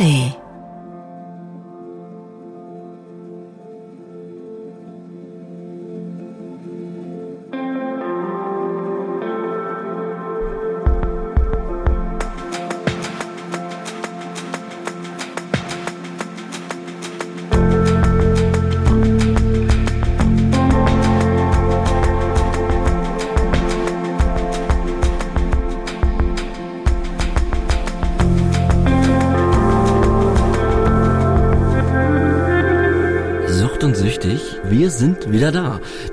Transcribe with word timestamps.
ARD 0.00 0.49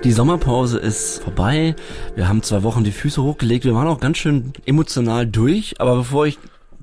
Die 0.03 0.11
Sommerpause 0.11 0.77
ist 0.77 1.23
vorbei. 1.23 1.75
Wir 2.15 2.27
haben 2.27 2.43
zwei 2.43 2.61
Wochen 2.61 2.83
die 2.83 2.91
Füße 2.91 3.21
hochgelegt. 3.21 3.65
Wir 3.65 3.73
waren 3.73 3.87
auch 3.87 3.99
ganz 3.99 4.17
schön 4.17 4.53
emotional 4.65 5.25
durch. 5.25 5.75
Aber 5.79 5.95
bevor 5.95 6.27
ich 6.27 6.37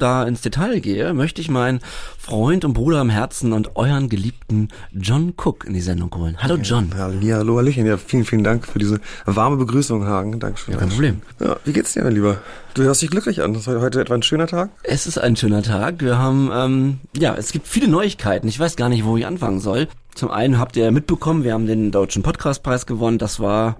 da 0.04 0.22
ins 0.24 0.42
Detail 0.42 0.80
gehe, 0.80 1.14
möchte 1.14 1.40
ich 1.40 1.48
meinen 1.48 1.80
Freund 2.18 2.64
und 2.64 2.74
Bruder 2.74 3.00
am 3.00 3.08
Herzen 3.08 3.52
und 3.54 3.74
euren 3.76 4.08
geliebten 4.10 4.68
John 4.92 5.32
Cook 5.36 5.64
in 5.64 5.72
die 5.72 5.80
Sendung 5.80 6.14
holen. 6.14 6.36
Hallo 6.40 6.56
John. 6.56 6.90
Ja, 7.22 7.38
hallo, 7.38 7.56
Hallöchen. 7.56 7.86
Ja, 7.86 7.96
vielen, 7.96 8.24
vielen 8.24 8.44
Dank 8.44 8.66
für 8.66 8.78
diese 8.78 9.00
warme 9.24 9.56
Begrüßung, 9.56 10.04
Hagen. 10.06 10.38
Dankeschön. 10.38 10.74
Ja, 10.74 10.80
kein 10.80 10.90
Problem. 10.90 11.22
Ja, 11.40 11.56
wie 11.64 11.72
geht's 11.72 11.94
dir, 11.94 12.04
mein 12.04 12.14
Lieber? 12.14 12.38
Du 12.74 12.82
hörst 12.82 13.00
dich 13.00 13.10
glücklich 13.10 13.42
an. 13.42 13.54
Das 13.54 13.66
ist 13.66 13.80
heute 13.80 14.00
etwa 14.00 14.14
ein 14.14 14.22
schöner 14.22 14.46
Tag? 14.46 14.70
Es 14.82 15.06
ist 15.06 15.16
ein 15.16 15.36
schöner 15.36 15.62
Tag. 15.62 16.00
Wir 16.00 16.18
haben, 16.18 16.50
ähm, 16.52 16.98
ja, 17.16 17.34
es 17.34 17.52
gibt 17.52 17.66
viele 17.66 17.88
Neuigkeiten. 17.88 18.46
Ich 18.46 18.60
weiß 18.60 18.76
gar 18.76 18.90
nicht, 18.90 19.04
wo 19.04 19.16
ich 19.16 19.26
anfangen 19.26 19.60
soll. 19.60 19.88
Zum 20.14 20.30
einen 20.30 20.58
habt 20.58 20.76
ihr 20.76 20.92
mitbekommen, 20.92 21.44
wir 21.44 21.54
haben 21.54 21.66
den 21.66 21.90
Deutschen 21.90 22.22
Podcastpreis 22.22 22.86
gewonnen. 22.86 23.18
Das 23.18 23.40
war, 23.40 23.76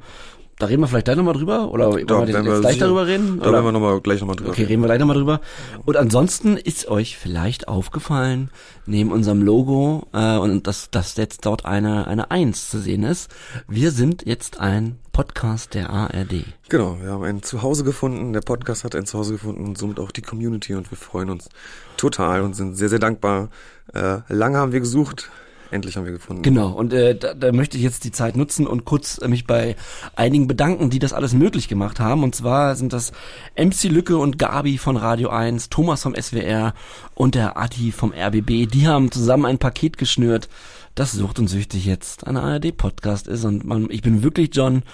da 0.59 0.67
reden 0.67 0.83
wir 0.83 0.89
vielleicht 0.89 1.07
gleich 1.07 1.17
nochmal 1.17 1.35
drüber? 1.35 1.71
Oder 1.73 1.87
wollen 1.93 2.09
wir 2.09 2.29
werden 2.29 2.47
jetzt 2.47 2.61
gleich 2.61 2.75
sicher- 2.75 2.85
darüber 2.87 3.07
reden? 3.07 3.39
Da 3.41 3.45
Oder? 3.49 3.53
werden 3.55 3.65
wir 3.67 3.73
noch 3.73 3.81
mal, 3.81 4.01
gleich 4.01 4.21
nochmal 4.21 4.37
drüber 4.37 4.51
Okay, 4.51 4.65
reden 4.65 4.83
wir 4.83 4.87
gleich 4.87 5.01
nochmal 5.01 5.17
drüber. 5.17 5.41
Und 5.85 5.97
ansonsten 5.97 6.57
ist 6.57 6.87
euch 6.89 7.17
vielleicht 7.19 7.67
aufgefallen, 7.69 8.51
neben 8.87 9.11
unserem 9.13 9.43
Logo, 9.43 10.07
äh, 10.13 10.37
und 10.37 10.67
dass, 10.67 10.91
dass 10.91 11.17
jetzt 11.17 11.45
dort 11.47 11.65
eine, 11.65 12.07
eine 12.07 12.31
Eins 12.31 12.71
zu 12.71 12.79
sehen 12.79 13.03
ist. 13.03 13.31
Wir 13.69 13.91
sind 13.91 14.27
jetzt 14.27 14.61
ein 14.61 14.99
Podcast 15.13 15.75
der 15.75 15.91
ARD. 15.91 16.45
Genau, 16.69 16.99
wir 17.01 17.11
haben 17.13 17.25
ein 17.25 17.43
Zuhause 17.43 17.85
gefunden. 17.85 18.33
Der 18.33 18.41
Podcast 18.41 18.85
hat 18.85 18.95
ein 18.95 19.07
Zuhause 19.07 19.33
gefunden 19.33 19.65
und 19.65 19.79
somit 19.79 19.99
auch 20.01 20.11
die 20.11 20.23
Community. 20.23 20.75
Und 20.75 20.91
wir 20.91 20.99
freuen 20.99 21.31
uns 21.31 21.49
total 21.97 22.43
und 22.43 22.55
sind 22.55 22.75
sehr, 22.77 22.89
sehr 22.89 22.99
dankbar. 22.99 23.49
Äh, 23.93 24.19
lange 24.29 24.59
haben 24.59 24.73
wir 24.73 24.81
gesucht. 24.81 25.31
Endlich 25.75 25.97
haben 25.97 26.05
wir 26.05 26.13
gefunden. 26.13 26.43
Genau, 26.43 26.69
und 26.69 26.93
äh, 26.93 27.17
da, 27.17 27.35
da 27.35 27.51
möchte 27.51 27.77
ich 27.77 27.83
jetzt 27.83 28.05
die 28.05 28.13
Zeit 28.13 28.37
nutzen 28.37 28.65
und 28.65 28.85
kurz 28.85 29.19
äh, 29.19 29.27
mich 29.27 29.45
bei 29.45 29.75
einigen 30.15 30.47
bedanken, 30.47 30.89
die 30.89 31.01
das 31.01 31.13
alles 31.13 31.35
möglich 31.35 31.67
gemacht 31.67 31.99
haben. 31.99 32.23
Und 32.23 32.33
zwar 32.33 32.77
sind 32.77 32.93
das 32.93 33.11
MC 33.59 33.91
Lücke 33.91 34.17
und 34.17 34.39
Gabi 34.39 34.79
von 34.79 34.97
Radio 34.97 35.31
1, 35.31 35.71
Thomas 35.71 36.05
vom 36.05 36.15
SWR 36.15 36.75
und 37.15 37.35
der 37.35 37.57
Adi 37.59 37.91
vom 37.91 38.13
RBB. 38.13 38.71
Die 38.71 38.87
haben 38.87 39.11
zusammen 39.11 39.47
ein 39.47 39.59
Paket 39.59 39.99
geschnürt, 39.99 40.49
das 40.95 41.11
Sucht 41.11 41.41
und 41.41 41.49
Süchtig 41.49 41.87
jetzt 41.87 42.25
ein 42.25 42.37
ARD-Podcast 42.37 43.27
ist. 43.27 43.45
Und 43.45 43.65
man, 43.65 43.91
ich 43.91 44.03
bin 44.03 44.23
wirklich, 44.23 44.51
John, 44.53 44.85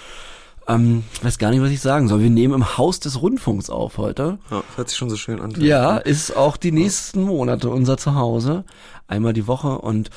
ähm, 0.66 1.04
ich 1.12 1.22
weiß 1.22 1.38
gar 1.38 1.50
nicht, 1.50 1.60
was 1.60 1.70
ich 1.70 1.80
sagen 1.80 2.08
soll. 2.08 2.20
Wir 2.20 2.30
nehmen 2.30 2.54
im 2.54 2.78
Haus 2.78 3.00
des 3.00 3.20
Rundfunks 3.20 3.68
auf 3.68 3.98
heute. 3.98 4.38
Ja, 4.50 4.62
hört 4.76 4.88
sich 4.88 4.96
schon 4.96 5.10
so 5.10 5.16
schön 5.16 5.40
an. 5.40 5.52
Ja, 5.58 5.98
ist 5.98 6.36
auch 6.36 6.56
die 6.56 6.72
nächsten 6.72 7.22
Monate 7.22 7.68
unser 7.68 7.98
Zuhause. 7.98 8.64
Einmal 9.10 9.32
die 9.32 9.46
Woche 9.46 9.78
und 9.78 10.08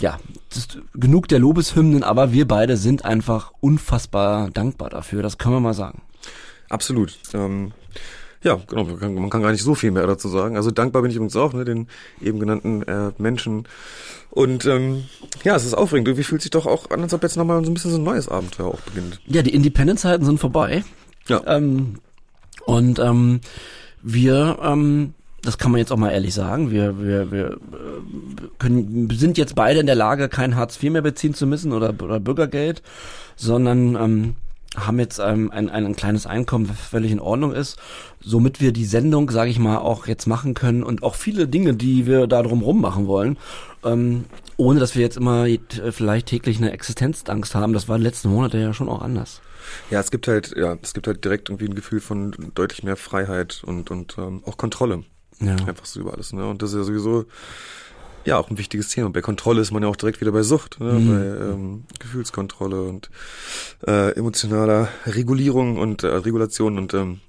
ja, 0.00 0.18
genug 0.92 1.28
der 1.28 1.38
Lobeshymnen, 1.38 2.02
aber 2.02 2.32
wir 2.32 2.46
beide 2.46 2.76
sind 2.76 3.04
einfach 3.04 3.52
unfassbar 3.60 4.50
dankbar 4.50 4.90
dafür. 4.90 5.22
Das 5.22 5.38
können 5.38 5.54
wir 5.54 5.60
mal 5.60 5.74
sagen. 5.74 6.02
Absolut. 6.68 7.18
Ähm, 7.32 7.72
ja, 8.42 8.60
genau, 8.68 8.84
man 8.84 8.98
kann, 8.98 9.14
man 9.14 9.30
kann 9.30 9.42
gar 9.42 9.52
nicht 9.52 9.62
so 9.62 9.74
viel 9.74 9.90
mehr 9.90 10.06
dazu 10.06 10.28
sagen. 10.28 10.56
Also 10.56 10.70
dankbar 10.70 11.00
bin 11.00 11.10
ich 11.10 11.16
übrigens 11.16 11.36
auch, 11.36 11.54
ne, 11.54 11.64
den 11.64 11.88
eben 12.20 12.38
genannten 12.38 12.82
äh, 12.82 13.12
Menschen. 13.16 13.66
Und 14.30 14.66
ähm, 14.66 15.04
ja, 15.44 15.56
es 15.56 15.64
ist 15.64 15.72
aufregend. 15.72 16.08
Irgendwie 16.08 16.24
fühlt 16.24 16.42
sich 16.42 16.50
doch 16.50 16.66
auch 16.66 16.90
an, 16.90 17.00
als 17.00 17.14
ob 17.14 17.22
jetzt 17.22 17.38
nochmal 17.38 17.64
so 17.64 17.70
ein 17.70 17.74
bisschen 17.74 17.92
so 17.92 17.96
ein 17.96 18.04
neues 18.04 18.28
Abenteuer 18.28 18.66
auch 18.66 18.80
beginnt. 18.80 19.20
Ja, 19.26 19.40
die 19.40 19.54
Independence-Zeiten 19.54 20.26
sind 20.26 20.38
vorbei. 20.38 20.84
Ja. 21.28 21.40
Ähm, 21.46 22.00
und 22.66 22.98
ähm, 22.98 23.40
wir, 24.02 24.58
ähm, 24.62 25.14
das 25.44 25.58
kann 25.58 25.70
man 25.70 25.78
jetzt 25.78 25.92
auch 25.92 25.96
mal 25.96 26.10
ehrlich 26.10 26.34
sagen, 26.34 26.70
wir, 26.70 27.00
wir, 27.00 27.30
wir 27.30 27.50
äh, 27.52 27.56
können, 28.58 29.10
sind 29.10 29.38
jetzt 29.38 29.54
beide 29.54 29.80
in 29.80 29.86
der 29.86 29.94
Lage, 29.94 30.28
kein 30.28 30.56
Hartz 30.56 30.82
IV 30.82 30.92
mehr 30.92 31.02
beziehen 31.02 31.34
zu 31.34 31.46
müssen 31.46 31.72
oder, 31.72 31.94
oder 32.02 32.20
Bürgergeld, 32.20 32.82
sondern 33.36 33.96
ähm, 33.96 34.36
haben 34.76 34.98
jetzt 34.98 35.20
ähm, 35.20 35.50
ein, 35.52 35.70
ein 35.70 35.94
kleines 35.94 36.26
Einkommen, 36.26 36.68
was 36.68 36.78
völlig 36.78 37.12
in 37.12 37.20
Ordnung 37.20 37.52
ist, 37.52 37.78
somit 38.20 38.60
wir 38.60 38.72
die 38.72 38.86
Sendung, 38.86 39.30
sage 39.30 39.50
ich 39.50 39.58
mal, 39.58 39.78
auch 39.78 40.06
jetzt 40.06 40.26
machen 40.26 40.54
können 40.54 40.82
und 40.82 41.02
auch 41.02 41.14
viele 41.14 41.46
Dinge, 41.46 41.74
die 41.74 42.06
wir 42.06 42.26
da 42.26 42.42
drumherum 42.42 42.80
machen 42.80 43.06
wollen, 43.06 43.38
ähm, 43.84 44.24
ohne 44.56 44.80
dass 44.80 44.94
wir 44.94 45.02
jetzt 45.02 45.16
immer 45.16 45.46
äh, 45.46 45.58
vielleicht 45.90 46.26
täglich 46.26 46.58
eine 46.58 46.72
Existenzangst 46.72 47.54
haben. 47.54 47.72
Das 47.72 47.88
war 47.88 47.98
die 47.98 48.04
letzten 48.04 48.30
Monate 48.30 48.58
ja 48.58 48.72
schon 48.72 48.88
auch 48.88 49.02
anders. 49.02 49.40
Ja, 49.90 50.00
es 50.00 50.10
gibt 50.10 50.28
halt, 50.28 50.54
ja, 50.56 50.76
es 50.82 50.92
gibt 50.92 51.06
halt 51.06 51.24
direkt 51.24 51.48
irgendwie 51.48 51.66
ein 51.66 51.74
Gefühl 51.74 52.00
von 52.00 52.34
deutlich 52.54 52.82
mehr 52.82 52.96
Freiheit 52.96 53.62
und, 53.64 53.90
und 53.90 54.16
ähm, 54.18 54.42
auch 54.44 54.56
Kontrolle. 54.56 55.04
Ja. 55.40 55.56
Einfach 55.66 55.84
so 55.84 56.00
über 56.00 56.14
alles, 56.14 56.32
ne? 56.32 56.46
Und 56.48 56.62
das 56.62 56.70
ist 56.70 56.76
ja 56.76 56.84
sowieso 56.84 57.24
ja 58.24 58.38
auch 58.38 58.50
ein 58.50 58.56
wichtiges 58.58 58.88
Thema. 58.88 59.10
Bei 59.10 59.20
Kontrolle 59.20 59.60
ist 59.60 59.70
man 59.70 59.82
ja 59.82 59.88
auch 59.88 59.96
direkt 59.96 60.20
wieder 60.20 60.32
bei 60.32 60.42
Sucht, 60.42 60.80
ne? 60.80 60.92
Mhm. 60.92 61.08
bei 61.08 61.46
ähm, 61.46 61.84
Gefühlskontrolle 61.98 62.82
und 62.82 63.10
äh, 63.86 64.12
emotionaler 64.16 64.88
Regulierung 65.06 65.78
und 65.78 66.02
äh, 66.04 66.08
Regulation 66.08 66.78
und 66.78 66.94
ähm, 66.94 67.20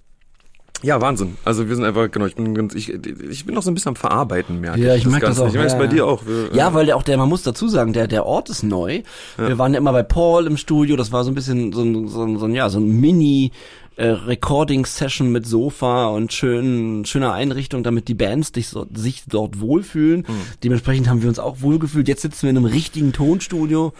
ja, 0.84 1.02
Wahnsinn. 1.02 1.38
Also 1.46 1.68
wir 1.68 1.76
sind 1.76 1.86
einfach, 1.86 2.12
genau, 2.12 2.26
ich 2.26 2.36
bin 2.36 2.54
ganz, 2.54 2.76
ich, 2.76 2.90
ich 2.94 3.46
bin 3.46 3.56
noch 3.56 3.64
so 3.64 3.72
ein 3.72 3.74
bisschen 3.74 3.90
am 3.90 3.96
Verarbeiten, 3.96 4.60
merke 4.60 4.82
Ja, 4.82 4.94
ich 4.94 5.06
merk 5.08 5.22
Ganze. 5.24 5.40
das 5.40 5.46
auch, 5.46 5.48
Ich 5.48 5.54
merke 5.54 5.68
es 5.68 5.74
ja, 5.74 5.80
bei 5.80 5.86
ja. 5.86 5.90
dir 5.92 6.06
auch. 6.06 6.26
Wir, 6.28 6.50
Ja, 6.54 6.70
äh, 6.70 6.74
weil 6.74 6.86
der 6.86 6.98
auch 6.98 7.04
der, 7.04 7.18
man 7.18 7.30
muss 7.30 7.44
dazu 7.44 7.68
sagen, 7.68 7.94
der, 7.94 8.08
der 8.08 8.26
Ort 8.26 8.50
ist 8.50 8.62
neu. 8.62 9.02
Wir 9.38 9.58
waren 9.58 9.74
ja 9.74 9.80
immer 9.80 9.94
bei 9.94 10.04
Paul 10.04 10.46
im 10.46 10.58
Studio, 10.58 10.96
das 10.96 11.12
war 11.12 11.24
so 11.24 11.32
ein 11.32 11.34
bisschen 11.36 11.72
so 11.74 11.82
ein, 11.82 12.08
so 12.08 12.24
ein, 12.24 12.38
so 12.38 12.46
ein 12.46 12.54
ja, 12.54 12.70
so 12.70 12.80
ein 12.80 13.00
Mini, 13.00 13.52
äh, 13.98 14.08
Recording-Session 14.08 15.32
mit 15.32 15.46
Sofa 15.46 16.08
und 16.08 16.34
schön, 16.34 17.06
schöner 17.06 17.34
Einrichtung, 17.34 17.84
damit 17.84 18.08
die 18.08 18.14
Bands 18.14 18.52
dich 18.52 18.68
so, 18.68 18.86
sich 18.94 19.24
dort 19.28 19.60
wohlfühlen. 19.60 20.26
Dementsprechend 20.64 21.08
haben 21.08 21.22
wir 21.22 21.30
uns 21.30 21.40
auch 21.40 21.62
wohlgefühlt. 21.62 22.08
Jetzt 22.08 22.22
sitzen 22.22 22.44
wir 22.44 22.50
in 22.50 22.58
einem 22.58 22.66
richtigen 22.66 23.14
Tonstudio. 23.14 23.94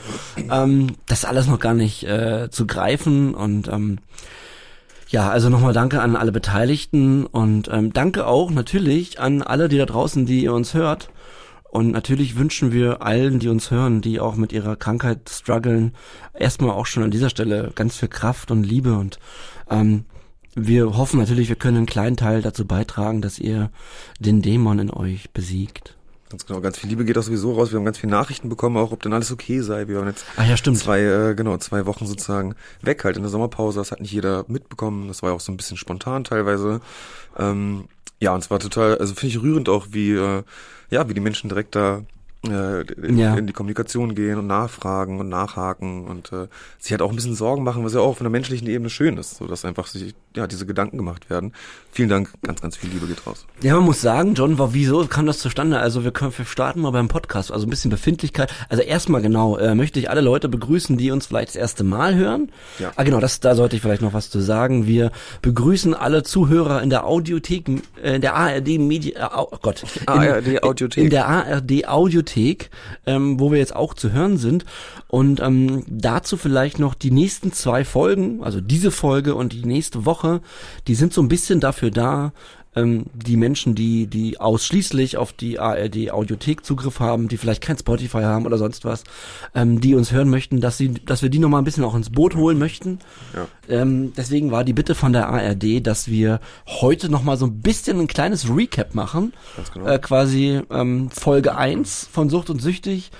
Ähm, 0.52 0.96
das 1.08 1.20
ist 1.20 1.26
alles 1.26 1.48
noch 1.48 1.60
gar 1.60 1.74
nicht 1.74 2.04
äh, 2.04 2.50
zu 2.50 2.68
greifen 2.68 3.34
und 3.34 3.68
ähm, 3.68 4.00
ja, 5.08 5.30
also 5.30 5.50
nochmal 5.50 5.74
danke 5.74 6.02
an 6.02 6.16
alle 6.16 6.32
Beteiligten 6.32 7.26
und 7.26 7.70
ähm, 7.72 7.94
danke 7.94 8.28
auch 8.28 8.52
natürlich 8.52 9.20
an 9.20 9.44
alle, 9.44 9.70
die 9.70 9.78
da 9.78 9.86
draußen, 9.86 10.26
die 10.26 10.44
ihr 10.44 10.54
uns 10.54 10.74
hört. 10.74 11.10
Und 11.76 11.92
natürlich 11.92 12.38
wünschen 12.38 12.72
wir 12.72 13.02
allen, 13.02 13.40
die 13.40 13.50
uns 13.50 13.70
hören, 13.70 14.00
die 14.00 14.22
auch 14.22 14.36
mit 14.36 14.54
ihrer 14.54 14.78
Krankheit 14.78 15.30
strugglen, 15.30 15.94
erstmal 16.34 16.72
auch 16.72 16.86
schon 16.86 17.04
an 17.04 17.12
dieser 17.12 17.30
Stelle 17.30 17.72
ganz 17.76 17.98
viel 17.98 18.08
Kraft 18.08 18.50
und 18.50 18.64
Liebe. 18.64 18.98
Und 18.98 19.20
ähm, 19.70 20.06
wir 20.56 20.98
hoffen 20.98 21.20
natürlich, 21.20 21.50
wir 21.50 21.58
können 21.58 21.78
einen 21.78 21.86
kleinen 21.86 22.16
Teil 22.16 22.42
dazu 22.42 22.66
beitragen, 22.66 23.22
dass 23.22 23.40
ihr 23.40 23.72
den 24.20 24.42
Dämon 24.42 24.80
in 24.80 24.90
euch 24.90 25.31
besiegt. 25.31 25.96
Ganz 26.30 26.46
genau, 26.46 26.59
ganz 26.59 26.80
viel 26.80 26.90
Liebe 26.90 27.06
geht 27.06 27.18
auch 27.18 27.24
sowieso 27.24 27.53
raus. 27.53 27.72
Wir 27.72 27.78
haben 27.78 27.86
ganz 27.86 28.00
viele 28.00 28.12
Nachrichten 28.12 28.50
bekommen, 28.50 28.78
auch 28.78 28.92
ob 28.92 29.02
denn 29.03 29.14
alles 29.14 29.31
okay 29.31 29.59
sei. 29.62 29.88
Wir 29.88 29.98
waren 29.98 30.08
jetzt 30.08 30.26
Ah 30.38 30.44
ja, 30.44 30.56
zwei, 30.56 31.02
äh, 31.02 31.36
genau, 31.36 31.58
zwei 31.58 31.86
Wochen 31.86 32.08
sozusagen 32.08 32.56
weg 32.81 33.03
halt 33.03 33.16
in 33.16 33.22
der 33.22 33.30
Sommerpause. 33.30 33.80
Das 33.80 33.92
hat 33.92 34.02
nicht 34.02 34.12
jeder 34.12 34.46
mitbekommen. 34.48 35.08
Das 35.08 35.22
war 35.22 35.30
ja 35.30 35.36
auch 35.36 35.42
so 35.42 35.52
ein 35.52 35.58
bisschen 35.58 35.78
spontan 35.78 36.24
teilweise. 36.24 36.82
Ähm, 37.38 37.86
ja, 38.20 38.34
und 38.34 38.44
es 38.44 38.50
war 38.50 38.59
total, 38.59 38.97
also 38.97 39.14
finde 39.14 39.35
ich 39.35 39.41
rührend 39.41 39.70
auch, 39.70 39.88
wie, 39.91 40.14
äh, 40.14 40.44
ja, 40.90 41.08
wie 41.09 41.14
die 41.14 41.22
Menschen 41.22 41.50
direkt 41.50 41.76
da 41.76 42.03
äh, 42.52 42.82
in, 43.08 43.18
Ja. 43.18 43.36
in 43.36 43.47
die 43.47 43.53
Kommunikation 43.53 44.16
gehen 44.16 44.38
und 44.40 44.47
nachfragen 44.47 45.20
und 45.20 45.30
nachhaken 45.30 46.06
und 46.06 46.32
äh, 46.32 46.47
sich 46.80 46.92
halt 46.92 47.02
auch 47.02 47.09
ein 47.09 47.16
bisschen 47.16 47.36
Sorgen 47.36 47.64
machen, 47.64 47.84
was 47.84 47.94
ja 47.94 48.00
auch 48.00 48.18
von 48.18 48.26
der 48.26 48.32
menschlichen 48.32 48.68
Ebene 48.68 48.90
schön 48.90 49.18
ist, 49.18 49.38
so 49.38 49.47
dass 49.47 49.66
einfach 49.66 49.88
sich 49.88 50.16
ja 50.37 50.47
diese 50.47 50.66
Gedanken 50.66 50.97
gemacht 50.97 51.29
werden. 51.29 51.53
Vielen 51.91 52.09
Dank, 52.09 52.29
ganz, 52.41 52.61
ganz 52.61 52.76
viel 52.76 52.90
Liebe 52.90 53.08
geht 53.08 53.26
raus. 53.26 53.46
Ja, 53.61 53.76
man 53.76 53.85
muss 53.85 54.02
sagen, 54.02 54.34
John, 54.34 54.58
war, 54.59 54.73
wieso 54.73 55.05
kam 55.08 55.26
das 55.26 55.40
zustande? 55.40 55.79
Also 55.79 56.03
wir 56.03 56.11
können, 56.11 56.34
wir 56.37 56.46
starten 56.46 56.82
mal 56.82 56.91
beim 56.91 57.08
Podcast, 57.08 57.52
also 57.52 57.66
ein 57.66 57.70
bisschen 57.70 57.90
Befindlichkeit. 57.90 58.53
Also 58.67 58.84
erstmal 58.84 59.22
genau, 59.22 59.58
äh, 59.58 59.76
möchte 59.76 59.99
ich 59.99 60.09
alle 60.09 60.22
Leute 60.22 60.49
begrüßen, 60.49 60.97
die 60.97 61.11
uns 61.11 61.28
vielleicht 61.28 61.49
das 61.49 61.55
erste 61.55 61.84
Mal 61.84 62.16
hören. 62.16 62.52
Ja. 62.79 62.91
Ah 62.97 63.03
genau, 63.03 63.20
das, 63.20 63.40
da 63.40 63.55
sollte 63.55 63.78
ich 63.78 63.82
vielleicht 63.82 64.02
noch 64.02 64.14
was 64.14 64.29
zu 64.29 64.41
sagen. 64.41 64.87
Wir 64.87 65.11
begrüßen 65.41 65.93
alle 65.93 66.23
Zuhörer 66.23 66.81
in 66.81 66.90
der 66.90 67.05
Audiothek, 67.05 67.70
äh, 68.03 68.16
in 68.16 68.22
der 68.22 68.35
ARD 68.35 68.78
Media, 68.78 69.28
äh, 69.28 69.38
oh 69.38 69.58
Gott, 69.61 69.84
in, 70.02 70.08
ARD 70.08 70.64
Audiothek. 70.64 71.03
in 71.03 71.09
der 71.09 71.28
ARD 71.28 71.88
Audiothek, 71.88 72.72
ähm, 73.05 73.40
wo 73.40 73.52
wir 73.52 73.59
jetzt 73.59 73.76
auch 73.76 73.93
zu 73.93 74.11
hören 74.11 74.38
sind. 74.38 74.66
Und 75.08 75.40
ähm, 75.40 75.84
dazu 75.88 76.35
vielleicht 76.35 76.79
noch 76.79 76.93
die 76.93 77.11
nächsten 77.11 77.53
zwei 77.53 77.85
Folgen, 77.85 78.43
also 78.43 78.59
diese 78.59 78.91
Folge 78.91 79.35
und 79.35 79.53
die 79.53 79.66
nächste 79.66 80.05
Woche, 80.05 80.25
die 80.88 80.96
sind 80.96 81.14
so 81.14 81.22
ein 81.22 81.28
bisschen 81.28 81.60
dafür 81.60 81.92
da, 81.92 82.34
ähm, 82.76 83.06
die 83.14 83.38
Menschen, 83.38 83.74
die, 83.74 84.08
die 84.08 84.40
ausschließlich 84.40 85.18
auf 85.18 85.34
die 85.34 85.60
ARD 85.60 86.12
Audiothek 86.12 86.66
Zugriff 86.66 87.00
haben, 87.00 87.28
die 87.28 87.38
vielleicht 87.38 87.62
kein 87.62 87.78
Spotify 87.78 88.24
haben 88.24 88.46
oder 88.46 88.58
sonst 88.58 88.86
was, 88.86 89.04
ähm, 89.54 89.80
die 89.80 89.96
uns 89.96 90.12
hören 90.12 90.30
möchten, 90.30 90.60
dass 90.60 90.78
sie, 90.78 90.94
dass 90.94 91.22
wir 91.22 91.30
die 91.30 91.40
nochmal 91.40 91.62
ein 91.62 91.66
bisschen 91.66 91.84
auch 91.84 91.96
ins 91.96 92.10
Boot 92.10 92.36
holen 92.36 92.60
möchten. 92.60 93.00
Ja. 93.34 93.48
Ähm, 93.70 94.14
deswegen 94.16 94.52
war 94.52 94.64
die 94.64 94.74
Bitte 94.74 94.94
von 94.94 95.14
der 95.14 95.30
ARD, 95.30 95.86
dass 95.86 96.10
wir 96.10 96.42
heute 96.68 97.10
nochmal 97.10 97.38
so 97.38 97.46
ein 97.46 97.62
bisschen 97.62 98.00
ein 98.00 98.08
kleines 98.08 98.50
Recap 98.50 98.94
machen. 98.94 99.34
Ganz 99.56 99.72
genau. 99.72 99.88
Äh, 99.88 100.00
quasi 100.00 100.62
ähm, 100.70 101.10
Folge 101.10 101.56
1 101.56 102.10
von 102.12 102.30
Sucht 102.30 102.50
und 102.50 102.62
Süchtig. 102.62 103.12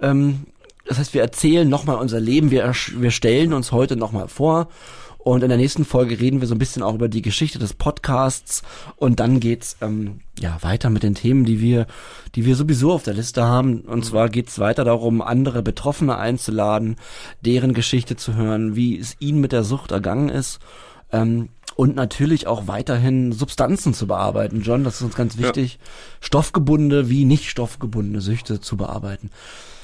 Ähm, 0.00 0.46
das 0.86 0.98
heißt, 0.98 1.14
wir 1.14 1.20
erzählen 1.20 1.68
nochmal 1.68 1.96
unser 1.96 2.20
Leben, 2.20 2.50
wir, 2.50 2.72
wir 2.96 3.10
stellen 3.10 3.52
uns 3.52 3.72
heute 3.72 3.96
nochmal 3.96 4.28
vor. 4.28 4.68
Und 5.18 5.42
in 5.42 5.48
der 5.48 5.58
nächsten 5.58 5.84
Folge 5.84 6.20
reden 6.20 6.40
wir 6.40 6.48
so 6.48 6.54
ein 6.54 6.58
bisschen 6.58 6.82
auch 6.82 6.94
über 6.94 7.08
die 7.08 7.22
Geschichte 7.22 7.58
des 7.58 7.74
Podcasts. 7.74 8.62
Und 8.96 9.20
dann 9.20 9.40
geht's 9.40 9.76
ähm, 9.80 10.20
ja 10.38 10.56
weiter 10.62 10.90
mit 10.90 11.02
den 11.02 11.14
Themen, 11.14 11.44
die 11.44 11.60
wir, 11.60 11.86
die 12.34 12.46
wir 12.46 12.56
sowieso 12.56 12.92
auf 12.92 13.02
der 13.02 13.14
Liste 13.14 13.44
haben. 13.44 13.80
Und 13.80 14.04
zwar 14.04 14.28
geht's 14.28 14.58
weiter 14.58 14.84
darum, 14.84 15.20
andere 15.20 15.62
Betroffene 15.62 16.16
einzuladen, 16.16 16.96
deren 17.44 17.74
Geschichte 17.74 18.16
zu 18.16 18.36
hören, 18.36 18.76
wie 18.76 18.98
es 18.98 19.16
ihnen 19.18 19.40
mit 19.40 19.52
der 19.52 19.64
Sucht 19.64 19.90
ergangen 19.90 20.28
ist. 20.28 20.60
Ähm, 21.12 21.48
und 21.74 21.94
natürlich 21.94 22.46
auch 22.46 22.66
weiterhin 22.66 23.32
Substanzen 23.32 23.94
zu 23.94 24.06
bearbeiten. 24.06 24.62
John, 24.62 24.82
das 24.82 24.96
ist 24.96 25.02
uns 25.02 25.14
ganz 25.14 25.38
wichtig, 25.38 25.78
stoffgebundene 26.20 27.08
wie 27.08 27.24
nicht 27.24 27.48
stoffgebundene 27.50 28.20
Süchte 28.20 28.60
zu 28.60 28.76
bearbeiten. 28.76 29.30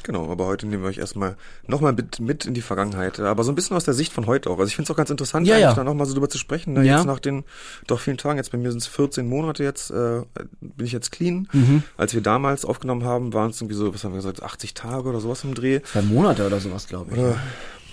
Genau, 0.04 0.30
aber 0.30 0.44
heute 0.46 0.66
nehmen 0.66 0.82
wir 0.82 0.90
euch 0.90 0.98
erstmal 0.98 1.36
nochmal 1.66 1.94
mit, 1.94 2.20
mit 2.20 2.44
in 2.44 2.52
die 2.54 2.60
Vergangenheit, 2.60 3.18
aber 3.18 3.42
so 3.42 3.50
ein 3.50 3.54
bisschen 3.54 3.74
aus 3.76 3.84
der 3.84 3.94
Sicht 3.94 4.12
von 4.12 4.26
heute 4.26 4.50
auch. 4.50 4.58
Also 4.58 4.66
ich 4.68 4.76
finde 4.76 4.86
es 4.86 4.90
auch 4.92 4.96
ganz 4.96 5.10
interessant, 5.10 5.46
Ja, 5.46 5.54
eigentlich 5.54 5.64
ja. 5.64 5.74
da 5.74 5.82
nochmal 5.82 6.06
so 6.06 6.12
drüber 6.12 6.28
zu 6.28 6.38
sprechen. 6.38 6.74
Ne? 6.74 6.84
Ja. 6.84 6.98
Jetzt 6.98 7.06
nach 7.06 7.18
den 7.18 7.42
doch 7.86 7.98
vielen 8.00 8.18
Tagen, 8.18 8.36
jetzt 8.36 8.52
bei 8.52 8.58
mir 8.58 8.70
sind 8.70 8.82
es 8.82 8.86
14 8.86 9.26
Monate 9.26 9.64
jetzt, 9.64 9.90
äh, 9.90 10.22
bin 10.60 10.86
ich 10.86 10.92
jetzt 10.92 11.10
clean. 11.10 11.48
Mhm. 11.52 11.82
Als 11.96 12.14
wir 12.14 12.20
damals 12.20 12.64
aufgenommen 12.64 13.04
haben, 13.04 13.32
waren 13.32 13.50
es 13.50 13.60
irgendwie 13.60 13.76
so, 13.76 13.92
was 13.94 14.04
haben 14.04 14.12
wir 14.12 14.18
gesagt, 14.18 14.42
80 14.42 14.74
Tage 14.74 15.08
oder 15.08 15.20
sowas 15.20 15.42
im 15.42 15.54
Dreh. 15.54 15.80
Zwei 15.80 16.02
Monate 16.02 16.46
oder 16.46 16.60
sowas, 16.60 16.86
glaube 16.86 17.12
ich. 17.14 17.18
Oder, 17.18 17.38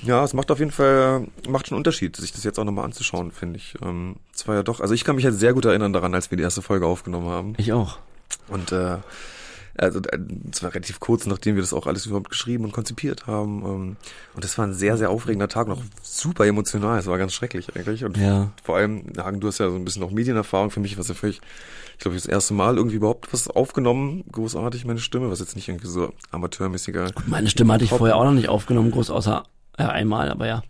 ja, 0.03 0.23
es 0.23 0.33
macht 0.33 0.51
auf 0.51 0.59
jeden 0.59 0.71
Fall, 0.71 1.27
macht 1.47 1.67
schon 1.67 1.75
einen 1.75 1.79
Unterschied, 1.81 2.15
sich 2.17 2.33
das 2.33 2.43
jetzt 2.43 2.59
auch 2.59 2.65
nochmal 2.65 2.85
anzuschauen, 2.85 3.31
finde 3.31 3.57
ich. 3.57 3.75
Ähm, 3.81 4.17
es 4.35 4.47
war 4.47 4.55
ja 4.55 4.63
doch, 4.63 4.81
also 4.81 4.93
ich 4.93 5.03
kann 5.05 5.15
mich 5.15 5.23
jetzt 5.23 5.39
sehr 5.39 5.53
gut 5.53 5.63
erinnern 5.65 5.93
daran, 5.93 6.13
als 6.13 6.29
wir 6.29 6.37
die 6.37 6.43
erste 6.43 6.61
Folge 6.61 6.85
aufgenommen 6.87 7.29
haben. 7.29 7.53
Ich 7.57 7.71
auch. 7.71 7.99
Und 8.47 8.71
äh, 8.71 8.97
also 9.77 9.99
äh, 9.99 10.19
es 10.51 10.61
war 10.63 10.73
relativ 10.73 10.99
kurz, 10.99 11.25
nachdem 11.25 11.55
wir 11.55 11.61
das 11.61 11.73
auch 11.73 11.87
alles 11.87 12.05
überhaupt 12.05 12.29
geschrieben 12.29 12.63
und 12.65 12.71
konzipiert 12.71 13.27
haben. 13.27 13.63
Ähm, 13.65 13.97
und 14.33 14.43
das 14.43 14.57
war 14.57 14.65
ein 14.65 14.73
sehr, 14.73 14.97
sehr 14.97 15.09
aufregender 15.09 15.47
Tag, 15.47 15.67
noch 15.67 15.81
super 16.01 16.45
emotional. 16.45 16.99
Es 16.99 17.07
war 17.07 17.17
ganz 17.17 17.33
schrecklich 17.33 17.75
eigentlich. 17.75 18.03
Und 18.05 18.17
Ja. 18.17 18.51
vor 18.63 18.77
allem, 18.77 19.05
Hagen, 19.17 19.39
du 19.39 19.47
hast 19.47 19.59
ja 19.59 19.69
so 19.69 19.75
ein 19.75 19.85
bisschen 19.85 20.03
auch 20.03 20.11
Medienerfahrung. 20.11 20.71
Für 20.71 20.79
mich 20.79 20.97
war 20.97 21.01
es 21.01 21.07
ja 21.07 21.15
völlig, 21.15 21.41
ich 21.93 21.99
glaube, 21.99 22.15
das 22.15 22.25
erste 22.25 22.53
Mal 22.53 22.77
irgendwie 22.77 22.97
überhaupt 22.97 23.31
was 23.33 23.47
aufgenommen, 23.47 24.23
großartig 24.31 24.85
meine 24.85 24.99
Stimme, 24.99 25.29
was 25.31 25.39
jetzt 25.39 25.55
nicht 25.55 25.67
irgendwie 25.69 25.87
so 25.87 26.13
amateurmäßiger. 26.31 27.11
Meine 27.27 27.49
Stimme 27.49 27.73
hatte 27.73 27.83
ich 27.83 27.89
vorher 27.91 28.17
auch 28.17 28.23
noch 28.25 28.33
nicht 28.33 28.49
aufgenommen, 28.49 28.91
groß 28.91 29.09
außer 29.09 29.43
äh, 29.77 29.83
einmal, 29.83 30.29
aber 30.29 30.47
ja. 30.47 30.63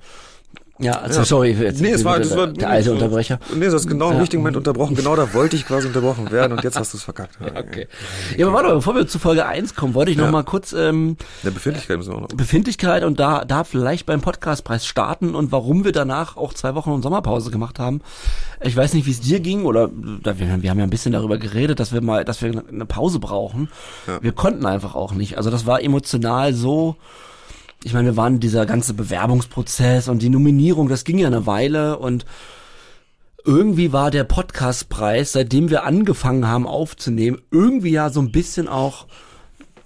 Ja, 0.82 0.94
also 0.94 1.20
Ja. 1.20 1.26
sorry, 1.26 1.52
jetzt 1.52 1.80
Nee, 1.80 1.92
es 1.92 2.04
war, 2.04 2.18
der, 2.18 2.28
das 2.28 2.36
war 2.38 2.48
der 2.48 2.70
alte 2.70 2.92
Unterbrecher. 2.92 3.40
Nee, 3.56 3.68
du 3.68 3.74
hast 3.74 3.88
genau 3.88 4.08
im 4.10 4.16
Ja. 4.16 4.20
richtigen 4.22 4.42
Moment 4.42 4.58
unterbrochen. 4.58 4.96
Genau 4.96 5.16
da 5.16 5.34
wollte 5.34 5.56
ich 5.56 5.66
quasi 5.68 5.88
unterbrochen 5.88 6.32
werden 6.32 6.54
und 6.54 6.64
jetzt 6.64 6.78
hast 6.78 6.94
du 6.94 6.98
es 6.98 7.04
verkackt. 7.04 7.38
Okay. 7.62 7.88
Ja, 8.38 8.48
aber 8.48 8.56
warte 8.56 8.70
mal, 8.70 8.76
bevor 8.76 8.96
wir 8.96 9.08
zu 9.08 9.20
Folge 9.20 9.46
1 9.46 9.76
kommen, 9.76 9.94
wollte 9.94 10.12
ich 10.12 10.18
noch 10.18 10.26
Ja. 10.26 10.32
mal 10.32 10.44
kurz 10.44 10.74
ähm, 10.74 11.18
Der 11.44 11.52
Befindlichkeit 11.52 11.98
müssen 11.98 12.12
wir 12.12 12.18
auch 12.18 12.22
noch. 12.22 12.28
Befindlichkeit 12.30 13.04
und 13.04 13.20
da, 13.20 13.46
da 13.46 13.64
vielleicht 13.64 14.06
beim 14.08 14.22
Podcastpreis 14.22 14.86
starten 14.86 15.36
und 15.36 15.52
warum 15.52 15.84
wir 15.86 15.92
danach 15.92 16.36
auch 16.38 16.54
zwei 16.54 16.74
Wochen 16.76 16.90
und 16.92 17.04
Sommerpause 17.04 17.52
gemacht 17.52 17.78
haben. 17.78 18.02
Ich 18.64 18.76
weiß 18.76 18.94
nicht, 18.94 19.06
wie 19.06 19.12
es 19.12 19.22
dir 19.22 19.40
ging 19.40 19.66
oder 19.66 19.90
wir, 19.92 20.36
wir 20.62 20.70
haben 20.72 20.78
ja 20.80 20.84
ein 20.84 20.90
bisschen 20.90 21.12
darüber 21.14 21.38
geredet, 21.38 21.80
dass 21.80 21.94
wir 21.94 22.02
mal, 22.02 22.26
dass 22.26 22.42
wir 22.42 22.64
eine 22.68 22.86
Pause 22.86 23.20
brauchen. 23.20 23.70
Ja. 24.08 24.22
Wir 24.22 24.32
konnten 24.32 24.66
einfach 24.66 24.96
auch 24.96 25.14
nicht. 25.14 25.38
Also 25.38 25.50
das 25.52 25.66
war 25.66 25.82
emotional 25.84 26.54
so. 26.54 26.96
Ich 27.84 27.94
meine, 27.94 28.10
wir 28.10 28.18
waren 28.18 28.40
dieser 28.40 28.66
ganze 28.66 28.94
Bewerbungsprozess 28.94 30.08
und 30.08 30.22
die 30.22 30.30
Nominierung, 30.30 30.88
das 30.88 31.04
ging 31.04 31.18
ja 31.18 31.28
eine 31.28 31.48
Weile 31.48 31.98
und 31.98 32.26
irgendwie 33.44 33.92
war 33.92 34.12
der 34.12 34.24
Podcastpreis, 34.24 35.32
seitdem 35.32 35.70
wir 35.72 35.84
angefangen 35.84 36.48
haben 36.48 36.68
aufzunehmen, 36.68 37.42
irgendwie 37.50 37.92
ja 37.92 38.12
so 38.12 38.22
ein 38.22 38.32
bisschen 38.32 38.68
auch 38.68 39.08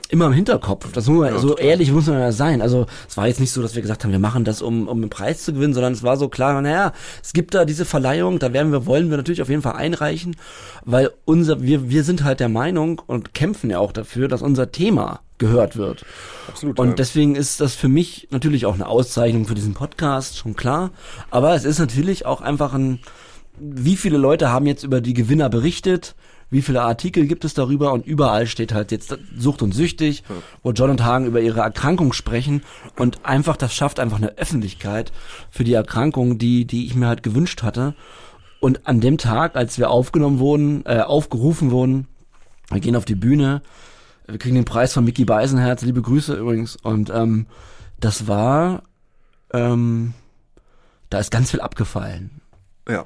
immer 0.09 0.27
im 0.27 0.33
Hinterkopf. 0.33 0.91
Das 0.91 1.07
muss 1.07 1.19
man, 1.19 1.33
Ja, 1.33 1.39
so 1.39 1.49
total. 1.49 1.65
ehrlich 1.65 1.91
muss 1.91 2.07
man 2.07 2.19
ja 2.19 2.31
sein. 2.31 2.61
Also 2.61 2.85
es 3.07 3.17
war 3.17 3.27
jetzt 3.27 3.39
nicht 3.39 3.51
so, 3.51 3.61
dass 3.61 3.75
wir 3.75 3.81
gesagt 3.81 4.03
haben, 4.03 4.11
wir 4.11 4.19
machen 4.19 4.43
das, 4.43 4.61
um, 4.61 4.87
um 4.87 4.97
einen 4.97 5.09
Preis 5.09 5.43
zu 5.43 5.53
gewinnen, 5.53 5.73
sondern 5.73 5.93
es 5.93 6.03
war 6.03 6.17
so 6.17 6.29
klar, 6.29 6.61
naja, 6.61 6.93
es 7.23 7.33
gibt 7.33 7.53
da 7.53 7.65
diese 7.65 7.85
Verleihung, 7.85 8.39
da 8.39 8.53
werden 8.53 8.71
wir, 8.71 8.85
wollen 8.85 9.09
wir 9.09 9.17
natürlich 9.17 9.41
auf 9.41 9.49
jeden 9.49 9.61
Fall 9.61 9.75
einreichen, 9.75 10.35
weil 10.83 11.11
unser, 11.25 11.61
wir, 11.61 11.89
wir 11.89 12.03
sind 12.03 12.23
halt 12.23 12.39
der 12.39 12.49
Meinung 12.49 13.01
und 13.07 13.33
kämpfen 13.33 13.69
ja 13.69 13.79
auch 13.79 13.91
dafür, 13.91 14.27
dass 14.27 14.41
unser 14.41 14.71
Thema 14.71 15.21
gehört 15.37 15.75
wird. 15.75 16.05
Absolut. 16.47 16.79
Und 16.79 16.89
ja. 16.89 16.93
deswegen 16.95 17.35
ist 17.35 17.59
das 17.59 17.75
für 17.75 17.89
mich 17.89 18.27
natürlich 18.31 18.65
auch 18.65 18.75
eine 18.75 18.87
Auszeichnung 18.87 19.45
für 19.45 19.55
diesen 19.55 19.73
Podcast, 19.73 20.37
schon 20.37 20.55
klar. 20.55 20.91
Aber 21.29 21.55
es 21.55 21.65
ist 21.65 21.79
natürlich 21.79 22.25
auch 22.25 22.41
einfach 22.41 22.73
ein, 22.73 22.99
wie 23.59 23.95
viele 23.95 24.17
Leute 24.17 24.51
haben 24.51 24.65
jetzt 24.65 24.83
über 24.83 25.01
die 25.01 25.13
Gewinner 25.13 25.49
berichtet? 25.49 26.15
Wie 26.55 26.61
viele 26.61 26.83
Artikel 26.83 27.27
gibt 27.27 27.43
es 27.43 27.53
darüber? 27.53 27.91
Und 27.91 28.05
überall 28.05 28.47
steht 28.47 28.73
halt 28.73 28.93
jetzt 28.93 29.17
Sucht 29.37 29.61
und 29.61 29.73
Süchtig, 29.73 30.23
wo 30.63 30.71
John 30.71 30.89
und 30.89 31.03
Hagen 31.03 31.25
über 31.25 31.41
ihre 31.41 31.59
Erkrankung 31.59 32.13
sprechen. 32.13 32.63
Und 32.97 33.25
einfach, 33.25 33.57
das 33.57 33.73
schafft 33.73 33.99
einfach 33.99 34.19
eine 34.19 34.37
Öffentlichkeit 34.37 35.11
für 35.51 35.65
die 35.65 35.73
Erkrankung, 35.73 36.37
die, 36.37 36.63
die 36.63 36.85
ich 36.85 36.95
mir 36.95 37.07
halt 37.07 37.23
gewünscht 37.23 37.61
hatte. 37.61 37.93
Und 38.61 38.87
an 38.87 39.01
dem 39.01 39.17
Tag, 39.17 39.57
als 39.57 39.77
wir 39.79 39.89
aufgenommen 39.89 40.39
wurden, 40.39 40.85
äh, 40.85 41.01
aufgerufen 41.01 41.71
wurden, 41.71 42.07
wir 42.71 42.79
gehen 42.79 42.95
auf 42.95 43.03
die 43.03 43.15
Bühne, 43.15 43.61
wir 44.25 44.37
kriegen 44.37 44.55
den 44.55 44.63
Preis 44.63 44.93
von 44.93 45.03
Mickey 45.03 45.25
Beisenherz, 45.25 45.81
liebe 45.81 46.01
Grüße 46.01 46.35
übrigens. 46.35 46.77
Und 46.77 47.09
ähm, 47.09 47.47
das 47.99 48.29
war, 48.29 48.83
ähm, 49.51 50.13
da 51.09 51.19
ist 51.19 51.31
ganz 51.31 51.51
viel 51.51 51.59
abgefallen. 51.59 52.39
Ja. 52.87 53.03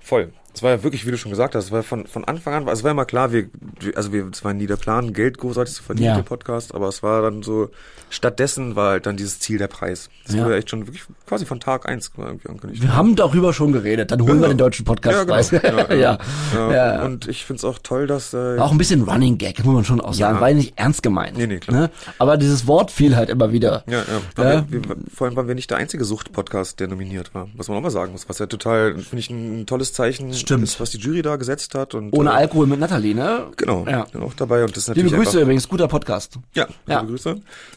Voll. 0.00 0.32
Es 0.54 0.62
war 0.62 0.70
ja 0.70 0.82
wirklich, 0.84 1.04
wie 1.04 1.10
du 1.10 1.18
schon 1.18 1.30
gesagt 1.32 1.54
hast, 1.56 1.72
war 1.72 1.82
von, 1.82 2.06
von 2.06 2.24
Anfang 2.24 2.54
an, 2.54 2.68
es 2.68 2.84
war 2.84 2.92
immer 2.92 3.04
klar, 3.04 3.32
wir, 3.32 3.48
wir- 3.80 3.96
also 3.96 4.12
wir, 4.12 4.28
es 4.32 4.44
war 4.44 4.54
nie 4.54 4.66
der 4.66 4.76
Plan, 4.76 5.12
Geld 5.12 5.38
großartig 5.38 5.74
zu 5.74 5.82
verdienen, 5.82 6.06
Ja. 6.10 6.14
der 6.14 6.22
Podcast, 6.22 6.74
aber 6.74 6.86
es 6.88 7.02
war 7.02 7.22
dann 7.22 7.42
so, 7.42 7.70
stattdessen 8.10 8.76
war 8.76 8.90
halt 8.92 9.06
dann 9.06 9.16
dieses 9.16 9.40
Ziel 9.40 9.58
der 9.58 9.66
Preis. 9.66 10.10
Das 10.26 10.36
Ja. 10.36 10.44
wurde 10.44 10.56
echt 10.56 10.70
schon 10.70 10.86
wirklich 10.86 11.02
quasi 11.26 11.44
von 11.44 11.58
Tag 11.60 11.88
eins 11.88 12.10
irgendwie 12.16 12.48
angekündigt. 12.48 12.82
Wir 12.82 12.94
haben 12.94 13.16
darüber 13.16 13.52
schon 13.52 13.72
geredet, 13.72 14.10
dann 14.12 14.20
holen 14.22 14.38
wir 14.38 14.42
Ja. 14.46 14.54
den 14.54 14.58
deutschen 14.58 14.84
Podcastpreis. 14.84 15.50
Ja, 15.50 15.58
genau. 15.58 15.78
ja, 15.92 16.18
Ja, 16.54 16.70
ja. 16.72 16.94
ja. 16.96 17.04
Und 17.04 17.26
ich 17.28 17.44
find's 17.44 17.64
auch 17.64 17.78
toll, 17.82 18.06
dass 18.06 18.32
äh, 18.32 18.58
Auch 18.58 18.70
ein 18.70 18.78
bisschen 18.78 19.02
Running 19.02 19.38
Gag, 19.38 19.64
muss 19.64 19.74
man 19.74 19.84
schon 19.84 20.00
auch 20.00 20.14
sagen, 20.14 20.36
Ja. 20.36 20.40
war 20.40 20.48
ja 20.50 20.54
nicht 20.54 20.74
ernst 20.76 21.02
gemeint. 21.02 21.36
Nee, 21.36 21.48
nee, 21.48 21.58
klar. 21.58 21.80
Ne? 21.80 21.90
Aber 22.18 22.36
dieses 22.36 22.66
Wort 22.68 22.90
fiel 22.92 23.16
halt 23.16 23.28
immer 23.28 23.50
wieder. 23.52 23.82
Ja, 23.88 23.98
ja. 23.98 24.04
Aber 24.36 24.64
Wir, 24.70 24.84
wir, 24.84 24.96
vor 25.12 25.26
allem 25.26 25.36
waren 25.36 25.48
wir 25.48 25.54
nicht 25.56 25.70
der 25.70 25.78
einzige 25.78 26.04
Sucht-Podcast, 26.04 26.78
der 26.78 26.86
nominiert 26.88 27.34
war. 27.34 27.48
Was 27.56 27.68
man 27.68 27.76
auch 27.78 27.82
mal 27.82 27.90
sagen 27.90 28.12
muss. 28.12 28.28
Was 28.28 28.38
ja 28.38 28.46
total, 28.46 28.94
finde 28.98 29.18
ich, 29.18 29.30
ein 29.30 29.66
tolles 29.66 29.92
Zeichen 29.92 30.32
Stimmt. 30.44 30.64
ist, 30.64 30.78
was 30.80 30.90
die 30.90 30.98
Jury 30.98 31.22
da 31.22 31.36
gesetzt 31.36 31.74
hat. 31.74 31.94
Und, 31.94 32.12
Ohne 32.12 32.30
äh, 32.30 32.34
Alkohol 32.34 32.66
mit 32.66 32.78
Natalie, 32.80 33.14
ne? 33.14 33.46
Genau, 33.56 33.86
Ja. 33.88 34.04
bin 34.04 34.22
auch 34.22 34.34
dabei. 34.34 34.62
Und 34.64 34.76
das 34.76 34.88
ist 34.88 34.94
Liebe 34.94 35.08
natürlich 35.08 35.24
Grüße 35.24 35.30
einfach, 35.38 35.42
übrigens, 35.42 35.68
guter 35.68 35.88
Podcast. 35.88 36.38
Ja, 36.54 36.68
Ja. 36.86 37.00
liebe 37.00 37.12
Grüße. 37.12 37.36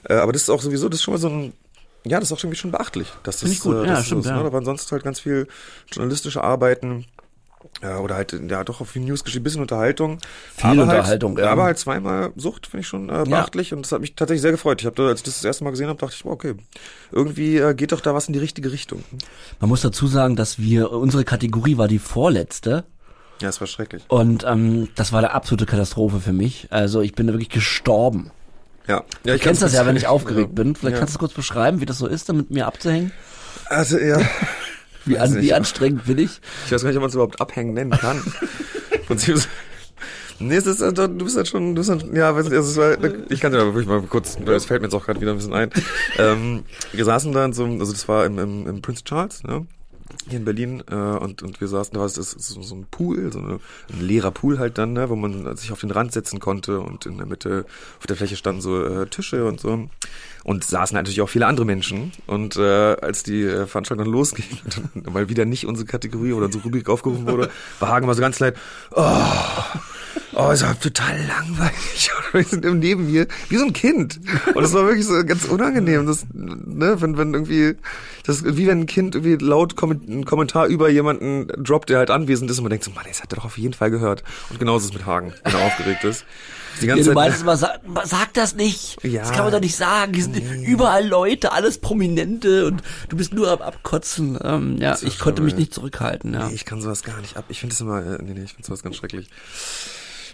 Äh, 0.10 0.14
aber 0.14 0.32
das 0.34 0.44
ist 0.44 0.50
auch 0.50 0.62
sowieso, 0.62 0.90
das 0.90 1.00
ist 1.00 1.04
schon 1.04 1.14
mal 1.14 1.20
so 1.20 1.30
ein, 1.30 1.54
ja, 2.06 2.20
das 2.20 2.30
ist 2.32 2.38
auch 2.38 2.44
irgendwie 2.44 2.58
schon 2.58 2.72
beachtlich. 2.72 3.08
Dass 3.24 3.40
das, 3.40 3.50
Finde 3.50 3.54
ich 3.54 3.60
gut. 3.62 3.76
Äh, 3.76 3.80
Ja, 3.88 3.96
dass 3.96 4.06
stimmt, 4.06 4.26
das, 4.26 4.30
ja. 4.32 4.38
Ne, 4.38 4.44
da 4.44 4.54
waren 4.54 4.66
sonst 4.66 4.92
halt 4.92 5.04
ganz 5.04 5.20
viel 5.20 5.48
journalistische 5.92 6.44
Arbeiten. 6.44 7.06
Ja, 7.82 8.00
oder 8.00 8.16
halt, 8.16 8.36
ja, 8.50 8.64
doch 8.64 8.82
auf 8.82 8.90
viel 8.90 9.02
News 9.04 9.24
geschrieben, 9.24 9.44
bisschen 9.44 9.62
Unterhaltung. 9.62 10.20
Viel 10.56 10.72
aber 10.72 10.84
Unterhaltung, 10.84 11.36
halt, 11.36 11.46
ja. 11.46 11.52
Aber 11.52 11.64
halt 11.64 11.78
zweimal 11.78 12.32
Sucht, 12.36 12.68
finde 12.68 12.82
ich 12.82 12.88
schon 12.88 13.10
äh, 13.10 13.24
beachtlich. 13.28 13.74
Und 13.74 13.84
das 13.84 13.92
hat 13.92 14.02
mich 14.02 14.16
tatsächlich 14.16 14.42
sehr 14.42 14.52
gefreut. 14.52 14.82
Ich 14.82 14.86
habe 14.86 15.08
als 15.08 15.20
ich 15.20 15.26
das 15.26 15.36
das 15.36 15.44
erste 15.46 15.64
Mal 15.64 15.72
gesehen 15.72 15.88
habe, 15.88 16.00
dachte 16.00 16.16
ich, 16.16 16.26
wow, 16.26 16.34
okay, 16.34 16.56
irgendwie 17.12 17.58
äh, 17.58 17.74
geht 17.74 17.92
doch 17.92 18.02
da 18.02 18.14
was 18.14 18.28
in 18.28 18.34
die 18.34 18.40
richtige 18.40 18.72
Richtung. 18.72 19.04
Man 19.60 19.70
muss 19.70 19.82
dazu 19.82 20.08
sagen, 20.08 20.36
dass 20.36 20.60
wir, 20.60 20.92
unsere 20.92 21.24
Kategorie 21.24 21.78
war 21.78 21.88
die 21.88 22.00
vorletzte. 22.00 22.86
Ja, 23.42 23.50
es 23.50 23.60
war 23.60 23.68
schrecklich. 23.68 24.04
Und 24.08 24.44
ähm, 24.48 24.90
das 24.96 25.12
war 25.12 25.20
eine 25.20 25.32
absolute 25.32 25.66
Katastrophe 25.66 26.20
für 26.20 26.34
mich. 26.34 26.68
Also 26.72 27.02
ich 27.02 27.14
bin 27.14 27.28
da 27.28 27.34
wirklich 27.34 27.50
gestorben. 27.50 28.32
Ja, 28.88 29.04
ja 29.26 29.34
Du 29.34 29.40
kennst 29.40 29.62
das 29.62 29.74
ja, 29.74 29.86
wenn 29.86 29.96
ich 29.96 30.08
aufgeregt 30.08 30.56
bin. 30.56 30.76
Vielleicht 30.76 30.96
Ja. 30.96 31.00
kannst 31.00 31.16
du 31.16 31.20
kurz 31.20 31.34
beschreiben, 31.34 31.82
wie 31.82 31.86
das 31.86 31.98
so 31.98 32.08
ist, 32.08 32.30
damit 32.30 32.50
mir 32.50 32.66
abzuhängen. 32.66 33.12
Also, 33.70 33.98
ja. 33.98 34.22
Wie, 35.08 35.18
an, 35.18 35.42
wie 35.42 35.54
anstrengend 35.54 36.06
bin 36.06 36.18
ich? 36.18 36.42
Ich 36.66 36.72
weiß 36.72 36.82
gar 36.82 36.90
nicht, 36.90 36.98
ob 36.98 37.02
man 37.02 37.10
es 37.10 37.16
überhaupt 37.16 37.42
abhängen 37.42 37.74
nennen 37.74 37.92
kann. 37.92 38.22
Nee, 40.40 40.56
es 40.58 40.68
ist, 40.68 40.82
äh, 40.82 40.94
du 40.94 41.08
bist 41.10 41.36
halt 41.36 41.48
schon, 41.48 41.74
du 41.74 41.80
bist 41.80 41.90
halt, 41.90 42.14
ja, 42.14 42.36
weiß 42.36 42.46
nicht, 42.46 42.56
also 42.56 42.70
es 42.70 42.78
war, 42.78 43.32
ich 43.32 43.40
kann 43.40 43.52
dir 43.52 43.60
aber 43.60 43.74
wirklich 43.74 43.88
mal 43.88 44.02
kurz, 44.04 44.38
es 44.38 44.66
fällt 44.66 44.82
mir 44.82 44.88
jetzt 44.88 44.94
auch 44.94 45.06
gerade 45.06 45.20
wieder 45.20 45.32
ein 45.32 45.38
bisschen 45.38 45.54
ein. 45.54 45.72
Ähm, 46.20 46.64
wir 46.92 47.06
saßen 47.06 47.32
da 47.32 47.44
in 47.46 47.54
so 47.54 47.64
einem, 47.64 47.80
also 47.80 47.92
das 47.92 48.08
war 48.08 48.24
im, 48.26 48.38
im, 48.38 48.68
im 48.68 48.82
Prince 48.84 49.04
Charles, 49.04 49.44
ne? 49.44 49.66
hier 50.30 50.40
in 50.40 50.46
Berlin 50.46 50.84
äh, 50.90 50.96
und 50.96 51.44
und 51.44 51.60
wir 51.62 51.68
saßen 51.68 51.94
da 51.94 52.00
war 52.00 52.06
es 52.06 52.16
so, 52.16 52.62
so 52.62 52.76
ein 52.76 52.86
Pool 52.90 53.32
so 53.32 53.40
eine, 53.40 53.60
ein 53.92 54.02
leerer 54.02 54.32
Pool 54.32 54.60
halt 54.60 54.78
dann 54.78 54.94
ne, 54.94 55.10
wo 55.10 55.16
man 55.16 55.56
sich 55.58 55.72
auf 55.72 55.82
den 55.82 55.92
Rand 55.92 56.12
setzen 56.12 56.40
konnte 56.40 56.80
und 56.80 57.06
in 57.06 57.18
der 57.18 57.28
Mitte 57.28 57.66
auf 58.00 58.08
der 58.08 58.16
Fläche 58.16 58.36
standen 58.36 58.62
so 58.62 58.84
äh, 58.84 59.08
Tische 59.08 59.46
und 59.46 59.60
so 59.60 59.90
und 60.44 60.64
saßen 60.64 60.96
natürlich 60.96 61.22
auch 61.22 61.30
viele 61.30 61.48
andere 61.48 61.66
Menschen 61.66 62.12
und 62.26 62.56
äh, 62.58 62.62
als 62.62 63.24
die 63.24 63.44
äh, 63.44 63.66
Veranstaltung 63.68 64.06
dann 64.06 64.14
losging 64.14 64.46
weil 64.94 65.30
wieder 65.30 65.46
nicht 65.46 65.66
unsere 65.66 65.86
Kategorie 65.86 66.34
oder 66.34 66.46
unsere 66.46 66.64
Rubrik 66.64 66.90
aufgerufen 66.90 67.28
wurde 67.28 67.50
war 67.80 67.90
Hagen 67.90 68.08
mal 68.08 68.16
so 68.16 68.22
ganz 68.22 68.40
leid 68.40 68.56
oh 68.92 69.04
oh, 70.38 70.52
es 70.52 70.64
war 70.64 70.80
total 70.80 71.18
langweilig. 71.28 72.12
Wir 72.32 72.44
sind 72.44 72.64
neben 72.80 73.12
mir 73.12 73.28
wie 73.50 73.58
so 73.58 73.66
ein 73.66 73.74
Kind. 73.74 74.20
Und 74.54 74.64
es 74.64 74.74
war 74.74 74.86
wirklich 74.86 75.06
so 75.06 75.24
ganz 75.26 75.46
unangenehm. 75.46 76.06
Das, 76.06 76.26
ne, 76.34 77.02
wenn, 77.02 77.18
wenn 77.18 77.34
irgendwie, 77.34 77.76
das 78.24 78.42
ist 78.42 78.58
wie 78.58 78.68
wenn 78.68 78.82
ein 78.82 78.86
Kind 78.86 79.16
irgendwie 79.16 79.44
laut 79.44 79.82
einen 79.82 80.26
Kommentar 80.26 80.68
über 80.68 80.90
jemanden 80.90 81.48
droppt, 81.64 81.90
der 81.90 82.00
halt 82.00 82.12
anwesend 82.12 82.52
ist 82.52 82.60
und 82.60 82.64
man 82.64 82.70
denkt 82.70 82.86
so, 82.86 82.92
Mann, 82.92 83.06
das 83.08 83.24
hat 83.24 83.34
er 83.34 83.38
doch 83.38 83.46
auf 83.46 83.58
jeden 83.58 83.74
Fall 83.74 83.92
gehört. 83.92 84.24
Und 84.50 84.60
genauso 84.60 84.86
ist 84.86 84.92
es 84.92 84.98
mit 84.98 85.06
Hagen, 85.06 85.34
wenn 85.44 85.54
er 85.54 85.66
aufgeregt 85.66 86.04
ist. 86.04 86.26
Die 86.82 86.88
ganze 86.88 87.04
ja, 87.04 87.10
du 87.10 87.14
meinst 87.14 87.42
immer, 87.42 87.58
sag, 87.58 87.80
sag 88.04 88.34
das 88.34 88.56
nicht. 88.56 89.04
Ja, 89.04 89.22
das 89.22 89.32
kann 89.32 89.44
man 89.44 89.52
doch 89.52 89.60
nicht 89.60 89.76
sagen. 89.76 90.14
Hier 90.14 90.24
sind 90.24 90.36
nee. 90.36 90.66
überall 90.66 91.08
Leute, 91.08 91.52
alles 91.52 91.80
Prominente 91.80 92.66
und 92.68 92.82
du 93.10 93.18
bist 93.18 93.34
nur 93.34 93.52
am 93.52 93.62
Abkotzen. 93.62 94.38
Ähm, 94.44 94.78
ja, 94.78 94.98
ich 95.02 95.20
konnte 95.20 95.42
mich 95.42 95.56
nicht 95.56 95.74
zurückhalten. 95.74 96.34
Ja. 96.34 96.48
Nee, 96.48 96.54
ich 96.54 96.66
kann 96.66 96.82
sowas 96.82 97.04
gar 97.04 97.20
nicht 97.22 97.38
ab. 97.38 97.46
Ich 97.50 97.60
finde 97.60 97.74
es 97.74 97.82
immer, 97.82 98.00
äh, 98.00 98.18
nee, 98.22 98.34
nee, 98.34 98.44
ich 98.44 98.54
finde 98.54 98.68
sowas 98.68 98.84
ganz 98.84 98.96
schrecklich. 98.96 99.30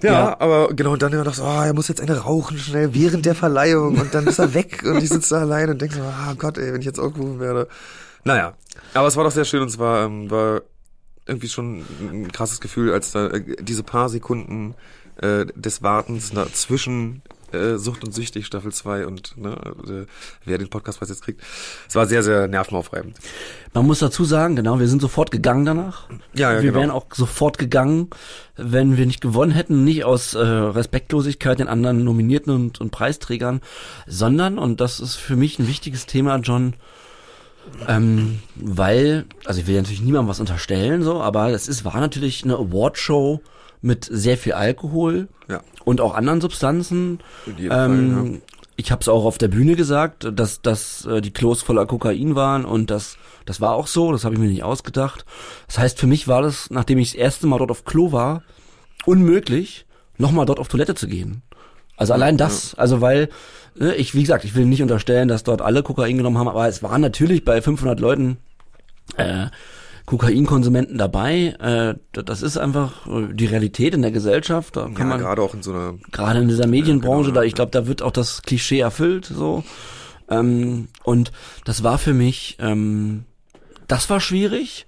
Ja, 0.02 0.12
ja, 0.12 0.40
aber 0.40 0.74
genau, 0.74 0.94
und 0.94 1.02
dann 1.02 1.14
immer 1.14 1.24
noch 1.24 1.34
so, 1.34 1.44
oh, 1.44 1.62
er 1.62 1.74
muss 1.74 1.88
jetzt 1.88 2.02
eine 2.02 2.18
rauchen 2.18 2.58
schnell 2.58 2.94
während 2.94 3.26
der 3.26 3.36
Verleihung 3.36 3.98
und 3.98 4.14
dann 4.14 4.28
ist 4.28 4.40
er 4.40 4.54
weg 4.54 4.84
und 4.84 4.98
ich 5.02 5.10
sitze 5.10 5.36
da 5.36 5.42
allein 5.42 5.70
und 5.70 5.82
denke 5.82 5.96
so, 5.96 6.02
oh 6.02 6.36
Gott, 6.36 6.58
ey, 6.58 6.74
wenn 6.74 6.82
ich 6.82 6.86
jetzt 6.86 7.00
aufgerufen 7.00 7.40
werde. 7.40 7.70
Naja, 8.26 8.54
aber 8.94 9.08
es 9.08 9.16
war 9.16 9.24
doch 9.24 9.32
sehr 9.32 9.46
schön 9.46 9.62
und 9.62 9.70
es 9.70 9.80
war, 9.80 10.06
ähm, 10.06 10.30
war 10.30 10.62
irgendwie 11.26 11.48
schon 11.48 11.86
ein 12.02 12.32
krasses 12.32 12.60
Gefühl, 12.60 12.92
als 12.92 13.12
da 13.12 13.28
äh, 13.28 13.56
diese 13.62 13.84
paar 13.84 14.10
Sekunden 14.10 14.76
äh, 15.24 15.46
des 15.56 15.82
Wartens 15.82 16.34
zwischen 16.54 17.22
äh, 17.54 17.78
Sucht 17.78 18.04
und 18.04 18.14
Süchtig 18.14 18.46
Staffel 18.46 18.72
2 18.72 19.06
und 19.06 19.38
ne, 19.38 19.56
äh, 19.88 20.06
wer 20.46 20.58
den 20.58 20.70
Podcastpreis 20.70 21.10
jetzt 21.10 21.24
kriegt. 21.24 21.42
Es 21.88 21.96
war 21.96 22.08
sehr, 22.08 22.24
sehr 22.24 22.48
nervenaufreibend. 22.48 23.18
Man 23.74 23.86
muss 23.86 24.00
dazu 24.00 24.26
sagen, 24.26 24.56
genau, 24.56 24.80
wir 24.80 24.88
sind 24.88 25.02
sofort 25.02 25.32
gegangen 25.32 25.66
danach. 25.66 26.10
Ja, 26.34 26.52
ja 26.52 26.58
Wir 26.58 26.72
genau. 26.72 26.80
wären 26.82 26.92
auch 26.92 27.06
sofort 27.14 27.58
gegangen, 27.58 28.10
wenn 28.58 28.98
wir 28.98 29.06
nicht 29.06 29.22
gewonnen 29.22 29.52
hätten, 29.52 29.84
nicht 29.84 30.04
aus 30.04 30.34
äh, 30.34 30.40
Respektlosigkeit 30.40 31.60
den 31.60 31.68
anderen 31.68 32.04
Nominierten 32.04 32.54
und, 32.54 32.82
und 32.82 32.92
Preisträgern, 32.92 33.62
sondern, 34.08 34.58
und 34.58 34.82
das 34.82 35.00
ist 35.00 35.16
für 35.16 35.36
mich 35.36 35.60
ein 35.60 35.68
wichtiges 35.68 36.06
Thema, 36.06 36.38
John, 36.38 36.74
ähm, 37.88 38.40
weil, 38.56 39.26
also 39.46 39.62
ich 39.62 39.68
will 39.68 39.76
natürlich 39.76 40.02
niemandem 40.02 40.30
was 40.30 40.40
unterstellen, 40.40 41.02
so, 41.02 41.22
aber 41.22 41.52
es 41.52 41.68
ist, 41.68 41.86
war 41.86 42.00
natürlich 42.00 42.44
eine 42.44 42.56
Awardshow 42.56 43.42
mit 43.84 44.08
sehr 44.10 44.38
viel 44.38 44.54
Alkohol 44.54 45.28
ja. 45.48 45.62
und 45.86 46.02
auch 46.02 46.16
anderen 46.16 46.42
Substanzen. 46.42 47.20
Ähm, 47.48 47.70
Fall, 47.70 48.34
ja. 48.34 48.40
Ich 48.76 48.92
habe 48.92 49.02
es 49.02 49.10
auch 49.10 49.26
auf 49.26 49.38
der 49.38 49.50
Bühne 49.50 49.76
gesagt, 49.76 50.28
dass, 50.34 50.62
dass 50.62 51.06
äh, 51.06 51.22
die 51.22 51.32
Klos 51.32 51.62
voller 51.62 51.86
Kokain 51.86 52.34
waren 52.34 52.66
und 52.66 52.90
das, 52.90 53.18
das 53.46 53.62
war 53.62 53.74
auch 53.74 53.86
so, 53.86 54.12
das 54.12 54.26
habe 54.26 54.34
ich 54.34 54.42
mir 54.42 54.48
nicht 54.48 54.64
ausgedacht. 54.64 55.26
Das 55.68 55.78
heißt, 55.78 56.00
für 56.00 56.08
mich 56.08 56.28
war 56.28 56.42
das, 56.42 56.72
nachdem 56.72 56.98
ich 56.98 57.12
das 57.12 57.20
erste 57.20 57.46
Mal 57.46 57.60
dort 57.60 57.70
auf 57.70 57.86
Klo 57.86 58.12
war, 58.12 58.42
unmöglich, 59.06 59.86
nochmal 60.18 60.46
dort 60.46 60.60
auf 60.60 60.70
Toilette 60.70 60.96
zu 60.96 61.08
gehen. 61.08 61.44
Also 61.98 62.14
allein 62.14 62.38
das, 62.38 62.74
also 62.76 63.02
weil 63.02 63.30
ne, 63.76 63.94
ich, 63.96 64.16
wie 64.16 64.22
gesagt, 64.22 64.46
ich 64.46 64.56
will 64.56 64.66
nicht 64.66 64.82
unterstellen, 64.82 65.28
dass 65.28 65.44
dort 65.44 65.62
alle 65.62 65.84
Kokain 65.84 66.18
genommen 66.18 66.38
haben, 66.38 66.48
aber 66.48 66.68
es 66.68 66.82
waren 66.82 67.02
natürlich 67.02 67.46
bei 67.46 67.62
500 67.62 68.00
Leuten 68.00 68.38
äh, 69.18 69.48
Kokainkonsumenten 70.06 70.98
dabei. 70.98 71.56
Äh, 71.60 71.96
das 72.12 72.42
ist 72.42 72.58
einfach 72.58 73.08
äh, 73.08 73.34
die 73.34 73.46
Realität 73.46 73.94
in 73.94 74.02
der 74.02 74.12
Gesellschaft. 74.12 74.76
Da 74.76 74.84
kann 74.84 74.96
ja, 74.98 75.06
man 75.06 75.20
gerade 75.20 75.42
auch 75.42 75.54
in 75.54 75.64
so 75.64 75.72
einer 75.72 75.96
gerade 76.12 76.40
in 76.40 76.48
dieser 76.48 76.68
Medienbranche, 76.68 77.30
genau, 77.30 77.42
da 77.42 77.44
ich 77.44 77.56
glaube, 77.56 77.72
da 77.72 77.88
wird 77.88 78.02
auch 78.02 78.12
das 78.12 78.42
Klischee 78.42 78.80
erfüllt. 78.80 79.26
So 79.26 79.64
ähm, 80.30 80.88
und 81.04 81.32
das 81.66 81.84
war 81.84 81.98
für 81.98 82.14
mich, 82.14 82.58
ähm, 82.60 83.26
das 83.88 84.10
war 84.10 84.20
schwierig. 84.20 84.86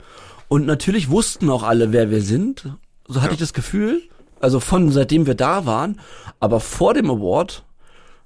Und 0.48 0.66
natürlich 0.66 1.10
wussten 1.10 1.50
auch 1.50 1.64
alle, 1.64 1.92
wer 1.92 2.10
wir 2.12 2.22
sind. 2.22 2.70
So 3.08 3.22
hatte 3.22 3.32
ja. 3.32 3.34
ich 3.34 3.40
das 3.40 3.54
Gefühl. 3.54 4.02
Also 4.40 4.60
von 4.60 4.92
seitdem 4.92 5.26
wir 5.26 5.36
da 5.36 5.66
waren. 5.66 6.00
Aber 6.40 6.60
vor 6.60 6.94
dem 6.94 7.10
Award 7.10 7.64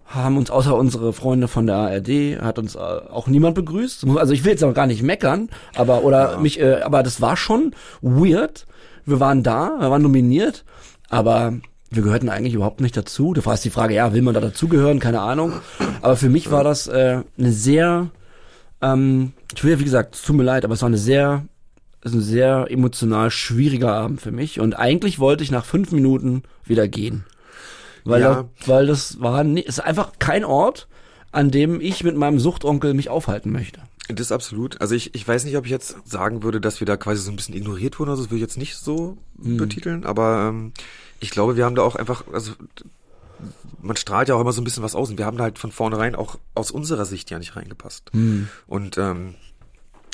haben 0.09 0.37
uns 0.37 0.49
außer 0.49 0.75
unsere 0.75 1.13
Freunde 1.13 1.47
von 1.47 1.67
der 1.67 1.75
ARD 1.75 2.41
hat 2.41 2.57
uns 2.57 2.75
äh, 2.75 2.79
auch 2.79 3.27
niemand 3.27 3.55
begrüßt. 3.55 4.05
Also 4.15 4.33
ich 4.33 4.43
will 4.43 4.51
jetzt 4.51 4.63
auch 4.63 4.73
gar 4.73 4.87
nicht 4.87 5.03
meckern, 5.03 5.49
aber 5.75 6.03
oder 6.03 6.33
ja. 6.33 6.39
mich, 6.39 6.59
äh, 6.59 6.81
aber 6.81 7.03
das 7.03 7.21
war 7.21 7.37
schon 7.37 7.73
weird. 8.01 8.65
Wir 9.05 9.19
waren 9.19 9.43
da, 9.43 9.77
wir 9.79 9.91
waren 9.91 10.01
nominiert, 10.01 10.65
aber 11.09 11.53
wir 11.91 12.03
gehörten 12.03 12.29
eigentlich 12.29 12.55
überhaupt 12.55 12.81
nicht 12.81 12.97
dazu. 12.97 13.33
Du 13.33 13.41
fragst 13.41 13.65
die 13.65 13.69
Frage, 13.69 13.93
ja, 13.93 14.13
will 14.13 14.21
man 14.21 14.33
da 14.33 14.39
dazugehören? 14.39 14.99
Keine 14.99 15.21
Ahnung. 15.21 15.53
Aber 16.01 16.15
für 16.15 16.29
mich 16.29 16.51
war 16.51 16.63
das 16.63 16.87
äh, 16.87 17.21
eine 17.37 17.51
sehr, 17.51 18.09
ähm, 18.81 19.33
ich 19.55 19.63
will 19.63 19.71
ja 19.71 19.79
wie 19.79 19.85
gesagt, 19.85 20.15
es 20.15 20.23
tut 20.23 20.35
mir 20.35 20.43
leid, 20.43 20.65
aber 20.65 20.73
es 20.73 20.81
war 20.81 20.87
eine 20.87 20.97
sehr, 20.97 21.45
ist 22.03 22.13
ein 22.13 22.21
sehr 22.21 22.67
emotional 22.69 23.29
schwieriger 23.29 23.93
Abend 23.93 24.21
für 24.21 24.31
mich. 24.31 24.59
Und 24.59 24.73
eigentlich 24.73 25.19
wollte 25.19 25.43
ich 25.43 25.51
nach 25.51 25.65
fünf 25.65 25.91
Minuten 25.91 26.43
wieder 26.65 26.87
gehen. 26.87 27.25
Weil, 28.03 28.21
ja. 28.21 28.33
da, 28.33 28.49
weil 28.65 28.87
das 28.87 29.19
war 29.21 29.43
nie, 29.43 29.61
ist 29.61 29.79
einfach 29.79 30.13
kein 30.19 30.45
Ort, 30.45 30.87
an 31.31 31.51
dem 31.51 31.81
ich 31.81 32.03
mit 32.03 32.15
meinem 32.15 32.39
Suchtonkel 32.39 32.93
mich 32.93 33.09
aufhalten 33.09 33.51
möchte. 33.51 33.81
Das 34.07 34.21
ist 34.27 34.31
absolut. 34.31 34.81
Also 34.81 34.95
ich, 34.95 35.13
ich 35.13 35.27
weiß 35.27 35.45
nicht, 35.45 35.55
ob 35.55 35.65
ich 35.65 35.71
jetzt 35.71 35.95
sagen 36.05 36.41
würde, 36.41 36.59
dass 36.59 36.79
wir 36.79 36.87
da 36.87 36.97
quasi 36.97 37.21
so 37.21 37.31
ein 37.31 37.35
bisschen 37.35 37.55
ignoriert 37.55 37.99
wurden, 37.99 38.09
also 38.09 38.23
das 38.23 38.31
würde 38.31 38.37
ich 38.37 38.41
jetzt 38.41 38.57
nicht 38.57 38.75
so 38.75 39.17
hm. 39.41 39.57
betiteln, 39.57 40.03
aber 40.03 40.47
ähm, 40.49 40.73
ich 41.19 41.29
glaube, 41.29 41.55
wir 41.55 41.65
haben 41.65 41.75
da 41.75 41.83
auch 41.83 41.95
einfach, 41.95 42.23
also 42.33 42.53
man 43.81 43.95
strahlt 43.95 44.27
ja 44.27 44.35
auch 44.35 44.41
immer 44.41 44.51
so 44.51 44.61
ein 44.61 44.63
bisschen 44.63 44.83
was 44.83 44.95
aus 44.95 45.09
und 45.09 45.17
wir 45.17 45.25
haben 45.25 45.37
da 45.37 45.43
halt 45.43 45.59
von 45.59 45.71
vornherein 45.71 46.15
auch 46.15 46.39
aus 46.55 46.71
unserer 46.71 47.05
Sicht 47.05 47.29
ja 47.29 47.37
nicht 47.37 47.55
reingepasst. 47.55 48.09
Hm. 48.11 48.49
Und 48.67 48.97
ähm, 48.97 49.35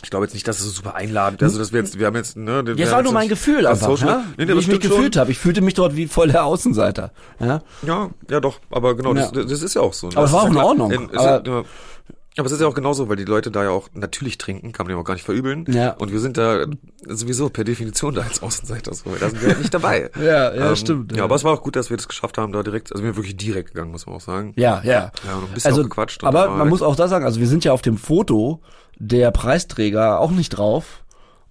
ich 0.03 0.09
glaube 0.09 0.25
jetzt 0.25 0.33
nicht, 0.33 0.47
dass 0.47 0.59
es 0.59 0.65
so 0.65 0.71
super 0.71 0.95
einladend 0.95 1.41
ist. 1.41 1.47
Also, 1.47 1.59
dass 1.59 1.73
wir 1.73 1.79
jetzt, 1.79 1.97
wir 1.97 2.05
haben 2.07 2.15
jetzt, 2.15 2.37
ne, 2.37 2.63
Jetzt 2.75 2.91
war 2.91 3.01
nur 3.01 3.13
mein 3.13 3.29
Gefühl 3.29 3.65
einfach, 3.65 3.99
ja? 3.99 4.23
nee, 4.37 4.47
wie 4.47 4.53
ich 4.53 4.67
mich 4.67 4.79
gefühlt 4.79 5.17
habe. 5.17 5.31
Ich 5.31 5.39
fühlte 5.39 5.61
mich 5.61 5.73
dort 5.73 5.95
wie 5.95 6.07
voll 6.07 6.27
der 6.27 6.45
Außenseiter. 6.45 7.11
Ja, 7.39 7.61
ja, 7.85 8.09
ja 8.29 8.39
doch, 8.39 8.59
aber 8.69 8.95
genau, 8.95 9.15
ja. 9.15 9.31
Das, 9.31 9.47
das 9.47 9.61
ist 9.61 9.73
ja 9.75 9.81
auch 9.81 9.93
so. 9.93 10.07
Ne? 10.07 10.17
Aber 10.17 10.25
es 10.25 10.31
war 10.31 10.43
auch 10.43 10.49
in 10.49 10.57
Ordnung. 10.57 10.91
In, 10.91 11.17
aber, 11.17 11.43
ja, 11.45 11.63
aber 12.37 12.47
es 12.47 12.51
ist 12.51 12.61
ja 12.61 12.67
auch 12.67 12.73
genauso, 12.73 13.07
weil 13.07 13.15
die 13.15 13.25
Leute 13.25 13.49
da 13.49 13.63
ja 13.63 13.69
auch 13.69 13.89
natürlich 13.93 14.37
trinken, 14.37 14.73
kann 14.73 14.85
man 14.85 14.95
ja 14.95 15.01
auch 15.01 15.05
gar 15.05 15.13
nicht 15.13 15.23
verübeln. 15.23 15.65
Ja. 15.69 15.91
Und 15.91 16.11
wir 16.11 16.19
sind 16.19 16.37
da 16.37 16.65
sowieso 17.05 17.49
per 17.49 17.63
Definition 17.63 18.13
da 18.13 18.21
als 18.23 18.43
Außenseiter 18.43 18.93
so. 18.93 19.15
Da 19.19 19.29
sind 19.29 19.41
wir 19.41 19.49
halt 19.49 19.59
nicht 19.59 19.73
dabei. 19.73 20.09
ja, 20.19 20.53
ja, 20.53 20.69
ähm, 20.69 20.75
stimmt. 20.75 21.11
Ja. 21.13 21.19
ja, 21.19 21.23
aber 21.23 21.35
es 21.35 21.43
war 21.43 21.53
auch 21.53 21.61
gut, 21.61 21.75
dass 21.75 21.89
wir 21.89 21.97
das 21.97 22.07
geschafft 22.07 22.37
haben, 22.37 22.51
da 22.51 22.61
direkt, 22.61 22.91
also 22.91 23.03
wir 23.03 23.13
sind 23.13 23.17
wirklich 23.17 23.37
direkt 23.37 23.69
gegangen, 23.69 23.91
muss 23.91 24.05
man 24.05 24.15
auch 24.15 24.21
sagen. 24.21 24.53
Ja, 24.57 24.81
ja. 24.83 25.11
Ja, 25.25 25.35
noch 25.39 25.47
ein 25.47 25.53
bisschen 25.53 25.69
also, 25.69 25.81
auch 25.81 25.85
gequatscht. 25.85 26.23
Aber 26.23 26.49
man 26.49 26.67
muss 26.67 26.81
auch 26.81 26.95
da 26.95 27.07
sagen, 27.07 27.23
also 27.23 27.39
wir 27.39 27.47
sind 27.47 27.63
ja 27.63 27.71
auf 27.71 27.81
dem 27.81 27.97
Foto 27.97 28.61
der 28.97 29.31
Preisträger 29.31 30.19
auch 30.19 30.31
nicht 30.31 30.49
drauf. 30.49 31.04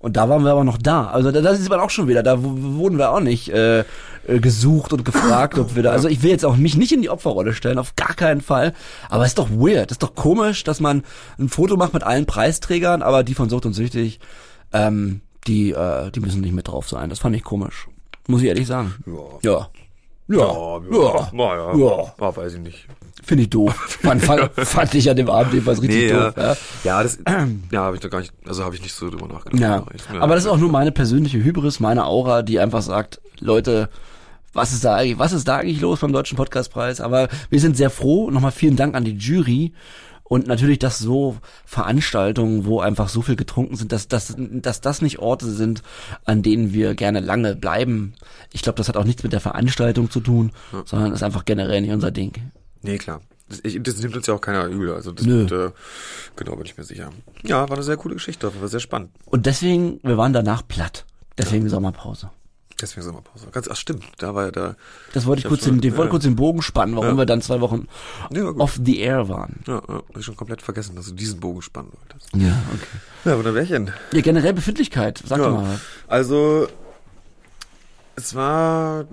Und 0.05 0.19
da 0.19 0.29
waren 0.29 0.45
wir 0.45 0.53
aber 0.53 0.65
noch 0.65 0.77
da. 0.77 1.07
Also 1.07 1.33
da, 1.33 1.41
da 1.41 1.55
sieht 1.55 1.71
man 1.71 1.81
auch 1.81 1.89
schon 1.89 2.09
wieder. 2.09 2.23
Da 2.23 2.37
wurden 2.39 2.99
wir 2.99 3.11
auch 3.11 3.21
nicht 3.21 3.49
äh, 3.49 3.81
äh, 3.81 3.85
gesucht 4.39 4.93
und 4.93 5.03
gefragt, 5.03 5.59
ob 5.59 5.77
wir 5.77 5.83
da. 5.83 5.93
Also 5.93 6.09
ich 6.09 6.23
will 6.23 6.31
jetzt 6.31 6.45
auch 6.45 6.57
mich 6.57 6.77
nicht 6.77 6.93
in 6.93 7.01
die 7.01 7.09
Opferrolle 7.09 7.55
stellen, 7.55 7.79
auf 7.79 7.97
gar 7.97 8.13
keinen 8.13 8.43
Fall. 8.43 8.75
Aber 9.09 9.23
es 9.23 9.31
ist 9.31 9.39
doch 9.39 9.49
weird, 9.49 9.91
es 9.91 9.95
ist 9.95 10.03
doch 10.03 10.15
komisch, 10.15 10.63
dass 10.63 10.79
man 10.79 11.05
ein 11.39 11.49
Foto 11.49 11.79
macht 11.79 11.95
mit 11.95 12.03
allen 12.03 12.27
Preisträgern, 12.27 13.01
aber 13.01 13.25
die 13.25 13.33
von 13.33 13.49
Sucht 13.49 13.65
und 13.65 13.73
Süchtig, 13.73 14.21
ähm, 14.75 15.23
die, 15.47 15.71
äh, 15.71 16.11
die 16.11 16.21
müssen 16.21 16.43
nicht 16.43 16.53
mit 16.53 16.69
drauf 16.69 16.87
sein. 16.87 17.09
Das 17.09 17.21
fand 17.21 17.35
ich 17.35 17.43
komisch. 17.43 17.89
Muss 18.29 18.43
ich 18.43 18.49
ehrlich 18.49 18.67
sagen. 18.67 18.95
Ja. 19.07 19.39
Ja. 19.43 19.71
Ja. 20.29 20.37
Ja. 20.37 21.31
Ja. 21.33 21.57
ja. 21.57 21.79
ja. 21.79 22.15
ja. 22.21 22.37
weiß 22.37 22.53
ich 22.53 22.61
nicht. 22.61 22.89
Finde 23.25 23.45
ich 23.45 23.51
doof. 23.51 23.99
Man 24.03 24.21
fand, 24.21 24.51
fand 24.55 24.95
ich 24.95 25.09
an 25.09 25.17
dem 25.17 25.31
Abend 25.31 25.55
jedenfalls 25.55 25.81
richtig 25.81 26.13
nee, 26.13 26.13
doof. 26.13 26.35
Ja, 26.37 26.57
ja 26.85 27.03
das 27.03 27.19
ja, 27.73 27.81
habe 27.81 27.97
ich 27.97 28.03
doch 28.03 28.11
gar 28.11 28.21
nicht, 28.21 28.33
also 28.47 28.65
habe 28.65 28.75
ich 28.75 28.83
nicht 28.83 28.95
so 28.95 29.09
drüber 29.09 29.29
nachgedacht. 29.29 29.61
Ja. 29.61 29.85
ja. 30.13 30.21
Aber 30.21 30.35
das 30.35 30.45
ist 30.45 30.51
auch 30.51 30.59
nur 30.59 30.71
meine 30.71 30.93
persönliche 30.93 31.43
Hybris, 31.43 31.81
meine 31.81 32.05
Aura, 32.05 32.43
die 32.43 32.61
einfach 32.61 32.83
sagt, 32.83 33.21
Leute, 33.41 33.89
was 34.53 34.73
ist 34.73 34.85
da 34.85 34.97
eigentlich, 34.97 35.19
was 35.19 35.33
ist 35.33 35.49
da 35.49 35.57
eigentlich 35.57 35.81
los 35.81 36.01
beim 36.01 36.13
Deutschen 36.13 36.37
Podcastpreis? 36.37 37.01
Aber 37.01 37.29
wir 37.51 37.61
sind 37.61 37.77
sehr 37.77 37.91
froh. 37.91 38.31
Nochmal 38.31 38.53
vielen 38.53 38.77
Dank 38.77 38.95
an 38.95 39.05
die 39.05 39.17
Jury. 39.17 39.73
Und 40.23 40.47
natürlich, 40.47 40.79
dass 40.79 40.99
so 40.99 41.37
Veranstaltungen, 41.67 42.65
wo 42.65 42.81
einfach 42.81 43.09
so 43.09 43.21
viel 43.21 43.37
getrunken 43.37 43.77
sind, 43.77 43.93
dass, 43.93 44.09
dass, 44.09 44.35
dass 44.39 44.81
das 44.81 45.03
nicht 45.03 45.19
Orte 45.19 45.51
sind, 45.51 45.83
an 46.25 46.43
denen 46.43 46.73
wir 46.73 46.95
gerne 46.95 47.21
lange 47.21 47.55
bleiben. 47.57 48.15
Ich 48.51 48.63
glaube, 48.63 48.77
das 48.77 48.89
hat 48.89 48.97
auch 48.97 49.05
nichts 49.05 49.23
mit 49.23 49.33
der 49.33 49.41
Veranstaltung 49.41 50.11
zu 50.11 50.21
tun, 50.21 50.53
ja. 50.73 50.83
sondern 50.87 51.13
ist 51.13 51.23
einfach 51.23 51.45
generell 51.45 51.83
nicht 51.83 51.93
unser 51.93 52.11
Ding. 52.11 52.33
Nee, 52.85 52.99
klar. 52.99 53.21
Das, 53.49 53.61
ich, 53.63 53.83
das 53.83 53.99
nimmt 53.99 54.17
uns 54.17 54.27
ja 54.27 54.35
auch 54.35 54.41
keiner 54.41 54.67
übel. 54.67 54.93
Also 54.95 55.13
das 55.13 55.27
Nö. 55.27 55.49
Wird, 55.49 55.53
äh, 55.53 55.75
genau, 56.37 56.57
bin 56.57 56.65
ich 56.67 56.77
mir 56.79 56.85
sicher. 56.85 57.11
Ja, 57.43 57.69
war 57.69 57.77
eine 57.77 57.83
sehr 57.83 57.97
coole 57.97 58.15
Geschichte, 58.15 58.51
war 58.61 58.69
sehr 58.69 58.81
spannend. 58.81 59.11
Und 59.27 59.47
deswegen, 59.47 60.01
wir 60.03 60.17
waren 60.17 60.33
danach 60.33 60.67
platt. 60.67 61.05
Deswegen 61.37 61.65
ja. 61.65 61.71
Sommerpause. 61.71 62.31
Deswegen 62.81 63.05
Sommerpause. 63.07 63.47
Ganz, 63.53 63.69
ach 63.69 63.77
stimmt, 63.77 64.05
da 64.19 64.35
war 64.35 64.47
ja 64.47 64.51
da. 64.51 64.77
Das 65.13 65.27
wollte 65.27 65.41
ich, 65.41 65.45
Ich 65.45 65.49
kurz 65.49 65.65
schon- 65.65 65.81
den, 65.81 65.91
ich 65.91 65.97
wollte 65.97 66.09
ja. 66.09 66.11
kurz 66.11 66.23
den 66.25 66.37
Bogen 66.37 66.61
spannen, 66.63 66.97
warum 66.97 67.11
Ja. 67.11 67.17
wir 67.19 67.27
dann 67.27 67.41
zwei 67.43 67.61
Wochen 67.61 67.87
Ja, 68.33 68.45
off 68.47 68.81
the 68.85 68.99
air 68.99 69.29
waren. 69.29 69.61
Ja, 69.67 69.75
ja, 69.89 69.95
hab 69.95 70.17
ich 70.19 70.25
schon 70.25 70.37
komplett 70.37 70.61
vergessen, 70.63 70.97
dass 70.97 71.07
du 71.07 71.13
diesen 71.13 71.39
Bogen 71.39 71.63
spannen 71.63 71.91
wolltest. 71.93 72.31
Ja, 72.35 72.61
okay. 72.73 72.99
Ja, 73.31 73.37
wunderbarchen. 73.39 73.93
Ja, 74.13 74.21
generell 74.23 74.55
Befindlichkeit, 74.55 75.23
sag 75.25 75.39
Ja. 75.39 75.45
doch 75.51 75.57
mal. 75.61 75.81
Also, 76.09 76.67
es 78.17 78.35
war, 78.35 79.05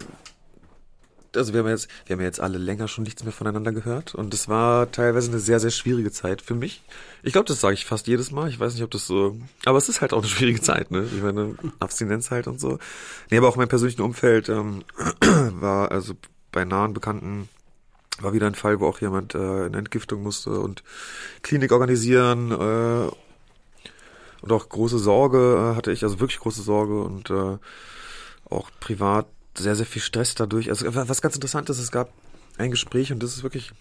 also 1.35 1.53
wir 1.53 1.61
haben 1.61 1.69
jetzt, 1.69 1.88
wir 2.05 2.15
haben 2.15 2.23
jetzt 2.23 2.39
alle 2.39 2.57
länger 2.57 2.88
schon 2.88 3.03
nichts 3.03 3.23
mehr 3.23 3.33
voneinander 3.33 3.71
gehört 3.71 4.15
und 4.15 4.33
es 4.33 4.47
war 4.47 4.91
teilweise 4.91 5.31
eine 5.31 5.39
sehr, 5.39 5.59
sehr 5.59 5.71
schwierige 5.71 6.11
Zeit 6.11 6.41
für 6.41 6.55
mich. 6.55 6.83
Ich 7.23 7.33
glaube, 7.33 7.47
das 7.47 7.61
sage 7.61 7.73
ich 7.73 7.85
fast 7.85 8.07
jedes 8.07 8.31
Mal. 8.31 8.50
Ich 8.50 8.59
weiß 8.59 8.73
nicht, 8.73 8.83
ob 8.83 8.91
das 8.91 9.07
so, 9.07 9.38
aber 9.65 9.77
es 9.77 9.89
ist 9.89 10.01
halt 10.01 10.13
auch 10.13 10.19
eine 10.19 10.27
schwierige 10.27 10.61
Zeit, 10.61 10.91
ne? 10.91 11.07
Ich 11.15 11.21
meine, 11.21 11.55
Abstinenz 11.79 12.31
halt 12.31 12.47
und 12.47 12.59
so. 12.59 12.79
Nee, 13.29 13.38
aber 13.38 13.47
auch 13.47 13.55
mein 13.55 13.69
persönlichen 13.69 14.01
Umfeld 14.01 14.50
ähm, 14.50 14.83
war, 15.21 15.91
also 15.91 16.13
bei 16.51 16.65
nahen 16.65 16.93
Bekannten 16.93 17.50
war 18.19 18.33
wieder 18.33 18.47
ein 18.47 18.55
Fall, 18.55 18.79
wo 18.79 18.88
auch 18.88 19.00
jemand 19.01 19.35
äh, 19.35 19.65
in 19.65 19.73
Entgiftung 19.73 20.23
musste 20.23 20.59
und 20.59 20.83
Klinik 21.41 21.71
organisieren 21.71 22.51
äh, 22.51 23.09
und 24.41 24.51
auch 24.51 24.67
große 24.67 25.00
Sorge 25.00 25.71
äh, 25.71 25.75
hatte 25.75 25.91
ich, 25.91 26.03
also 26.03 26.19
wirklich 26.19 26.39
große 26.39 26.61
Sorge 26.61 27.01
und 27.01 27.29
äh, 27.29 27.57
auch 28.50 28.69
privat 28.79 29.27
sehr, 29.58 29.75
sehr 29.75 29.86
viel 29.86 30.01
Stress 30.01 30.36
dadurch. 30.36 30.70
Also 30.70 30.93
wa- 30.96 31.08
was 31.08 31.22
ganz 31.22 31.36
interessant 31.36 31.70
ist, 31.70 31.79
es 31.79 31.91
gab 31.91 32.12
ein 32.58 32.72
Gespräch 32.72 33.12
und 33.12 33.22
das 33.22 33.36
ist 33.36 33.43
wirklich, 33.43 33.72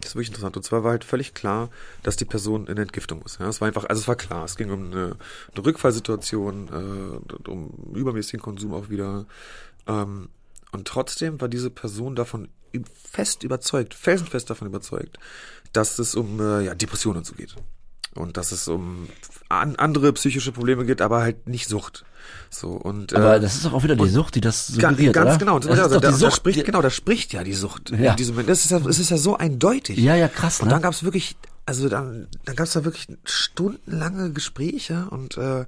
das 0.00 0.10
ist 0.10 0.14
wirklich 0.14 0.28
interessant. 0.28 0.56
Und 0.56 0.62
zwar 0.62 0.84
war 0.84 0.92
halt 0.92 1.04
völlig 1.04 1.34
klar, 1.34 1.70
dass 2.02 2.16
die 2.16 2.24
Person 2.24 2.66
in 2.66 2.76
Entgiftung 2.78 3.20
muss. 3.20 3.38
Ja, 3.38 3.48
es 3.48 3.60
war 3.60 3.68
einfach, 3.68 3.84
also 3.84 4.00
es 4.00 4.08
war 4.08 4.16
klar, 4.16 4.44
es 4.44 4.56
ging 4.56 4.70
um 4.70 4.90
eine, 4.90 5.16
eine 5.54 5.64
Rückfallsituation, 5.64 6.68
äh, 6.68 7.48
um 7.50 7.94
übermäßigen 7.94 8.40
Konsum 8.40 8.74
auch 8.74 8.88
wieder. 8.88 9.26
Ähm, 9.86 10.28
und 10.72 10.86
trotzdem 10.86 11.40
war 11.40 11.48
diese 11.48 11.70
Person 11.70 12.14
davon 12.14 12.48
fest 13.10 13.42
überzeugt, 13.42 13.94
felsenfest 13.94 14.50
davon 14.50 14.68
überzeugt, 14.68 15.18
dass 15.72 15.98
es 15.98 16.14
um 16.14 16.38
äh, 16.40 16.64
ja, 16.64 16.74
Depressionen 16.74 17.18
und 17.18 17.24
so 17.26 17.34
geht. 17.34 17.56
Und 18.14 18.36
dass 18.36 18.52
es 18.52 18.68
um 18.68 19.08
an, 19.48 19.76
andere 19.76 20.12
psychische 20.12 20.52
Probleme 20.52 20.84
geht, 20.84 21.00
aber 21.00 21.20
halt 21.20 21.48
nicht 21.48 21.68
Sucht. 21.68 22.04
So 22.50 22.70
und 22.70 23.14
Aber 23.14 23.36
äh, 23.36 23.40
das 23.40 23.56
ist 23.56 23.64
doch 23.66 23.72
auch 23.72 23.82
wieder 23.82 23.96
die 23.96 24.08
Sucht, 24.08 24.34
die 24.34 24.40
das 24.40 24.66
suggeriert, 24.68 25.14
ganz 25.14 25.30
oder? 25.30 25.38
genau. 25.38 25.58
Das 25.58 25.68
Das 25.68 25.78
ist 25.78 25.84
doch 25.94 26.00
da, 26.00 26.08
die 26.08 26.12
da 26.12 26.18
Sucht. 26.18 26.36
spricht, 26.36 26.58
die- 26.60 26.62
genau, 26.64 26.82
da 26.82 26.90
spricht 26.90 27.32
ja 27.32 27.44
die 27.44 27.52
Sucht. 27.54 27.90
Ja. 27.90 28.10
In 28.12 28.16
diesem 28.16 28.34
Moment. 28.34 28.48
Das 28.48 28.64
ist 28.64 28.70
ja, 28.70 28.78
es 28.86 28.98
ist 28.98 29.10
ja 29.10 29.16
so 29.18 29.36
eindeutig. 29.36 29.98
Ja, 29.98 30.14
ja, 30.14 30.28
krass, 30.28 30.60
Und 30.60 30.66
ne? 30.68 30.72
dann 30.74 30.82
gab 30.82 30.92
es 30.94 31.02
wirklich, 31.02 31.36
also 31.66 31.88
dann, 31.88 32.28
dann 32.44 32.56
gab 32.56 32.66
es 32.66 32.72
da 32.72 32.84
wirklich 32.84 33.06
stundenlange 33.24 34.32
Gespräche 34.32 35.06
und 35.10 35.36
äh, 35.36 35.64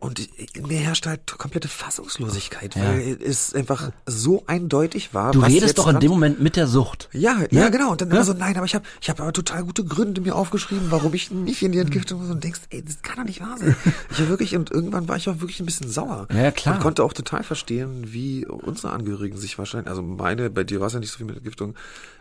und 0.00 0.18
in 0.54 0.66
mir 0.66 0.78
herrscht 0.78 1.06
halt 1.06 1.38
komplette 1.38 1.68
Fassungslosigkeit, 1.68 2.74
Ja. 2.74 2.82
weil 2.84 3.18
es 3.22 3.54
einfach 3.54 3.92
so 4.06 4.42
eindeutig 4.46 5.14
war. 5.14 5.32
Du 5.32 5.40
redest 5.40 5.78
doch 5.78 5.88
in 5.88 6.00
dem 6.00 6.10
Moment 6.10 6.40
mit 6.40 6.56
der 6.56 6.66
Sucht. 6.66 7.08
ja, 7.12 7.34
Ne? 7.34 7.48
ja, 7.52 7.68
genau. 7.68 7.92
Und 7.92 8.00
dann 8.00 8.08
Ja. 8.08 8.16
immer 8.16 8.24
so, 8.24 8.32
nein, 8.32 8.56
aber 8.56 8.66
ich 8.66 8.74
habe 8.74 8.84
ich 9.00 9.08
hab 9.10 9.20
aber 9.20 9.32
total 9.32 9.62
gute 9.64 9.84
Gründe 9.84 10.20
mir 10.20 10.34
aufgeschrieben, 10.34 10.90
warum 10.90 11.14
ich 11.14 11.30
nicht 11.30 11.62
in 11.62 11.72
die 11.72 11.78
Entgiftung 11.78 12.20
muss 12.20 12.30
und 12.30 12.42
denkst, 12.42 12.60
ey, 12.70 12.82
das 12.82 13.02
kann 13.02 13.16
doch 13.18 13.24
nicht 13.24 13.40
wahr 13.40 13.56
sein. 13.58 13.76
Ich 14.10 14.18
war 14.20 14.28
wirklich, 14.28 14.56
und 14.56 14.70
irgendwann 14.70 15.06
war 15.08 15.16
ich 15.16 15.28
auch 15.28 15.40
wirklich 15.40 15.60
ein 15.60 15.66
bisschen 15.66 15.90
sauer. 15.90 16.26
Ja, 16.32 16.42
ja, 16.44 16.50
klar. 16.50 16.76
Und 16.76 16.80
konnte 16.82 17.04
auch 17.04 17.12
total 17.12 17.42
verstehen, 17.44 18.12
wie 18.12 18.46
unsere 18.46 18.92
Angehörigen 18.92 19.36
sich 19.38 19.58
wahrscheinlich, 19.58 19.88
also 19.90 20.02
meine, 20.02 20.50
bei 20.50 20.64
dir 20.64 20.80
war 20.80 20.86
es 20.86 20.94
ja 20.94 21.00
nicht 21.00 21.10
so 21.12 21.18
viel 21.18 21.26
mit 21.26 21.36
Entgiftung, 21.36 21.74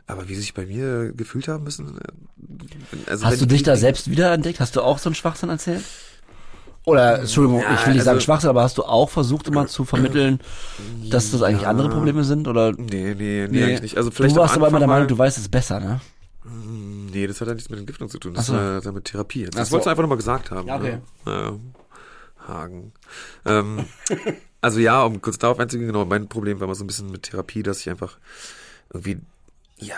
aber 0.07 0.27
wie 0.27 0.35
sie 0.35 0.41
sich 0.41 0.53
bei 0.53 0.65
mir 0.65 1.13
gefühlt 1.13 1.47
haben 1.47 1.63
müssen. 1.63 1.97
äh, 1.97 3.09
Also 3.09 3.25
Hast 3.25 3.41
du 3.41 3.45
dich 3.45 3.63
da 3.63 3.75
selbst 3.75 4.09
wiederentdeckt? 4.09 4.59
Hast 4.59 4.75
du 4.75 4.81
auch 4.81 4.97
so 4.99 5.09
einen 5.09 5.15
Schwachsinn 5.15 5.49
erzählt? 5.49 5.83
Oder, 6.89 7.19
Entschuldigung, 7.19 7.61
Ja, 7.61 7.73
ich 7.75 7.85
will 7.85 7.93
nicht 7.93 8.03
sagen 8.03 8.15
also- 8.17 8.25
Schwachsinn, 8.25 8.49
aber 8.49 8.63
hast 8.63 8.77
du 8.77 8.83
auch 8.83 9.09
versucht 9.09 9.47
immer 9.47 9.67
zu 9.67 9.85
vermitteln, 9.85 10.39
dass 11.09 11.31
das 11.31 11.41
eigentlich 11.41 11.63
Ja. 11.63 11.69
andere 11.69 11.89
Probleme 11.89 12.23
sind? 12.23 12.47
Oder 12.47 12.71
Nee, 12.73 13.15
nee, 13.17 13.47
nee, 13.49 13.63
eigentlich 13.63 13.81
nicht. 13.81 13.97
Also 13.97 14.11
vielleicht 14.11 14.35
du 14.35 14.39
warst 14.41 14.55
aber 14.55 14.67
immer 14.67 14.79
der 14.79 14.87
Meinung, 14.87 15.07
du 15.07 15.17
weißt 15.17 15.37
es 15.37 15.49
besser, 15.49 15.79
ne? 15.79 16.01
Nee, 17.11 17.27
das 17.27 17.41
hat 17.41 17.47
ja 17.47 17.53
nichts 17.53 17.69
mit 17.69 17.79
Entgiftung 17.79 18.09
zu 18.09 18.19
tun. 18.19 18.33
Das 18.33 18.47
so. 18.47 18.55
hat 18.55 18.83
ja 18.85 18.91
mit 18.91 19.05
Therapie. 19.05 19.45
Das 19.45 19.69
so. 19.69 19.73
wolltest 19.73 19.85
du 19.87 19.89
einfach 19.91 20.03
nochmal 20.03 20.17
gesagt 20.17 20.51
haben. 20.51 20.67
Ja, 20.67 20.75
okay. 20.77 20.97
Ne? 21.25 21.31
Ja. 21.31 21.53
Hagen. 22.47 22.93
Ähm, 23.45 23.85
also 24.61 24.79
ja, 24.79 25.03
um 25.03 25.21
kurz 25.21 25.37
darauf 25.37 25.59
einzugehen, 25.59 25.87
genau, 25.87 26.05
mein 26.05 26.27
Problem 26.27 26.59
war 26.59 26.65
immer 26.65 26.75
so 26.75 26.83
ein 26.83 26.87
bisschen 26.87 27.11
mit 27.11 27.23
Therapie, 27.23 27.63
dass 27.63 27.81
ich 27.81 27.89
einfach 27.89 28.17
irgendwie 28.91 29.19
ja 29.77 29.95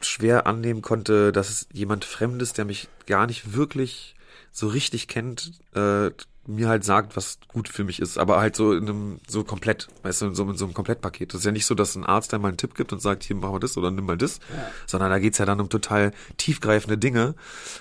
schwer 0.00 0.46
annehmen 0.46 0.82
konnte, 0.82 1.32
dass 1.32 1.48
es 1.48 1.68
jemand 1.72 2.04
Fremdes, 2.04 2.52
der 2.52 2.64
mich 2.64 2.88
gar 3.06 3.26
nicht 3.26 3.54
wirklich 3.54 4.14
so 4.52 4.68
richtig 4.68 5.08
kennt, 5.08 5.52
äh, 5.74 6.10
mir 6.48 6.68
halt 6.68 6.82
sagt, 6.82 7.14
was 7.14 7.38
gut 7.48 7.68
für 7.68 7.84
mich 7.84 8.00
ist, 8.00 8.16
aber 8.16 8.40
halt 8.40 8.56
so 8.56 8.72
in 8.72 8.88
einem, 8.88 9.20
so 9.28 9.44
komplett, 9.44 9.88
weißt 10.02 10.22
du, 10.22 10.26
in 10.26 10.34
so, 10.34 10.48
in 10.48 10.56
so 10.56 10.64
einem 10.64 10.72
Komplettpaket. 10.72 11.34
Das 11.34 11.40
ist 11.40 11.44
ja 11.44 11.52
nicht 11.52 11.66
so, 11.66 11.74
dass 11.74 11.94
ein 11.94 12.06
Arzt 12.06 12.32
einmal 12.32 12.48
einen 12.48 12.56
Tipp 12.56 12.74
gibt 12.74 12.92
und 12.92 13.02
sagt, 13.02 13.22
hier 13.22 13.36
machen 13.36 13.54
wir 13.54 13.60
das 13.60 13.76
oder 13.76 13.90
nimm 13.90 14.06
mal 14.06 14.16
das, 14.16 14.40
sondern 14.86 15.10
da 15.10 15.18
geht's 15.18 15.36
ja 15.36 15.44
dann 15.44 15.60
um 15.60 15.68
total 15.68 16.12
tiefgreifende 16.38 16.96
Dinge. 16.96 17.34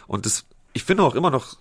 Und 0.05 0.25
das, 0.25 0.45
ich 0.73 0.83
finde 0.83 1.03
auch 1.03 1.15
immer 1.15 1.31
noch 1.31 1.57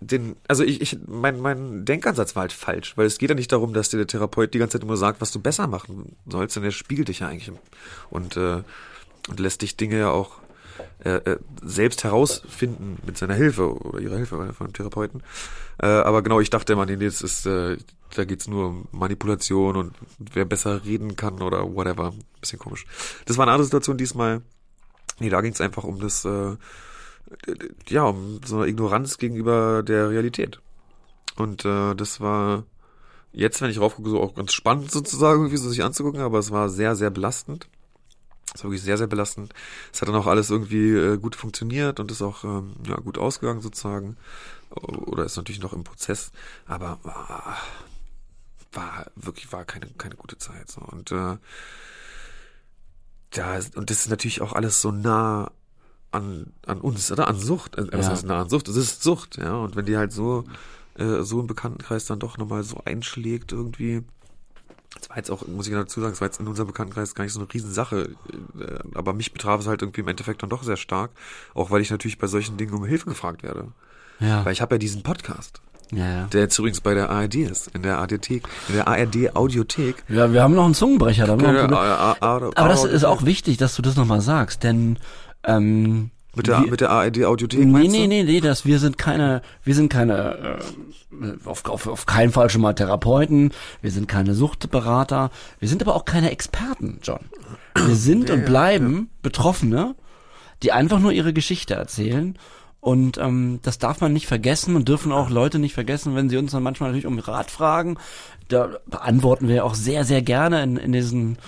den, 0.00 0.36
also 0.48 0.64
ich, 0.64 0.80
ich, 0.80 0.98
mein, 1.06 1.40
mein 1.40 1.84
Denkansatz 1.84 2.34
war 2.34 2.42
halt 2.42 2.54
falsch, 2.54 2.96
weil 2.96 3.06
es 3.06 3.18
geht 3.18 3.28
ja 3.28 3.36
nicht 3.36 3.52
darum, 3.52 3.74
dass 3.74 3.90
dir 3.90 3.98
der 3.98 4.06
Therapeut 4.06 4.54
die 4.54 4.58
ganze 4.58 4.78
Zeit 4.78 4.84
immer 4.84 4.96
sagt, 4.96 5.20
was 5.20 5.32
du 5.32 5.40
besser 5.40 5.66
machen 5.66 6.16
sollst, 6.26 6.56
denn 6.56 6.64
er 6.64 6.70
spiegelt 6.70 7.08
dich 7.08 7.18
ja 7.18 7.28
eigentlich 7.28 7.52
und, 8.08 8.38
äh, 8.38 8.62
und 9.28 9.40
lässt 9.40 9.60
dich 9.60 9.76
Dinge 9.76 9.98
ja 9.98 10.10
auch 10.10 10.39
äh, 11.04 11.16
äh, 11.16 11.38
selbst 11.62 12.04
herausfinden 12.04 12.98
mit 13.06 13.16
seiner 13.16 13.34
Hilfe 13.34 13.74
oder 13.74 14.00
ihrer 14.00 14.16
Hilfe 14.16 14.52
von 14.52 14.66
einem 14.66 14.72
Therapeuten. 14.72 15.22
Äh, 15.78 15.86
aber 15.86 16.22
genau, 16.22 16.40
ich 16.40 16.50
dachte 16.50 16.72
immer, 16.72 16.86
nee, 16.86 16.96
das 16.96 17.22
ist, 17.22 17.46
äh, 17.46 17.76
da 18.14 18.24
geht's 18.24 18.48
nur 18.48 18.68
um 18.68 18.88
Manipulation 18.92 19.76
und 19.76 19.94
wer 20.18 20.44
besser 20.44 20.84
reden 20.84 21.16
kann 21.16 21.42
oder 21.42 21.74
whatever. 21.74 22.12
Bisschen 22.40 22.58
komisch. 22.58 22.86
Das 23.26 23.38
war 23.38 23.44
eine 23.44 23.52
andere 23.52 23.64
Situation 23.64 23.96
diesmal. 23.96 24.42
Nee, 25.20 25.30
da 25.30 25.40
ging's 25.40 25.60
einfach 25.60 25.84
um 25.84 26.00
das, 26.00 26.24
äh, 26.24 26.56
ja, 27.88 28.04
um 28.04 28.40
so 28.44 28.58
eine 28.58 28.66
Ignoranz 28.66 29.18
gegenüber 29.18 29.82
der 29.82 30.10
Realität. 30.10 30.60
Und 31.36 31.64
äh, 31.64 31.94
das 31.94 32.20
war 32.20 32.64
jetzt, 33.32 33.60
wenn 33.62 33.70
ich 33.70 33.80
raufgucke, 33.80 34.10
so 34.10 34.20
auch 34.20 34.34
ganz 34.34 34.52
spannend 34.52 34.90
sozusagen, 34.90 35.40
irgendwie 35.40 35.56
so 35.56 35.68
sich 35.68 35.82
anzugucken, 35.84 36.20
aber 36.20 36.38
es 36.38 36.50
war 36.50 36.68
sehr, 36.68 36.96
sehr 36.96 37.10
belastend. 37.10 37.68
Es 38.54 38.64
war 38.64 38.70
wirklich 38.70 38.82
sehr, 38.82 38.98
sehr 38.98 39.06
belastend. 39.06 39.52
Es 39.92 40.00
hat 40.00 40.08
dann 40.08 40.16
auch 40.16 40.26
alles 40.26 40.50
irgendwie 40.50 40.90
äh, 40.90 41.18
gut 41.18 41.36
funktioniert 41.36 42.00
und 42.00 42.10
ist 42.10 42.22
auch 42.22 42.44
ähm, 42.44 42.74
ja, 42.86 42.96
gut 42.96 43.16
ausgegangen 43.18 43.60
sozusagen. 43.60 44.16
Oder 44.70 45.24
ist 45.24 45.36
natürlich 45.36 45.60
noch 45.60 45.72
im 45.72 45.82
Prozess, 45.84 46.30
aber 46.66 46.98
war, 47.02 47.56
war 48.72 49.06
wirklich 49.16 49.52
war 49.52 49.64
keine 49.64 49.86
keine 49.98 50.14
gute 50.14 50.38
Zeit 50.38 50.70
so 50.70 50.80
und 50.80 51.10
äh, 51.10 51.36
da 53.30 53.58
und 53.74 53.90
das 53.90 53.98
ist 54.02 54.10
natürlich 54.10 54.40
auch 54.42 54.52
alles 54.52 54.80
so 54.80 54.90
nah 54.92 55.50
an 56.12 56.52
an 56.66 56.80
uns 56.80 57.10
oder 57.12 57.28
an 57.28 57.38
Sucht. 57.38 57.78
Also, 57.78 57.90
was 57.92 58.06
Ja. 58.06 58.12
heißt 58.12 58.24
nah 58.26 58.40
an 58.42 58.48
Sucht? 58.48 58.68
Es 58.68 58.76
ist 58.76 59.02
Sucht, 59.02 59.38
ja. 59.38 59.54
Und 59.54 59.76
wenn 59.76 59.86
die 59.86 59.96
halt 59.96 60.12
so 60.12 60.44
äh, 60.96 61.22
so 61.22 61.40
im 61.40 61.46
Bekanntenkreis 61.46 62.06
dann 62.06 62.18
doch 62.18 62.38
nochmal 62.38 62.62
so 62.64 62.80
einschlägt 62.84 63.52
irgendwie. 63.52 64.02
Das 64.98 65.08
war 65.08 65.16
jetzt 65.16 65.30
auch, 65.30 65.46
muss 65.46 65.66
ich 65.68 65.72
dazu 65.72 66.00
sagen, 66.00 66.12
das 66.12 66.20
war 66.20 66.28
jetzt 66.28 66.40
in 66.40 66.48
unserem 66.48 66.66
Bekanntenkreis 66.66 67.14
gar 67.14 67.24
nicht 67.24 67.32
so 67.32 67.40
eine 67.40 67.52
Riesensache. 67.52 68.10
Äh, 68.58 68.78
aber 68.94 69.12
mich 69.12 69.32
betraf 69.32 69.60
es 69.60 69.66
halt 69.66 69.82
irgendwie 69.82 70.00
im 70.00 70.08
Endeffekt 70.08 70.42
dann 70.42 70.50
doch 70.50 70.62
sehr 70.64 70.76
stark. 70.76 71.10
Auch 71.54 71.70
weil 71.70 71.80
ich 71.80 71.90
natürlich 71.90 72.18
bei 72.18 72.26
solchen 72.26 72.56
Dingen 72.56 72.74
um 72.74 72.84
Hilfe 72.84 73.06
gefragt 73.08 73.42
werde. 73.42 73.68
Ja. 74.18 74.44
Weil 74.44 74.52
ich 74.52 74.60
habe 74.60 74.74
ja 74.74 74.78
diesen 74.78 75.02
Podcast, 75.02 75.60
Ja, 75.92 76.04
ja. 76.10 76.24
der 76.26 76.42
jetzt 76.42 76.58
übrigens 76.58 76.80
bei 76.80 76.92
der 76.94 77.08
ARD 77.08 77.36
ist, 77.36 77.68
in 77.68 77.82
der 77.82 77.98
ADT, 77.98 78.30
in 78.30 78.42
der 78.74 78.88
ARD 78.88 79.34
Audiothek. 79.34 80.02
ja, 80.08 80.32
wir 80.32 80.42
haben 80.42 80.54
noch 80.54 80.64
einen 80.64 80.74
Zungenbrecher. 80.74 81.24
Da 81.26 81.34
ein 81.34 81.38
Problem. 81.38 81.72
Aber 81.72 82.68
das 82.68 82.84
ist 82.84 83.04
auch 83.04 83.24
wichtig, 83.24 83.56
dass 83.58 83.76
du 83.76 83.82
das 83.82 83.96
nochmal 83.96 84.20
sagst, 84.20 84.62
denn 84.64 84.98
ähm, 85.44 86.10
mit 86.34 86.46
der, 86.46 86.60
wir- 86.62 86.70
mit 86.70 86.80
der 86.80 86.90
ARD 86.90 87.24
Audiothek. 87.24 87.60
Nee, 87.60 87.88
nee, 87.88 88.06
nee, 88.06 88.22
nee, 88.22 88.40
das, 88.40 88.64
wir 88.64 88.78
sind 88.78 88.98
keine, 88.98 89.42
wir 89.64 89.74
sind 89.74 89.88
keine, 89.90 90.58
äh, 91.12 91.32
auf, 91.48 91.64
auf, 91.66 91.86
auf 91.86 92.06
keinen 92.06 92.30
Fall 92.32 92.50
schon 92.50 92.60
mal 92.62 92.74
Therapeuten, 92.74 93.52
wir 93.82 93.90
sind 93.90 94.06
keine 94.08 94.34
Suchtberater, 94.34 95.30
wir 95.58 95.68
sind 95.68 95.82
aber 95.82 95.94
auch 95.96 96.04
keine 96.04 96.30
Experten, 96.30 96.98
John. 97.02 97.20
Wir 97.74 97.96
sind 97.96 98.30
und 98.30 98.44
bleiben 98.44 99.10
Betroffene, 99.22 99.94
die 100.62 100.72
einfach 100.72 100.98
nur 101.00 101.12
ihre 101.12 101.32
Geschichte 101.32 101.74
erzählen 101.74 102.36
und 102.80 103.18
ähm, 103.18 103.58
das 103.62 103.78
darf 103.78 104.00
man 104.00 104.12
nicht 104.12 104.26
vergessen 104.26 104.74
und 104.76 104.88
dürfen 104.88 105.12
auch 105.12 105.30
Leute 105.30 105.58
nicht 105.58 105.74
vergessen, 105.74 106.14
wenn 106.14 106.28
sie 106.30 106.36
uns 106.36 106.52
dann 106.52 106.62
manchmal 106.62 106.90
natürlich 106.90 107.06
um 107.06 107.18
Rat 107.18 107.50
fragen. 107.50 107.96
Da 108.48 108.70
beantworten 108.86 109.48
wir 109.48 109.64
auch 109.64 109.74
sehr, 109.74 110.04
sehr 110.04 110.22
gerne 110.22 110.62
in, 110.62 110.76
in 110.76 110.92
diesen 110.92 111.38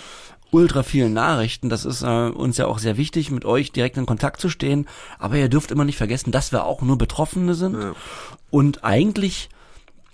ultra 0.53 0.83
vielen 0.83 1.13
Nachrichten. 1.13 1.69
Das 1.69 1.85
ist 1.85 2.03
äh, 2.03 2.29
uns 2.29 2.59
ja 2.59 2.67
auch 2.67 2.79
sehr 2.79 2.97
wichtig, 2.97 3.31
mit 3.31 3.45
euch 3.45 3.73
direkt 3.73 3.97
in 3.97 4.07
Kontakt 4.07 4.41
zu 4.41 4.49
stehen. 4.49 4.87
Aber 5.19 5.37
ihr 5.37 5.49
dürft 5.49 5.73
immer 5.73 5.85
nicht 5.85 5.97
vergessen, 5.97 6.31
dass 6.31 6.53
wir 6.53 6.65
auch 6.65 6.83
nur 6.83 6.99
Betroffene 6.99 7.55
sind. 7.55 7.75
Ja. 7.75 7.95
Und 8.51 8.85
eigentlich, 8.85 9.49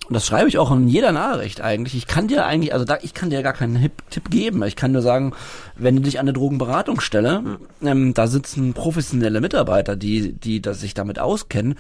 und 0.07 0.15
das 0.15 0.27
schreibe 0.27 0.49
ich 0.49 0.57
auch 0.57 0.71
in 0.71 0.89
jeder 0.89 1.11
Nachricht 1.11 1.61
eigentlich, 1.61 1.97
ich 1.97 2.07
kann 2.07 2.29
dir 2.29 2.47
eigentlich, 2.47 2.73
also 2.73 2.85
da, 2.85 2.99
ich 3.03 3.15
kann 3.15 3.31
dir 3.31 3.43
gar 3.43 3.53
keinen 3.53 3.91
Tipp 4.11 4.31
geben. 4.31 4.63
Ich 4.63 4.77
kann 4.77 4.93
nur 4.93 5.03
sagen, 5.03 5.35
wenn 5.75 5.97
du 5.97 6.03
dich 6.03 6.21
an 6.21 6.25
eine 6.25 6.33
Drogenberatungsstelle, 6.33 7.59
ähm, 7.83 8.15
da 8.15 8.27
sitzen 8.29 8.75
professionelle 8.75 9.41
Mitarbeiter, 9.41 9.97
die, 9.97 10.33
die 10.33 10.63
das 10.63 10.81
sich 10.81 10.95
damit 10.95 11.19
auskennen. 11.19 11.75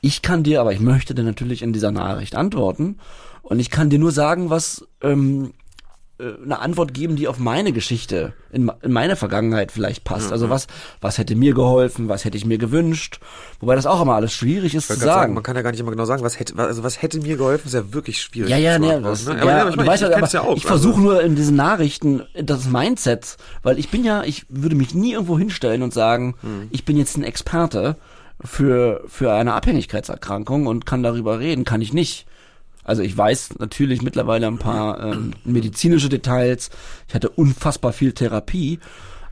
Ich 0.00 0.22
kann 0.22 0.44
dir, 0.44 0.60
aber 0.60 0.72
ich 0.72 0.80
möchte 0.80 1.16
dir 1.16 1.24
natürlich 1.24 1.62
in 1.62 1.72
dieser 1.72 1.90
Nachricht 1.90 2.36
antworten. 2.36 2.98
Und 3.42 3.58
ich 3.58 3.70
kann 3.70 3.90
dir 3.90 3.98
nur 3.98 4.12
sagen, 4.12 4.48
was 4.48 4.86
ähm, 5.02 5.46
äh, 5.46 5.63
eine 6.18 6.60
Antwort 6.60 6.94
geben, 6.94 7.16
die 7.16 7.26
auf 7.26 7.38
meine 7.38 7.72
Geschichte, 7.72 8.34
in, 8.52 8.70
in 8.82 8.92
meine 8.92 9.16
Vergangenheit 9.16 9.72
vielleicht 9.72 10.04
passt. 10.04 10.30
Also 10.30 10.48
was, 10.48 10.68
was 11.00 11.18
hätte 11.18 11.34
mir 11.34 11.54
geholfen, 11.54 12.08
was 12.08 12.24
hätte 12.24 12.36
ich 12.36 12.46
mir 12.46 12.56
gewünscht, 12.56 13.18
wobei 13.58 13.74
das 13.74 13.84
auch 13.84 14.00
immer 14.00 14.14
alles 14.14 14.32
schwierig 14.32 14.76
ist 14.76 14.86
zu 14.86 14.94
sagen. 14.94 15.04
gerade 15.04 15.32
man 15.32 15.42
kann 15.42 15.56
ja 15.56 15.62
gar 15.62 15.72
nicht 15.72 15.80
immer 15.80 15.90
genau 15.90 16.04
sagen, 16.04 16.22
was 16.22 16.38
hätte, 16.38 16.56
also 16.56 16.84
was 16.84 17.02
hätte 17.02 17.18
mir 17.18 17.36
geholfen, 17.36 17.66
ist 17.66 17.74
ja 17.74 17.92
wirklich 17.92 18.22
schwierig. 18.22 18.48
Ja, 18.50 18.58
ja, 18.58 18.78
nee, 18.78 19.00
das, 19.02 19.26
ne? 19.26 19.34
ja, 19.34 19.42
Aber 19.42 19.50
ja, 19.50 19.68
ich 19.70 19.76
weißt 19.76 20.02
ich, 20.04 20.32
ja, 20.32 20.42
auch. 20.42 20.56
ich 20.56 20.64
versuche 20.64 20.94
also, 20.94 21.04
nur 21.04 21.22
in 21.22 21.34
diesen 21.34 21.56
Nachrichten 21.56 22.22
das 22.40 22.66
Mindset, 22.66 23.36
weil 23.64 23.80
ich 23.80 23.90
bin 23.90 24.04
ja, 24.04 24.22
ich 24.22 24.46
würde 24.48 24.76
mich 24.76 24.94
nie 24.94 25.14
irgendwo 25.14 25.36
hinstellen 25.36 25.82
und 25.82 25.92
sagen, 25.92 26.36
Hm. 26.42 26.68
ich 26.70 26.84
bin 26.84 26.96
jetzt 26.96 27.16
ein 27.16 27.24
Experte 27.24 27.96
für, 28.44 29.02
für 29.08 29.32
eine 29.32 29.54
Abhängigkeitserkrankung 29.54 30.66
und 30.66 30.86
kann 30.86 31.02
darüber 31.02 31.40
reden, 31.40 31.64
kann 31.64 31.80
ich 31.80 31.92
nicht. 31.92 32.26
Also 32.84 33.02
ich 33.02 33.16
weiß 33.16 33.58
natürlich 33.58 34.02
mittlerweile 34.02 34.46
ein 34.46 34.58
paar 34.58 35.02
ähm, 35.02 35.32
medizinische 35.44 36.08
Details. 36.08 36.70
Ich 37.08 37.14
hatte 37.14 37.30
unfassbar 37.30 37.92
viel 37.92 38.12
Therapie, 38.12 38.78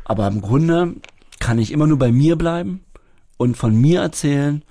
aber 0.04 0.26
im 0.26 0.40
Grunde 0.40 0.94
kann 1.38 1.58
ich 1.58 1.70
immer 1.70 1.86
nur 1.86 1.98
bei 1.98 2.10
mir 2.10 2.36
bleiben 2.36 2.84
und 3.36 3.56
von 3.56 3.74
mir 3.74 4.00
erzählen. 4.00 4.64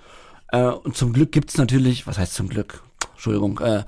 Äh, 0.52 0.64
und 0.64 0.98
zum 0.98 1.14
Glück 1.14 1.32
gibt's 1.32 1.58
natürlich, 1.58 2.08
was 2.08 2.18
heißt 2.18 2.34
zum 2.34 2.50
Glück? 2.50 2.82
Entschuldigung, 3.14 3.60
äh, 3.60 3.84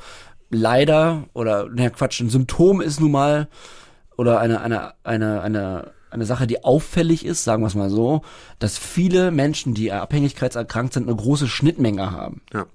leider 0.49 1.25
oder 1.33 1.69
ne 1.69 1.89
Quatsch, 1.89 2.21
ein 2.21 2.29
Symptom 2.29 2.81
ist 2.81 2.99
nun 2.99 3.11
mal 3.11 3.47
oder 4.15 4.39
eine 4.39 4.61
eine 4.61 4.93
eine 5.03 5.41
eine 5.41 5.91
eine 6.11 6.25
Sache, 6.25 6.45
die 6.45 6.63
auffällig 6.63 7.25
ist, 7.25 7.43
sagen 7.43 7.63
wir 7.63 7.67
es 7.67 7.75
mal 7.75 7.89
so, 7.89 8.21
dass 8.59 8.77
viele 8.77 9.31
Menschen, 9.31 9.73
die 9.73 9.91
abhängigkeitserkrankt 9.91 10.93
sind, 10.93 11.07
eine 11.07 11.15
große 11.15 11.47
Schnittmenge 11.47 12.11
haben. 12.11 12.41
ja. 12.53 12.67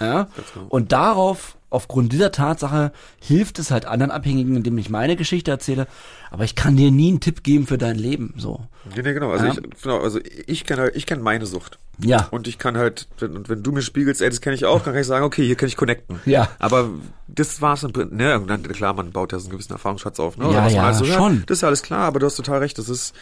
Ja? 0.00 0.28
genau. 0.54 0.66
Und 0.68 0.92
darauf, 0.92 1.56
aufgrund 1.70 2.12
dieser 2.12 2.32
Tatsache, 2.32 2.92
hilft 3.20 3.58
es 3.58 3.70
halt 3.70 3.86
anderen 3.86 4.10
Abhängigen, 4.10 4.56
indem 4.56 4.78
ich 4.78 4.88
meine 4.90 5.16
Geschichte 5.16 5.50
erzähle. 5.50 5.86
Aber 6.30 6.44
ich 6.44 6.54
kann 6.54 6.76
dir 6.76 6.90
nie 6.90 7.08
einen 7.08 7.20
Tipp 7.20 7.42
geben 7.42 7.66
für 7.66 7.78
dein 7.78 7.96
Leben. 7.96 8.34
So. 8.36 8.66
Nee, 8.94 9.02
nee, 9.02 9.12
genau. 9.12 9.30
Also 9.30 9.46
Ja. 9.46 9.52
ich, 9.52 9.82
genau, 9.82 10.00
also 10.00 10.20
ich 10.46 10.64
kenne 10.64 10.82
halt, 10.82 10.96
ich 10.96 11.06
kenne 11.06 11.22
meine 11.22 11.46
Sucht. 11.46 11.78
Ja. 11.98 12.28
Und 12.30 12.46
ich 12.46 12.58
kann 12.58 12.76
halt, 12.76 13.08
wenn, 13.18 13.36
und 13.36 13.48
wenn 13.48 13.62
du 13.62 13.72
mir 13.72 13.82
spiegelst, 13.82 14.20
ey, 14.20 14.28
das 14.28 14.40
kenne 14.40 14.54
ich 14.54 14.66
auch, 14.66 14.82
dann 14.82 14.92
kann 14.92 15.00
ich 15.00 15.06
sagen, 15.06 15.24
okay, 15.24 15.46
hier 15.46 15.56
kann 15.56 15.68
ich 15.68 15.76
connecten. 15.76 16.20
Ja. 16.26 16.48
Aber 16.58 16.90
das 17.26 17.62
war's 17.62 17.82
im 17.84 17.92
Prinzip, 17.92 18.16
ne, 18.18 18.38
und 18.38 18.48
dann, 18.48 18.62
klar, 18.64 18.92
man 18.92 19.12
baut 19.12 19.32
ja 19.32 19.38
so 19.38 19.46
einen 19.46 19.52
gewissen 19.52 19.72
Erfahrungsschatz 19.72 20.20
auf, 20.20 20.36
ne? 20.36 20.44
Ja, 20.44 20.50
Oder 20.50 20.60
man 20.62 20.74
ja, 20.74 20.82
halt 20.82 20.96
so 20.96 21.04
schon. 21.06 21.44
Das 21.46 21.58
ist 21.58 21.62
ja 21.62 21.68
alles 21.68 21.82
klar, 21.82 22.00
aber 22.00 22.18
du 22.18 22.26
hast 22.26 22.36
total 22.36 22.58
recht, 22.58 22.76
das 22.78 22.88
ist, 22.90 23.14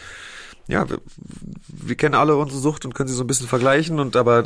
ja, 0.67 0.89
wir, 0.89 0.99
wir 1.67 1.95
kennen 1.95 2.15
alle 2.15 2.35
unsere 2.35 2.59
Sucht 2.59 2.85
und 2.85 2.95
können 2.95 3.07
sie 3.07 3.15
so 3.15 3.23
ein 3.23 3.27
bisschen 3.27 3.47
vergleichen 3.47 3.99
und 3.99 4.15
aber 4.15 4.45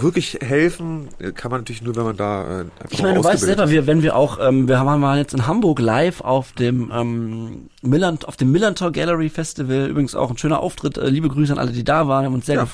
wirklich 0.00 0.38
helfen 0.40 1.08
kann 1.34 1.50
man 1.50 1.60
natürlich 1.60 1.82
nur, 1.82 1.94
wenn 1.96 2.04
man 2.04 2.16
da 2.16 2.62
äh, 2.62 2.64
Ich 2.88 3.02
meine, 3.02 3.16
du 3.16 3.24
weißt 3.24 3.42
selber, 3.42 3.68
wir, 3.68 3.86
wenn 3.86 4.02
wir 4.02 4.16
auch, 4.16 4.38
ähm, 4.40 4.68
wir 4.68 4.78
haben 4.78 5.00
mal 5.00 5.18
jetzt 5.18 5.34
in 5.34 5.46
Hamburg 5.46 5.80
live 5.80 6.22
auf 6.22 6.52
dem 6.52 6.90
ähm, 6.94 7.68
Millant, 7.82 8.26
auf 8.26 8.36
dem 8.36 8.52
Millantor 8.52 8.92
Gallery 8.92 9.28
Festival, 9.28 9.88
übrigens 9.88 10.14
auch 10.14 10.30
ein 10.30 10.38
schöner 10.38 10.60
Auftritt. 10.60 10.96
Äh, 10.96 11.08
liebe 11.08 11.28
Grüße 11.28 11.52
an 11.52 11.58
alle, 11.58 11.72
die 11.72 11.84
da 11.84 12.08
waren. 12.08 12.22
Wir 12.22 12.26
haben 12.26 12.34
uns 12.34 12.46
sehr, 12.46 12.56
Ja, 12.56 12.68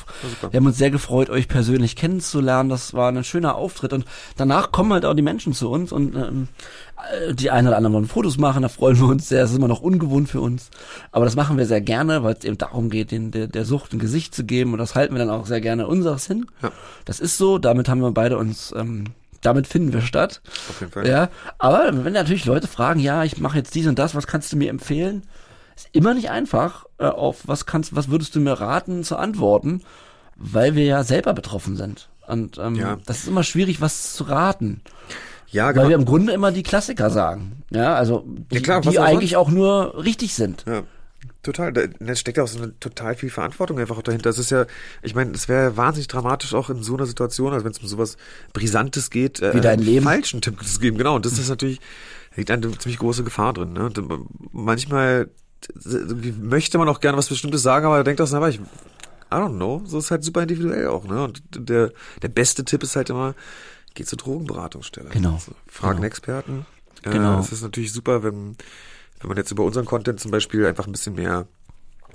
wir 0.51 0.59
haben 0.59 0.67
uns 0.67 0.79
sehr 0.79 0.91
gefreut, 0.91 1.31
euch 1.31 1.49
persönlich 1.49 1.97
kennenzulernen. 1.97 2.69
Das 2.69 2.95
war 2.95 3.11
ein 3.11 3.25
schöner 3.25 3.57
Auftritt 3.57 3.93
und 3.93 4.05
danach 4.37 4.71
kommen 4.71 4.93
halt 4.93 5.05
auch 5.05 5.15
die 5.15 5.23
Menschen 5.23 5.53
zu 5.53 5.71
uns 5.71 5.91
und 5.91 6.15
ähm, 6.15 6.49
äh, 6.49 6.86
die 7.33 7.51
einen 7.51 7.69
oder 7.69 7.77
anderen 7.77 7.95
wollen 7.95 8.07
Fotos 8.07 8.39
machen. 8.39 8.63
Da 8.63 8.69
freuen 8.69 8.99
wir 8.99 9.07
uns 9.07 9.29
sehr. 9.29 9.43
Das 9.43 9.51
ist 9.51 9.57
immer 9.57 9.69
noch 9.69 9.81
ungewohnt 9.81 10.29
für 10.29 10.41
uns, 10.41 10.71
aber 11.13 11.25
das 11.25 11.37
machen 11.37 11.59
wir 11.59 11.67
sehr 11.67 11.81
gerne, 11.81 12.23
weil 12.23 12.35
es 12.35 12.45
eben 12.45 12.59
darum 12.59 12.91
geht, 12.91 13.11
den, 13.11 13.31
der, 13.31 13.47
der 13.47 13.65
Sucht 13.65 13.93
ein 13.93 13.99
Gesicht 13.99 14.35
zu 14.35 14.45
geben 14.45 14.73
und 14.73 14.79
das 14.79 14.95
halten 14.95 15.15
wir 15.15 15.19
dann 15.19 15.31
auch 15.31 15.47
sehr 15.47 15.61
gerne 15.61 15.87
unseres 15.87 16.27
hin. 16.27 16.47
Ja. 16.63 16.71
Das 17.05 17.21
ist 17.21 17.37
so. 17.37 17.59
Damit 17.59 17.89
haben 17.89 18.01
wir 18.01 18.11
beide 18.13 18.39
uns 18.39 18.73
ähm, 18.77 19.05
damit 19.43 19.67
finden 19.67 19.93
wir 19.93 20.01
statt. 20.01 20.41
Auf 20.71 20.81
jeden 20.81 20.93
Fall. 20.93 21.07
Ja, 21.07 21.29
aber 21.59 22.05
wenn 22.05 22.13
natürlich 22.15 22.47
Leute 22.47 22.67
fragen, 22.67 22.99
ja, 23.01 23.23
ich 23.23 23.39
mache 23.39 23.59
jetzt 23.59 23.75
dies 23.75 23.87
und 23.87 23.99
das, 23.99 24.15
was 24.15 24.27
kannst 24.27 24.53
du 24.53 24.57
mir 24.57 24.71
empfehlen? 24.71 25.23
Ist 25.77 25.89
immer 25.93 26.15
nicht 26.15 26.31
einfach, 26.31 26.87
äh, 26.99 27.05
auf 27.05 27.43
was 27.45 27.67
kannst, 27.67 27.95
was 27.95 28.09
würdest 28.11 28.35
du 28.35 28.41
mir 28.41 28.55
raten 28.55 29.05
zu 29.05 29.17
antworten, 29.17 29.83
weil 30.37 30.75
wir 30.75 30.85
ja 30.85 31.05
selber 31.05 31.33
betroffen 31.35 31.77
sind. 31.77 32.09
Und 32.27 32.59
ähm, 32.59 32.75
Ja. 32.75 32.97
das 33.07 33.19
ist 33.19 33.29
immer 33.29 33.45
schwierig, 33.45 33.81
was 33.81 34.15
zu 34.15 34.25
raten. 34.25 34.81
Ja, 35.49 35.67
Weil 35.67 35.75
genau. 35.75 35.89
wir 35.89 35.97
im 35.97 36.05
Grunde 36.05 36.33
immer 36.33 36.53
die 36.53 36.63
Klassiker 36.63 37.11
sagen. 37.11 37.63
Ja, 37.71 37.95
also 37.95 38.25
die, 38.27 38.57
Ja, 38.57 38.61
klar, 38.61 38.81
die 38.81 38.99
eigentlich 38.99 39.33
sonst? 39.33 39.47
auch 39.47 39.51
nur 39.51 40.03
richtig 40.05 40.35
sind. 40.35 40.65
Ja, 40.67 40.83
total. 41.43 41.73
Da, 41.73 42.15
steckt 42.17 42.37
ja 42.39 42.45
auch 42.45 42.49
so 42.49 42.59
eine 42.63 42.79
total 42.81 43.15
viel 43.15 43.31
Verantwortung 43.31 43.79
einfach 43.79 43.97
auch 43.97 44.03
dahinter. 44.03 44.29
Das 44.29 44.39
ist 44.39 44.51
ja, 44.51 44.67
ich 45.03 45.15
meine, 45.15 45.33
es 45.33 45.49
wäre 45.49 45.77
wahnsinnig 45.77 46.09
dramatisch 46.09 46.53
auch 46.55 46.69
in 46.71 46.83
so 46.83 46.95
einer 46.97 47.07
Situation, 47.07 47.53
also 47.53 47.65
wenn 47.65 47.73
es 47.73 47.79
um 47.79 47.87
sowas 47.89 48.17
Brisantes 48.53 49.11
geht, 49.11 49.41
äh, 49.41 49.55
Wie 49.55 49.61
dein 49.61 49.81
Leben. 49.81 50.05
falschen 50.05 50.41
Tipp 50.41 50.63
zu 50.65 50.81
geben. 50.81 50.99
Genau. 50.99 51.17
Und 51.17 51.25
das 51.27 51.39
ist 51.39 51.49
natürlich, 51.49 51.81
liegt 52.35 52.51
eine 52.51 52.77
ziemlich 52.79 52.99
große 52.99 53.25
Gefahr 53.25 53.53
drin. 53.53 53.73
Ne? 53.73 53.87
Und, 53.87 53.99
äh, 53.99 54.03
manchmal 54.53 55.29
möchte 56.41 56.79
man 56.79 56.89
auch 56.89 57.01
gerne 57.01 57.17
was 57.19 57.29
Bestimmtes 57.29 57.63
sagen, 57.63 57.87
aber 57.87 58.03
denkt 58.05 58.21
auch, 58.21 58.29
na, 58.31 58.47
ich, 58.49 58.59
I 58.59 59.35
don't 59.35 59.57
know, 59.57 59.83
so 59.85 59.99
ist 59.99 60.11
halt 60.11 60.23
super 60.23 60.43
individuell 60.43 60.87
auch. 60.89 61.05
Ne? 61.05 61.23
Und 61.25 61.43
der, 61.57 61.93
der 62.23 62.29
beste 62.29 62.65
Tipp 62.65 62.83
ist 62.83 62.95
halt 62.97 63.11
immer, 63.11 63.35
geh 63.97 64.05
zur 64.05 64.19
Drogenberatungsstelle. 64.19 65.11
Genau. 65.11 65.35
Also, 65.35 65.53
fragen 65.67 65.97
Genau. 65.97 66.07
Experten. 66.07 66.67
Genau. 67.03 67.37
Äh, 67.39 67.41
es 67.41 67.53
ist 67.53 67.63
natürlich 67.63 67.93
super, 67.93 68.23
wenn, 68.23 68.57
wenn 69.21 69.29
man 69.29 69.37
jetzt 69.37 69.51
über 69.51 69.65
unseren 69.65 69.85
Content 69.85 70.21
zum 70.21 70.31
Beispiel 70.31 70.65
einfach 70.67 70.87
ein 70.87 70.93
bisschen 70.93 71.15
mehr 71.17 71.47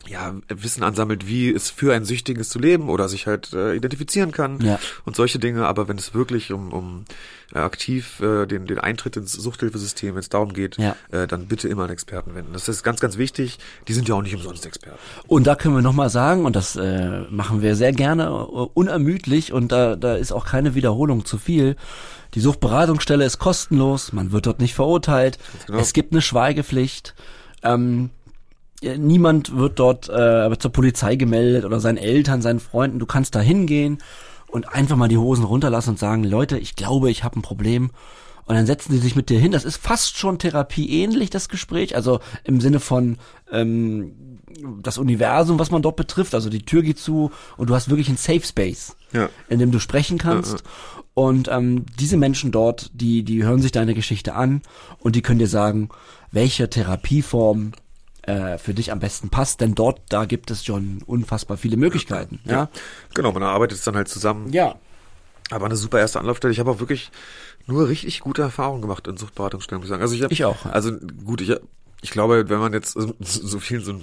ja, 0.07 0.33
Wissen 0.49 0.83
ansammelt, 0.83 1.27
wie 1.27 1.51
es 1.53 1.69
für 1.69 1.93
ein 1.93 2.05
Süchtiges 2.05 2.49
zu 2.49 2.59
leben 2.59 2.89
oder 2.89 3.07
sich 3.07 3.27
halt 3.27 3.53
äh, 3.53 3.75
identifizieren 3.75 4.31
kann 4.31 4.59
Ja. 4.61 4.79
und 5.05 5.15
solche 5.15 5.37
Dinge. 5.39 5.67
Aber 5.67 5.87
wenn 5.87 5.97
es 5.97 6.13
wirklich 6.13 6.51
um, 6.51 6.73
um 6.73 7.05
äh, 7.53 7.59
aktiv 7.59 8.19
äh, 8.19 8.45
den, 8.47 8.65
den 8.65 8.79
Eintritt 8.79 9.15
ins 9.17 9.33
Suchthilfesystem, 9.33 10.13
wenn 10.15 10.19
es 10.19 10.29
darum 10.29 10.53
geht, 10.53 10.77
Ja. 10.77 10.95
äh, 11.11 11.27
dann 11.27 11.47
bitte 11.47 11.67
immer 11.67 11.83
an 11.83 11.89
Experten 11.91 12.33
wenden. 12.33 12.53
Das 12.53 12.67
ist 12.67 12.81
ganz, 12.83 12.99
ganz 12.99 13.17
wichtig. 13.17 13.59
Die 13.87 13.93
sind 13.93 14.07
ja 14.09 14.15
auch 14.15 14.21
nicht 14.23 14.35
umsonst 14.35 14.65
Experten. 14.65 14.97
Und 15.27 15.45
da 15.47 15.55
können 15.55 15.75
wir 15.75 15.81
nochmal 15.81 16.09
sagen, 16.09 16.45
und 16.45 16.55
das 16.55 16.75
äh, 16.75 17.21
machen 17.29 17.61
wir 17.61 17.75
sehr 17.75 17.91
gerne, 17.93 18.23
äh, 18.25 18.27
unermüdlich, 18.73 19.53
und 19.53 19.71
da, 19.71 19.95
da 19.95 20.15
ist 20.15 20.31
auch 20.31 20.45
keine 20.45 20.73
Wiederholung 20.75 21.25
zu 21.25 21.37
viel. 21.37 21.75
Die 22.33 22.39
Suchtberatungsstelle 22.39 23.23
ist 23.25 23.37
kostenlos, 23.39 24.13
man 24.13 24.31
wird 24.31 24.45
dort 24.47 24.59
nicht 24.61 24.73
verurteilt, 24.73 25.37
genau. 25.67 25.79
es 25.79 25.93
gibt 25.93 26.13
eine 26.13 26.21
Schweigepflicht, 26.21 27.13
ähm, 27.63 28.09
niemand 28.81 29.55
wird 29.55 29.79
dort 29.79 30.09
äh, 30.09 30.57
zur 30.57 30.71
Polizei 30.71 31.15
gemeldet 31.15 31.65
oder 31.65 31.79
seinen 31.79 31.97
Eltern, 31.97 32.41
seinen 32.41 32.59
Freunden. 32.59 32.99
Du 32.99 33.05
kannst 33.05 33.35
da 33.35 33.39
hingehen 33.39 33.99
und 34.47 34.73
einfach 34.73 34.95
mal 34.97 35.07
die 35.07 35.17
Hosen 35.17 35.45
runterlassen 35.45 35.91
und 35.91 35.99
sagen, 35.99 36.23
Leute, 36.23 36.57
ich 36.57 36.75
glaube, 36.75 37.09
ich 37.11 37.23
habe 37.23 37.39
ein 37.39 37.43
Problem. 37.43 37.91
Und 38.45 38.55
dann 38.55 38.65
setzen 38.65 38.91
sie 38.91 38.97
sich 38.97 39.15
mit 39.15 39.29
dir 39.29 39.39
hin. 39.39 39.51
Das 39.51 39.63
ist 39.63 39.77
fast 39.77 40.17
schon 40.17 40.39
therapieähnlich, 40.39 41.29
das 41.29 41.47
Gespräch. 41.47 41.95
Also 41.95 42.19
im 42.43 42.59
Sinne 42.59 42.79
von 42.79 43.17
ähm, 43.51 44.39
das 44.81 44.97
Universum, 44.97 45.57
was 45.59 45.71
man 45.71 45.81
dort 45.81 45.95
betrifft. 45.95 46.33
Also 46.33 46.49
die 46.49 46.65
Tür 46.65 46.81
geht 46.81 46.99
zu 46.99 47.31
und 47.55 47.69
du 47.69 47.75
hast 47.75 47.89
wirklich 47.89 48.09
einen 48.09 48.17
Safe 48.17 48.41
Space, 48.45 48.95
Ja. 49.13 49.29
in 49.47 49.59
dem 49.59 49.71
du 49.71 49.79
sprechen 49.79 50.17
kannst. 50.17 50.63
Und 51.13 51.49
ähm, 51.49 51.85
diese 51.99 52.17
Menschen 52.17 52.51
dort, 52.51 52.89
die, 52.93 53.23
die 53.23 53.43
hören 53.43 53.61
sich 53.61 53.71
deine 53.71 53.93
Geschichte 53.93 54.33
an 54.33 54.61
und 54.99 55.15
die 55.15 55.21
können 55.21 55.39
dir 55.39 55.47
sagen, 55.47 55.89
welche 56.31 56.69
Therapieform 56.69 57.73
äh, 58.23 58.57
für 58.57 58.73
dich 58.73 58.91
am 58.91 58.99
besten 58.99 59.29
passt. 59.29 59.61
Denn 59.61 59.75
dort, 59.75 60.01
da 60.09 60.25
gibt 60.25 60.51
es 60.51 60.65
schon 60.65 61.01
unfassbar 61.05 61.57
viele 61.57 61.77
Möglichkeiten. 61.77 62.39
Ja. 62.45 62.69
Genau, 63.13 63.31
man 63.31 63.43
arbeitet 63.43 63.77
es 63.79 63.83
dann 63.83 63.95
halt 63.95 64.07
zusammen. 64.07 64.51
Ja. 64.51 64.75
Aber 65.49 65.65
eine 65.65 65.75
super 65.75 65.99
erste 65.99 66.19
Anlaufstelle. 66.19 66.53
Ich 66.53 66.59
habe 66.59 66.71
auch 66.71 66.79
wirklich 66.79 67.11
nur 67.67 67.87
richtig 67.87 68.21
gute 68.21 68.41
Erfahrungen 68.41 68.81
gemacht 68.81 69.07
in 69.07 69.17
Suchtberatungsstellen, 69.17 69.81
muss 69.81 69.87
ich 69.87 69.89
sagen. 69.89 70.01
Also 70.01 70.15
ich, 70.15 70.23
hab, 70.23 70.31
Ich 70.31 70.45
auch, 70.45 70.65
ja. 70.65 70.71
Also 70.71 70.93
gut, 71.25 71.41
ich, 71.41 71.53
ich 72.01 72.11
glaube, 72.11 72.49
wenn 72.49 72.59
man 72.59 72.73
jetzt 72.73 72.93
so, 72.93 73.13
so 73.19 73.59
vielen 73.59 73.83
so 73.83 73.95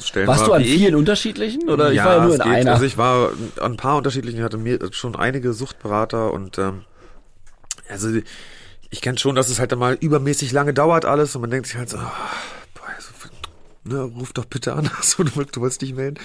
Stellen 0.00 0.26
Warst 0.26 0.42
war 0.42 0.48
du 0.48 0.52
an 0.54 0.62
wie 0.62 0.66
ich, 0.66 0.78
vielen 0.78 0.94
unterschiedlichen? 0.94 1.68
Oder 1.68 1.92
ich 1.92 1.98
war 1.98 2.16
ja 2.16 2.24
nur 2.24 2.34
in 2.34 2.40
geht. 2.40 2.52
einer. 2.52 2.72
Also 2.72 2.84
ich 2.84 2.96
war 2.96 3.30
an 3.60 3.72
ein 3.72 3.76
paar 3.76 3.96
unterschiedlichen, 3.96 4.38
ich 4.38 4.44
hatte 4.44 4.58
mir 4.58 4.78
schon 4.92 5.16
einige 5.16 5.52
Suchtberater 5.52 6.32
und 6.32 6.58
ähm, 6.58 6.82
also 7.88 8.08
ich 8.90 9.00
kenne 9.00 9.18
schon, 9.18 9.34
dass 9.34 9.48
es 9.48 9.58
halt 9.58 9.72
dann 9.72 9.78
mal 9.78 9.96
übermäßig 10.00 10.52
lange 10.52 10.72
dauert 10.72 11.04
alles 11.04 11.34
und 11.34 11.42
man 11.42 11.50
denkt 11.50 11.66
sich 11.66 11.76
halt 11.76 11.90
so, 11.90 11.98
also, 11.98 12.10
ne, 13.84 14.00
ruf 14.02 14.32
doch 14.32 14.44
bitte 14.44 14.74
an, 14.74 14.90
so, 15.02 15.22
du, 15.22 15.34
willst- 15.36 15.56
du 15.56 15.60
wolltest 15.60 15.82
dich 15.82 15.94
melden, 15.94 16.18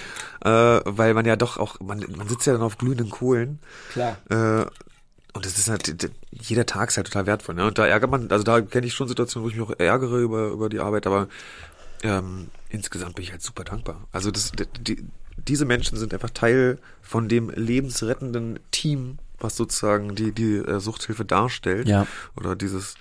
äh, 0.44 0.48
weil 0.84 1.14
man 1.14 1.24
ja 1.26 1.36
doch 1.36 1.56
auch, 1.58 1.80
man, 1.80 2.04
man 2.16 2.28
sitzt 2.28 2.46
ja 2.46 2.52
dann 2.52 2.62
auf 2.62 2.78
glühenden 2.78 3.10
Kohlen 3.10 3.58
Klar. 3.92 4.16
äh, 4.30 4.66
und 5.34 5.44
das 5.44 5.58
ist 5.58 5.68
halt, 5.68 6.10
jeder 6.30 6.66
Tag 6.66 6.88
ist 6.88 6.96
halt 6.96 7.06
total 7.06 7.26
wertvoll. 7.26 7.54
Ne? 7.54 7.66
Und 7.66 7.78
da 7.78 7.86
ärgert 7.86 8.10
man, 8.10 8.30
also 8.32 8.42
da 8.42 8.60
kenne 8.60 8.86
ich 8.86 8.94
schon 8.94 9.06
Situationen, 9.08 9.44
wo 9.44 9.50
ich 9.50 9.56
mich 9.56 9.64
auch 9.68 9.78
ärgere 9.78 10.18
über, 10.20 10.48
über 10.48 10.68
die 10.68 10.80
Arbeit, 10.80 11.06
aber 11.06 11.28
ähm, 12.02 12.48
insgesamt 12.70 13.14
bin 13.14 13.24
ich 13.24 13.30
halt 13.30 13.42
super 13.42 13.62
dankbar. 13.62 14.06
Also 14.10 14.30
das, 14.30 14.52
die, 14.80 15.04
diese 15.36 15.64
Menschen 15.64 15.96
sind 15.98 16.12
einfach 16.14 16.30
Teil 16.30 16.78
von 17.02 17.28
dem 17.28 17.50
lebensrettenden 17.50 18.58
Team, 18.72 19.18
was 19.38 19.56
sozusagen 19.56 20.14
die, 20.16 20.32
die 20.32 20.56
äh, 20.56 20.80
Suchthilfe 20.80 21.24
darstellt. 21.24 21.86
Ja. 21.88 22.06
Oder 22.34 22.56
dieses, 22.56 22.94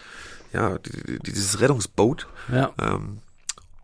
ja, 0.54 0.78
die, 0.78 1.18
die, 1.20 1.32
dieses 1.32 1.60
Rettungsboot. 1.60 2.28
Ja. 2.52 2.72
Ähm, 2.80 3.20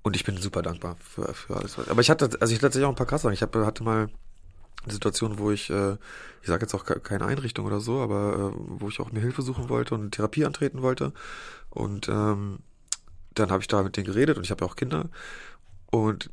und 0.03 0.15
ich 0.15 0.23
bin 0.23 0.37
super 0.37 0.61
dankbar 0.61 0.97
für, 0.99 1.33
für 1.33 1.57
alles. 1.57 1.79
Aber 1.79 2.01
ich 2.01 2.09
hatte, 2.09 2.25
also 2.39 2.51
ich 2.51 2.57
hatte 2.57 2.61
tatsächlich 2.61 2.85
auch 2.85 2.89
ein 2.89 2.95
paar 2.95 3.07
krasse 3.07 3.23
Sachen. 3.23 3.33
Ich 3.33 3.41
hab, 3.41 3.55
hatte 3.55 3.83
mal 3.83 4.09
Situation, 4.85 5.39
wo 5.39 5.51
ich, 5.51 5.69
äh, 5.69 5.93
ich 6.41 6.47
sage 6.47 6.63
jetzt 6.63 6.73
auch 6.73 6.85
keine 6.85 7.25
Einrichtung 7.25 7.65
oder 7.65 7.79
so, 7.79 7.99
aber 7.99 8.53
äh, 8.53 8.57
wo 8.79 8.89
ich 8.89 8.99
auch 8.99 9.11
mir 9.11 9.21
Hilfe 9.21 9.41
suchen 9.41 9.69
wollte 9.69 9.95
und 9.95 10.11
Therapie 10.11 10.45
antreten 10.45 10.81
wollte. 10.81 11.13
Und 11.69 12.09
ähm, 12.09 12.59
dann 13.33 13.49
habe 13.49 13.61
ich 13.61 13.67
da 13.67 13.81
mit 13.81 13.95
denen 13.97 14.05
geredet 14.05 14.37
und 14.37 14.43
ich 14.43 14.51
habe 14.51 14.65
ja 14.65 14.69
auch 14.69 14.75
Kinder. 14.75 15.09
Und 15.89 16.29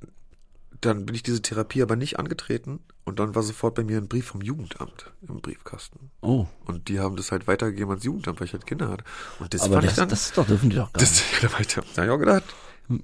dann 0.80 1.06
bin 1.06 1.14
ich 1.14 1.22
diese 1.22 1.42
Therapie 1.42 1.83
aber 1.83 1.94
nicht 1.94 2.18
angetreten 2.18 2.80
und 3.04 3.20
dann 3.20 3.35
war 3.35 3.42
sofort 3.42 3.74
bei 3.74 3.85
mir 3.85 3.98
ein 3.98 4.09
Brief 4.09 4.26
vom 4.26 4.40
Jugendamt 4.40 5.12
im 5.28 5.40
Briefkasten. 5.40 6.11
Oh. 6.22 6.46
Und 6.64 6.88
die 6.88 6.98
haben 6.98 7.16
das 7.16 7.33
halt 7.33 7.46
weitergegeben 7.46 7.90
ans 7.90 8.04
Jugendamt, 8.04 8.40
weil 8.40 8.46
ich 8.46 8.52
halt 8.52 8.66
Kinder 8.66 8.88
hatte. 8.88 9.04
Und 9.38 9.52
das 9.52 9.62
aber 9.62 9.74
fand 9.74 9.85
das, 9.85 9.92
ich 9.92 9.96
dann. 9.98 10.09
das 10.09 10.33
doch, 10.33 10.46
dürfen 10.46 10.70
die 10.70 10.76
doch 10.76 10.92
gar 10.92 11.00
das, 11.00 11.12
nicht. 11.12 11.44
da 11.44 11.52
war 11.52 11.61
ich, 11.61 11.66
da 11.68 11.83
hab 11.83 12.04
ich 12.04 12.11
auch 12.11 12.18
gedacht, 12.18 12.44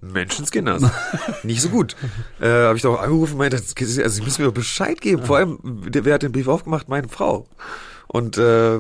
Menschenskinder. 0.01 0.79
nicht 1.43 1.63
so 1.63 1.69
gut. 1.69 1.97
Äh, 2.41 2.49
habe 2.49 2.77
ich 2.77 2.83
doch 2.83 3.01
angerufen 3.01 3.33
und 3.33 3.39
meinte, 3.39 3.57
also 3.57 4.09
sie 4.09 4.23
müssen 4.23 4.43
mir 4.43 4.49
doch 4.49 4.55
Bescheid 4.55 5.01
geben. 5.01 5.25
Vor 5.25 5.37
allem, 5.37 5.59
wer 5.63 6.15
hat 6.15 6.23
den 6.23 6.33
Brief 6.33 6.49
aufgemacht? 6.49 6.89
Meine 6.89 7.09
Frau. 7.09 7.47
Und 8.09 8.39
äh, 8.39 8.79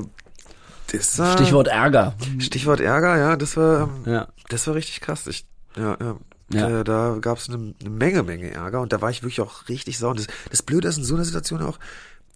das 0.93 1.19
war, 1.19 1.33
Stichwort 1.33 1.69
Ärger. 1.69 2.15
Stichwort 2.39 2.81
Ärger, 2.81 3.19
ja, 3.19 3.37
das 3.37 3.57
war, 3.57 3.83
ähm, 4.05 4.13
Ja. 4.13 4.29
das 4.49 4.67
war 4.67 4.75
richtig 4.75 5.01
krass. 5.01 5.27
Ich, 5.27 5.47
ja, 5.77 5.97
ja. 6.01 6.17
Ja. 6.53 6.85
Da, 6.85 7.19
gab 7.21 7.39
es 7.39 7.49
eine, 7.49 7.75
eine 7.81 7.91
Menge, 7.91 8.23
Menge 8.23 8.53
Ärger 8.53 8.81
und 8.81 8.93
da 8.93 9.01
war 9.01 9.11
ich 9.11 9.23
wirklich 9.23 9.41
auch 9.41 9.69
richtig 9.69 9.99
sauer. 9.99 10.11
Und 10.11 10.21
das, 10.21 10.27
das 10.51 10.63
Blöde 10.63 10.87
ist 10.87 10.97
in 10.97 11.03
so 11.03 11.17
einer 11.17 11.25
Situation 11.25 11.61
auch, 11.61 11.79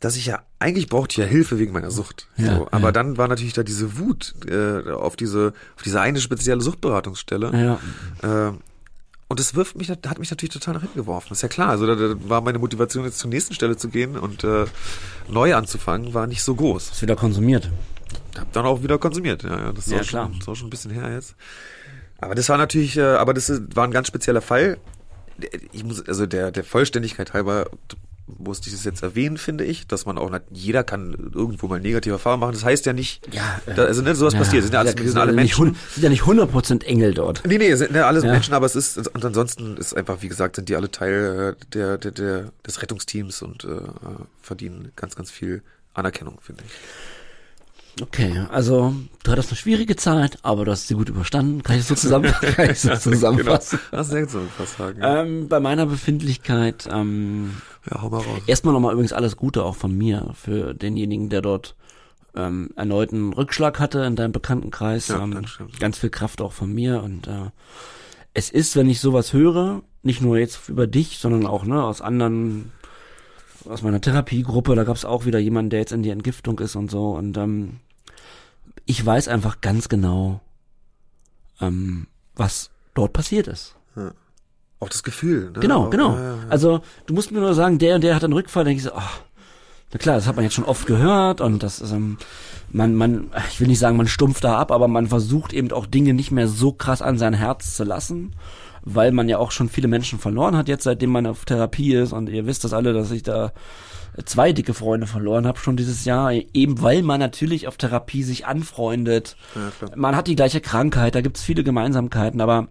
dass 0.00 0.16
ich 0.16 0.26
ja 0.26 0.42
eigentlich 0.58 0.88
brauchte 0.88 1.12
ich 1.12 1.18
ja 1.18 1.24
Hilfe 1.24 1.58
wegen 1.58 1.72
meiner 1.72 1.90
Sucht. 1.90 2.26
Ja, 2.36 2.56
so, 2.56 2.68
aber 2.70 2.88
ja. 2.88 2.92
dann 2.92 3.18
war 3.18 3.28
natürlich 3.28 3.52
da 3.52 3.62
diese 3.62 3.98
Wut 3.98 4.34
äh, 4.48 4.90
auf 4.90 5.16
diese 5.16 5.52
auf 5.76 5.82
diese 5.82 6.00
eine 6.00 6.20
spezielle 6.20 6.60
Suchtberatungsstelle. 6.60 7.78
Ja. 8.22 8.48
Äh, 8.48 8.52
und 9.28 9.38
das 9.38 9.54
wirft 9.54 9.76
mich, 9.76 9.88
hat 9.88 10.18
mich 10.18 10.30
natürlich 10.30 10.52
total 10.52 10.74
nach 10.74 10.80
hinten 10.80 10.98
geworfen. 10.98 11.32
Ist 11.32 11.42
ja 11.42 11.48
klar. 11.48 11.68
Also 11.68 11.86
da, 11.86 11.94
da 11.94 12.16
war 12.28 12.40
meine 12.40 12.58
Motivation 12.58 13.04
jetzt 13.04 13.20
zur 13.20 13.30
nächsten 13.30 13.54
Stelle 13.54 13.76
zu 13.76 13.88
gehen 13.88 14.16
und 14.16 14.42
äh, 14.42 14.64
neu 15.28 15.54
anzufangen, 15.54 16.14
war 16.14 16.26
nicht 16.26 16.42
so 16.42 16.56
groß. 16.56 16.90
Ist 16.90 17.02
wieder 17.02 17.14
konsumiert. 17.14 17.70
Hab 18.36 18.52
dann 18.52 18.66
auch 18.66 18.82
wieder 18.82 18.98
konsumiert. 18.98 19.44
Ja, 19.44 19.56
ja 19.56 19.72
das 19.72 19.86
ist 19.86 19.92
Ja, 19.92 20.00
auch 20.00 20.04
klar. 20.04 20.24
schon, 20.24 20.32
das 20.32 20.40
ist 20.40 20.48
auch 20.48 20.56
schon 20.56 20.66
ein 20.66 20.70
bisschen 20.70 20.90
her 20.90 21.12
jetzt. 21.12 21.36
Aber 22.18 22.34
das 22.34 22.48
war 22.48 22.58
natürlich, 22.58 22.96
äh, 22.96 23.02
aber 23.02 23.32
das 23.32 23.52
war 23.74 23.84
ein 23.84 23.92
ganz 23.92 24.08
spezieller 24.08 24.42
Fall. 24.42 24.78
Ich 25.70 25.84
muss, 25.84 26.06
also 26.08 26.26
der, 26.26 26.50
der 26.50 26.64
Vollständigkeit 26.64 27.32
halber 27.32 27.70
musste 28.38 28.68
ich 28.68 28.74
das 28.74 28.84
jetzt 28.84 29.02
erwähnen, 29.02 29.36
finde 29.38 29.64
ich, 29.64 29.86
dass 29.86 30.06
man 30.06 30.18
auch, 30.18 30.30
nicht- 30.30 30.44
jeder 30.50 30.84
kann 30.84 31.30
irgendwo 31.34 31.66
mal 31.68 31.80
negative 31.80 32.14
Erfahrungen 32.14 32.40
machen. 32.40 32.52
Das 32.52 32.64
heißt 32.64 32.86
ja 32.86 32.92
nicht, 32.92 33.26
Ja, 33.34 33.60
äh, 33.66 33.74
da, 33.74 33.84
also 33.84 34.02
nicht 34.02 34.16
sowas 34.16 34.34
passiert. 34.34 34.62
Sind 34.64 34.74
ja, 34.74 34.80
alles, 34.80 34.92
sind 34.96 35.16
alle 35.18 35.32
nicht, 35.32 35.36
Menschen. 35.58 35.58
hun- 35.58 35.76
sind 35.94 36.02
ja 36.02 36.08
nicht 36.08 36.22
100% 36.24 36.84
Engel 36.84 37.14
dort. 37.14 37.42
Nee, 37.46 37.58
nee, 37.58 37.74
sind 37.74 37.94
ja 37.94 38.06
alles 38.06 38.24
Ja. 38.24 38.32
Menschen, 38.32 38.54
aber 38.54 38.66
es 38.66 38.76
ist, 38.76 38.96
und 39.08 39.24
ansonsten 39.24 39.76
ist 39.76 39.94
einfach, 39.96 40.22
wie 40.22 40.28
gesagt, 40.28 40.56
sind 40.56 40.68
die 40.68 40.76
alle 40.76 40.90
Teil 40.90 41.56
äh, 41.60 41.64
der, 41.72 41.98
der, 41.98 42.10
der, 42.12 42.52
des 42.66 42.82
Rettungsteams 42.82 43.42
und 43.42 43.64
äh, 43.64 43.68
verdienen 44.42 44.92
ganz, 44.96 45.14
ganz 45.16 45.30
viel 45.30 45.62
Anerkennung, 45.94 46.38
finde 46.40 46.62
ich. 46.66 46.72
Okay, 48.00 48.44
also 48.50 48.94
du 49.22 49.30
hattest 49.32 49.50
eine 49.50 49.56
schwierige 49.56 49.96
Zeit, 49.96 50.38
aber 50.42 50.64
du 50.64 50.70
hast 50.72 50.88
sie 50.88 50.94
gut 50.94 51.08
überstanden. 51.08 51.62
Kann 51.62 51.76
ich 51.76 51.86
das 51.86 51.88
so, 51.88 51.94
zusammen, 52.08 52.32
kann 52.40 52.70
ich 52.70 52.82
das 52.82 53.04
so 53.04 53.10
zusammenfassen? 53.10 53.78
Genau. 53.90 53.96
Das 54.02 54.08
sehr 54.10 54.26
fast 54.28 54.76
sagen. 54.78 55.00
Ähm, 55.02 55.48
bei 55.48 55.60
meiner 55.60 55.86
Befindlichkeit, 55.86 56.88
ähm, 56.90 57.60
Ja, 57.90 58.02
hau 58.02 58.10
mal 58.10 58.18
raus. 58.18 58.40
erstmal 58.46 58.72
nochmal 58.74 58.92
übrigens 58.92 59.12
alles 59.12 59.36
Gute 59.36 59.64
auch 59.64 59.76
von 59.76 59.96
mir 59.96 60.30
für 60.34 60.74
denjenigen, 60.74 61.28
der 61.28 61.42
dort 61.42 61.74
ähm, 62.34 62.70
erneuten 62.76 63.32
Rückschlag 63.32 63.80
hatte 63.80 64.00
in 64.04 64.16
deinem 64.16 64.32
Bekanntenkreis. 64.32 65.08
Ja, 65.08 65.22
ähm, 65.22 65.44
ganz 65.78 65.98
viel 65.98 66.10
Kraft 66.10 66.40
auch 66.40 66.52
von 66.52 66.72
mir 66.72 67.02
und 67.02 67.26
äh, 67.26 67.50
es 68.32 68.50
ist, 68.50 68.76
wenn 68.76 68.88
ich 68.88 69.00
sowas 69.00 69.32
höre, 69.32 69.82
nicht 70.02 70.22
nur 70.22 70.38
jetzt 70.38 70.68
über 70.68 70.86
dich, 70.86 71.18
sondern 71.18 71.46
auch 71.46 71.64
ne, 71.64 71.82
aus 71.82 72.00
anderen, 72.00 72.70
aus 73.68 73.82
meiner 73.82 74.00
Therapiegruppe, 74.00 74.74
da 74.74 74.84
gab 74.84 74.96
es 74.96 75.04
auch 75.04 75.24
wieder 75.24 75.38
jemanden, 75.38 75.70
der 75.70 75.80
jetzt 75.80 75.92
in 75.92 76.02
die 76.02 76.10
Entgiftung 76.10 76.58
ist 76.58 76.76
und 76.76 76.90
so 76.90 77.10
und 77.10 77.36
ähm, 77.36 77.80
ich 78.86 79.04
weiß 79.04 79.28
einfach 79.28 79.60
ganz 79.60 79.88
genau, 79.88 80.40
ähm, 81.60 82.06
was 82.34 82.70
dort 82.94 83.12
passiert 83.12 83.46
ist. 83.46 83.76
Auch 84.80 84.88
das 84.88 85.02
Gefühl. 85.02 85.50
Ne? 85.52 85.60
Genau, 85.60 85.90
genau. 85.90 86.14
Ja, 86.14 86.22
ja. 86.22 86.38
Also 86.48 86.80
du 87.06 87.14
musst 87.14 87.32
mir 87.32 87.40
nur 87.40 87.54
sagen, 87.54 87.78
der 87.78 87.96
und 87.96 88.04
der 88.04 88.14
hat 88.14 88.24
einen 88.24 88.32
Rückfall, 88.32 88.64
dann 88.64 88.70
denke 88.70 88.80
ich 88.80 88.88
so, 88.88 88.94
ach, 88.94 89.20
na 89.92 89.98
klar, 89.98 90.16
das 90.16 90.26
hat 90.26 90.36
man 90.36 90.44
jetzt 90.44 90.54
schon 90.54 90.64
oft 90.64 90.86
gehört 90.86 91.40
und 91.40 91.62
das 91.62 91.80
ist, 91.80 91.92
ähm, 91.92 92.16
man, 92.70 92.94
man, 92.94 93.30
ich 93.50 93.60
will 93.60 93.68
nicht 93.68 93.78
sagen, 93.78 93.96
man 93.96 94.08
stumpft 94.08 94.44
da 94.44 94.58
ab, 94.58 94.70
aber 94.72 94.88
man 94.88 95.08
versucht 95.08 95.52
eben 95.52 95.70
auch 95.72 95.86
Dinge 95.86 96.14
nicht 96.14 96.30
mehr 96.30 96.48
so 96.48 96.72
krass 96.72 97.02
an 97.02 97.18
sein 97.18 97.34
Herz 97.34 97.76
zu 97.76 97.84
lassen, 97.84 98.32
weil 98.82 99.12
man 99.12 99.28
ja 99.28 99.38
auch 99.38 99.50
schon 99.50 99.68
viele 99.68 99.88
Menschen 99.88 100.18
verloren 100.18 100.56
hat 100.56 100.68
jetzt, 100.68 100.84
seitdem 100.84 101.10
man 101.10 101.26
auf 101.26 101.44
Therapie 101.44 101.94
ist 101.94 102.12
und 102.12 102.28
ihr 102.28 102.46
wisst 102.46 102.64
das 102.64 102.72
alle, 102.72 102.92
dass 102.92 103.10
ich 103.10 103.22
da 103.22 103.52
zwei 104.24 104.52
dicke 104.52 104.74
Freunde 104.74 105.06
verloren 105.06 105.46
habe 105.46 105.58
schon 105.58 105.76
dieses 105.76 106.04
Jahr, 106.04 106.32
eben 106.32 106.82
weil 106.82 107.02
man 107.02 107.20
natürlich 107.20 107.68
auf 107.68 107.76
Therapie 107.76 108.22
sich 108.22 108.46
anfreundet. 108.46 109.36
Ja. 109.54 109.96
Man 109.96 110.16
hat 110.16 110.26
die 110.26 110.36
gleiche 110.36 110.60
Krankheit, 110.60 111.14
da 111.14 111.20
gibt's 111.20 111.42
viele 111.42 111.64
Gemeinsamkeiten, 111.64 112.40
aber 112.40 112.68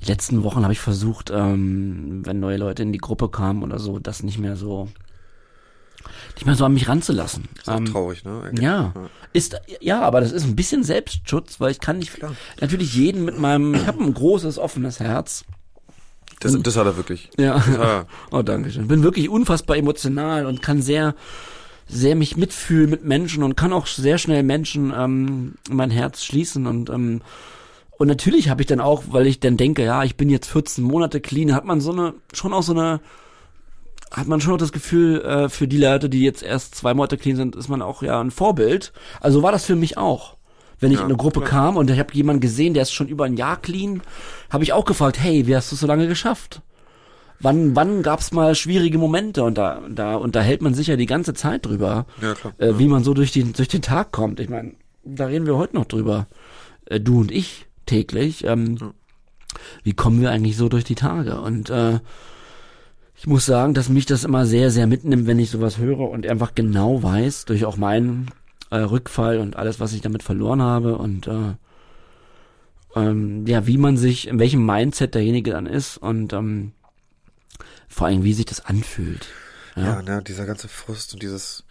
die 0.00 0.06
letzten 0.06 0.44
Wochen 0.44 0.62
habe 0.62 0.72
ich 0.72 0.80
versucht, 0.80 1.30
ähm, 1.30 2.22
wenn 2.24 2.40
neue 2.40 2.56
Leute 2.56 2.82
in 2.82 2.92
die 2.92 2.98
Gruppe 2.98 3.28
kamen 3.28 3.62
oder 3.62 3.78
so, 3.78 3.98
das 3.98 4.22
nicht 4.22 4.38
mehr 4.38 4.56
so 4.56 4.88
nicht 6.34 6.46
mehr 6.46 6.54
so 6.54 6.64
an 6.64 6.74
mich 6.74 6.88
ranzulassen. 6.88 7.48
Ist 7.58 7.68
Ähm, 7.68 7.86
traurig, 7.86 8.24
ne? 8.24 8.42
eigentlich. 8.44 8.64
ja, 8.64 8.92
ist 9.32 9.60
ja, 9.80 10.00
aber 10.02 10.20
das 10.20 10.32
ist 10.32 10.44
ein 10.44 10.56
bisschen 10.56 10.84
Selbstschutz, 10.84 11.60
weil 11.60 11.70
ich 11.70 11.80
kann 11.80 11.98
nicht 11.98 12.14
Klar. 12.14 12.34
natürlich 12.60 12.94
jeden 12.94 13.24
mit 13.24 13.38
meinem, 13.38 13.74
ich 13.74 13.86
habe 13.86 14.02
ein 14.02 14.14
großes 14.14 14.58
offenes 14.58 15.00
Herz. 15.00 15.44
Das, 16.40 16.56
das 16.62 16.76
hat 16.76 16.86
er 16.86 16.96
wirklich. 16.96 17.30
Ja. 17.36 17.56
Er. 17.56 18.06
Oh, 18.30 18.42
danke 18.42 18.70
schön. 18.70 18.86
Bin 18.86 19.02
wirklich 19.02 19.28
unfassbar 19.28 19.76
emotional 19.76 20.46
und 20.46 20.62
kann 20.62 20.80
sehr, 20.82 21.14
sehr 21.88 22.14
mich 22.14 22.36
mitfühlen 22.36 22.88
mit 22.90 23.04
Menschen 23.04 23.42
und 23.42 23.56
kann 23.56 23.72
auch 23.72 23.86
sehr 23.86 24.18
schnell 24.18 24.42
Menschen 24.44 24.92
ähm, 24.96 25.54
mein 25.68 25.90
Herz 25.90 26.22
schließen 26.24 26.66
und 26.66 26.90
ähm, 26.90 27.22
und 27.98 28.06
natürlich 28.06 28.48
habe 28.48 28.62
ich 28.62 28.68
dann 28.68 28.78
auch, 28.78 29.02
weil 29.10 29.26
ich 29.26 29.40
dann 29.40 29.56
denke, 29.56 29.82
ja, 29.82 30.04
ich 30.04 30.16
bin 30.16 30.28
jetzt 30.30 30.48
14 30.48 30.84
Monate 30.84 31.20
clean, 31.20 31.52
hat 31.52 31.64
man 31.64 31.80
so 31.80 31.90
eine 31.90 32.14
schon 32.32 32.52
auch 32.52 32.62
so 32.62 32.72
eine 32.72 33.00
hat 34.10 34.26
man 34.26 34.40
schon 34.40 34.54
auch 34.54 34.58
das 34.58 34.72
Gefühl, 34.72 35.20
äh, 35.22 35.48
für 35.48 35.68
die 35.68 35.78
Leute, 35.78 36.08
die 36.08 36.22
jetzt 36.22 36.42
erst 36.42 36.74
zwei 36.74 36.94
Monate 36.94 37.16
clean 37.18 37.36
sind, 37.36 37.56
ist 37.56 37.68
man 37.68 37.82
auch 37.82 38.02
ja 38.02 38.20
ein 38.20 38.30
Vorbild. 38.30 38.92
Also 39.20 39.42
war 39.42 39.52
das 39.52 39.64
für 39.64 39.76
mich 39.76 39.98
auch. 39.98 40.36
Wenn 40.80 40.92
ich 40.92 40.98
Ja, 40.98 41.04
in 41.04 41.10
eine 41.10 41.16
Gruppe 41.18 41.40
klar. 41.40 41.50
kam 41.50 41.76
und 41.76 41.90
ich 41.90 41.98
habe 41.98 42.14
jemanden 42.14 42.40
gesehen, 42.40 42.72
der 42.72 42.82
ist 42.84 42.92
schon 42.92 43.08
über 43.08 43.24
ein 43.24 43.36
Jahr 43.36 43.60
clean, 43.60 44.00
habe 44.48 44.62
ich 44.64 44.72
auch 44.72 44.84
gefragt, 44.84 45.18
hey, 45.20 45.46
wie 45.46 45.56
hast 45.56 45.70
du 45.70 45.74
es 45.74 45.80
so 45.80 45.86
lange 45.86 46.06
geschafft? 46.06 46.62
Wann, 47.40 47.76
wann 47.76 48.02
gab's 48.02 48.32
mal 48.32 48.54
schwierige 48.54 48.98
Momente? 48.98 49.42
Und 49.44 49.58
da, 49.58 49.80
da 49.88 50.16
unterhält 50.16 50.62
man 50.62 50.74
sich 50.74 50.86
ja 50.88 50.96
die 50.96 51.06
ganze 51.06 51.34
Zeit 51.34 51.66
drüber, 51.66 52.06
Ja, 52.22 52.34
klar. 52.34 52.52
äh, 52.58 52.78
wie 52.78 52.88
man 52.88 53.04
so 53.04 53.12
durch, 53.14 53.30
die, 53.32 53.52
durch 53.52 53.68
den 53.68 53.82
Tag 53.82 54.10
kommt. 54.12 54.40
Ich 54.40 54.48
meine, 54.48 54.74
da 55.04 55.26
reden 55.26 55.46
wir 55.46 55.56
heute 55.56 55.76
noch 55.76 55.84
drüber, 55.84 56.26
äh, 56.86 56.98
du 57.00 57.20
und 57.20 57.30
ich 57.30 57.66
täglich. 57.86 58.44
Ähm, 58.44 58.76
Wie 59.82 59.94
kommen 59.94 60.20
wir 60.20 60.30
eigentlich 60.30 60.56
so 60.56 60.68
durch 60.68 60.84
die 60.84 60.94
Tage? 60.96 61.40
Und 61.40 61.70
äh, 61.70 61.98
ich 63.18 63.26
muss 63.26 63.46
sagen, 63.46 63.74
dass 63.74 63.88
mich 63.88 64.06
das 64.06 64.24
immer 64.24 64.46
sehr, 64.46 64.70
sehr 64.70 64.86
mitnimmt, 64.86 65.26
wenn 65.26 65.40
ich 65.40 65.50
sowas 65.50 65.78
höre 65.78 66.08
und 66.08 66.26
einfach 66.26 66.54
genau 66.54 67.02
weiß, 67.02 67.46
durch 67.46 67.64
auch 67.64 67.76
meinen 67.76 68.30
äh, 68.70 68.76
Rückfall 68.76 69.38
und 69.38 69.56
alles, 69.56 69.80
was 69.80 69.92
ich 69.92 70.00
damit 70.00 70.22
verloren 70.22 70.62
habe 70.62 70.96
und 70.96 71.26
äh, 71.26 71.54
ähm, 72.94 73.44
ja, 73.46 73.66
wie 73.66 73.76
man 73.76 73.96
sich, 73.96 74.28
in 74.28 74.38
welchem 74.38 74.64
Mindset 74.64 75.14
derjenige 75.14 75.50
dann 75.50 75.66
ist 75.66 75.96
und 75.96 76.32
ähm, 76.32 76.72
vor 77.88 78.06
allem, 78.06 78.22
wie 78.22 78.34
sich 78.34 78.46
das 78.46 78.64
anfühlt. 78.64 79.26
Ja, 79.74 80.00
ne, 80.02 80.22
dieser 80.22 80.46
ganze 80.46 80.68
Frust 80.68 81.14
und 81.14 81.22
dieses 81.22 81.64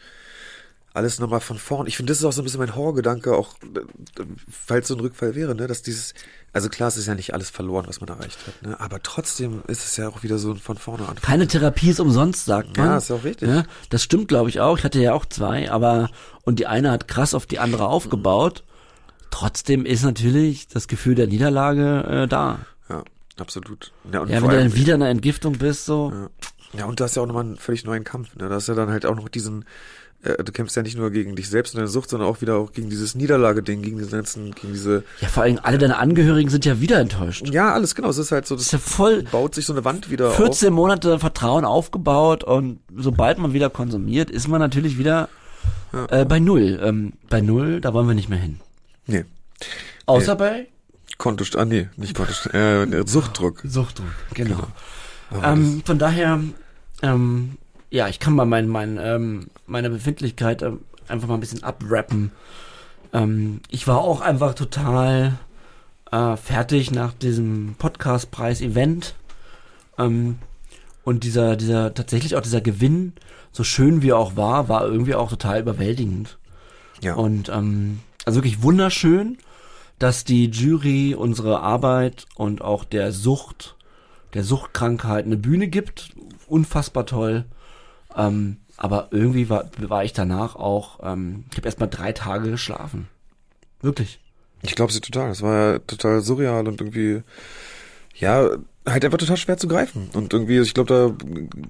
alles 0.93 1.19
nochmal 1.19 1.41
von 1.41 1.58
vorn. 1.58 1.86
Ich 1.88 1.95
finde, 1.97 2.12
das 2.12 2.19
ist 2.19 2.26
auch 2.26 2.32
so 2.32 2.41
ein 2.41 2.45
bisschen 2.45 2.60
mein 2.60 2.76
Horrorgedanke, 2.76 3.36
auch 3.36 3.56
äh, 3.76 4.23
falls 4.50 4.88
so 4.88 4.95
ein 4.95 5.00
Rückfall 5.00 5.36
wäre, 5.36 5.54
ne, 5.54 5.67
dass 5.67 5.84
dieses, 5.84 6.13
also 6.54 6.69
klar, 6.69 6.88
es 6.88 6.97
ist 6.97 7.06
ja 7.06 7.13
nicht 7.13 7.34
alles 7.34 7.50
verloren, 7.50 7.86
was 7.88 8.02
man 8.02 8.10
erreicht 8.10 8.39
hat, 8.47 8.62
ne, 8.63 8.80
aber 8.80 9.02
trotzdem 9.04 9.62
ist 9.67 9.86
es 9.86 9.97
ja 9.97 10.10
auch 10.10 10.23
wieder 10.23 10.39
so 10.39 10.52
ein 10.52 10.58
von 10.58 10.78
vorne 10.78 11.04
anfangen. 11.04 11.21
Keine 11.21 11.47
Therapie 11.47 11.89
ist 11.91 12.00
umsonst, 12.00 12.45
sagt 12.45 12.78
man. 12.78 12.88
Ja, 12.88 12.97
ist 12.97 13.12
auch 13.12 13.23
richtig. 13.23 13.47
Ja, 13.47 13.63
das 13.89 14.02
stimmt, 14.02 14.28
glaube 14.28 14.50
ich, 14.50 14.60
auch. 14.60 14.80
Ich 14.80 14.84
hatte 14.84 15.00
ja 15.00 15.13
auch 15.13 15.26
zwei, 15.26 15.71
aber 15.71 16.10
und 16.43 16.60
die 16.60 16.67
eine 16.67 16.89
hat 16.91 17.08
krass 17.08 17.34
auf 17.36 17.45
die 17.45 17.60
andere 17.60 17.88
aufgebaut. 17.88 18.63
Trotzdem 19.30 19.86
ist 19.86 20.04
natürlich 20.04 20.67
das 20.67 20.88
Gefühl 20.88 21.13
der 21.13 21.28
Niederlage 21.28 22.23
äh, 22.23 22.28
da. 22.28 22.60
Ja, 22.89 23.04
absolut. 23.38 23.91
Ja, 24.12 24.21
und 24.21 24.30
Ja, 24.30 24.41
wenn 24.41 24.50
du 24.50 24.58
dann 24.58 24.73
wieder 24.73 24.95
in 24.95 25.02
der 25.02 25.10
Entgiftung 25.10 25.58
bist, 25.58 25.86
so. 25.86 26.12
Ja. 26.73 26.80
ja, 26.80 26.86
und 26.86 27.00
du 27.00 27.04
hast 27.04 27.15
ja 27.15 27.21
auch 27.21 27.28
nochmal 27.28 27.43
einen 27.43 27.58
völlig 27.58 27.84
neuen 27.84 28.04
Kampf, 28.04 28.36
ne, 28.36 28.50
da 28.50 28.56
hast 28.56 28.67
ja 28.67 28.73
dann 28.73 28.89
halt 28.89 29.06
auch 29.06 29.15
noch 29.15 29.30
diesen, 29.30 29.65
äh, 30.23 30.43
du 30.43 30.51
kämpfst 30.51 30.75
ja 30.75 30.82
nicht 30.84 30.97
nur 30.97 31.12
gegen 31.12 31.36
dich 31.36 31.49
selbst 31.49 31.73
und 31.73 31.80
deine 31.80 31.88
Sucht, 31.88 32.10
sondern 32.10 32.27
auch 32.30 32.41
wieder 32.41 32.56
auch 32.58 32.71
gegen 32.71 32.89
dieses 32.89 33.15
Niederlageding, 33.15 33.82
gegen 33.82 33.97
diese 33.97 34.12
ganzen, 34.12 34.53
gegen 34.56 34.73
diese, 34.73 35.03
Ja, 35.21 35.27
vor 35.27 35.43
allem 35.43 35.60
alle 35.63 35.77
deine 35.77 35.97
Angehörigen 35.97 36.49
sind 36.49 36.65
ja 36.65 36.82
wieder 36.82 36.99
enttäuscht. 36.99 37.47
ja, 37.49 37.73
alles 37.73 37.95
genau, 37.95 38.10
es 38.10 38.17
ist 38.17 38.32
halt 38.32 38.47
so, 38.47 38.56
Das 38.56 38.65
ist 38.65 38.71
ja 38.71 38.80
voll 38.80 39.23
baut 39.23 39.56
sich 39.56 39.65
so 39.65 39.73
eine 39.73 39.86
Wand 39.86 40.10
wieder 40.10 40.32
14 40.32 40.73
Monate 40.73 41.19
Vertrauen 41.19 41.65
aufgebaut 41.65 42.43
und 42.43 42.80
sobald 42.95 43.38
man 43.38 43.53
wieder 43.53 43.69
konsumiert, 43.69 44.30
ist 44.32 44.47
man 44.47 44.60
natürlich 44.60 44.97
wieder 44.97 45.30
äh, 46.10 46.25
bei 46.25 46.39
Null. 46.39 46.80
Ähm, 46.84 47.13
bei 47.30 47.41
Null, 47.41 47.82
da 47.82 47.93
wollen 47.93 48.08
wir 48.08 48.15
nicht 48.15 48.30
mehr 48.30 48.39
hin. 48.39 48.58
auf. 48.60 48.67
Nee. 49.08 49.25
Außer 50.06 50.36
bei 50.36 50.67
Kontostand, 51.17 51.62
ah 51.62 51.65
nee, 51.65 51.89
nicht 51.95 52.15
Kontostand, 52.15 52.53
äh, 52.93 53.03
Suchtdruck. 53.08 53.62
Suchtdruck. 53.65 54.08
Genau. 54.34 54.67
Aber 55.32 55.43
Ähm, 55.47 55.82
von 55.86 55.97
daher, 55.99 56.39
ähm, 57.01 57.58
ja, 57.89 58.08
ich 58.08 58.19
kann 58.19 58.34
mal 58.34 58.45
mein, 58.45 58.67
mein, 58.67 59.00
ähm, 59.02 59.47
meine 59.65 59.89
Befindlichkeit 59.89 60.62
ähm, 60.62 60.82
einfach 61.08 61.28
mal 61.28 61.36
ein 61.36 61.39
bisschen 61.39 61.63
abrappen. 61.63 62.32
Ähm, 63.13 63.62
ich 63.69 63.88
war 63.88 64.00
auch 64.00 64.21
einfach 64.21 64.54
total 64.54 65.38
äh, 66.12 66.36
fertig 66.38 66.91
nach 66.91 67.13
diesem 67.13 67.76
Podcastpreis-Event. 67.78 69.15
Ähm, 69.97 70.39
und 71.04 71.23
dieser, 71.23 71.56
dieser, 71.56 71.93
tatsächlich 71.93 72.36
auch 72.36 72.41
dieser 72.41 72.62
Gewinn, 72.62 73.13
so 73.52 73.63
schön 73.63 74.02
wie 74.02 74.10
er 74.10 74.17
auch 74.17 74.36
war, 74.36 74.67
war 74.67 74.86
irgendwie 74.86 75.15
auch 75.15 75.30
total 75.30 75.62
überwältigend. 75.62 76.38
Ja. 77.02 77.15
Und 77.15 77.50
ähm, 77.50 78.02
also 78.26 78.39
wirklich 78.39 78.62
wunderschön, 78.62 79.38
dass 80.00 80.26
die 80.26 80.47
Jury 80.47 81.15
unsere 81.15 81.62
Arbeit 81.62 82.26
und 82.36 82.62
auch 82.62 82.84
der 82.84 83.13
Sucht, 83.13 83.76
der 84.34 84.43
Suchtkrankheit 84.43 85.26
eine 85.26 85.38
Bühne 85.38 85.69
gibt. 85.69 86.12
Unfassbar 86.47 87.06
toll. 87.06 87.45
Ähm, 88.15 88.58
aber 88.78 89.08
irgendwie 89.12 89.50
war, 89.50 89.70
war 89.80 90.04
ich 90.04 90.13
danach 90.13 90.56
auch, 90.56 91.00
ähm, 91.04 91.46
ich 91.52 91.58
habe 91.58 91.67
erst 91.67 91.80
mal 91.80 91.88
drei 91.88 92.13
Tage 92.13 92.52
geschlafen. 92.52 93.08
Wirklich. 93.82 94.20
Ich 94.62 94.76
glaube 94.76 94.91
sie 94.91 95.02
total. 95.02 95.32
Es 95.32 95.41
war 95.41 95.74
ja 95.74 95.80
total 95.80 96.22
surreal 96.22 96.67
und 96.67 96.82
irgendwie, 96.82 97.22
ja, 98.15 98.50
halt 98.86 99.06
einfach 99.06 99.17
total 99.17 99.38
schwer 99.38 99.58
zu 99.58 99.67
greifen. 99.67 100.10
Und 100.13 100.34
irgendwie, 100.34 100.60
ich 100.60 100.74
glaube, 100.74 101.17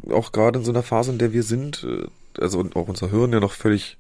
da 0.07 0.13
auch 0.13 0.31
gerade 0.31 0.59
in 0.59 0.65
so 0.65 0.71
einer 0.71 0.83
Phase, 0.83 1.11
in 1.11 1.17
der 1.17 1.33
wir 1.33 1.43
sind, 1.43 1.83
äh, 1.83 2.07
also 2.39 2.63
auch 2.75 2.87
unser 2.87 3.09
Hirn 3.09 3.33
ja 3.33 3.39
noch 3.39 3.53
völlig 3.53 3.97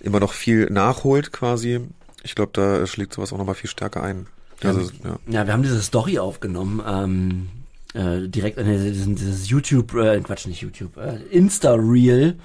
immer 0.00 0.20
noch 0.20 0.32
viel 0.32 0.66
nachholt 0.66 1.32
quasi. 1.32 1.80
Ich 2.22 2.34
glaube, 2.34 2.52
da 2.54 2.86
schlägt 2.86 3.14
sowas 3.14 3.32
auch 3.32 3.38
nochmal 3.38 3.54
viel 3.54 3.70
stärker 3.70 4.02
ein. 4.02 4.26
Also, 4.62 4.80
ja. 5.02 5.18
Ja, 5.26 5.46
wir 5.46 5.52
haben 5.52 5.62
diese 5.62 5.82
Story 5.82 6.18
aufgenommen, 6.18 6.80
ähm, 6.86 7.48
äh, 7.94 8.28
direkt 8.28 8.58
an 8.58 8.66
dieses, 8.66 9.48
YouTube, 9.48 9.94
äh, 9.94 10.20
Quatsch, 10.20 10.46
nicht 10.46 10.62
YouTube, 10.62 10.96
äh, 10.96 11.16
Insta-Reel, 11.30 12.38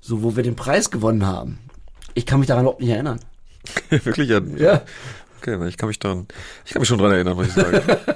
so 0.00 0.22
wo 0.22 0.36
wir 0.36 0.42
den 0.42 0.56
Preis 0.56 0.90
gewonnen 0.90 1.26
haben. 1.26 1.58
Ich 2.14 2.26
kann 2.26 2.40
mich 2.40 2.48
daran 2.48 2.64
überhaupt 2.64 2.80
nicht 2.80 2.90
erinnern. 2.90 3.20
Wirklich, 3.90 4.30
ja. 4.30 4.40
Ja. 4.56 4.82
Okay, 5.38 5.68
ich 5.68 5.76
kann 5.76 5.88
mich 5.88 6.00
daran, 6.00 6.26
ich 6.64 6.72
kann 6.72 6.80
mich 6.80 6.88
schon 6.88 6.98
dran 6.98 7.12
erinnern, 7.12 7.36
muss 7.36 7.48
ich 7.48 7.52
sagen. 7.52 7.80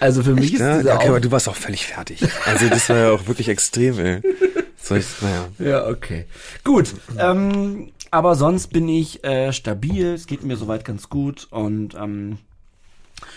Also 0.00 0.22
für 0.22 0.34
mich 0.34 0.54
ist 0.54 0.60
ja, 0.60 0.78
dieser 0.78 0.94
okay, 0.94 1.08
aber 1.08 1.20
du 1.20 1.30
warst 1.30 1.48
auch 1.48 1.56
völlig 1.56 1.86
fertig. 1.86 2.22
Also 2.46 2.68
das 2.68 2.88
war 2.88 2.96
ja 2.96 3.10
auch 3.10 3.26
wirklich 3.26 3.48
extrem, 3.48 3.98
ey. 3.98 4.20
Soll 4.80 4.98
ich, 4.98 5.06
naja. 5.20 5.48
Ja, 5.58 5.86
okay. 5.88 6.26
Gut. 6.62 6.94
Ähm, 7.18 7.90
aber 8.10 8.36
sonst 8.36 8.68
bin 8.68 8.88
ich 8.88 9.24
äh, 9.24 9.52
stabil. 9.52 10.14
Es 10.14 10.26
geht 10.26 10.44
mir 10.44 10.56
soweit 10.56 10.84
ganz 10.84 11.08
gut. 11.08 11.48
Und 11.50 11.94
ähm, 11.94 12.38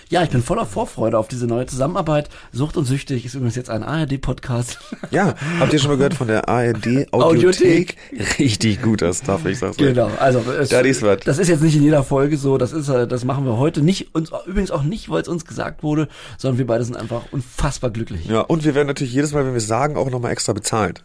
ja, 0.09 0.23
ich 0.23 0.29
bin 0.29 0.41
voller 0.43 0.65
Vorfreude 0.65 1.17
auf 1.17 1.27
diese 1.27 1.47
neue 1.47 1.65
Zusammenarbeit. 1.65 2.29
Sucht 2.51 2.77
und 2.77 2.85
Süchtig 2.85 3.25
ist 3.25 3.33
übrigens 3.33 3.55
jetzt 3.55 3.69
ein 3.69 3.83
ARD-Podcast. 3.83 4.79
Ja, 5.11 5.35
habt 5.59 5.73
ihr 5.73 5.79
schon 5.79 5.89
mal 5.89 5.97
gehört 5.97 6.13
von 6.13 6.27
der 6.27 6.47
ARD 6.47 7.11
Audiothek? 7.11 7.97
Richtig 8.39 8.81
guter 8.81 9.13
Stuff, 9.13 9.45
ich 9.45 9.59
sag's 9.59 9.77
euch. 9.77 9.87
Genau. 9.87 10.09
Also 10.19 10.39
es, 10.57 10.69
Da 10.69 10.79
ist 10.81 11.01
was. 11.01 11.19
das 11.25 11.37
ist 11.37 11.49
jetzt 11.49 11.61
nicht 11.61 11.75
in 11.75 11.83
jeder 11.83 12.03
Folge 12.03 12.37
so. 12.37 12.57
Das 12.57 12.71
ist, 12.71 12.87
äh, 12.87 13.07
das 13.07 13.25
machen 13.25 13.45
wir 13.45 13.57
heute 13.57 13.81
nicht. 13.81 14.15
Und 14.15 14.31
übrigens 14.45 14.71
auch 14.71 14.83
nicht, 14.83 15.09
weil 15.09 15.21
es 15.21 15.27
uns 15.27 15.45
gesagt 15.45 15.83
wurde, 15.83 16.07
sondern 16.37 16.59
wir 16.59 16.67
beide 16.67 16.83
sind 16.85 16.95
einfach 16.95 17.23
unfassbar 17.31 17.89
glücklich. 17.89 18.25
Ja, 18.27 18.41
und 18.41 18.63
wir 18.63 18.73
werden 18.73 18.87
natürlich 18.87 19.13
jedes 19.13 19.33
Mal, 19.33 19.45
wenn 19.45 19.53
wir 19.53 19.59
sagen, 19.61 19.97
auch 19.97 20.09
nochmal 20.09 20.31
extra 20.31 20.53
bezahlt. 20.53 21.03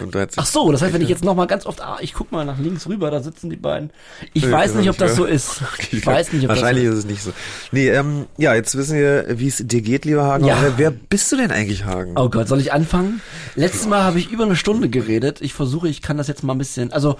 Und 0.00 0.16
Ach 0.36 0.46
so, 0.46 0.70
das 0.72 0.82
heißt, 0.82 0.92
wenn 0.92 1.02
ich 1.02 1.08
jetzt 1.08 1.24
noch 1.24 1.34
mal 1.34 1.46
ganz 1.46 1.66
oft, 1.66 1.80
ah, 1.80 1.98
ich 2.00 2.14
guck 2.14 2.32
mal 2.32 2.44
nach 2.44 2.58
links 2.58 2.88
rüber, 2.88 3.10
da 3.10 3.22
sitzen 3.22 3.50
die 3.50 3.56
beiden. 3.56 3.90
Ich 4.32 4.44
Ja, 4.44 4.52
weiß 4.52 4.74
nicht, 4.74 4.88
ob 4.88 4.96
das 4.98 5.10
ja. 5.12 5.16
so 5.16 5.24
ist. 5.24 5.62
Ich 5.92 6.06
weiß 6.06 6.32
nicht, 6.32 6.44
ob 6.44 6.50
Wahrscheinlich 6.50 6.84
das 6.84 6.92
so 6.92 6.98
ist 6.98 7.04
es 7.04 7.10
nicht 7.10 7.22
so. 7.22 7.32
Nee, 7.72 7.88
ähm, 7.88 8.26
ja, 8.36 8.54
jetzt 8.54 8.76
wissen 8.76 8.96
wir, 8.96 9.26
wie 9.38 9.48
es 9.48 9.62
dir 9.64 9.82
geht, 9.82 10.04
lieber 10.04 10.24
Hagen. 10.24 10.44
Ja. 10.44 10.56
Wer 10.76 10.90
bist 10.90 11.30
du 11.32 11.36
denn 11.36 11.50
eigentlich, 11.50 11.84
Hagen? 11.84 12.14
Oh 12.16 12.28
Gott, 12.28 12.48
soll 12.48 12.60
ich 12.60 12.72
anfangen? 12.72 13.20
Letztes 13.54 13.86
Mal 13.86 14.02
habe 14.02 14.18
ich 14.18 14.30
über 14.30 14.44
eine 14.44 14.56
Stunde 14.56 14.88
geredet. 14.88 15.40
Ich 15.40 15.52
versuche, 15.54 15.88
ich 15.88 16.02
kann 16.02 16.16
das 16.16 16.28
jetzt 16.28 16.42
mal 16.42 16.54
ein 16.54 16.58
bisschen. 16.58 16.92
Also 16.92 17.16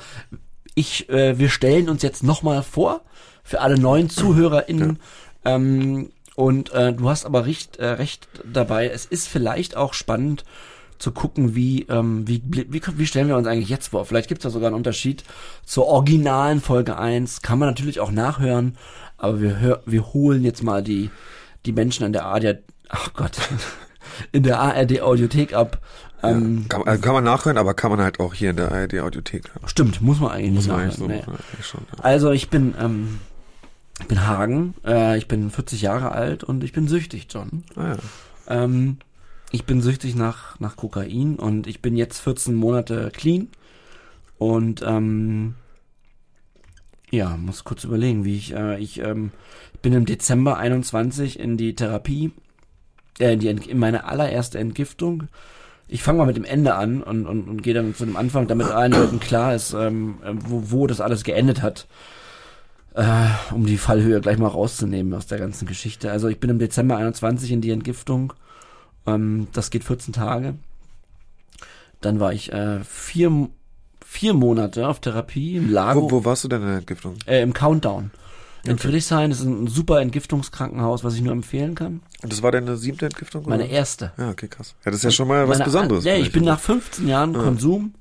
ich, 0.74 1.08
äh, 1.08 1.38
wir 1.38 1.48
stellen 1.48 1.88
uns 1.88 2.02
jetzt 2.02 2.22
noch 2.22 2.42
mal 2.42 2.62
vor 2.62 3.02
für 3.42 3.60
alle 3.60 3.78
neuen 3.78 4.08
ZuhörerInnen. 4.10 4.98
Ähm, 5.44 6.10
und 6.36 6.72
äh, 6.72 6.92
du 6.92 7.08
hast 7.08 7.26
aber 7.26 7.46
recht, 7.46 7.76
äh, 7.78 7.86
recht 7.86 8.28
dabei. 8.44 8.88
Es 8.88 9.04
ist 9.04 9.28
vielleicht 9.28 9.76
auch 9.76 9.92
spannend 9.94 10.44
zu 11.00 11.12
gucken, 11.12 11.54
wie, 11.54 11.86
ähm, 11.88 12.28
wie, 12.28 12.42
wie, 12.46 12.80
wie 12.94 13.06
stellen 13.06 13.26
wir 13.26 13.36
uns 13.36 13.46
eigentlich 13.46 13.70
jetzt 13.70 13.88
vor. 13.88 14.04
Vielleicht 14.04 14.28
gibt 14.28 14.40
es 14.40 14.42
da 14.44 14.50
sogar 14.50 14.68
einen 14.68 14.76
Unterschied 14.76 15.24
zur 15.64 15.86
originalen 15.86 16.60
Folge 16.60 16.98
1. 16.98 17.42
Kann 17.42 17.58
man 17.58 17.68
natürlich 17.68 18.00
auch 18.00 18.10
nachhören, 18.10 18.76
aber 19.16 19.40
wir, 19.40 19.58
hör, 19.58 19.82
wir 19.86 20.12
holen 20.12 20.44
jetzt 20.44 20.62
mal 20.62 20.82
die, 20.82 21.10
die 21.64 21.72
Menschen 21.72 22.04
an 22.04 22.12
der 22.12 22.26
ARD, 22.26 22.58
ach 22.90 23.14
Gott, 23.14 23.32
in 24.32 24.42
der 24.42 24.60
ARD 24.60 25.00
Audiothek 25.00 25.54
ab. 25.54 25.80
Ähm, 26.22 26.66
Kann, 26.68 26.82
also 26.82 27.00
kann 27.00 27.14
man 27.14 27.24
nachhören, 27.24 27.56
aber 27.56 27.72
kann 27.72 27.90
man 27.90 28.00
halt 28.02 28.20
auch 28.20 28.34
hier 28.34 28.50
in 28.50 28.56
der 28.56 28.70
ARD 28.70 28.98
Audiothek. 29.00 29.50
Stimmt, 29.64 30.02
muss 30.02 30.20
man 30.20 30.32
eigentlich 30.32 30.52
Muss 30.52 30.64
nicht 30.66 30.72
man 30.72 30.80
eigentlich 30.82 30.96
so 30.96 31.06
nachhören. 31.06 31.24
machen, 31.32 31.44
eigentlich 31.54 31.66
schon. 31.66 31.80
Ja. 31.96 32.04
Also 32.04 32.30
ich 32.30 32.50
bin, 32.50 32.74
ähm, 32.78 33.20
ich 34.00 34.06
bin 34.06 34.26
Hagen, 34.26 34.74
äh, 34.84 35.16
ich 35.16 35.28
bin 35.28 35.50
40 35.50 35.80
Jahre 35.80 36.12
alt 36.12 36.44
und 36.44 36.62
ich 36.62 36.72
bin 36.74 36.88
süchtig, 36.88 37.28
John. 37.30 37.64
Ah, 37.74 37.92
ja. 37.92 38.64
Ähm, 38.64 38.98
ich 39.50 39.64
bin 39.64 39.80
süchtig 39.80 40.14
nach, 40.14 40.58
nach 40.60 40.76
Kokain 40.76 41.36
und 41.36 41.66
ich 41.66 41.82
bin 41.82 41.96
jetzt 41.96 42.20
14 42.20 42.54
Monate 42.54 43.10
clean. 43.12 43.48
Und 44.38 44.82
ähm, 44.86 45.54
ja, 47.10 47.36
muss 47.36 47.64
kurz 47.64 47.84
überlegen, 47.84 48.24
wie 48.24 48.36
ich, 48.36 48.54
äh, 48.54 48.78
ich 48.78 49.00
ähm, 49.00 49.32
bin 49.82 49.92
im 49.92 50.06
Dezember 50.06 50.56
21 50.56 51.38
in 51.38 51.56
die 51.56 51.74
Therapie, 51.74 52.32
äh, 53.18 53.32
in, 53.32 53.40
die, 53.40 53.48
in 53.48 53.78
meine 53.78 54.04
allererste 54.04 54.58
Entgiftung. 54.58 55.24
Ich 55.88 56.04
fange 56.04 56.18
mal 56.18 56.26
mit 56.26 56.36
dem 56.36 56.44
Ende 56.44 56.76
an 56.76 57.02
und, 57.02 57.26
und, 57.26 57.48
und 57.48 57.62
gehe 57.62 57.74
dann 57.74 57.94
zu 57.96 58.06
dem 58.06 58.16
Anfang, 58.16 58.46
damit 58.46 58.68
allen 58.68 58.92
Leuten 58.92 59.18
klar 59.18 59.54
ist, 59.54 59.72
ähm, 59.72 60.18
äh, 60.24 60.32
wo, 60.34 60.70
wo 60.70 60.86
das 60.86 61.00
alles 61.00 61.24
geendet 61.24 61.62
hat. 61.62 61.88
Äh, 62.94 63.26
um 63.52 63.66
die 63.66 63.78
Fallhöhe 63.78 64.20
gleich 64.20 64.38
mal 64.38 64.48
rauszunehmen 64.48 65.12
aus 65.14 65.26
der 65.26 65.38
ganzen 65.38 65.66
Geschichte. 65.66 66.10
Also 66.10 66.28
ich 66.28 66.38
bin 66.38 66.50
im 66.50 66.58
Dezember 66.60 66.96
21 66.96 67.50
in 67.50 67.60
die 67.60 67.70
Entgiftung. 67.70 68.32
Ähm, 69.06 69.48
das 69.52 69.70
geht 69.70 69.84
14 69.84 70.12
Tage. 70.12 70.54
Dann 72.00 72.18
war 72.20 72.32
ich 72.32 72.52
äh, 72.52 72.80
vier, 72.84 73.48
vier 74.04 74.34
Monate 74.34 74.88
auf 74.88 75.00
Therapie 75.00 75.56
im 75.56 75.70
Lago, 75.70 76.02
Wo, 76.02 76.10
wo 76.10 76.24
warst 76.24 76.44
du 76.44 76.48
denn 76.48 76.62
in 76.62 76.68
der 76.68 76.78
Entgiftung? 76.78 77.16
äh, 77.26 77.42
im 77.42 77.52
Countdown. 77.52 78.10
In 78.66 78.76
Friedrichshain 78.78 79.30
ist 79.30 79.40
ein 79.42 79.68
super 79.68 80.02
Entgiftungskrankenhaus, 80.02 81.02
was 81.02 81.14
ich 81.14 81.22
nur 81.22 81.32
empfehlen 81.32 81.74
kann. 81.74 82.02
Und 82.22 82.30
das 82.30 82.42
war 82.42 82.52
deine 82.52 82.76
siebte 82.76 83.06
Entgiftung? 83.06 83.44
Meine 83.48 83.64
oder? 83.64 83.72
erste. 83.72 84.12
Ja, 84.18 84.28
okay, 84.28 84.48
krass. 84.48 84.74
Ja, 84.84 84.90
das 84.90 84.96
ist 85.00 85.04
ja 85.04 85.10
schon 85.12 85.28
mal 85.28 85.48
was 85.48 85.58
Meine- 85.58 85.64
Besonderes. 85.64 86.04
Ja, 86.04 86.14
ich 86.16 86.30
bin 86.30 86.44
nach 86.44 86.60
15 86.60 87.08
Jahren 87.08 87.32
Konsum 87.32 87.94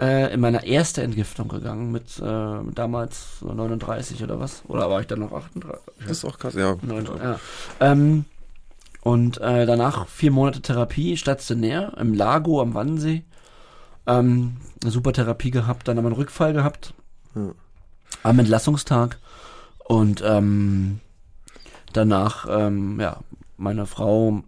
äh, 0.00 0.34
in 0.34 0.40
meine 0.40 0.66
erste 0.66 1.02
Entgiftung 1.02 1.46
gegangen 1.46 1.92
mit 1.92 2.18
äh, 2.18 2.72
damals 2.74 3.38
so 3.38 3.52
39 3.52 4.24
oder 4.24 4.40
was? 4.40 4.62
Oder 4.66 4.90
war 4.90 5.00
ich 5.02 5.06
dann 5.06 5.20
noch 5.20 5.32
38? 5.32 5.80
Das 6.00 6.10
ist 6.18 6.24
auch 6.24 6.36
krass, 6.38 6.54
ja. 6.54 6.74
Neun, 6.82 7.08
ja. 7.22 7.38
Ähm, 7.78 8.24
und 9.06 9.40
äh, 9.40 9.66
danach 9.66 10.08
vier 10.08 10.32
Monate 10.32 10.62
Therapie, 10.62 11.16
stationär, 11.16 11.92
im 11.96 12.12
Lago 12.12 12.60
am 12.60 12.74
Wannsee. 12.74 13.22
Ähm, 14.04 14.56
eine 14.82 14.90
super 14.90 15.12
Therapie 15.12 15.52
gehabt, 15.52 15.86
dann 15.86 15.96
haben 15.96 16.04
wir 16.04 16.08
einen 16.08 16.16
Rückfall 16.16 16.52
gehabt. 16.52 16.92
Ja. 17.36 17.52
Am 18.24 18.40
Entlassungstag. 18.40 19.20
Und 19.84 20.24
ähm, 20.26 20.98
danach, 21.92 22.48
ähm, 22.50 22.98
ja, 22.98 23.20
meine 23.56 23.86
Frau 23.86 24.42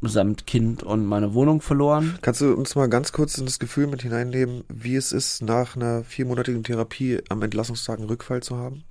samt 0.00 0.46
Kind 0.46 0.84
und 0.84 1.04
meine 1.06 1.34
Wohnung 1.34 1.60
verloren. 1.60 2.16
Kannst 2.22 2.40
du 2.40 2.54
uns 2.54 2.76
mal 2.76 2.88
ganz 2.88 3.10
kurz 3.10 3.36
in 3.36 3.46
das 3.46 3.58
Gefühl 3.58 3.88
mit 3.88 4.02
hineinnehmen, 4.02 4.62
wie 4.68 4.94
es 4.94 5.10
ist, 5.10 5.42
nach 5.42 5.74
einer 5.74 6.04
viermonatigen 6.04 6.62
Therapie 6.62 7.20
am 7.30 7.42
Entlassungstag 7.42 7.98
einen 7.98 8.06
Rückfall 8.06 8.44
zu 8.44 8.58
haben? 8.58 8.84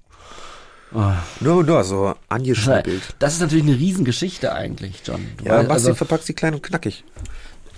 Oh, 0.95 1.11
Nur, 1.39 1.63
nur 1.63 1.83
so 1.83 2.13
angeschnippelt. 2.29 3.15
das 3.19 3.33
ist 3.33 3.39
natürlich 3.41 3.63
eine 3.63 3.75
Riesengeschichte 3.77 4.53
eigentlich, 4.53 5.01
John. 5.05 5.25
Du 5.37 5.45
Ja, 5.45 5.57
weißt, 5.59 5.67
Basti 5.69 5.87
also- 5.87 5.95
verpackt 5.95 6.23
sie 6.25 6.33
klein 6.33 6.53
und 6.53 6.61
knackig. 6.63 7.03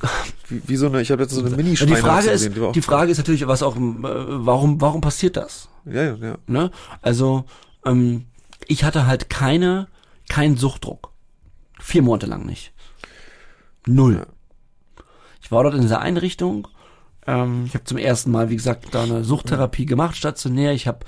Wie, 0.50 0.62
wie 0.68 0.76
so 0.76 0.88
eine, 0.88 1.02
ich 1.02 1.10
habe 1.12 1.24
jetzt 1.24 1.34
so 1.34 1.40
eine 1.44 1.50
mini 1.56 1.74
die 1.74 1.96
Frage 1.96 2.30
ist, 2.30 2.44
gesehen, 2.46 2.62
war 2.62 2.70
auch 2.70 2.74
die 2.74 2.82
Frage 2.82 3.12
ist 3.12 3.18
natürlich, 3.18 3.48
was 3.48 3.64
auch, 3.64 3.76
äh, 3.78 3.80
warum, 3.80 4.80
warum 4.82 5.02
passiert 5.02 5.38
das? 5.38 5.70
Ja, 5.86 6.04
ja, 6.04 6.16
ja. 6.16 6.38
Ne? 6.46 6.70
Also, 7.02 7.46
ähm, 7.86 8.26
ich 8.68 8.84
hatte 8.84 9.08
halt 9.08 9.30
keine, 9.30 9.88
keinen 10.30 10.58
Suchtdruck. 10.58 11.12
Vier 11.80 12.02
Monate 12.02 12.26
lang 12.28 12.46
nicht. 12.46 12.74
Null. 13.88 14.16
Ja. 14.16 15.04
Ich 15.42 15.52
war 15.52 15.64
dort 15.64 15.76
in 15.76 15.82
dieser 15.82 16.00
Einrichtung. 16.02 16.68
Ähm, 17.28 17.66
ich 17.66 17.74
habe 17.74 17.86
zum 17.86 17.98
ersten 17.98 18.32
Mal, 18.32 18.50
wie 18.50 18.56
gesagt, 18.56 18.88
da 18.92 19.04
eine 19.04 19.24
Suchttherapie 19.24 19.86
gemacht, 19.86 20.16
stationär. 20.16 20.74
Ich 20.74 20.88
habe 20.88 21.00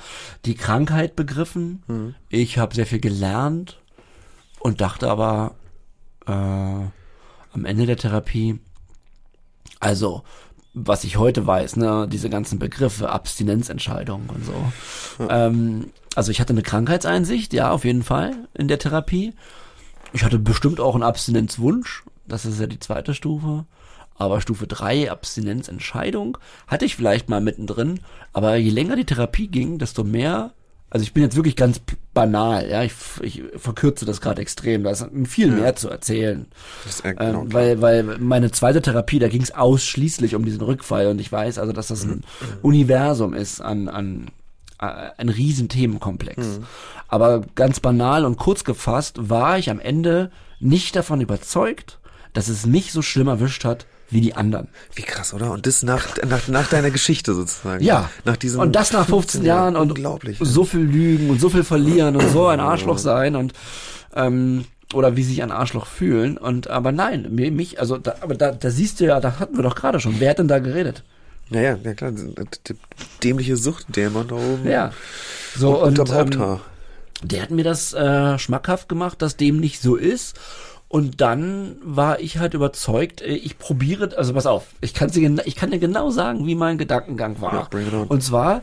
die 0.45 0.55
Krankheit 0.55 1.15
begriffen. 1.15 1.83
Mhm. 1.87 2.15
Ich 2.29 2.57
habe 2.57 2.75
sehr 2.75 2.85
viel 2.85 2.99
gelernt 2.99 3.79
und 4.59 4.81
dachte 4.81 5.09
aber 5.09 5.55
äh, 6.25 6.31
am 6.31 7.65
Ende 7.65 7.85
der 7.85 7.97
Therapie, 7.97 8.59
also 9.79 10.23
was 10.73 11.03
ich 11.03 11.17
heute 11.17 11.47
weiß, 11.47 11.75
ne, 11.77 12.07
diese 12.09 12.29
ganzen 12.29 12.59
Begriffe, 12.59 13.09
Abstinenzentscheidung 13.09 14.29
und 14.29 14.45
so. 14.45 15.27
Ähm, 15.27 15.91
also 16.15 16.31
ich 16.31 16.39
hatte 16.39 16.53
eine 16.53 16.61
Krankheitseinsicht, 16.61 17.53
ja, 17.53 17.71
auf 17.71 17.83
jeden 17.83 18.03
Fall 18.03 18.47
in 18.53 18.67
der 18.67 18.77
Therapie. 18.77 19.33
Ich 20.13 20.23
hatte 20.23 20.37
bestimmt 20.37 20.79
auch 20.79 20.93
einen 20.93 21.03
Abstinenzwunsch, 21.03 22.03
das 22.27 22.45
ist 22.45 22.59
ja 22.59 22.67
die 22.67 22.79
zweite 22.79 23.13
Stufe. 23.13 23.65
Aber 24.17 24.41
Stufe 24.41 24.67
3, 24.67 25.11
Abstinenzentscheidung, 25.11 26.37
hatte 26.67 26.85
ich 26.85 26.95
vielleicht 26.95 27.29
mal 27.29 27.41
mittendrin. 27.41 27.99
Aber 28.33 28.55
je 28.55 28.71
länger 28.71 28.95
die 28.95 29.05
Therapie 29.05 29.47
ging, 29.47 29.77
desto 29.77 30.03
mehr, 30.03 30.51
also 30.89 31.03
ich 31.03 31.13
bin 31.13 31.23
jetzt 31.23 31.35
wirklich 31.35 31.55
ganz 31.55 31.81
banal, 32.13 32.67
ja, 32.69 32.83
ich, 32.83 32.93
ich 33.21 33.43
verkürze 33.57 34.05
das 34.05 34.21
gerade 34.21 34.41
extrem, 34.41 34.83
da 34.83 34.89
ist 34.89 35.05
viel 35.25 35.51
mehr 35.51 35.75
zu 35.75 35.89
erzählen. 35.89 36.47
Das 36.83 36.95
ist, 36.95 37.05
äh, 37.05 37.13
genau 37.13 37.41
Ähm, 37.41 37.53
weil, 37.53 37.81
weil 37.81 38.03
meine 38.03 38.51
zweite 38.51 38.81
Therapie, 38.81 39.19
da 39.19 39.27
ging 39.27 39.41
es 39.41 39.53
ausschließlich 39.53 40.33
um 40.33 40.43
diesen 40.45 40.61
Rückfall. 40.61 41.07
Und 41.07 41.19
ich 41.19 41.31
weiß 41.31 41.59
also, 41.59 41.73
dass 41.73 41.87
das 41.87 42.03
ein 42.03 42.23
Universum 42.63 43.33
ist 43.35 43.61
an, 43.61 43.87
an 43.87 44.31
äh, 44.79 45.09
ein 45.17 45.29
riesen 45.29 45.69
Themenkomplex. 45.69 46.59
Aber 47.07 47.41
ganz 47.53 47.79
banal 47.79 48.25
und 48.25 48.37
kurz 48.37 48.63
gefasst 48.63 49.29
war 49.29 49.59
ich 49.59 49.69
am 49.69 49.79
Ende 49.79 50.31
nicht 50.59 50.95
davon 50.95 51.21
überzeugt, 51.21 51.99
dass 52.33 52.47
es 52.47 52.65
mich 52.65 52.91
so 52.91 53.01
schlimm 53.01 53.27
erwischt 53.27 53.63
hat 53.63 53.85
wie 54.09 54.21
die 54.21 54.35
anderen. 54.35 54.69
Wie 54.95 55.01
krass, 55.01 55.33
oder? 55.33 55.51
Und 55.51 55.67
das 55.67 55.83
nach, 55.83 56.07
nach, 56.27 56.47
nach 56.47 56.69
deiner 56.69 56.91
Geschichte 56.91 57.33
sozusagen. 57.33 57.83
Ja. 57.83 58.09
Nach 58.23 58.37
diesem 58.37 58.61
und 58.61 58.75
das 58.75 58.93
nach 58.93 59.07
15 59.07 59.43
Jahren 59.43 59.75
und 59.75 59.91
unglaublich. 59.91 60.37
so 60.39 60.63
viel 60.63 60.81
Lügen 60.81 61.29
und 61.29 61.41
so 61.41 61.49
viel 61.49 61.63
verlieren 61.63 62.15
und 62.15 62.29
so 62.31 62.47
ein 62.47 62.59
Arschloch 62.59 62.97
sein 62.97 63.35
und 63.35 63.53
ähm, 64.15 64.65
oder 64.93 65.17
wie 65.17 65.23
sich 65.23 65.43
ein 65.43 65.51
Arschloch 65.51 65.85
fühlen 65.85 66.37
und 66.37 66.69
aber 66.69 66.93
nein, 66.93 67.27
mich 67.33 67.79
also 67.79 67.97
da, 67.97 68.15
aber 68.21 68.35
da, 68.35 68.51
da 68.51 68.69
siehst 68.69 68.99
du 68.99 69.05
ja, 69.05 69.19
da 69.19 69.39
hatten 69.39 69.57
wir 69.57 69.63
doch 69.63 69.75
gerade 69.75 69.99
schon. 69.99 70.19
Wer 70.19 70.29
hat 70.29 70.39
denn 70.39 70.47
da 70.47 70.59
geredet? 70.59 71.03
Ja, 71.49 71.61
ja, 71.61 71.77
ja 71.83 71.93
klar, 71.93 72.13
dämliche 73.23 73.57
Suchtdämon 73.57 74.27
da 74.29 74.35
oben. 74.35 74.67
Ja. 74.67 74.91
So 75.55 75.81
und 75.81 75.99
unterm 75.99 76.07
ähm, 76.07 76.15
Haupthaar. 76.15 76.61
der 77.23 77.41
hat 77.41 77.51
mir 77.51 77.63
das 77.63 77.93
äh, 77.93 78.37
schmackhaft 78.39 78.87
gemacht, 78.87 79.21
dass 79.21 79.35
dem 79.35 79.59
nicht 79.59 79.81
so 79.81 79.95
ist. 79.95 80.39
Und 80.89 81.19
dann 81.19 81.75
war 81.83 82.19
ich 82.21 82.37
halt 82.37 82.53
überzeugt, 82.53 83.21
äh, 83.21 83.33
ich 83.35 83.57
probiere, 83.59 84.17
also 84.17 84.33
pass 84.33 84.45
auf, 84.45 84.67
ich 84.81 84.93
kann, 84.93 85.09
sie, 85.09 85.25
ich 85.45 85.55
kann 85.55 85.71
dir 85.71 85.79
genau 85.79 86.09
sagen, 86.11 86.45
wie 86.47 86.55
mein 86.55 86.77
Gedankengang 86.77 87.41
war. 87.41 87.53
Ja, 87.53 87.67
bring 87.69 87.87
it 87.87 87.93
on. 87.93 88.07
Und 88.07 88.23
zwar, 88.23 88.61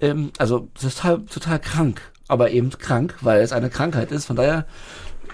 ähm, 0.00 0.30
also 0.38 0.68
das 0.74 0.84
ist 0.84 0.96
total, 0.98 1.22
total 1.24 1.58
krank, 1.58 2.00
aber 2.28 2.50
eben 2.52 2.70
krank, 2.70 3.16
weil 3.20 3.40
es 3.42 3.52
eine 3.52 3.68
Krankheit 3.70 4.12
ist. 4.12 4.26
Von 4.26 4.36
daher 4.36 4.64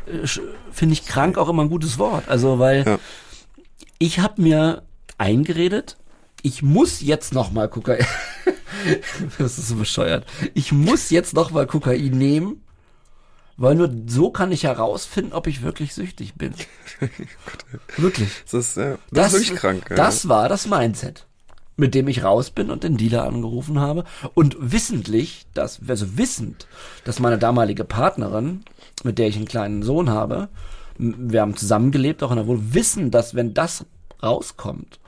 äh, 0.07 0.27
finde 0.71 0.95
ich 0.95 1.05
krank 1.05 1.37
auch 1.37 1.49
immer 1.51 1.63
ein 1.65 1.69
gutes 1.71 1.99
Wort. 1.99 2.29
Also 2.29 2.59
weil 2.59 2.85
Ja. 2.87 2.99
ich 3.99 4.21
habe 4.21 4.41
mir 4.41 4.83
eingeredet, 5.19 5.99
ich 6.43 6.63
muss 6.63 7.03
jetzt 7.03 7.35
noch 7.35 7.53
mal 7.53 7.69
Kokain. 7.69 8.05
das 9.39 9.59
ist 9.59 9.69
so 9.69 9.77
bescheuert. 9.77 10.25
Ich 10.55 10.73
muss 10.73 11.11
jetzt 11.11 11.35
noch 11.35 11.51
mal 11.51 11.67
Kokain 11.67 12.11
nehmen, 12.17 12.63
weil 13.63 13.77
nur 13.77 13.95
so 14.09 14.31
kann 14.31 14.51
ich 14.51 14.65
herausfinden, 14.65 15.33
ob 15.33 15.47
ich 15.47 15.63
wirklich 15.63 15.95
süchtig 15.95 16.35
bin. 16.35 16.53
wirklich. 17.97 18.29
Das 18.51 18.55
ist, 18.55 18.77
äh, 18.77 18.97
das, 19.13 19.35
ist 19.35 19.43
wirklich 19.43 19.61
krank. 19.61 19.87
ja. 19.89 19.95
Das 19.95 20.29
war 20.29 20.49
das 20.49 20.67
Mindset, 20.67 21.27
mit 21.77 21.95
dem 21.95 22.09
ich 22.09 22.25
raus 22.25 22.51
bin 22.51 22.73
und 22.73 22.83
den 22.83 22.97
Dealer 22.97 23.23
angerufen 23.23 23.79
habe. 23.79 24.03
Und 24.35 24.57
wissentlich, 24.59 25.47
dass, 25.55 25.79
also 25.87 26.19
wissend, 26.19 26.67
dass 27.05 27.21
meine 27.21 27.39
damalige 27.39 27.85
Partnerin, 27.85 28.65
mit 29.05 29.19
der 29.19 29.29
ich 29.29 29.37
einen 29.37 29.47
kleinen 29.47 29.85
Sohn 29.85 30.11
habe, 30.11 30.49
wir 30.99 31.41
haben 31.41 31.57
zusammengelebt, 31.57 32.25
auch 32.25 32.33
in 32.33 32.39
der 32.39 32.49
Wohnung, 32.49 32.75
wissen, 32.75 33.13
dass 33.13 33.37
wenn 33.37 33.55
das 33.55 33.87
rauskommt, 34.21 34.99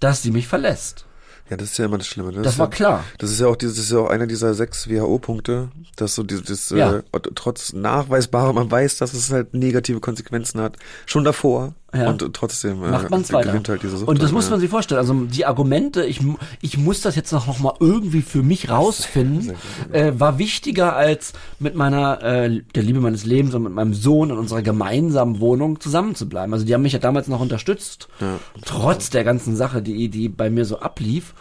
dass 0.00 0.20
sie 0.20 0.32
mich 0.32 0.48
verlässt. 0.48 1.06
Ja, 1.48 1.56
das 1.56 1.70
ist 1.72 1.78
ja 1.78 1.84
immer 1.84 1.98
das 1.98 2.08
Schlimme. 2.08 2.32
Ne? 2.32 2.42
Das 2.42 2.54
ist 2.54 2.58
war 2.58 2.66
ja, 2.66 2.70
klar. 2.70 3.04
Das 3.18 3.30
ist 3.30 3.40
ja 3.40 3.46
auch 3.46 3.56
dieses, 3.56 3.76
das 3.76 3.84
ist 3.86 3.92
ja 3.92 3.98
auch 3.98 4.10
einer 4.10 4.26
dieser 4.26 4.52
sechs 4.54 4.88
WHO-Punkte, 4.88 5.68
dass 5.96 6.14
so 6.16 6.22
dieses, 6.24 6.70
Ja. 6.70 6.96
äh, 6.96 7.02
trotz 7.34 7.72
nachweisbarer, 7.72 8.52
man 8.52 8.70
weiß, 8.70 8.98
dass 8.98 9.14
es 9.14 9.30
halt 9.30 9.54
negative 9.54 10.00
Konsequenzen 10.00 10.60
hat, 10.60 10.76
schon 11.06 11.22
davor 11.24 11.74
Ja. 11.94 12.10
und 12.10 12.34
trotzdem 12.34 12.82
äh, 12.82 12.90
macht 12.90 13.10
man 13.10 13.20
es 13.20 13.32
weiter. 13.32 13.52
halt 13.52 13.68
und 13.68 14.18
das 14.18 14.26
dann, 14.26 14.34
muss 14.34 14.46
ja. 14.46 14.50
man 14.50 14.60
sich 14.60 14.68
vorstellen. 14.68 14.98
Also 14.98 15.14
die 15.14 15.46
Argumente, 15.46 16.04
ich, 16.04 16.20
ich 16.60 16.76
muss 16.78 17.00
das 17.00 17.14
jetzt 17.16 17.32
noch, 17.32 17.46
noch 17.46 17.60
mal 17.60 17.74
irgendwie 17.80 18.22
für 18.22 18.42
mich 18.42 18.68
rausfinden, 18.68 19.52
äh, 19.92 20.12
war 20.16 20.38
wichtiger 20.38 20.96
als 20.96 21.32
mit 21.58 21.74
meiner, 21.74 22.22
äh, 22.22 22.62
der 22.74 22.82
Liebe 22.82 23.00
meines 23.00 23.24
Lebens 23.24 23.54
und 23.54 23.62
mit 23.62 23.72
meinem 23.72 23.94
Sohn 23.94 24.30
in 24.30 24.36
unserer 24.36 24.62
gemeinsamen 24.62 25.40
Wohnung 25.40 25.80
zusammen 25.80 26.14
zu 26.16 26.28
bleiben. 26.28 26.52
Also 26.52 26.66
die 26.66 26.74
haben 26.74 26.82
mich 26.82 26.92
ja 26.92 26.98
damals 26.98 27.28
noch 27.28 27.40
unterstützt, 27.40 28.08
Ja. 28.20 28.40
trotz 28.64 29.10
der 29.10 29.24
ganzen 29.24 29.56
Sache, 29.56 29.80
die, 29.80 30.08
die 30.08 30.28
bei 30.28 30.50
mir 30.50 30.64
so 30.64 30.80
ablief. 30.80 31.34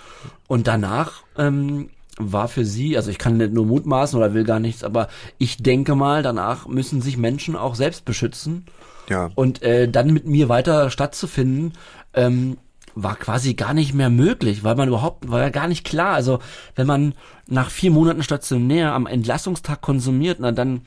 Und 0.47 0.67
danach 0.67 1.23
ähm, 1.37 1.89
war 2.17 2.47
für 2.47 2.65
sie, 2.65 2.95
also 2.95 3.09
ich 3.09 3.17
kann 3.17 3.37
nicht 3.37 3.51
nur 3.51 3.65
mutmaßen 3.65 4.17
oder 4.17 4.33
will 4.33 4.43
gar 4.43 4.59
nichts, 4.59 4.83
aber 4.83 5.09
ich 5.37 5.57
denke 5.57 5.95
mal, 5.95 6.23
danach 6.23 6.67
müssen 6.67 7.01
sich 7.01 7.17
Menschen 7.17 7.55
auch 7.55 7.75
selbst 7.75 8.05
beschützen. 8.05 8.65
Ja. 9.09 9.31
Und 9.35 9.61
äh, 9.61 9.87
dann 9.89 10.11
mit 10.11 10.25
mir 10.25 10.49
weiter 10.49 10.89
stattzufinden, 10.89 11.73
ähm, 12.13 12.57
war 12.95 13.15
quasi 13.17 13.53
gar 13.55 13.73
nicht 13.73 13.93
mehr 13.93 14.09
möglich, 14.09 14.63
weil 14.63 14.75
man 14.75 14.87
überhaupt, 14.87 15.29
war 15.29 15.41
ja 15.41 15.49
gar 15.49 15.67
nicht 15.67 15.85
klar. 15.85 16.13
Also 16.13 16.39
wenn 16.75 16.87
man 16.87 17.13
nach 17.47 17.69
vier 17.69 17.91
Monaten 17.91 18.23
stationär 18.23 18.93
am 18.93 19.05
Entlassungstag 19.05 19.81
konsumiert, 19.81 20.39
na 20.39 20.53
dann, 20.53 20.81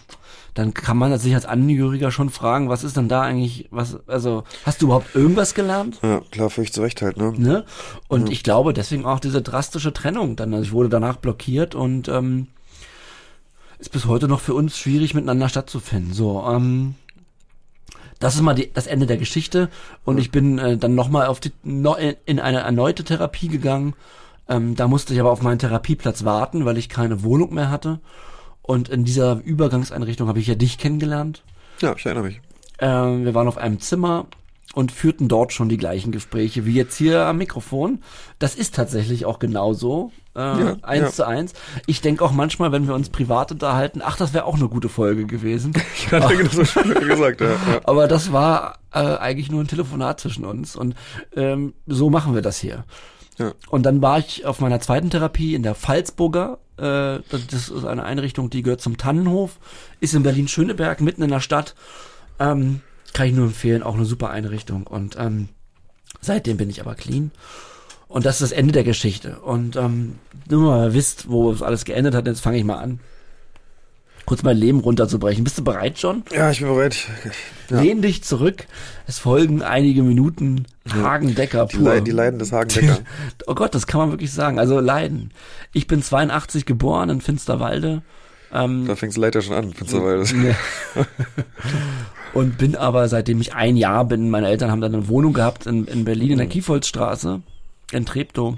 dann 0.55 0.73
kann 0.73 0.97
man 0.97 1.17
sich 1.19 1.35
als 1.35 1.45
Angehöriger 1.45 2.11
schon 2.11 2.31
fragen, 2.31 2.71
was 2.71 2.83
ist 2.83 2.97
denn 2.97 3.09
da 3.09 3.23
eigentlich, 3.23 3.69
was, 3.71 3.99
also 4.09 4.45
hast 4.65 4.81
du 4.81 4.87
überhaupt 4.87 5.15
irgendwas 5.15 5.55
gelernt? 5.55 5.99
Ja, 6.03 6.23
klar, 6.31 6.49
völlig 6.49 6.73
zu 6.73 6.81
Recht 6.81 7.03
halt, 7.03 7.19
ne? 7.19 7.35
Ne? 7.37 7.65
Und 8.09 8.31
ich 8.31 8.43
glaube 8.43 8.73
deswegen 8.73 9.05
auch 9.05 9.21
diese 9.21 9.43
drastische 9.43 9.93
Trennung 9.93 10.35
dann. 10.35 10.55
Also 10.55 10.65
ich 10.65 10.73
wurde 10.73 10.89
danach 10.89 11.17
blockiert 11.17 11.75
und 11.75 12.09
ähm, 12.09 12.47
ist 13.79 13.93
bis 13.93 14.07
heute 14.07 14.29
noch 14.29 14.41
für 14.41 14.55
uns 14.55 14.79
schwierig 14.79 15.15
miteinander 15.15 15.51
stattzufinden. 15.51 16.15
So, 16.15 16.43
ähm, 16.49 16.95
das 18.19 18.35
ist 18.35 18.41
mal 18.43 18.55
die, 18.55 18.73
das 18.73 18.87
Ende 18.87 19.07
der 19.07 19.17
Geschichte 19.17 19.69
und 20.05 20.19
ich 20.19 20.31
bin 20.31 20.59
äh, 20.59 20.77
dann 20.77 20.95
nochmal 20.95 21.27
auf 21.27 21.41
die 21.41 21.53
no, 21.63 21.97
in 22.25 22.41
eine 22.41 22.61
erneute 22.61 23.05
Therapie 23.05 23.49
gegangen. 23.49 23.95
Ähm, 24.49 24.77
da 24.77 24.89
musste 24.89 25.15
ich 25.15 25.21
aber 25.21 25.31
auf 25.31 25.43
meinen 25.43 25.59
Therapieplatz 25.59 26.25
warten, 26.25 26.65
weil 26.65 26.79
ich 26.79 26.89
keine 26.89 27.23
Wohnung 27.23 27.55
mehr 27.55 27.71
hatte. 27.71 28.01
Und 28.63 28.89
in 28.89 29.05
dieser 29.05 29.41
Übergangseinrichtung 29.45 30.29
habe 30.29 30.41
ich 30.41 30.47
ja 30.47 30.55
dich 30.55 30.79
kennengelernt. 30.79 31.43
Ja, 31.81 31.95
ich 31.97 32.05
erinnere 32.05 32.25
mich. 32.25 32.41
Ähm, 32.81 33.25
wir 33.25 33.35
waren 33.35 33.49
auf 33.49 33.59
einem 33.59 33.81
Zimmer 33.81 34.27
und 34.75 34.93
führten 34.93 35.29
dort 35.29 35.53
schon 35.53 35.69
die 35.69 35.77
gleichen 35.79 36.13
Gespräche 36.13 36.67
wie 36.67 36.75
jetzt 36.75 36.97
hier 36.97 37.23
am 37.27 37.39
Mikrofon. 37.39 38.03
Das 38.39 38.55
ist 38.55 38.75
tatsächlich 38.75 39.25
auch 39.25 39.39
genauso. 39.39 40.13
Äh, 40.37 40.41
Ja, 40.41 40.77
eins 40.83 41.03
ja. 41.03 41.11
zu 41.11 41.27
eins. 41.27 41.55
Ich 41.87 42.01
denke 42.01 42.25
auch 42.25 42.33
manchmal, 42.33 42.71
wenn 42.71 42.87
wir 42.87 42.95
uns 42.95 43.09
privat 43.09 43.51
unterhalten, 43.51 44.03
ach, 44.05 44.17
das 44.17 44.35
wäre 44.35 44.45
auch 44.45 44.57
eine 44.57 44.69
gute 44.69 44.89
Folge 44.89 45.27
gewesen. 45.27 45.73
Ich 45.97 46.13
hatte 46.13 46.37
genau 46.37 46.51
so 46.51 46.65
schon 46.65 46.95
gesagt, 46.95 47.41
ja. 47.41 47.49
ja. 47.51 47.81
Aber 47.85 48.09
das 48.09 48.33
war 48.33 48.79
äh, 48.93 48.99
eigentlich 48.99 49.51
nur 49.51 49.63
ein 49.63 49.69
Telefonat 49.69 50.21
zwischen 50.21 50.45
uns 50.45 50.77
und 50.77 50.95
ähm, 51.35 51.75
so 51.87 52.09
machen 52.11 52.35
wir 52.35 52.43
das 52.43 52.59
hier. 52.59 52.85
Ja. 53.39 53.53
Und 53.69 53.85
dann 53.85 54.03
war 54.03 54.19
ich 54.19 54.47
auf 54.47 54.61
meiner 54.61 54.81
zweiten 54.81 55.11
Therapie 55.11 55.55
in 55.55 55.63
der 55.63 55.75
Pfalzburger. 55.75 56.59
Äh, 56.77 57.21
das 57.31 57.69
ist 57.69 57.85
eine 57.85 58.05
Einrichtung, 58.05 58.51
die 58.51 58.63
gehört 58.63 58.81
zum 58.81 58.97
Tannenhof, 58.97 59.59
ist 60.01 60.15
in 60.15 60.23
Berlin-Schöneberg, 60.23 61.01
mitten 61.01 61.23
in 61.23 61.31
der 61.31 61.41
Stadt. 61.41 61.75
Ähm, 62.39 62.81
kann 63.13 63.27
ich 63.27 63.35
nur 63.35 63.47
empfehlen, 63.47 63.83
auch 63.83 63.95
eine 63.95 64.05
super 64.05 64.31
Einrichtung. 64.31 64.87
Und 64.87 65.17
ähm, 65.19 65.49
seitdem 66.21 66.57
bin 66.57 66.71
ich 66.71 66.81
aber 66.81 66.95
clean. 66.95 67.31
Und 68.09 68.25
das 68.25 68.37
ist 68.41 68.51
das 68.51 68.59
Ende 68.59 68.73
der 68.73 68.85
Geschichte. 68.85 69.39
Und 69.41 69.77
ähm, 69.77 70.19
nur 70.49 70.63
mal 70.63 70.95
wisst, 70.95 71.29
wo 71.29 71.51
es 71.53 71.63
alles 71.63 71.85
geendet 71.85 72.15
hat, 72.15 72.27
jetzt 72.27 72.41
fange 72.41 72.57
ich 72.59 72.65
mal 72.65 72.79
an. 72.79 73.01
Kurz 74.25 74.43
mein 74.43 74.59
Leben 74.59 74.81
runterzubrechen. 74.81 75.43
Bist 75.43 75.57
du 75.57 75.65
bereit, 75.65 75.95
John? 75.97 76.23
Ja, 76.31 76.51
ich 76.51 76.59
bin 76.61 76.69
bereit. 76.69 76.99
Ja. 77.71 77.81
Lehn 77.81 78.03
dich 78.03 78.25
zurück. 78.25 78.67
Es 79.07 79.19
folgen 79.19 79.63
einige 79.63 80.03
Minuten 80.03 80.67
Hagendecker 80.91 81.65
Die, 81.67 81.79
pur. 81.79 81.95
Le 81.95 82.03
die 82.03 82.11
Leiden 82.11 82.39
des 82.39 82.53
Hagendecker. 82.53 82.99
Oh 83.47 83.55
Gott, 83.55 83.75
das 83.75 83.87
kann 83.87 84.01
man 84.01 84.11
wirklich 84.11 84.33
sagen. 84.33 84.59
Also 84.59 84.81
Leiden. 84.81 85.33
Ich 85.73 85.87
bin 85.87 86.03
82 86.03 86.67
geboren 86.67 87.09
in 87.09 87.21
Finsterwalde. 87.23 88.03
Ähm, 88.53 88.87
da 88.87 88.97
fängt's 88.97 89.17
leider 89.17 89.41
schon 89.41 89.55
an, 89.55 89.75
mittlerweile. 89.79 90.25
und 92.35 92.59
bin 92.59 92.77
aber, 92.77 93.09
seitdem 93.09 93.41
ich 93.41 93.55
ein 93.55 93.77
Jahr 93.77 94.05
bin, 94.05 94.31
meine 94.31 94.49
Eltern 94.49 94.71
haben 94.71 94.81
dann 94.81 94.95
eine 94.95 95.09
Wohnung 95.09 95.33
gehabt 95.33 95.67
in, 95.67 95.87
in 95.87 96.05
Berlin 96.05 96.33
in 96.33 96.39
der 96.39 96.47
Kiefholzstraße, 96.47 97.43
in 97.93 98.07
Treptow. 98.07 98.57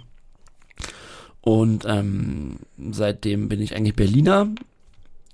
Und 1.41 1.85
ähm, 1.87 2.57
seitdem 2.91 3.49
bin 3.49 3.61
ich 3.61 3.75
eigentlich 3.75 3.97
Berliner. 3.97 4.49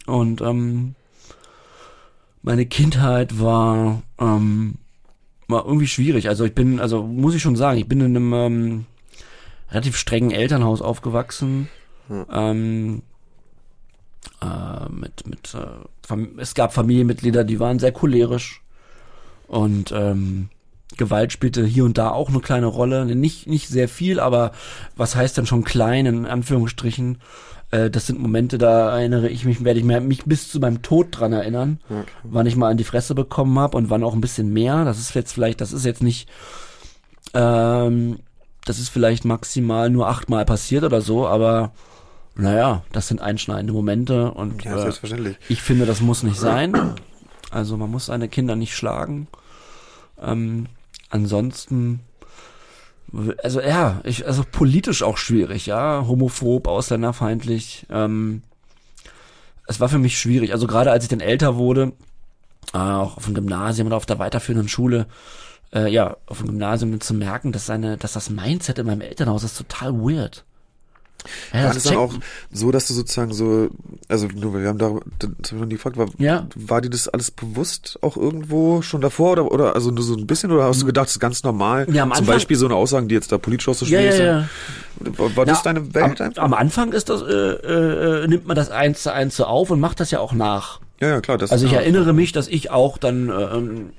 Und 0.07 0.41
ähm, 0.41 0.95
meine 2.43 2.67
Kindheit 2.67 3.41
war, 3.41 4.03
ähm, 4.21 4.77
war 5.49 5.67
irgendwie 5.67 5.89
schwierig. 5.89 6.29
Also 6.29 6.45
ich 6.45 6.55
bin, 6.55 6.79
also 6.79 7.03
muss 7.03 7.35
ich 7.35 7.43
schon 7.43 7.57
sagen, 7.57 7.79
ich 7.79 7.89
bin 7.89 8.01
in 8.01 8.17
einem 8.17 8.33
ähm, 8.33 8.87
relativ 9.71 9.97
strengen 9.97 10.31
Elternhaus 10.31 10.81
aufgewachsen. 10.81 11.69
Ähm, 12.31 13.03
äh, 14.43 14.89
mit, 14.91 15.27
mit, 15.27 15.55
äh, 15.55 16.41
es 16.41 16.55
gab 16.55 16.73
Familienmitglieder, 16.73 17.45
die 17.45 17.61
waren 17.61 17.79
sehr 17.79 17.93
cholerisch 17.93 18.63
und 19.49 19.93
ähm, 19.93 20.49
Gewalt 20.97 21.33
spielte 21.33 21.65
hier 21.65 21.85
und 21.85 21.99
da 21.99 22.11
auch 22.11 22.29
eine 22.29 22.41
kleine 22.41 22.67
Rolle, 22.67 23.07
nicht 23.07 23.47
nicht 23.47 23.69
sehr 23.69 23.89
viel, 23.89 24.21
aber 24.21 24.53
was 24.97 25.17
heißt 25.17 25.37
denn 25.37 25.47
schon 25.47 25.65
klein 25.65 26.07
in 26.07 26.27
Anführungsstrichen? 26.27 27.19
Äh, 27.71 27.91
das 27.91 28.07
sind 28.07 28.21
Momente, 28.21 28.59
da 28.59 28.97
erinnere 28.99 29.29
ich 29.29 29.45
mich, 29.45 29.65
werde 29.65 29.81
ich 29.81 29.85
mich 29.85 30.25
bis 30.25 30.51
zu 30.51 30.61
meinem 30.61 30.83
Tod 30.83 31.09
dran 31.11 31.33
erinnern, 31.33 31.81
wann 32.23 32.47
ich 32.47 32.57
mal 32.57 32.71
an 32.71 32.77
die 32.77 32.85
Fresse 32.85 33.15
bekommen 33.15 33.59
habe 33.59 33.77
und 33.77 33.91
wann 33.91 34.05
auch 34.05 34.15
ein 34.15 34.21
bisschen 34.21 34.53
mehr. 34.53 34.85
Das 34.85 34.99
ist 34.99 35.15
jetzt 35.15 35.33
vielleicht, 35.33 35.61
das 35.61 35.73
ist 35.73 35.85
jetzt 35.85 36.03
nicht 36.03 36.29
Ähm, 37.35 38.19
das 38.65 38.79
ist 38.79 38.89
vielleicht 38.89 39.25
maximal 39.25 39.91
nur 39.91 40.09
achtmal 40.09 40.45
passiert 40.45 40.85
oder 40.85 41.01
so, 41.01 41.27
aber 41.27 41.73
naja, 42.37 42.83
das 42.93 43.09
sind 43.09 43.21
einschneidende 43.21 43.73
Momente 43.73 44.31
und 44.33 44.65
Ja, 44.65 44.77
äh, 44.77 44.81
selbstverständlich. 44.81 45.37
ich 45.49 45.63
finde, 45.63 45.87
das 45.87 46.01
muss 46.01 46.23
nicht 46.23 46.39
sein. 46.39 46.95
Also 47.51 47.77
man 47.77 47.91
muss 47.91 48.07
seine 48.07 48.29
Kinder 48.29 48.57
nicht 48.57 48.77
schlagen. 48.77 49.29
Ähm, 50.21 50.67
ansonsten, 51.11 52.01
also 53.43 53.61
ja, 53.61 54.01
ich, 54.05 54.27
also 54.27 54.45
politisch 54.51 55.03
auch 55.03 55.17
schwierig, 55.17 55.67
ja, 55.67 56.05
homophob, 56.07 56.67
ausländerfeindlich. 56.67 57.87
Ähm, 57.91 58.43
es 59.67 59.81
war 59.81 59.89
für 59.89 59.99
mich 59.99 60.19
schwierig. 60.19 60.53
Also 60.53 60.67
gerade 60.67 60.91
als 60.91 61.05
ich 61.05 61.11
dann 61.11 61.21
älter 61.21 61.57
wurde, 61.57 61.93
äh, 62.75 62.79
auch 62.79 63.17
auf 63.17 63.25
dem 63.25 63.35
Gymnasium 63.35 63.87
oder 63.87 63.97
auf 63.97 64.07
der 64.07 64.19
weiterführenden 64.19 64.69
Schule, 64.69 65.07
äh, 65.73 65.91
ja, 65.91 66.17
auf 66.27 66.39
dem 66.39 66.49
Gymnasium 66.49 67.01
zu 67.01 67.15
merken, 67.15 67.53
dass 67.53 67.67
seine, 67.67 67.97
dass 67.97 68.13
das 68.13 68.31
Mindset 68.31 68.79
in 68.79 68.87
meinem 68.87 69.01
Elternhaus 69.01 69.45
ist 69.45 69.57
total 69.57 69.95
weird. 69.95 70.45
Ja, 71.53 71.59
War 71.65 71.75
das 71.75 71.75
das 71.75 71.93
dann 71.93 71.97
auch 71.97 72.13
so, 72.53 72.71
dass 72.71 72.89
du 72.89 72.95
sozusagen 72.95 73.33
so, 73.33 73.69
also 74.09 74.29
nur, 74.35 74.55
wir 74.61 74.69
haben 74.69 74.79
da, 74.79 74.93
das 75.19 75.31
hab 75.31 75.43
ich 75.47 75.53
noch 75.53 75.67
nie 75.67 75.75
gefragt, 75.75 75.97
war, 75.97 76.07
Ja. 76.19 76.47
war 76.55 76.81
dir 76.81 76.91
das 76.91 77.09
alles 77.09 77.31
bewusst 77.31 77.99
auch 78.03 78.17
irgendwo 78.17 78.83
schon 78.83 79.01
davor 79.01 79.33
oder, 79.33 79.51
oder 79.53 79.75
also 79.75 79.91
nur 79.91 80.05
so 80.05 80.15
ein 80.15 80.27
bisschen 80.27 80.51
oder 80.53 80.65
hast 80.65 80.83
du 80.83 80.87
gedacht, 80.87 81.07
das 81.07 81.13
ist 81.17 81.21
ganz 81.21 81.43
normal? 81.43 81.87
Ja, 81.93 82.03
am 82.03 82.11
Zum 82.11 82.19
Anfang- 82.21 82.35
Beispiel 82.35 82.57
so 82.57 82.67
eine 82.67 82.75
Aussagen, 82.75 83.09
die 83.09 83.15
jetzt 83.15 83.31
da 83.33 83.39
politisch 83.39 83.67
so 83.77 83.85
ja, 83.87 84.01
ja, 84.01 84.15
ja. 84.15 84.49
sind. 85.01 85.19
War, 85.19 85.37
war 85.37 85.45
das 85.45 85.63
deine 85.63 85.95
Welt 85.95 86.21
am, 86.21 86.27
einfach? 86.29 86.43
am 86.43 86.55
Anfang 86.55 86.93
ist 86.93 87.09
das, 87.09 87.23
äh, 87.23 87.27
äh, 87.27 88.27
nimmt 88.29 88.47
man 88.47 88.57
das 88.57 88.71
eins 88.71 89.03
zu 89.03 89.13
eins 89.13 89.37
so 89.37 89.45
auf 89.45 89.71
und 89.71 89.81
macht 89.81 90.01
das 90.01 90.11
ja 90.11 90.21
auch 90.21 90.33
nach. 90.33 90.81
Ja, 91.01 91.09
ja, 91.09 91.21
klar. 91.21 91.37
Das 91.37 91.53
Also 91.53 91.67
ich 91.67 91.73
ja, 91.73 91.81
erinnere 91.81 92.13
mich, 92.15 92.33
dass 92.33 92.49
ich 92.49 92.71
auch 92.71 92.97
dann, 92.97 93.29
äh, 93.29 93.33
ähm, 93.33 93.91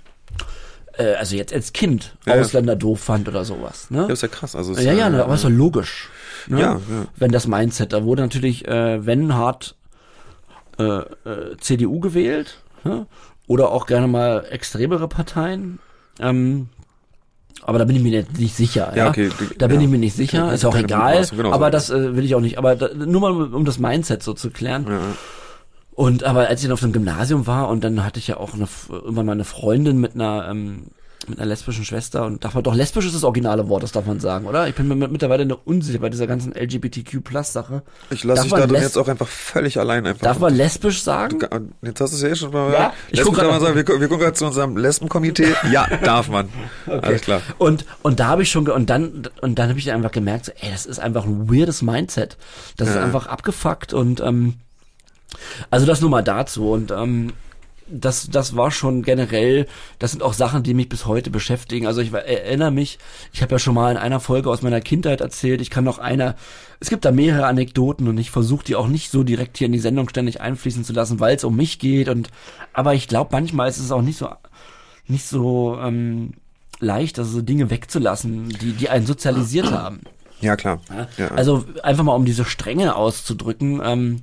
äh, 0.97 1.13
also 1.13 1.35
jetzt 1.35 1.53
als 1.53 1.73
Kind 1.73 2.15
Ja, 2.25 2.35
ja. 2.35 2.41
Ausländer 2.41 2.75
doof 2.75 2.99
fand 3.01 3.27
oder 3.27 3.45
sowas. 3.45 3.91
Ne? 3.91 4.05
Ja, 4.07 4.13
ist 4.13 4.23
ja 4.23 4.27
krass. 4.27 4.55
Also 4.55 4.73
ist 4.73 4.81
Ja, 4.81 4.93
ja, 4.93 5.09
ne, 5.09 5.23
aber 5.23 5.35
ist 5.35 5.43
doch 5.43 5.49
logisch. 5.49 6.09
Ne? 6.49 6.59
Ja, 6.59 6.73
ja. 6.73 7.05
Wenn 7.15 7.31
das 7.31 7.47
Mindset, 7.47 7.93
da 7.93 8.03
wurde 8.03 8.21
natürlich, 8.21 8.67
äh, 8.67 9.05
wenn 9.05 9.33
hart 9.35 9.75
äh, 10.79 10.83
äh, 10.83 11.57
CDU 11.59 11.99
gewählt, 11.99 12.57
ne? 12.83 13.07
oder 13.47 13.71
auch 13.71 13.85
gerne 13.87 14.07
mal 14.07 14.45
extremere 14.49 15.07
Parteien. 15.07 15.79
Ähm, 16.19 16.69
aber 17.63 17.79
da 17.79 17.85
bin 17.85 17.95
ich 17.95 18.03
mir 18.03 18.25
nicht 18.37 18.55
sicher. 18.55 18.91
Ja, 18.95 19.05
Ja, 19.05 19.09
okay, 19.09 19.29
die- 19.39 19.57
Da 19.57 19.67
bin 19.67 19.77
ja. 19.79 19.85
ich 19.85 19.91
mir 19.91 19.97
nicht 19.97 20.15
sicher, 20.15 20.39
Keine- 20.41 20.53
ist 20.53 20.65
auch 20.65 20.75
egal. 20.75 21.11
Mutmaßung, 21.13 21.37
genau 21.37 21.51
aber 21.53 21.65
so. 21.67 21.71
das 21.71 21.89
äh, 21.89 22.15
will 22.15 22.23
ich 22.25 22.35
auch 22.35 22.39
nicht. 22.41 22.57
Aber 22.57 22.75
da, 22.75 22.89
nur 22.93 23.21
mal 23.21 23.53
um 23.53 23.65
das 23.65 23.79
Mindset 23.79 24.21
so 24.23 24.33
zu 24.33 24.51
klären. 24.51 24.85
Ja. 24.87 24.99
Und 25.91 26.23
aber 26.23 26.47
als 26.47 26.61
ich 26.61 26.67
dann 26.67 26.73
auf 26.73 26.79
dem 26.81 26.91
Gymnasium 26.93 27.47
war 27.47 27.69
und 27.69 27.83
dann 27.83 28.03
hatte 28.05 28.19
ich 28.19 28.27
ja 28.27 28.37
auch 28.37 28.53
eine, 28.53 28.67
irgendwann 28.91 29.25
mal 29.25 29.31
eine 29.31 29.43
Freundin 29.45 29.99
mit 29.99 30.13
einer 30.13 30.47
ähm, 30.49 30.83
mit 31.29 31.39
einer 31.39 31.47
lesbischen 31.47 31.83
Schwester 31.85 32.25
und 32.25 32.43
darf 32.43 32.53
man 32.53 32.63
doch 32.63 32.73
lesbisch 32.75 33.05
ist 33.05 33.15
das 33.15 33.23
originale 33.23 33.67
Wort, 33.69 33.83
das 33.83 33.91
darf 33.91 34.05
man 34.05 34.19
sagen, 34.19 34.45
oder? 34.45 34.67
Ich 34.67 34.75
bin 34.75 34.87
mir 34.87 34.95
mit- 34.95 35.11
mittlerweile 35.11 35.43
eine 35.43 35.55
unsicher 35.55 35.99
bei 35.99 36.09
dieser 36.09 36.27
ganzen 36.27 36.53
LGBTQ 36.55 37.21
Plus 37.23 37.53
Sache. 37.53 37.83
Ich 38.09 38.23
lasse 38.23 38.43
dich 38.43 38.51
da 38.51 38.65
jetzt 38.65 38.97
auch 38.97 39.07
einfach 39.07 39.27
völlig 39.27 39.79
allein 39.79 40.05
einfach. 40.05 40.21
Darf 40.21 40.39
man 40.39 40.55
lesbisch 40.55 41.01
sagen? 41.01 41.39
Jetzt 41.81 42.01
hast 42.01 42.11
du 42.11 42.15
es 42.17 42.21
ja 42.21 42.29
eh 42.29 42.35
schon 42.35 42.51
mal. 42.51 42.71
Ja, 42.71 42.93
ich 43.11 43.21
guck 43.21 43.35
grad 43.35 43.61
sagen, 43.61 43.75
wir, 43.75 43.87
wir 43.87 44.07
gucken 44.07 44.19
gerade 44.19 44.33
zu 44.33 44.45
unserem 44.45 44.77
Lesbenkomitee. 44.77 45.53
Ja, 45.71 45.87
darf 46.03 46.29
man. 46.29 46.49
Alles 46.85 47.21
klar. 47.21 47.41
Und 47.57 47.85
und 48.03 48.19
da 48.19 48.27
habe 48.27 48.43
ich 48.43 48.49
schon 48.51 48.67
und 48.69 48.89
dann 48.89 49.27
und 49.41 49.59
dann 49.59 49.69
habe 49.69 49.79
ich 49.79 49.91
einfach 49.91 50.11
gemerkt, 50.11 50.45
so, 50.45 50.51
ey, 50.61 50.71
das 50.71 50.85
ist 50.85 50.99
einfach 50.99 51.25
ein 51.25 51.49
weirdes 51.51 51.81
Mindset. 51.81 52.37
Das 52.77 52.89
ist 52.89 52.95
Ja. 52.95 53.03
einfach 53.03 53.27
abgefuckt 53.27 53.93
und 53.93 54.21
ähm, 54.21 54.55
also 55.69 55.85
das 55.85 55.99
nur 56.01 56.09
mal 56.09 56.23
dazu 56.23 56.71
und 56.71 56.91
ähm, 56.91 57.33
das, 57.89 58.29
das 58.29 58.55
war 58.55 58.71
schon 58.71 59.03
generell, 59.03 59.67
das 59.99 60.11
sind 60.11 60.23
auch 60.23 60.33
Sachen, 60.33 60.63
die 60.63 60.73
mich 60.73 60.89
bis 60.89 61.05
heute 61.05 61.29
beschäftigen. 61.29 61.87
Also 61.87 62.01
ich 62.01 62.13
erinnere 62.13 62.71
mich, 62.71 62.99
ich 63.33 63.41
habe 63.41 63.55
ja 63.55 63.59
schon 63.59 63.75
mal 63.75 63.91
in 63.91 63.97
einer 63.97 64.19
Folge 64.19 64.49
aus 64.49 64.61
meiner 64.61 64.81
Kindheit 64.81 65.21
erzählt, 65.21 65.61
ich 65.61 65.69
kann 65.69 65.83
noch 65.83 65.99
einer, 65.99 66.35
es 66.79 66.89
gibt 66.89 67.05
da 67.05 67.11
mehrere 67.11 67.45
Anekdoten 67.45 68.07
und 68.07 68.17
ich 68.17 68.31
versuche 68.31 68.65
die 68.65 68.75
auch 68.75 68.87
nicht 68.87 69.11
so 69.11 69.23
direkt 69.23 69.57
hier 69.57 69.67
in 69.67 69.73
die 69.73 69.79
Sendung 69.79 70.09
ständig 70.09 70.41
einfließen 70.41 70.83
zu 70.83 70.93
lassen, 70.93 71.19
weil 71.19 71.35
es 71.35 71.43
um 71.43 71.55
mich 71.55 71.79
geht 71.79 72.09
und 72.09 72.29
aber 72.73 72.93
ich 72.93 73.07
glaube, 73.07 73.29
manchmal 73.31 73.69
ist 73.69 73.79
es 73.79 73.91
auch 73.91 74.01
nicht 74.01 74.17
so 74.17 74.29
nicht 75.07 75.25
so 75.25 75.77
ähm, 75.81 76.33
leicht, 76.79 77.17
also 77.19 77.31
so 77.31 77.41
Dinge 77.41 77.69
wegzulassen, 77.69 78.49
die, 78.49 78.73
die 78.73 78.89
einen 78.89 79.05
sozialisiert 79.05 79.71
haben. 79.71 80.01
Ja, 80.41 80.55
klar. 80.55 80.81
Ja. 81.17 81.29
Also 81.29 81.65
einfach 81.81 82.03
mal 82.03 82.15
um 82.15 82.25
diese 82.25 82.45
Strenge 82.45 82.95
auszudrücken, 82.95 83.81
ähm, 83.83 84.21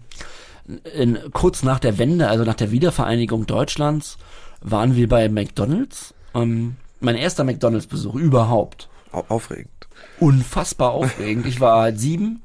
in, 0.95 1.19
kurz 1.33 1.63
nach 1.63 1.79
der 1.79 1.99
Wende, 1.99 2.29
also 2.29 2.45
nach 2.45 2.55
der 2.55 2.71
Wiedervereinigung 2.71 3.47
Deutschlands, 3.47 4.19
waren 4.61 4.97
wir 4.97 5.09
bei 5.09 5.29
McDonalds. 5.29 6.15
Ähm, 6.35 6.77
mein 7.01 7.17
erster 7.17 7.45
McDonalds-Besuch 7.45 8.15
überhaupt. 8.15 8.89
Au- 9.13 9.25
aufregend. 9.29 9.69
Unfassbar 10.21 10.93
aufregend. 10.93 11.47
Ich 11.47 11.61
war 11.61 11.83
halt 11.83 12.01
sieben 12.01 12.41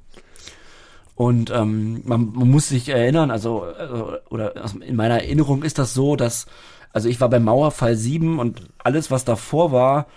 und 1.15 1.49
ähm, 1.51 2.01
man, 2.05 2.32
man 2.34 2.49
muss 2.49 2.70
sich 2.70 2.89
erinnern, 2.89 3.32
also 3.32 3.65
äh, 3.65 4.20
oder 4.30 4.53
aus- 4.63 4.76
in 4.76 4.95
meiner 4.95 5.15
Erinnerung 5.22 5.63
ist 5.63 5.78
das 5.80 5.93
so, 5.93 6.15
dass 6.15 6.45
also 6.91 7.07
ich 7.09 7.22
war 7.22 7.30
beim 7.30 7.43
Mauerfall 7.43 7.95
sieben 7.95 8.39
und 8.39 8.63
alles, 8.80 9.11
was 9.11 9.24
davor 9.26 9.72
war, 9.72 10.07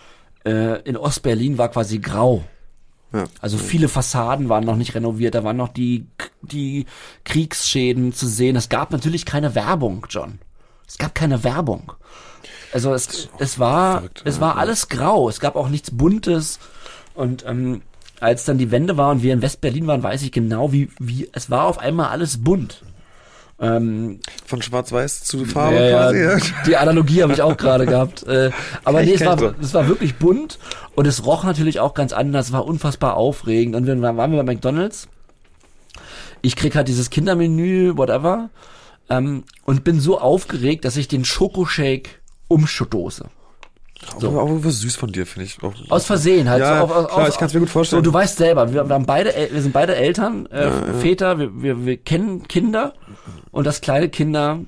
äh, 0.44 0.80
in 0.82 0.96
Ostberlin 0.96 1.58
war 1.58 1.68
quasi 1.68 1.98
grau. 1.98 2.44
Ja. 3.12 3.24
Also 3.40 3.58
viele 3.58 3.88
Fassaden 3.88 4.48
waren 4.48 4.64
noch 4.64 4.76
nicht 4.76 4.94
renoviert, 4.94 5.34
da 5.34 5.44
waren 5.44 5.56
noch 5.56 5.68
die, 5.68 6.06
die 6.40 6.86
Kriegsschäden 7.24 8.12
zu 8.12 8.26
sehen. 8.26 8.56
Es 8.56 8.68
gab 8.68 8.90
natürlich 8.90 9.26
keine 9.26 9.54
Werbung, 9.54 10.06
John. 10.08 10.38
Es 10.86 10.98
gab 10.98 11.14
keine 11.14 11.44
Werbung. 11.44 11.92
Also 12.72 12.94
es, 12.94 13.28
es 13.38 13.58
war, 13.58 13.98
verrückt, 13.98 14.22
es 14.24 14.36
ja, 14.36 14.40
war 14.40 14.56
alles 14.56 14.88
grau. 14.88 15.28
Es 15.28 15.40
gab 15.40 15.56
auch 15.56 15.68
nichts 15.68 15.90
Buntes. 15.90 16.58
Und 17.14 17.44
ähm, 17.46 17.82
als 18.20 18.44
dann 18.44 18.58
die 18.58 18.70
Wende 18.70 18.96
war 18.96 19.10
und 19.10 19.22
wir 19.22 19.32
in 19.32 19.42
West-Berlin 19.42 19.86
waren, 19.86 20.02
weiß 20.02 20.22
ich 20.22 20.32
genau, 20.32 20.72
wie, 20.72 20.90
wie, 20.98 21.28
es 21.32 21.50
war 21.50 21.66
auf 21.66 21.78
einmal 21.78 22.08
alles 22.08 22.42
bunt. 22.42 22.82
Ähm, 23.60 24.20
Von 24.44 24.60
Schwarz-Weiß 24.60 25.24
zu 25.24 25.44
Farbe 25.44 25.76
ja, 25.76 25.90
quasi. 25.90 26.18
ja, 26.20 26.36
die 26.66 26.76
Analogie 26.76 27.22
habe 27.22 27.32
ich 27.32 27.42
auch 27.42 27.56
gerade 27.56 27.86
gehabt. 27.86 28.24
Äh, 28.26 28.50
aber 28.84 29.02
Ich 29.02 29.08
nee, 29.08 29.14
es 29.14 29.24
war, 29.24 29.38
so. 29.38 29.54
es 29.60 29.72
war 29.72 29.86
wirklich 29.86 30.16
bunt 30.16 30.58
und 30.94 31.06
es 31.06 31.24
roch 31.24 31.44
natürlich 31.44 31.78
auch 31.78 31.94
ganz 31.94 32.12
anders. 32.12 32.46
Es 32.46 32.52
war 32.52 32.64
unfassbar 32.66 33.16
aufregend. 33.16 33.76
Und 33.76 33.86
dann 33.86 34.02
waren 34.02 34.32
wir 34.32 34.42
bei 34.42 34.54
McDonalds. 34.54 35.08
Ich 36.40 36.56
krieg 36.56 36.74
halt 36.74 36.88
dieses 36.88 37.10
Kindermenü, 37.10 37.96
whatever, 37.96 38.50
ähm, 39.08 39.44
und 39.64 39.84
bin 39.84 40.00
so 40.00 40.18
aufgeregt, 40.18 40.84
dass 40.84 40.96
ich 40.96 41.06
den 41.06 41.24
Schokoshake 41.24 42.10
umstoße. 42.48 43.26
So. 44.18 44.28
Aber, 44.40 44.64
was 44.64 44.80
süß 44.80 44.96
von 44.96 45.12
dir, 45.12 45.26
finde 45.26 45.46
ich. 45.46 45.62
Auch. 45.62 45.72
Aus 45.88 46.06
Versehen 46.06 46.48
halt. 46.50 46.60
Ja, 46.60 46.78
so 46.78 46.84
auf, 46.84 46.90
auf, 46.90 47.08
klar, 47.12 47.28
ich 47.28 47.36
kann's 47.38 47.54
mir 47.54 47.60
gut 47.60 47.70
vorstellen. 47.70 48.02
So, 48.04 48.10
du 48.10 48.14
weißt 48.14 48.36
selber, 48.36 48.72
wir, 48.72 48.88
haben 48.88 49.06
beide, 49.06 49.32
wir 49.50 49.62
sind 49.62 49.72
beide 49.72 49.94
Eltern, 49.96 50.46
äh, 50.46 50.70
Väter, 51.00 51.38
wir, 51.38 51.62
wir, 51.62 51.86
wir 51.86 51.96
kennen 51.96 52.46
Kinder 52.48 52.94
und 53.52 53.66
das 53.66 53.80
kleine 53.80 54.08
Kinder, 54.08 54.60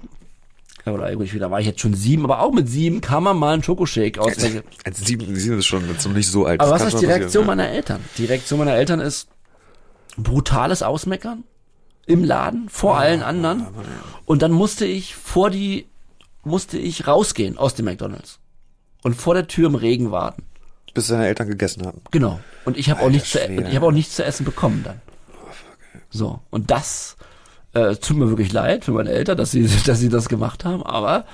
ja, 0.87 0.93
oder 0.93 1.11
irgendwie, 1.11 1.39
da 1.39 1.51
war 1.51 1.61
ich 1.61 1.67
jetzt 1.67 1.81
schon 1.81 1.95
sieben, 1.95 2.25
aber 2.25 2.41
auch 2.41 2.53
mit 2.53 2.69
sieben 2.69 3.01
kam 3.01 3.25
man 3.25 3.37
mal 3.39 3.55
einen 3.55 3.63
Schokoshake 3.63 4.21
aus. 4.21 4.37
der- 4.37 4.63
Als 4.85 4.99
sieben, 5.01 5.35
sieben 5.35 5.59
ist 5.59 5.67
schon 5.67 5.89
jetzt 5.89 6.07
noch 6.07 6.13
nicht 6.15 6.29
so 6.31 6.45
alt. 6.47 6.61
aber 6.61 6.71
Das 6.71 6.81
was 6.81 6.87
kann 6.93 6.95
ist 6.95 7.01
die 7.01 7.07
Reaktion 7.07 7.47
meiner 7.47 7.69
Eltern? 7.69 8.01
Die 8.19 8.27
Reaktion 8.27 8.59
meiner 8.59 8.75
Eltern 8.75 9.01
ist 9.01 9.29
brutales 10.17 10.83
Ausmeckern 10.83 11.45
im 12.07 12.23
Laden 12.23 12.69
vor 12.69 12.99
allen 12.99 13.23
anderen 13.23 13.67
und 14.27 14.43
dann 14.43 14.53
musste 14.53 14.85
ich 14.85 15.15
vor 15.17 15.51
die, 15.51 15.87
musste 16.45 16.79
ich 16.79 17.07
rausgehen 17.07 17.57
aus 17.59 17.75
dem 17.75 17.87
McDonalds 17.87 18.39
und 19.05 19.15
vor 19.15 19.35
der 19.35 19.47
Tür 19.47 19.69
im 19.69 19.77
Regen 19.77 20.11
warten. 20.11 20.43
Bis 20.95 21.09
deine 21.09 21.27
Eltern 21.27 21.49
gegessen 21.49 21.87
haben. 21.87 22.01
Genau. 22.11 22.41
Und 22.65 22.77
ich 22.77 22.91
habe 22.91 23.03
auch 23.03 23.11
nichts 23.11 23.31
zu, 23.31 23.39
und 23.45 23.69
ich 23.69 23.77
habe 23.77 23.87
auch 23.87 23.93
nichts 23.93 24.17
zu 24.17 24.25
essen 24.25 24.45
bekommen 24.45 24.83
dann. 24.85 25.01
So. 26.11 26.41
Und 26.51 26.71
das 26.71 27.17
äh, 27.75 27.95
tut 27.97 28.17
mir 28.17 28.29
wirklich 28.29 28.53
leid 28.53 28.85
für 28.85 28.93
meine 28.93 29.11
Eltern, 29.11 29.37
dass 29.37 29.51
sie, 29.51 29.69
dass 29.87 30.01
sie 30.01 30.09
das 30.09 30.29
gemacht 30.29 30.65
haben. 30.65 30.83
Aber 30.83 31.27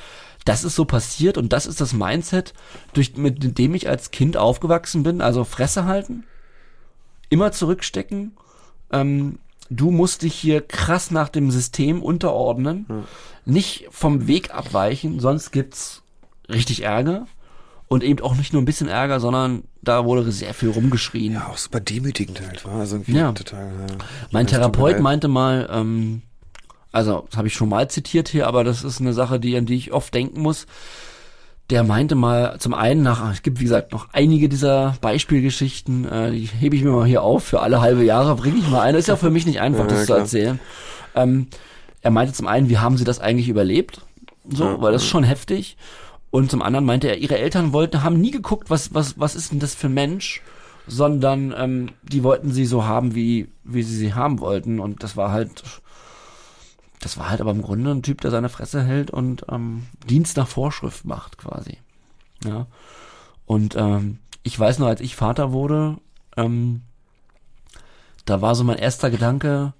das 0.44 0.64
ist 0.64 0.74
so 0.74 0.84
passiert 0.84 1.38
und 1.38 1.52
das 1.52 1.66
ist 1.66 1.80
das 1.80 1.92
Mindset, 1.92 2.54
durch, 2.92 3.16
mit 3.16 3.58
dem 3.58 3.74
ich 3.74 3.88
als 3.88 4.10
Kind 4.10 4.36
aufgewachsen 4.36 5.02
bin. 5.02 5.20
Also 5.20 5.44
Fresse 5.44 5.84
halten, 5.84 6.24
immer 7.28 7.52
zurückstecken. 7.52 8.32
Ähm, 8.90 9.38
du 9.68 9.90
musst 9.90 10.22
dich 10.22 10.34
hier 10.34 10.60
krass 10.60 11.10
nach 11.10 11.28
dem 11.28 11.50
System 11.50 12.02
unterordnen, 12.02 13.04
nicht 13.44 13.86
vom 13.90 14.26
Weg 14.26 14.52
abweichen, 14.52 15.20
sonst 15.20 15.52
gibt's 15.52 16.02
richtig 16.48 16.82
Ärger. 16.82 17.26
Und 17.93 18.05
eben 18.05 18.22
auch 18.22 18.36
nicht 18.36 18.53
nur 18.53 18.62
ein 18.62 18.66
bisschen 18.66 18.86
Ärger, 18.86 19.18
sondern 19.18 19.64
da 19.82 20.05
wurde 20.05 20.30
sehr 20.30 20.55
viel 20.55 20.70
rumgeschrien. 20.70 21.32
Ja, 21.32 21.49
auch 21.49 21.57
super 21.59 21.80
demütigend 21.80 22.41
halt, 22.41 22.64
war. 22.64 22.74
Also 22.76 22.95
irgendwie 22.97 23.16
Ja. 23.16 23.32
total. 23.32 23.64
Ja. 23.66 23.97
Mein 24.30 24.45
mir 24.45 24.51
Therapeut 24.53 25.01
meinte 25.01 25.26
mal, 25.26 25.68
ähm, 25.72 26.22
also 26.93 27.26
das 27.28 27.36
habe 27.36 27.49
ich 27.49 27.55
schon 27.55 27.68
mal 27.68 27.91
zitiert 27.91 28.28
hier, 28.28 28.47
aber 28.47 28.62
das 28.62 28.84
ist 28.84 29.01
eine 29.01 29.12
Sache, 29.12 29.41
die 29.41 29.57
an 29.57 29.66
die 29.66 29.74
ich 29.74 29.93
oft 29.93 30.14
denken 30.14 30.41
muss. 30.41 30.66
Der 31.68 31.82
meinte 31.82 32.14
mal 32.14 32.61
zum 32.61 32.74
einen 32.74 33.03
nach, 33.03 33.28
es 33.32 33.43
gibt 33.43 33.59
wie 33.59 33.64
gesagt 33.64 33.91
noch 33.91 34.07
einige 34.12 34.49
dieser 34.49 34.95
Beispielgeschichten, 35.01 36.05
äh, 36.09 36.30
die 36.30 36.47
hebe 36.47 36.76
ich 36.76 36.84
mir 36.84 36.91
mal 36.93 37.07
hier 37.07 37.22
auf. 37.22 37.43
Für 37.45 37.61
alle 37.61 37.80
halbe 37.80 38.05
Jahre 38.05 38.36
bringe 38.36 38.59
ich 38.59 38.68
mal 38.68 38.82
eine. 38.82 38.99
Ist 38.99 39.09
ja 39.09 39.16
für 39.16 39.30
mich 39.30 39.47
nicht 39.47 39.61
einfach, 39.61 39.84
Ja, 39.84 39.91
das 39.91 40.01
zu 40.03 40.07
klar. 40.07 40.18
erzählen. 40.20 40.61
Ähm, 41.16 41.49
er 42.03 42.12
meinte 42.12 42.32
zum 42.34 42.47
einen, 42.47 42.68
wie 42.68 42.78
haben 42.78 42.97
Sie 42.97 43.05
das 43.05 43.18
eigentlich 43.18 43.49
überlebt? 43.49 44.01
So, 44.49 44.64
Ja, 44.64 44.80
weil 44.80 44.93
das 44.93 45.03
ist 45.03 45.09
schon 45.09 45.24
heftig. 45.24 45.76
Und 46.31 46.51
zum 46.51 46.62
anderen 46.62 46.85
meinte 46.85 47.09
er, 47.09 47.18
ihre 47.18 47.39
Eltern 47.39 47.72
wollten, 47.72 48.03
haben 48.03 48.20
nie 48.20 48.31
geguckt, 48.31 48.70
was, 48.70 48.95
was, 48.95 49.18
was 49.18 49.35
ist 49.35 49.53
denn 49.53 49.59
das 49.59 49.74
für 49.74 49.89
ein 49.89 49.95
Mensch, 49.95 50.43
sondern 50.87 51.53
ähm, 51.57 51.91
die 52.03 52.22
wollten 52.22 52.53
sie 52.53 52.66
so 52.66 52.85
haben, 52.85 53.14
wie, 53.14 53.49
wie 53.64 53.83
sie 53.83 53.97
sie 53.97 54.14
haben 54.14 54.41
wollten. 54.41 54.78
Und 54.78 55.03
das 55.03 55.16
war 55.16 55.33
halt, 55.33 55.62
das 57.01 57.18
war 57.18 57.31
halt 57.31 57.41
aber 57.41 57.51
im 57.51 57.62
Grunde 57.62 57.91
ein 57.91 58.03
Typ, 58.03 58.20
der 58.20 58.31
seine 58.31 58.49
Fresse 58.49 58.83
hält 58.83 59.11
und 59.11 59.45
ähm, 59.51 59.87
Dienst 60.09 60.37
nach 60.37 60.49
Vorschrift 60.49 61.05
macht, 61.05 61.39
quasi. 61.39 61.78
Ja. 62.45 62.66
Und 63.47 63.74
ähm, 63.76 64.18
ich 64.43 64.59
weiß 64.59 64.78
noch, 64.78 64.87
als 64.87 65.01
ich 65.01 65.16
Vater 65.16 65.53
wurde, 65.53 65.99
ähm, 66.37 66.83
da 68.24 68.41
war 68.41 68.55
so 68.55 68.62
mein 68.62 68.78
erster 68.78 69.11
Gedanke, 69.11 69.72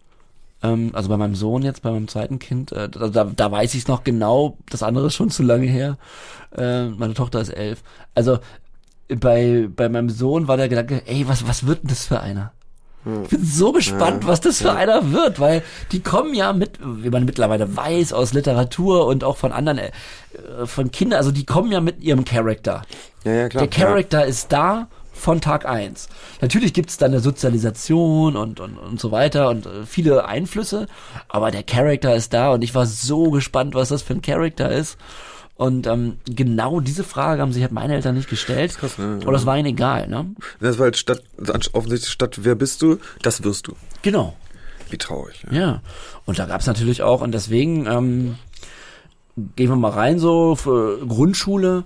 ähm, 0.63 0.91
also 0.93 1.09
bei 1.09 1.17
meinem 1.17 1.35
Sohn 1.35 1.63
jetzt, 1.63 1.83
bei 1.83 1.91
meinem 1.91 2.09
zweiten 2.09 2.39
Kind, 2.39 2.73
äh, 2.73 2.89
da, 2.89 3.09
da, 3.09 3.25
da 3.25 3.53
weiß 3.53 3.75
ich 3.75 3.83
es 3.83 3.89
noch 3.89 4.05
genau, 4.05 4.57
das 4.69 4.83
andere 4.83 5.07
ist 5.07 5.15
schon 5.15 5.31
zu 5.31 5.43
lange 5.43 5.67
her. 5.67 5.97
Äh, 6.57 6.89
meine 6.89 7.15
Tochter 7.15 7.41
ist 7.41 7.51
elf. 7.51 7.83
Also 8.15 8.39
bei, 9.09 9.69
bei 9.75 9.89
meinem 9.89 10.11
Sohn 10.11 10.49
war 10.49 10.57
der 10.57 10.69
Gedanke, 10.69 11.03
ey, 11.07 11.27
was, 11.29 11.47
was 11.47 11.67
wird 11.67 11.83
denn 11.83 11.89
das 11.89 12.07
für 12.07 12.21
einer? 12.21 12.53
Ich 13.25 13.31
bin 13.31 13.45
so 13.45 13.73
gespannt, 13.73 14.25
Ja, 14.25 14.29
was 14.29 14.43
das 14.43 14.61
für 14.61 14.69
ja. 14.69 14.75
einer 14.75 15.11
wird, 15.11 15.41
weil 15.41 15.63
die 15.91 16.01
kommen 16.01 16.35
ja 16.35 16.53
mit, 16.53 16.79
wie 16.83 17.09
man 17.09 17.25
mittlerweile 17.25 17.75
weiß, 17.75 18.13
aus 18.13 18.35
Literatur 18.35 19.07
und 19.07 19.25
auch 19.25 19.39
von 19.39 19.53
anderen, 19.53 19.79
äh, 19.79 19.91
von 20.67 20.91
Kindern, 20.91 21.17
also 21.17 21.31
die 21.31 21.47
kommen 21.47 21.73
ja 21.73 21.81
mit 21.81 22.03
ihrem 22.03 22.27
Charakter. 22.27 22.83
Ja, 23.25 23.33
ja, 23.33 23.49
klar. 23.49 23.67
Der 23.67 23.71
Charakter 23.71 24.27
ist 24.27 24.53
da 24.53 24.89
von 25.21 25.41
Tag 25.41 25.67
eins. 25.67 26.09
Natürlich 26.41 26.73
gibt's 26.73 26.97
da 26.97 27.07
eine 27.07 27.21
Sozialisation 27.21 28.37
und, 28.37 28.61
und, 28.61 28.79
und 28.79 29.01
so 29.01 29.13
weiter 29.13 29.49
und 29.49 29.67
äh, 29.67 29.87
viele 29.87 30.25
Einflüsse, 30.25 30.87
aber 31.29 31.51
der 31.51 31.63
Charakter 31.63 32.15
ist 32.15 32.33
da 32.33 32.53
und 32.53 32.63
ich 32.63 32.75
war 32.75 32.87
so 32.87 33.31
gespannt, 33.31 33.75
was 33.75 33.91
das 33.91 34.03
für 34.03 34.15
ein 34.15 34.23
Charakter 34.23 34.71
ist. 34.71 34.97
Und 35.55 35.87
ähm, 35.87 36.17
genau 36.25 36.81
diese 36.81 37.05
Frage 37.05 37.43
haben 37.43 37.53
sich 37.53 37.61
halt 37.61 37.73
meine 37.73 37.95
Eltern 37.95 38.15
nicht 38.15 38.31
gestellt. 38.31 38.79
krass, 38.79 38.97
ne? 38.97 39.21
Oder 39.27 39.37
es 39.37 39.45
war 39.45 39.59
ihnen 39.59 39.67
egal, 39.67 40.09
ne? 40.09 40.35
Das 40.59 40.79
war 40.79 40.85
halt 40.85 40.97
statt, 40.97 41.23
offensichtlich 41.75 42.11
statt, 42.11 42.39
wer 42.45 42.55
bist 42.55 42.81
du, 42.81 42.99
das 43.21 43.45
wirst 43.45 43.67
du. 43.67 43.75
Genau. 44.01 44.35
Wie 44.89 44.97
traurig. 44.97 45.45
Ja. 45.51 45.59
Ja. 45.59 45.83
Und 46.25 46.39
da 46.39 46.47
gab's 46.47 46.67
natürlich 46.67 47.03
auch, 47.03 47.21
und 47.21 47.33
deswegen 47.33 47.87
ähm, 47.87 48.37
gehen 49.57 49.69
wir 49.69 49.77
mal 49.77 49.91
rein 49.91 50.19
so 50.19 50.57
für 50.57 51.05
Grundschule. 51.07 51.85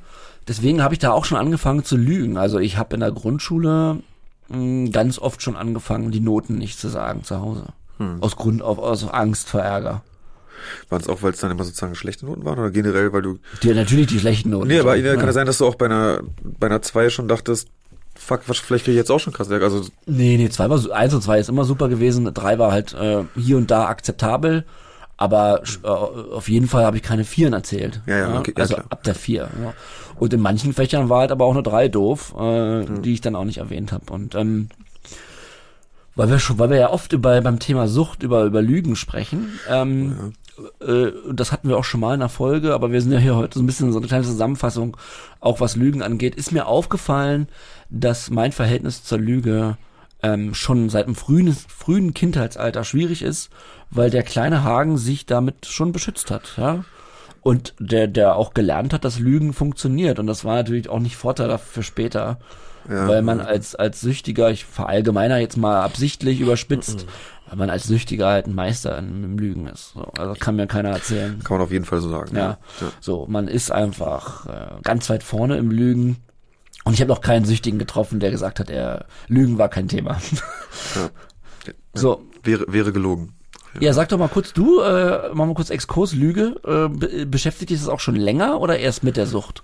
Deswegen 0.48 0.82
habe 0.82 0.94
ich 0.94 1.00
da 1.00 1.12
auch 1.12 1.24
schon 1.24 1.38
angefangen 1.38 1.84
zu 1.84 1.96
lügen. 1.96 2.36
Also 2.36 2.58
ich 2.58 2.76
habe 2.76 2.94
in 2.94 3.00
der 3.00 3.12
Grundschule 3.12 4.00
mh, 4.48 4.90
ganz 4.90 5.18
oft 5.18 5.42
schon 5.42 5.56
angefangen, 5.56 6.10
die 6.10 6.20
Noten 6.20 6.58
nicht 6.58 6.78
zu 6.78 6.88
sagen 6.88 7.24
zu 7.24 7.40
Hause. 7.40 7.66
Aus 8.20 8.36
Grund 8.36 8.60
auf 8.60 8.78
aus 8.78 9.08
Angst 9.08 9.48
vor 9.48 9.60
Ärger. 9.60 10.02
War 10.88 10.98
es 10.98 11.08
auch, 11.08 11.22
weil 11.22 11.32
es 11.32 11.40
dann 11.40 11.50
immer 11.50 11.64
sozusagen 11.64 11.94
schlechte 11.94 12.26
Noten 12.26 12.44
waren 12.44 12.58
oder 12.58 12.70
generell, 12.70 13.12
weil 13.12 13.22
du. 13.22 13.38
Die, 13.62 13.72
natürlich 13.72 14.08
die 14.08 14.18
schlechten 14.18 14.50
Noten. 14.50 14.68
Nee, 14.68 14.80
aber 14.80 14.96
schon, 14.96 15.04
kann 15.04 15.20
ja. 15.20 15.28
es 15.28 15.34
sein, 15.34 15.46
dass 15.46 15.58
du 15.58 15.66
auch 15.66 15.76
bei 15.76 15.86
einer 15.86 16.20
bei 16.42 16.66
einer 16.66 16.82
2 16.82 17.10
schon 17.10 17.28
dachtest, 17.28 17.68
fuck, 18.14 18.42
was, 18.46 18.58
vielleicht 18.58 18.84
krieg 18.84 18.92
ich 18.92 18.98
jetzt 18.98 19.10
auch 19.10 19.20
schon 19.20 19.32
Kassenwerk. 19.32 19.62
Also 19.62 19.84
Nee, 20.06 20.36
nee, 20.36 20.48
zwei 20.48 20.68
war, 20.70 20.80
eins 20.92 21.14
und 21.14 21.22
zwei 21.22 21.38
ist 21.38 21.48
immer 21.48 21.64
super 21.64 21.88
gewesen. 21.88 22.32
Drei 22.32 22.58
war 22.58 22.72
halt 22.72 22.94
äh, 22.94 23.24
hier 23.36 23.56
und 23.56 23.70
da 23.70 23.86
akzeptabel. 23.86 24.64
Aber 25.24 25.62
äh, 25.82 25.88
auf 25.88 26.50
jeden 26.50 26.68
Fall 26.68 26.84
habe 26.84 26.98
ich 26.98 27.02
keine 27.02 27.24
Vieren 27.24 27.54
erzählt. 27.54 28.02
Ja, 28.04 28.18
ja, 28.18 28.38
okay, 28.38 28.52
ja, 28.54 28.60
also 28.62 28.74
klar. 28.74 28.86
ab 28.90 29.04
der 29.04 29.14
Vier. 29.14 29.48
Ja. 29.62 29.72
Und 30.16 30.34
in 30.34 30.40
manchen 30.40 30.74
Fächern 30.74 31.08
war 31.08 31.20
halt 31.20 31.32
aber 31.32 31.46
auch 31.46 31.54
eine 31.54 31.62
Drei 31.62 31.88
doof, 31.88 32.34
äh, 32.38 32.84
die 33.00 33.14
ich 33.14 33.22
dann 33.22 33.34
auch 33.34 33.46
nicht 33.46 33.56
erwähnt 33.56 33.90
habe. 33.90 34.12
Und 34.12 34.34
ähm, 34.34 34.68
weil 36.14 36.28
wir 36.28 36.38
schon, 36.38 36.58
weil 36.58 36.68
wir 36.68 36.76
ja 36.76 36.90
oft 36.90 37.14
über 37.14 37.40
beim 37.40 37.58
Thema 37.58 37.88
Sucht 37.88 38.22
über 38.22 38.44
über 38.44 38.60
Lügen 38.60 38.96
sprechen. 38.96 39.58
Ähm, 39.66 40.34
äh, 40.86 41.06
das 41.32 41.52
hatten 41.52 41.70
wir 41.70 41.78
auch 41.78 41.84
schon 41.84 42.00
mal 42.00 42.12
in 42.12 42.20
der 42.20 42.28
Folge, 42.28 42.74
aber 42.74 42.92
wir 42.92 43.00
sind 43.00 43.12
ja 43.12 43.18
hier 43.18 43.34
heute 43.34 43.58
so 43.58 43.64
ein 43.64 43.66
bisschen 43.66 43.92
so 43.92 43.98
eine 43.98 44.06
kleine 44.06 44.24
Zusammenfassung, 44.24 44.98
auch 45.40 45.60
was 45.60 45.74
Lügen 45.74 46.02
angeht. 46.02 46.34
Ist 46.34 46.52
mir 46.52 46.66
aufgefallen, 46.66 47.48
dass 47.88 48.28
mein 48.28 48.52
Verhältnis 48.52 49.02
zur 49.02 49.18
Lüge 49.18 49.78
ähm, 50.24 50.54
schon 50.54 50.88
seit 50.88 51.06
dem 51.06 51.14
frühen, 51.14 51.52
frühen 51.52 52.14
Kindheitsalter 52.14 52.82
schwierig 52.82 53.22
ist, 53.22 53.50
weil 53.90 54.10
der 54.10 54.22
kleine 54.22 54.64
Hagen 54.64 54.96
sich 54.96 55.26
damit 55.26 55.66
schon 55.66 55.92
beschützt 55.92 56.30
hat, 56.30 56.54
ja. 56.56 56.84
Und 57.42 57.74
der, 57.78 58.08
der 58.08 58.36
auch 58.36 58.54
gelernt 58.54 58.94
hat, 58.94 59.04
dass 59.04 59.18
Lügen 59.18 59.52
funktioniert. 59.52 60.18
Und 60.18 60.26
das 60.26 60.46
war 60.46 60.54
natürlich 60.54 60.88
auch 60.88 60.98
nicht 60.98 61.16
vorteilhaft 61.16 61.68
für 61.68 61.82
später. 61.82 62.38
Ja. 62.86 63.08
weil 63.08 63.22
man 63.22 63.40
als, 63.40 63.74
als 63.74 64.02
Süchtiger, 64.02 64.50
ich 64.50 64.66
verallgemeiner 64.66 65.38
jetzt 65.38 65.56
mal 65.56 65.80
absichtlich 65.80 66.38
überspitzt, 66.40 67.06
weil 67.48 67.56
man 67.56 67.70
als 67.70 67.84
Süchtiger 67.84 68.26
halt 68.26 68.46
ein 68.46 68.54
Meister 68.54 68.98
im, 68.98 69.38
Lügen 69.38 69.66
ist. 69.66 69.94
So, 69.94 70.02
also 70.18 70.34
kann 70.38 70.56
mir 70.56 70.66
keiner 70.66 70.90
erzählen. 70.90 71.38
kann 71.42 71.56
man 71.56 71.64
auf 71.64 71.72
jeden 71.72 71.86
Fall 71.86 72.02
so 72.02 72.10
sagen. 72.10 72.36
Ja. 72.36 72.58
So, 73.00 73.24
man 73.26 73.48
ist 73.48 73.72
einfach 73.72 74.44
äh, 74.44 74.82
ganz 74.82 75.08
weit 75.08 75.22
vorne 75.22 75.56
im 75.56 75.70
Lügen. 75.70 76.18
Und 76.84 76.92
ich 76.94 77.00
habe 77.00 77.08
noch 77.08 77.20
keinen 77.22 77.44
Süchtigen 77.46 77.78
getroffen, 77.78 78.20
der 78.20 78.30
gesagt 78.30 78.60
hat, 78.60 78.70
er 78.70 79.06
Lügen 79.28 79.58
war 79.58 79.68
kein 79.68 79.88
Thema. 79.88 80.20
So, 81.94 82.22
Wäre, 82.42 82.64
wäre 82.68 82.92
gelogen. 82.92 83.32
ja, 83.80 83.92
sag 83.92 84.08
doch 84.08 84.18
mal 84.18 84.28
kurz, 84.28 84.52
du, 84.52 84.80
äh, 84.80 85.30
mach 85.32 85.46
mal 85.46 85.54
kurz 85.54 85.70
Exkurs, 85.70 86.12
Lüge, 86.12 86.56
äh, 86.64 86.88
be 86.88 87.24
beschäftigt 87.26 87.70
dich 87.70 87.78
das 87.78 87.88
auch 87.88 88.00
schon 88.00 88.16
länger 88.16 88.60
oder 88.60 88.78
erst 88.78 89.04
mit 89.04 89.16
der 89.16 89.26
Sucht? 89.26 89.62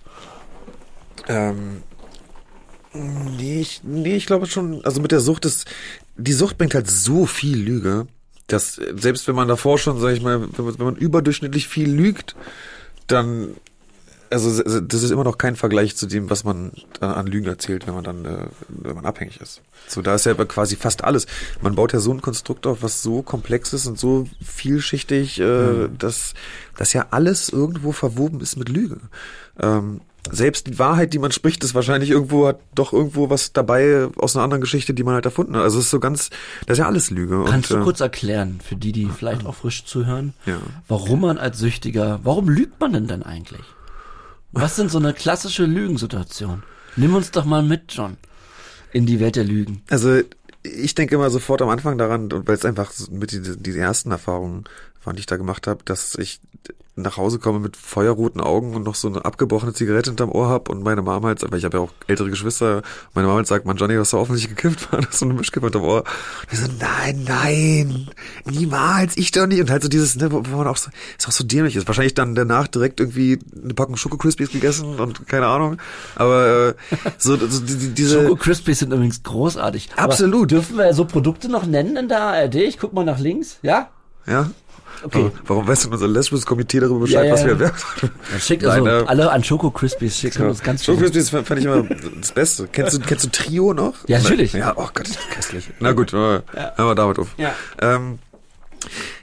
Ähm, 1.29 1.83
nee, 2.93 3.61
ich, 3.61 3.81
nee, 3.85 4.14
ich 4.16 4.27
glaube 4.27 4.47
schon, 4.47 4.85
also 4.85 5.01
mit 5.03 5.11
der 5.12 5.21
Sucht 5.21 5.45
ist, 5.45 5.66
die 6.16 6.33
Sucht 6.33 6.57
bringt 6.57 6.75
halt 6.75 6.89
so 6.89 7.27
viel 7.27 7.59
Lüge, 7.59 8.07
dass 8.47 8.79
äh, 8.79 8.95
selbst 8.97 9.27
wenn 9.29 9.35
man 9.35 9.49
davor 9.49 9.77
schon, 9.77 9.99
sag 10.01 10.12
ich 10.14 10.23
mal, 10.23 10.41
wenn 10.41 10.64
man, 10.64 10.79
wenn 10.79 10.87
man 10.87 10.97
überdurchschnittlich 10.97 11.66
viel 11.68 11.91
lügt, 11.91 12.37
dann, 13.09 13.57
also 14.31 14.81
das 14.81 15.03
ist 15.03 15.11
immer 15.11 15.24
noch 15.24 15.39
kein 15.39 15.57
Vergleich 15.57 15.97
zu 15.97 16.07
dem, 16.07 16.31
was 16.31 16.45
man 16.45 16.72
dann 17.01 17.11
an 17.11 17.26
Lügen 17.26 17.49
erzählt, 17.49 17.87
wenn 17.87 17.95
man 17.95 18.05
dann, 18.05 18.24
äh, 18.24 18.47
wenn 18.68 18.95
man 18.95 19.05
abhängig 19.07 19.41
ist. 19.41 19.61
So, 19.89 20.03
da 20.03 20.14
ist 20.14 20.26
ja 20.26 20.35
quasi 20.35 20.76
fast 20.76 21.03
alles. 21.03 21.26
Man 21.61 21.74
baut 21.74 21.93
ja 21.93 22.01
so 22.01 22.12
ein 22.12 22.20
Konstrukt 22.20 22.66
auf, 22.66 22.83
was 22.83 23.03
so 23.03 23.22
komplex 23.22 23.72
ist 23.72 23.87
und 23.87 23.99
so 23.99 24.28
vielschichtig, 24.43 25.41
äh, 25.41 25.89
dass, 25.99 26.35
dass 26.76 26.93
ja 26.93 27.09
alles 27.11 27.49
irgendwo 27.49 27.93
verwoben 27.93 28.41
ist 28.41 28.57
mit 28.57 28.68
Lüge. 28.68 28.99
Ähm, 29.59 30.01
selbst 30.31 30.66
die 30.66 30.78
Wahrheit, 30.78 31.12
die 31.14 31.18
man 31.18 31.33
spricht, 31.33 31.64
ist 31.64 31.74
wahrscheinlich 31.74 32.11
irgendwo, 32.11 32.47
hat 32.47 32.61
doch 32.74 32.93
irgendwo 32.93 33.31
was 33.31 33.53
dabei 33.53 34.09
aus 34.16 34.37
einer 34.37 34.45
anderen 34.45 34.61
Geschichte, 34.61 34.93
die 34.95 35.03
man 35.03 35.14
halt 35.14 35.24
erfunden 35.24 35.57
hat. 35.57 35.62
Also 35.62 35.78
es 35.78 35.87
ist 35.87 35.91
so 35.91 35.99
ganz, 35.99 36.31
das 36.66 36.74
ist 36.74 36.78
ja 36.81 36.87
alles 36.87 37.11
Lüge. 37.11 37.45
Kannst 37.49 37.70
und, 37.70 37.78
du 37.78 37.83
äh, 37.83 37.85
kurz 37.85 38.01
erklären, 38.01 38.61
für 38.62 38.76
die, 38.76 38.93
die 38.93 39.07
vielleicht 39.07 39.47
auch 39.47 39.55
frisch 39.55 39.85
zuhören, 39.87 40.35
Ja. 40.47 40.59
warum 40.89 41.22
man 41.22 41.39
als 41.39 41.59
Süchtiger, 41.59 42.20
warum 42.22 42.49
lügt 42.49 42.81
man 42.81 42.93
denn 42.93 43.07
dann 43.07 43.22
eigentlich? 43.22 43.62
Was 44.53 44.77
sind 44.77 44.91
so 44.91 44.99
eine 44.99 45.15
klassische 45.15 45.65
Lügensituation? 45.65 46.63
Nimm 46.97 47.15
uns 47.15 47.31
doch 47.31 47.45
mal 47.45 47.63
mit, 47.63 47.93
John, 47.93 48.17
in 48.93 49.07
die 49.07 49.21
Welt 49.21 49.37
der 49.37 49.45
Lügen. 49.45 49.83
Also 49.91 50.21
ich 50.63 50.95
denke 50.95 51.15
immer 51.15 51.31
sofort 51.31 51.63
am 51.63 51.69
Anfang 51.69 51.97
daran, 51.99 52.29
weil 52.31 52.55
es 52.55 52.65
einfach 52.65 52.93
mit 53.11 53.33
die, 53.33 53.41
die 53.41 53.79
ersten 53.79 54.11
Erfahrungen 54.11 54.65
die 55.07 55.21
ich 55.21 55.27
da 55.27 55.37
gemacht 55.37 55.67
habe, 55.67 55.85
dass 55.85 56.15
ich 56.15 56.41
nach 57.03 57.17
Hause 57.17 57.39
komme 57.39 57.61
mit 57.61 57.77
feuerroten 57.77 58.41
Augen 58.41 58.75
und 58.75 58.85
noch 58.85 58.95
so 58.95 59.09
eine 59.09 59.25
abgebrochene 59.25 59.73
Zigarette 59.73 60.11
hinterm 60.11 60.31
Ohr 60.31 60.49
hab 60.49 60.69
und 60.69 60.83
meine 60.83 61.03
Mama 61.03 61.29
halt, 61.29 61.43
weil 61.51 61.59
ich 61.59 61.65
habe 61.65 61.79
ja 61.79 61.83
auch 61.85 61.93
ältere 62.07 62.31
Geschwister, 62.31 62.83
meine 63.15 63.27
Mama 63.27 63.39
halt 63.39 63.47
sagt, 63.47 63.67
man 63.67 63.77
Johnny, 63.77 63.95
du 63.95 64.01
hast 64.01 64.13
doch 64.13 64.21
offensichtlich 64.21 64.57
gekifft, 64.57 64.93
war 64.93 65.01
das 65.01 65.19
so 65.19 65.25
eine 65.25 65.35
Mischkippe 65.35 65.67
hinterm 65.67 65.85
Ohr. 65.85 66.01
Und 66.01 66.53
ich 66.53 66.59
so, 66.59 66.67
nein, 66.79 67.25
nein, 67.27 68.09
niemals, 68.45 69.17
ich 69.17 69.31
doch 69.31 69.47
nicht. 69.47 69.61
Und 69.61 69.71
halt 69.71 69.83
so 69.83 69.89
dieses, 69.89 70.17
ne, 70.17 70.31
wo, 70.31 70.43
wo 70.45 70.57
man 70.57 70.67
auch 70.67 70.77
so, 70.77 70.91
ist 71.19 71.29
auch 71.29 71.33
so 71.33 71.45
dämlich 71.45 71.77
ist. 71.77 71.87
Wahrscheinlich 71.87 72.15
dann 72.15 72.35
danach 72.35 72.69
direkt 72.69 73.01
irgendwie 73.01 73.39
eine 73.63 73.75
Packung 73.75 73.97
Schoko 73.97 74.17
Crispies 74.17 74.51
gegessen 74.51 75.01
und 75.01 75.27
keine 75.27 75.47
Ahnung. 75.47 75.79
Aber 76.17 76.69
äh, 76.69 76.75
so, 77.19 77.37
so 77.37 77.61
die, 77.61 77.77
die, 77.77 77.89
diese 77.95 78.23
Schoko 78.23 78.37
Crispies 78.37 78.81
sind 78.81 78.93
übrigens 78.93 79.23
großartig. 79.23 79.91
Aber 79.97 80.13
Absolut. 80.13 80.51
dürfen 80.51 80.77
wir 80.77 80.93
so 80.95 81.05
Produkte 81.05 81.49
noch 81.49 81.67
nennen 81.67 81.97
in 81.97 82.09
der 82.09 82.21
ARD? 82.21 82.57
Ich 82.57 82.79
guck 82.79 82.93
mal 82.93 83.05
nach 83.05 83.19
links, 83.19 83.59
ja? 83.63 83.91
Ja? 84.31 84.51
Okay. 85.03 85.18
Warum, 85.18 85.33
warum 85.47 85.68
weiß 85.68 85.83
denn 85.83 85.93
unser 85.93 86.09
lesbisches 86.09 86.45
Komitee 86.45 86.78
darüber 86.78 87.01
Bescheid, 87.01 87.24
Ja, 87.24 87.28
ja, 87.28 87.33
was 87.33 87.45
wir 87.45 87.53
ja. 87.53 87.59
werden? 87.61 87.76
Dann 88.31 88.41
schickt 88.41 88.62
Nein, 88.62 88.87
also 88.87 89.05
äh, 89.05 89.09
alle 89.09 89.31
an 89.31 89.43
Schoko 89.43 89.70
Crispies, 89.70 90.18
schickt 90.18 90.39
uns 90.41 90.62
ganz 90.62 90.85
Schoko 90.85 90.99
viel. 90.99 91.11
Crispies 91.11 91.31
fand 91.31 91.59
ich 91.59 91.64
immer 91.64 91.85
das 92.20 92.33
Beste. 92.33 92.68
Kennst 92.70 92.97
du, 92.97 93.01
kennst 93.01 93.24
du 93.24 93.31
Trio 93.31 93.72
noch? 93.72 93.95
Ja, 94.09 94.18
natürlich. 94.18 94.53
Ja, 94.53 94.74
oh 94.76 94.89
Gott, 94.93 95.09
ist 95.09 95.16
das 95.16 95.28
köstlich. 95.31 95.70
Na 95.81 95.93
gut, 95.93 96.12
wir 96.12 96.18
hören 96.53 96.74
wir 96.76 96.95
damit 96.95 97.18
auf. 97.18 97.28
Ja. 97.39 97.55
Ähm, 97.81 98.18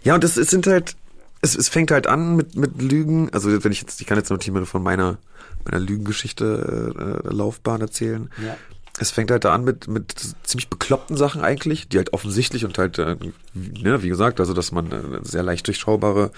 ja, 0.03 0.15
und 0.15 0.23
es, 0.23 0.37
es 0.37 0.49
sind 0.49 0.65
halt, 0.65 0.95
es, 1.41 1.55
es 1.55 1.69
fängt 1.69 1.91
halt 1.91 2.07
an 2.07 2.35
mit, 2.35 2.55
mit 2.55 2.81
Lügen. 2.81 3.29
Also 3.31 3.63
wenn 3.63 3.71
ich 3.71 3.81
jetzt, 3.81 4.01
ich 4.01 4.07
kann 4.07 4.17
jetzt 4.17 4.29
nur 4.29 4.39
Team 4.39 4.65
von 4.65 4.81
meiner, 4.81 5.17
meiner 5.65 5.79
Lügengeschichte 5.79 7.21
äh, 7.23 7.33
Laufbahn 7.33 7.81
erzählen. 7.81 8.29
Ja. 8.43 8.55
Es 8.99 9.11
fängt 9.11 9.29
halt 9.29 9.45
da 9.45 9.53
an 9.53 9.63
mit, 9.63 9.87
mit 9.87 10.15
ziemlich 10.43 10.69
bekloppten 10.69 11.17
Sachen 11.17 11.41
eigentlich, 11.41 11.87
die 11.87 11.97
halt 11.97 12.13
offensichtlich 12.13 12.65
und 12.65 12.77
halt, 12.77 12.97
äh, 12.97 13.15
ne, 13.53 14.01
wie 14.01 14.09
gesagt, 14.09 14.39
also 14.39 14.53
dass 14.53 14.71
man 14.71 14.91
äh, 14.91 15.19
sehr 15.21 15.43
leicht 15.43 15.67
durchschaubare 15.67 16.31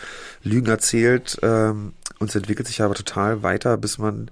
Lügen 0.44 0.68
erzählt. 0.68 1.38
Ähm, 1.42 1.94
und 2.20 2.30
es 2.30 2.36
entwickelt 2.36 2.68
sich 2.68 2.82
aber 2.82 2.96
total 2.96 3.44
weiter, 3.44 3.78
bis 3.78 3.98
man 3.98 4.30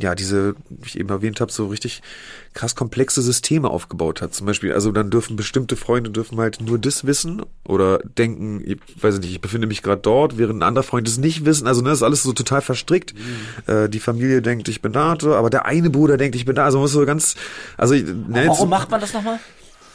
ja, 0.00 0.14
diese, 0.14 0.54
wie 0.68 0.86
ich 0.86 0.98
eben 1.00 1.08
erwähnt 1.08 1.40
habe, 1.40 1.50
so 1.50 1.66
richtig 1.66 2.02
krass 2.54 2.76
komplexe 2.76 3.20
Systeme 3.20 3.68
aufgebaut 3.68 4.22
hat. 4.22 4.32
Zum 4.32 4.46
Beispiel, 4.46 4.72
also 4.72 4.92
dann 4.92 5.10
dürfen 5.10 5.34
bestimmte 5.34 5.74
Freunde 5.74 6.10
dürfen 6.10 6.38
halt 6.38 6.60
nur 6.60 6.78
das 6.78 7.04
wissen 7.04 7.42
oder 7.66 7.98
denken, 7.98 8.62
ich 8.64 8.78
weiß 9.02 9.18
nicht, 9.18 9.32
ich 9.32 9.40
befinde 9.40 9.66
mich 9.66 9.82
gerade 9.82 10.00
dort, 10.00 10.38
während 10.38 10.60
ein 10.60 10.62
anderer 10.62 10.84
Freund 10.84 11.08
es 11.08 11.18
nicht 11.18 11.44
wissen. 11.44 11.66
Also 11.66 11.82
ne, 11.82 11.88
das 11.88 11.98
ist 11.98 12.02
alles 12.04 12.22
so 12.22 12.32
total 12.32 12.60
verstrickt. 12.60 13.14
Mhm. 13.14 13.72
Äh, 13.74 13.88
die 13.88 13.98
Familie 13.98 14.40
denkt, 14.40 14.68
ich 14.68 14.80
bin 14.80 14.92
da, 14.92 15.16
aber 15.20 15.50
der 15.50 15.66
eine 15.66 15.90
Bruder 15.90 16.16
denkt, 16.16 16.36
ich 16.36 16.44
bin 16.44 16.54
da. 16.54 16.64
Also 16.64 16.78
muss 16.78 16.92
so 16.92 17.04
ganz, 17.04 17.34
also 17.76 17.94
ne, 17.94 18.04
Warum 18.28 18.48
jetzt, 18.48 18.66
macht 18.68 18.90
man 18.92 19.00
das 19.00 19.12
nochmal? 19.12 19.40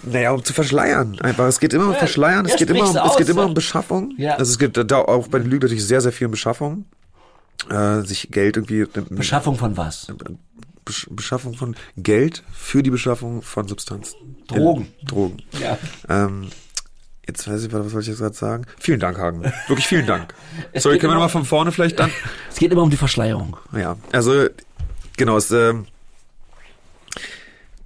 Naja, 0.06 0.32
um 0.32 0.44
zu 0.44 0.52
verschleiern. 0.52 1.18
Einfach. 1.22 1.48
Es 1.48 1.62
geht 1.62 1.74
immer 1.74 1.88
um 1.88 1.96
Verschleiern, 1.96 2.46
es 2.46 2.58
geht 2.58 2.70
immer 2.70 2.90
um, 2.90 2.98
es 2.98 3.16
geht 3.16 3.30
immer 3.30 3.46
um 3.46 3.54
Beschaffung. 3.54 4.14
Ja. 4.18 4.36
Also 4.36 4.52
es 4.52 4.60
gibt 4.60 4.78
da 4.78 4.98
auch 4.98 5.30
bei 5.30 5.40
den 5.40 5.50
Lügen 5.50 5.64
natürlich 5.64 5.86
sehr, 5.86 6.02
sehr 6.02 6.12
viel 6.12 6.26
um 6.26 6.32
Beschaffung 6.32 6.84
äh, 7.70 8.02
sich 8.02 8.30
Geld 8.32 8.58
irgendwie. 8.58 8.86
Beschaffung 9.10 9.58
von 9.58 9.78
was? 9.78 10.08
Beschaffung 11.10 11.54
von 11.54 11.76
Geld 11.98 12.44
für 12.52 12.84
die 12.84 12.90
Beschaffung 12.90 13.42
von 13.42 13.68
Substanzen. 13.68 14.36
Drogen. 14.48 14.94
In, 15.00 15.08
Drogen. 15.08 15.38
Ja. 15.60 15.78
Ähm, 16.10 16.50
jetzt 17.28 17.48
weiß 17.48 17.64
ich, 17.64 17.72
was 17.72 17.92
soll 17.92 18.02
ich 18.02 18.08
jetzt 18.08 18.20
gerade 18.20 18.36
sagen? 18.36 18.66
Vielen 18.80 19.00
Dank, 19.00 19.18
Hagen. 19.18 19.44
Wirklich 19.68 19.88
vielen 19.88 20.06
Dank. 20.06 20.34
Sorry, 20.76 20.98
können 20.98 21.12
wir 21.12 21.16
nochmal 21.16 21.30
von 21.30 21.46
vorne 21.46 21.72
vielleicht 21.72 22.00
dann? 22.00 22.12
Es 22.50 22.58
geht 22.58 22.72
immer 22.72 22.84
um 22.84 22.90
die 22.90 22.98
Verschleierung. 22.98 23.58
Ja, 23.72 23.98
also 24.12 24.48
genau, 25.16 25.38
es, 25.38 25.52
äh, 25.52 25.74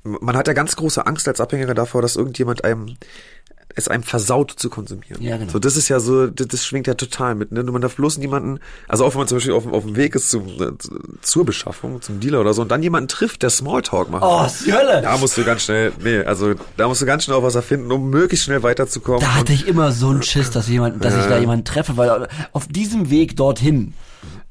man 0.04 0.36
hat 0.36 0.48
ja 0.48 0.54
ganz 0.54 0.76
große 0.76 1.06
Angst 1.06 1.28
als 1.28 1.42
Abhängiger 1.42 1.74
davor, 1.74 2.02
dass 2.02 2.16
irgendjemand 2.16 2.64
einem 2.64 2.98
es 3.76 3.88
einem 3.88 4.03
versaut 4.03 4.51
zu 4.51 4.70
konsumieren. 4.70 5.22
Ja, 5.22 5.38
genau. 5.38 5.51
So, 5.51 5.59
das 5.59 5.78
ist 5.78 5.88
ja 5.88 5.99
so, 5.99 6.28
das, 6.28 6.47
das 6.47 6.65
schwingt 6.65 6.88
ja 6.88 6.95
total 6.95 7.36
mit. 7.36 7.51
Ne? 7.51 7.63
Man 7.63 7.82
darf 7.82 7.95
bloß 7.95 8.18
niemanden, 8.18 8.59
also 8.88 9.05
auch 9.05 9.13
wenn 9.13 9.20
man 9.20 9.28
zum 9.28 9.38
Beispiel 9.38 9.53
auf, 9.53 9.68
auf 9.68 9.84
dem 9.84 9.95
Weg 9.95 10.15
ist 10.15 10.32
zum, 10.32 10.47
äh, 10.47 10.72
zur 11.22 11.45
Beschaffung, 11.45 12.01
zum 12.01 12.20
Dealer 12.20 12.41
oder 12.41 12.53
so, 12.53 12.63
und 12.63 12.72
dann 12.72 12.82
jemanden 12.82 13.07
trifft, 13.07 13.43
der 13.43 13.49
Smalltalk 13.49 14.09
macht. 14.09 14.24
Oh, 14.26 14.47
die 14.65 14.74
Hölle! 14.74 15.01
Da 15.01 15.18
musst 15.18 15.38
du 15.38 15.43
ganz 15.43 15.63
schnell, 15.63 15.91
nee, 16.03 16.20
also 16.20 16.55
da 16.78 16.88
musst 16.88 17.01
du 17.01 17.05
ganz 17.05 17.26
schnell 17.26 17.38
auch 17.38 17.43
was 17.43 17.55
erfinden, 17.55 17.91
um 17.91 18.09
möglichst 18.09 18.45
schnell 18.45 18.63
weiterzukommen. 18.63 19.22
Da 19.22 19.36
hatte 19.36 19.53
ich 19.53 19.68
immer 19.68 19.91
so 19.91 20.09
einen 20.09 20.24
Schiss, 20.24 20.49
dass 20.49 20.68
jemand, 20.68 21.03
dass 21.03 21.13
äh, 21.13 21.20
ich 21.22 21.26
da 21.28 21.38
jemanden 21.38 21.65
treffe, 21.65 21.97
weil 21.97 22.28
auf 22.53 22.68
diesem 22.68 23.09
Weg 23.09 23.36
dorthin 23.36 23.93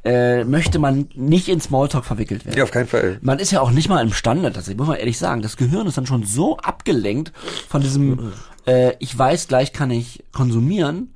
äh, 0.05 0.45
möchte 0.45 0.79
man 0.79 1.09
nicht 1.15 1.49
in 1.49 1.61
Smalltalk 1.61 2.05
verwickelt 2.05 2.45
werden. 2.45 2.57
Ja, 2.57 2.63
auf 2.63 2.71
keinen 2.71 2.87
Fall. 2.87 3.19
Man 3.23 3.41
ist 3.41 3.51
ja 3.51 3.61
auch 3.61 3.73
nicht 3.73 3.89
mal 3.89 4.01
imstande, 4.01 4.53
das 4.53 4.73
muss 4.73 4.87
man 4.87 4.97
ehrlich 4.97 5.19
sagen. 5.19 5.43
Das 5.43 5.57
Gehirn 5.57 5.87
ist 5.89 5.97
dann 5.99 6.07
schon 6.07 6.25
so 6.25 6.59
abgelenkt 6.59 7.33
von 7.69 7.83
diesem 7.83 8.33
äh, 8.67 8.95
ich 8.99 9.17
weiß, 9.17 9.49
gleich 9.49 9.73
kann 9.73 9.91
ich 9.91 10.25
konsumieren, 10.33 11.15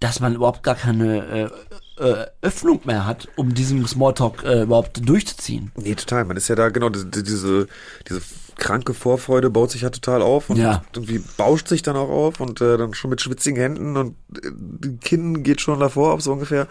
dass 0.00 0.20
man 0.20 0.34
überhaupt 0.34 0.62
gar 0.62 0.74
keine 0.74 1.50
äh, 1.98 2.02
äh, 2.02 2.26
Öffnung 2.42 2.80
mehr 2.84 3.06
hat, 3.06 3.28
um 3.36 3.54
diesen 3.54 3.86
Smalltalk 3.86 4.44
äh, 4.44 4.62
überhaupt 4.62 5.06
durchzuziehen. 5.08 5.72
Nee, 5.76 5.94
total. 5.94 6.24
Man 6.24 6.36
ist 6.36 6.48
ja 6.48 6.54
da, 6.54 6.68
genau, 6.68 6.88
diese, 6.88 7.66
diese 8.08 8.22
kranke 8.56 8.92
Vorfreude 8.94 9.50
baut 9.50 9.70
sich 9.70 9.82
ja 9.82 9.90
total 9.90 10.22
auf 10.22 10.50
und 10.50 10.56
ja. 10.56 10.84
irgendwie 10.92 11.22
bauscht 11.36 11.68
sich 11.68 11.82
dann 11.82 11.96
auch 11.96 12.08
auf 12.08 12.40
und 12.40 12.60
äh, 12.60 12.76
dann 12.76 12.94
schon 12.94 13.10
mit 13.10 13.20
schwitzigen 13.20 13.60
Händen 13.60 13.96
und 13.96 14.16
äh, 14.42 14.88
Kinn 15.00 15.42
geht 15.42 15.60
schon 15.60 15.80
davor 15.80 16.12
ab, 16.12 16.22
so 16.22 16.32
ungefähr. 16.32 16.66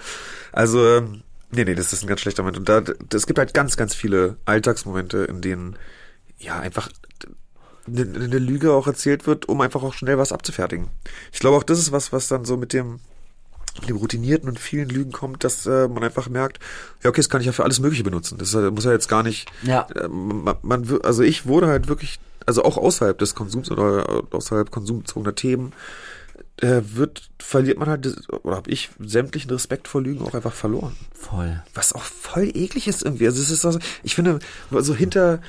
Also, 0.51 0.85
äh, 0.85 1.01
nee, 1.51 1.63
nee, 1.65 1.75
das 1.75 1.93
ist 1.93 2.03
ein 2.03 2.07
ganz 2.07 2.21
schlechter 2.21 2.43
Moment. 2.43 2.59
Und 2.59 2.69
da, 2.69 2.83
es 3.13 3.27
gibt 3.27 3.39
halt 3.39 3.53
ganz, 3.53 3.77
ganz 3.77 3.95
viele 3.95 4.37
Alltagsmomente, 4.45 5.19
in 5.19 5.41
denen 5.41 5.75
ja 6.37 6.59
einfach 6.59 6.89
eine, 7.87 8.37
Lüge 8.39 8.73
auch 8.73 8.87
erzählt 8.87 9.27
wird, 9.27 9.47
um 9.47 9.61
einfach 9.61 9.83
auch 9.83 9.93
schnell 9.93 10.17
was 10.17 10.31
abzufertigen. 10.31 10.87
Ich 11.31 11.39
glaube 11.39 11.57
auch, 11.57 11.63
das 11.63 11.79
ist 11.79 11.91
was, 11.91 12.11
was 12.11 12.27
dann 12.27 12.45
so 12.45 12.57
mit 12.57 12.73
dem 12.73 12.99
mit 13.79 13.89
dem 13.89 13.97
routinierten 13.97 14.49
und 14.49 14.59
vielen 14.59 14.89
Lügen 14.89 15.11
kommt, 15.11 15.43
dass 15.43 15.67
äh, 15.67 15.87
man 15.87 16.03
einfach 16.03 16.29
merkt, 16.29 16.59
ja 17.03 17.11
okay, 17.11 17.19
das 17.19 17.29
kann 17.29 17.41
ich 17.41 17.47
ja 17.47 17.53
für 17.53 17.63
alles 17.63 17.79
Mögliche 17.79 18.03
benutzen. 18.03 18.39
Das 18.39 18.53
muss 18.53 18.85
ja 18.85 18.91
jetzt 18.91 19.07
gar 19.07 19.21
nicht. 19.21 19.51
Ja. 19.61 19.87
Äh, 19.95 20.07
man, 20.07 20.55
man, 20.63 20.99
also 21.03 21.21
ich 21.21 21.45
wurde 21.45 21.67
halt 21.67 21.87
wirklich, 21.87 22.19
also 22.47 22.63
auch 22.63 22.77
außerhalb 22.77 23.17
des 23.19 23.35
Konsums 23.35 23.69
oder 23.69 24.23
außerhalb 24.31 24.71
konsumbezogener 24.71 25.35
Themen, 25.35 25.73
äh, 26.61 26.81
wird 26.83 27.29
verliert 27.39 27.77
man 27.77 27.87
halt 27.87 28.07
oder 28.43 28.55
habe 28.55 28.71
ich 28.71 28.89
sämtlichen 28.99 29.51
Respekt 29.51 29.87
vor 29.87 30.01
Lügen 30.01 30.25
auch 30.25 30.33
einfach 30.33 30.53
verloren. 30.53 30.95
Voll. 31.13 31.61
Was 31.73 31.93
auch 31.93 32.01
voll 32.01 32.51
eklig 32.55 32.87
ist 32.87 33.03
irgendwie. 33.03 33.27
Also 33.27 33.41
es 33.41 33.51
ist 33.51 33.65
also, 33.65 33.79
ich 34.03 34.15
finde, 34.15 34.39
so 34.71 34.95
hinter 34.95 35.39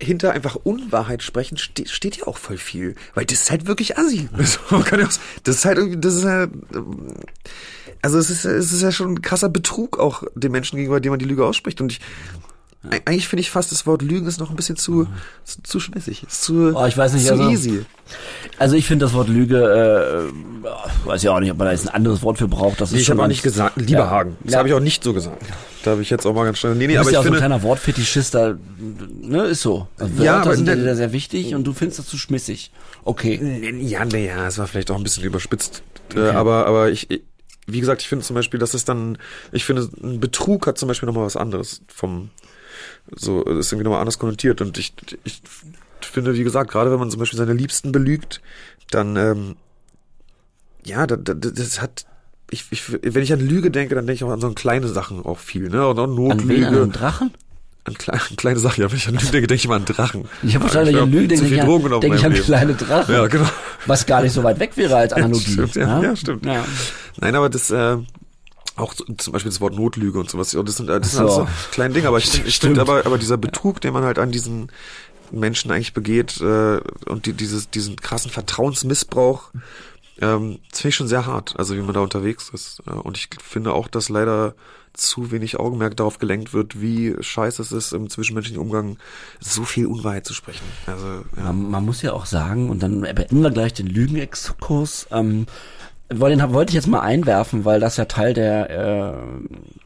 hinter 0.00 0.32
einfach 0.32 0.56
Unwahrheit 0.56 1.22
sprechen 1.22 1.58
steht, 1.58 1.90
steht 1.90 2.16
ja 2.18 2.26
auch 2.26 2.38
voll 2.38 2.58
viel, 2.58 2.94
weil 3.14 3.24
das 3.24 3.42
ist 3.42 3.50
halt 3.50 3.66
wirklich 3.66 3.98
assi. 3.98 4.28
Das 5.44 5.56
ist 5.56 5.64
halt 5.64 5.78
irgendwie, 5.78 6.00
das 6.00 6.14
ist 6.14 6.24
halt, 6.24 6.50
also 8.02 8.18
es 8.18 8.30
ist, 8.30 8.44
es 8.44 8.72
ist 8.72 8.82
ja 8.82 8.92
schon 8.92 9.12
ein 9.12 9.22
krasser 9.22 9.48
Betrug 9.48 9.98
auch 9.98 10.22
den 10.34 10.52
Menschen 10.52 10.76
gegenüber, 10.76 11.00
dem 11.00 11.10
man 11.10 11.18
die 11.18 11.24
Lüge 11.24 11.44
ausspricht 11.44 11.80
und 11.80 11.92
ich. 11.92 12.00
Eigentlich 13.04 13.28
finde 13.28 13.40
ich 13.42 13.50
fast 13.50 13.72
das 13.72 13.86
Wort 13.86 14.02
Lügen 14.02 14.26
ist 14.26 14.40
noch 14.40 14.50
ein 14.50 14.56
bisschen 14.56 14.76
zu, 14.76 15.06
zu, 15.44 15.62
zu 15.62 15.80
schmissig. 15.80 16.24
Ist 16.24 16.42
zu, 16.42 16.72
oh, 16.74 16.86
ich 16.86 16.96
weiß 16.96 17.12
nicht, 17.12 17.26
zu 17.26 17.32
also, 17.32 17.50
easy. 17.50 17.84
Also 18.58 18.76
ich 18.76 18.86
finde 18.86 19.04
das 19.04 19.14
Wort 19.14 19.28
Lüge, 19.28 20.30
äh, 20.64 21.06
weiß 21.06 21.22
ja 21.22 21.32
auch 21.32 21.40
nicht, 21.40 21.50
ob 21.50 21.58
man 21.58 21.66
da 21.66 21.72
jetzt 21.72 21.88
ein 21.88 21.94
anderes 21.94 22.22
Wort 22.22 22.38
für 22.38 22.48
braucht. 22.48 22.80
Das 22.80 22.92
nee, 22.92 22.98
ich 22.98 23.10
habe 23.10 23.22
auch 23.22 23.26
nicht 23.26 23.42
gesagt, 23.42 23.76
lieber 23.76 24.00
ja. 24.00 24.10
Hagen. 24.10 24.36
Das 24.44 24.56
habe 24.56 24.68
ich 24.68 24.74
auch 24.74 24.80
nicht 24.80 25.04
so 25.04 25.12
gesagt. 25.12 25.42
Da 25.84 25.92
habe 25.92 26.02
ich 26.02 26.10
jetzt 26.10 26.26
auch 26.26 26.34
mal 26.34 26.44
ganz 26.44 26.58
schnell. 26.58 26.74
Nee, 26.74 26.86
nee, 26.86 26.94
du 26.94 27.00
bist 27.00 27.08
aber 27.08 27.10
ja 27.10 27.12
ich 27.12 27.18
auch 27.18 27.22
finde, 27.22 27.38
so 27.38 27.44
ein 27.44 27.48
kleiner 27.48 27.62
Wortfetischist, 27.62 28.34
da, 28.34 28.56
ne, 29.20 29.44
ist 29.44 29.62
so. 29.62 29.88
Also 29.98 30.22
ja, 30.22 30.40
aber 30.40 30.56
sind 30.56 30.66
ne, 30.66 30.80
sehr, 30.80 30.96
sehr 30.96 31.12
wichtig 31.12 31.54
und 31.54 31.64
du 31.64 31.72
findest 31.72 31.98
das 32.00 32.06
zu 32.06 32.18
schmissig. 32.18 32.72
Okay. 33.04 33.40
Ja, 33.80 34.04
nee, 34.04 34.26
ja, 34.26 34.46
es 34.46 34.58
war 34.58 34.66
vielleicht 34.66 34.90
auch 34.90 34.96
ein 34.96 35.02
bisschen 35.02 35.24
überspitzt. 35.24 35.82
Äh, 36.14 36.20
okay. 36.20 36.30
aber, 36.30 36.66
aber 36.66 36.90
ich, 36.90 37.08
wie 37.68 37.80
gesagt, 37.80 38.02
ich 38.02 38.08
finde 38.08 38.24
zum 38.24 38.34
Beispiel, 38.34 38.58
dass 38.58 38.74
es 38.74 38.84
dann, 38.84 39.18
ich 39.52 39.64
finde, 39.64 39.88
ein 40.02 40.20
Betrug 40.20 40.66
hat 40.66 40.78
zum 40.78 40.88
Beispiel 40.88 41.06
nochmal 41.06 41.24
was 41.24 41.36
anderes 41.36 41.82
vom, 41.88 42.30
so, 43.14 43.42
das 43.44 43.66
ist 43.66 43.72
irgendwie 43.72 43.84
nochmal 43.84 44.00
anders 44.00 44.18
konnotiert. 44.18 44.60
Und 44.60 44.78
ich, 44.78 44.94
ich 45.24 45.40
finde, 46.00 46.34
wie 46.34 46.44
gesagt, 46.44 46.70
gerade 46.70 46.90
wenn 46.90 46.98
man 46.98 47.10
zum 47.10 47.20
Beispiel 47.20 47.38
seine 47.38 47.52
Liebsten 47.54 47.92
belügt, 47.92 48.40
dann, 48.90 49.16
ähm, 49.16 49.56
ja, 50.84 51.06
das, 51.06 51.18
das 51.24 51.82
hat, 51.82 52.06
ich, 52.50 52.64
ich, 52.70 52.82
wenn 53.02 53.22
ich 53.22 53.32
an 53.32 53.40
Lüge 53.40 53.70
denke, 53.70 53.94
dann 53.94 54.06
denke 54.06 54.16
ich 54.16 54.24
auch 54.24 54.32
an 54.32 54.40
so 54.40 54.50
kleine 54.52 54.88
Sachen 54.88 55.24
auch 55.24 55.38
viel, 55.38 55.68
ne? 55.68 55.86
Und 55.86 55.98
auch 55.98 56.06
Notlüge. 56.06 56.66
An, 56.66 56.74
wen, 56.74 56.82
an 56.82 56.92
Drachen? 56.92 57.34
An 57.84 57.94
kleine, 57.94 58.20
kleine 58.36 58.58
Sachen, 58.58 58.82
ja, 58.82 58.90
wenn 58.90 58.98
ich 58.98 59.08
an 59.08 59.14
Lüge 59.14 59.30
denke, 59.30 59.46
denke 59.46 59.54
ich 59.54 59.64
immer 59.64 59.76
an 59.76 59.84
Drachen. 59.84 60.24
Ich 60.42 60.54
habe 60.54 60.64
wahrscheinlich 60.64 60.96
an 60.96 61.10
Lüge, 61.10 61.28
denke 61.28 61.46
ich, 61.46 61.62
an, 61.62 62.00
denke 62.00 62.16
ich 62.16 62.24
an 62.24 62.34
kleine 62.34 62.74
Drachen. 62.74 63.14
Ja, 63.14 63.26
genau. 63.26 63.48
Was 63.86 64.06
gar 64.06 64.22
nicht 64.22 64.32
so 64.32 64.42
weit 64.42 64.58
weg 64.60 64.76
wäre 64.76 64.96
als 64.96 65.12
Analogie. 65.12 65.56
Ja, 65.56 65.68
stimmt, 65.68 65.76
ja, 65.76 66.02
ja, 66.02 66.16
stimmt. 66.16 66.46
Ja. 66.46 66.64
Nein, 67.20 67.34
aber 67.34 67.48
das, 67.48 67.70
äh, 67.70 67.96
auch 68.78 68.94
zum 68.94 69.32
Beispiel 69.32 69.50
das 69.50 69.60
Wort 69.60 69.74
Notlüge 69.74 70.18
und 70.18 70.30
sowas. 70.30 70.50
Das 70.50 70.76
sind, 70.76 70.86
das 70.88 71.12
sind 71.12 71.12
so. 71.12 71.22
alles 71.22 71.34
so 71.34 71.48
kleine 71.72 71.94
Dinge, 71.94 72.08
aber 72.08 72.18
ich 72.18 72.30
finde, 72.30 72.48
ich 72.48 72.58
finde 72.58 72.80
aber, 72.80 73.06
aber 73.06 73.18
dieser 73.18 73.36
Betrug, 73.36 73.80
den 73.80 73.92
man 73.92 74.04
halt 74.04 74.18
an 74.18 74.30
diesen 74.30 74.70
Menschen 75.30 75.70
eigentlich 75.70 75.92
begeht 75.92 76.40
äh, 76.40 76.80
und 77.06 77.26
die, 77.26 77.32
dieses, 77.32 77.70
diesen 77.70 77.96
krassen 77.96 78.30
Vertrauensmissbrauch, 78.30 79.50
ähm, 80.20 80.58
das 80.70 80.80
finde 80.80 80.88
ich 80.90 80.94
schon 80.96 81.08
sehr 81.08 81.26
hart, 81.26 81.54
also 81.58 81.76
wie 81.76 81.80
man 81.80 81.94
da 81.94 82.00
unterwegs 82.00 82.50
ist. 82.52 82.80
Und 82.86 83.16
ich 83.16 83.28
finde 83.42 83.72
auch, 83.72 83.88
dass 83.88 84.08
leider 84.08 84.54
zu 84.94 85.30
wenig 85.30 85.58
Augenmerk 85.60 85.96
darauf 85.96 86.18
gelenkt 86.18 86.52
wird, 86.52 86.80
wie 86.80 87.14
scheiße 87.20 87.62
es 87.62 87.72
ist, 87.72 87.92
im 87.92 88.10
zwischenmenschlichen 88.10 88.60
Umgang 88.60 88.98
so 89.38 89.64
viel 89.64 89.86
Unwahrheit 89.86 90.26
zu 90.26 90.34
sprechen. 90.34 90.64
Also, 90.86 91.24
ja. 91.36 91.44
man, 91.44 91.70
man 91.70 91.84
muss 91.84 92.02
ja 92.02 92.12
auch 92.12 92.26
sagen, 92.26 92.68
und 92.68 92.82
dann 92.82 93.02
beenden 93.02 93.42
wir 93.42 93.50
gleich 93.50 93.74
den 93.74 93.86
Lügenexkurs, 93.86 95.06
ähm, 95.12 95.46
wollte, 96.12 96.52
wollte 96.52 96.70
ich 96.70 96.74
jetzt 96.74 96.86
mal 96.86 97.00
einwerfen, 97.00 97.64
weil 97.64 97.80
das 97.80 97.96
ja 97.96 98.06
Teil 98.06 98.34
der, 98.34 98.70
äh, 98.70 99.12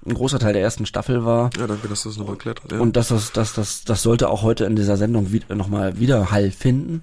ein 0.09 0.14
großer 0.14 0.39
Teil 0.39 0.53
der 0.53 0.62
ersten 0.62 0.87
Staffel 0.87 1.25
war. 1.25 1.51
Ja, 1.59 1.66
danke, 1.66 1.89
dass 1.89 2.03
du 2.03 2.09
das 2.09 2.18
nochmal 2.18 2.35
erklärt 2.35 2.61
hast. 2.62 2.73
Ja. 2.73 2.79
Und 2.81 2.97
dass 2.97 3.09
das, 3.09 3.33
das, 3.33 3.53
das, 3.55 3.85
das 3.85 4.03
sollte 4.03 4.29
auch 4.29 4.43
heute 4.43 4.64
in 4.64 4.77
dieser 4.77 4.97
Sendung 4.97 5.33
wieder, 5.33 5.55
nochmal 5.55 5.99
Widerhall 5.99 6.51
finden. 6.51 7.03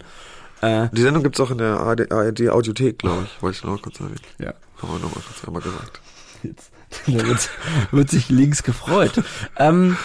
Äh, 0.62 0.90
Die 0.94 1.02
Sendung 1.02 1.24
gibt's 1.24 1.40
auch 1.40 1.52
in 1.52 1.58
der 1.58 1.80
ARD, 1.80 2.12
ARD 2.12 2.50
Audiothek, 2.50 3.00
glaube 3.00 3.24
ich. 3.26 3.42
Wollte 3.42 3.58
ich 3.58 3.64
noch 3.64 3.82
kurz 3.82 4.00
erwähnen. 4.00 4.20
Ja. 4.40 4.54
Haben 4.82 4.94
wir 4.94 5.00
nochmal 5.00 5.24
kurz 5.26 5.46
einmal 5.46 5.62
gesagt. 5.62 6.02
Jetzt, 6.44 6.72
wird, 7.06 7.50
wird 7.92 8.10
sich 8.10 8.30
links 8.30 8.64
gefreut. 8.64 9.24
ähm, 9.58 9.98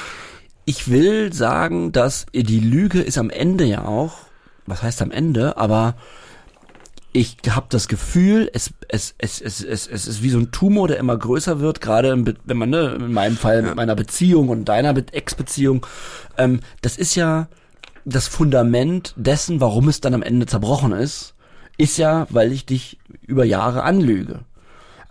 ich 0.65 0.91
will 0.91 1.33
sagen, 1.33 1.93
dass 1.93 2.27
die 2.33 2.61
Lüge 2.61 3.01
ist 3.03 3.19
am 3.19 3.31
Ende 3.31 3.65
ja 3.65 3.85
auch, 3.85 4.15
was 4.67 4.83
heißt 4.83 5.03
am 5.03 5.11
Ende, 5.11 5.57
aber 5.59 5.95
ich 7.17 7.37
habe 7.49 7.67
das 7.69 7.87
Gefühl, 7.87 8.51
es, 8.53 8.75
es, 8.89 9.15
es, 9.19 9.41
es, 9.41 9.63
es, 9.63 9.87
es 9.87 10.07
ist 10.09 10.23
wie 10.25 10.31
so 10.31 10.39
ein 10.39 10.51
Tumor, 10.51 10.89
der 10.89 10.99
immer 10.99 11.17
größer 11.17 11.61
wird, 11.61 11.81
gerade 11.81 12.11
wenn 12.45 12.57
man, 12.57 12.71
ne, 12.71 12.97
in 12.99 13.13
meinem 13.13 13.37
Fall 13.37 13.63
mit 13.63 13.77
meiner 13.77 13.95
Beziehung 13.95 14.49
und 14.49 14.65
deiner 14.65 14.97
Ex-Beziehung. 14.97 15.87
Ähm, 16.37 16.59
das 16.83 16.99
ist 16.99 17.15
ja 17.15 17.47
das 18.05 18.27
Fundament 18.27 19.15
dessen, 19.17 19.61
warum 19.61 19.89
es 19.89 20.01
dann 20.01 20.13
am 20.13 20.23
Ende 20.23 20.47
zerbrochen 20.47 20.91
ist, 20.91 21.35
ist 21.79 21.99
ja, 21.99 22.27
weil 22.31 22.51
ich 22.51 22.67
dich 22.67 22.99
über 23.25 23.45
Jahre 23.45 23.85
anlüge. 23.85 24.41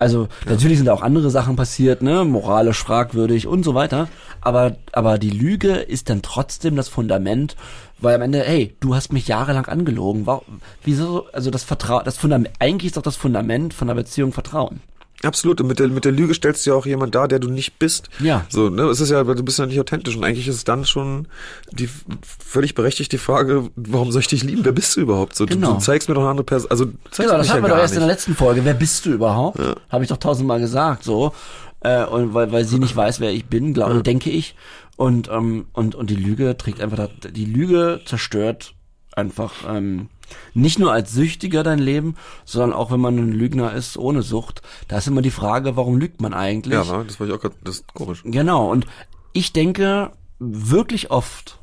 Also 0.04 0.24
ja. 0.44 0.52
natürlich 0.52 0.80
sind 0.80 0.90
auch 0.90 1.02
andere 1.02 1.30
Sachen 1.32 1.56
passiert, 1.56 2.02
ne, 2.02 2.26
moralisch 2.26 2.84
fragwürdig 2.84 3.48
und 3.48 3.64
so 3.64 3.74
weiter. 3.74 4.10
Aber 4.42 4.76
aber 4.92 5.18
die 5.18 5.30
Lüge 5.30 5.76
ist 5.76 6.10
dann 6.10 6.22
trotzdem 6.22 6.76
das 6.76 6.90
Fundament, 6.90 7.56
weil 8.00 8.16
am 8.16 8.22
Ende, 8.22 8.44
hey, 8.44 8.76
du 8.82 8.96
hast 8.96 9.14
mich 9.14 9.30
jahrelang 9.30 9.66
angelogen. 9.66 10.26
Warum, 10.26 10.60
wieso? 10.84 11.28
Also 11.32 11.52
das 11.52 11.64
Vertrauen, 11.64 12.04
das 12.04 12.18
Fundament, 12.18 12.54
eigentlich 12.60 12.88
ist 12.88 12.98
doch 12.98 13.02
das 13.02 13.16
Fundament 13.16 13.74
von 13.74 13.88
der 13.88 13.96
Beziehung 13.96 14.34
Vertrauen. 14.34 14.82
Absolut. 15.24 15.62
Und 15.62 15.68
mit 15.68 15.80
der, 15.80 15.88
mit 15.88 16.06
der 16.06 16.12
Lüge 16.12 16.34
stellst 16.34 16.66
du 16.66 16.72
ja 16.72 16.76
auch 16.76 16.86
jemand 16.86 17.16
da, 17.16 17.28
der 17.28 17.40
du 17.40 17.50
nicht 17.50 17.80
bist. 17.80 18.10
Ja. 18.20 18.46
So, 18.50 18.70
ne, 18.70 18.84
es 18.84 19.00
ist 19.00 19.10
ja, 19.10 19.24
du 19.24 19.44
bist 19.44 19.58
ja 19.60 19.66
nicht 19.66 19.80
authentisch. 19.80 20.16
Und 20.16 20.24
eigentlich 20.24 20.48
ist 20.48 20.56
es 20.56 20.64
dann 20.64 20.86
schon 20.86 21.28
die 21.72 21.90
völlig 22.22 22.76
berechtigt 22.76 23.12
die 23.12 23.18
Frage, 23.18 23.70
warum 23.76 24.12
soll 24.12 24.22
ich 24.22 24.28
dich 24.28 24.44
lieben? 24.44 24.66
Wer 24.66 24.72
bist 24.74 24.96
du 24.96 25.02
überhaupt? 25.02 25.36
So, 25.36 25.46
Genau. 25.46 25.68
du, 25.70 25.74
du 25.76 25.80
zeigst 25.80 26.10
mir 26.10 26.16
doch 26.16 26.22
eine 26.22 26.30
andere 26.32 26.46
Person. 26.46 26.70
Also, 26.72 26.86
Genau, 26.86 27.38
das 27.38 27.50
hatten 27.50 27.62
wir 27.64 27.70
ja 27.70 27.70
doch 27.70 27.70
gar 27.70 27.80
erst 27.82 27.94
in 27.94 28.00
der 28.00 28.08
nicht. 28.08 28.16
letzten 28.18 28.36
Folge. 28.36 28.66
Wer 28.66 28.74
bist 28.74 29.06
du 29.06 29.12
überhaupt? 29.12 29.60
Habe 29.90 30.04
ich 30.04 30.10
doch 30.10 30.18
tausendmal 30.18 30.60
gesagt, 30.60 31.04
so. 31.04 31.34
Äh, 31.82 32.06
und 32.06 32.34
weil, 32.34 32.52
weil 32.52 32.66
sie 32.66 32.80
nicht 32.80 32.96
weiß, 32.96 33.20
wer 33.20 33.32
ich 33.32 33.46
bin, 33.46 33.74
glaube, 33.74 34.04
denke 34.04 34.30
ich. 34.30 34.56
Und, 34.96 35.30
ähm, 35.30 35.66
und, 35.74 35.96
und 35.96 36.10
die 36.10 36.16
Lüge 36.16 36.56
trägt 36.58 36.80
einfach, 36.82 36.98
da- 37.20 37.30
die 37.30 37.46
Lüge 37.46 38.00
zerstört 38.06 38.74
einfach, 39.16 39.54
ähm, 39.68 40.10
nicht 40.54 40.80
nur 40.80 40.92
als 40.92 41.12
Süchtiger 41.12 41.64
dein 41.64 41.80
Leben, 41.80 42.16
sondern 42.46 42.74
auch 42.74 42.92
wenn 42.92 43.00
man 43.00 43.18
ein 43.18 43.32
Lügner 43.32 43.74
ist 43.74 43.98
ohne 43.98 44.22
Sucht. 44.22 44.62
Da 44.88 44.98
ist 44.98 45.08
immer 45.08 45.22
die 45.22 45.32
Frage, 45.32 45.76
warum 45.76 45.98
lügt 45.98 46.22
man 46.22 46.34
eigentlich? 46.34 46.74
Ja, 46.74 47.04
das 47.04 47.20
war 47.20 47.28
ich 47.28 47.34
auch 47.34 47.40
grad, 47.40 47.54
das 47.64 47.78
ist 47.78 47.94
komisch. 47.94 48.22
Genau, 48.26 48.72
und 48.72 48.86
ich 49.34 49.54
denke 49.54 50.12
wirklich 50.40 51.12
oft, 51.12 51.60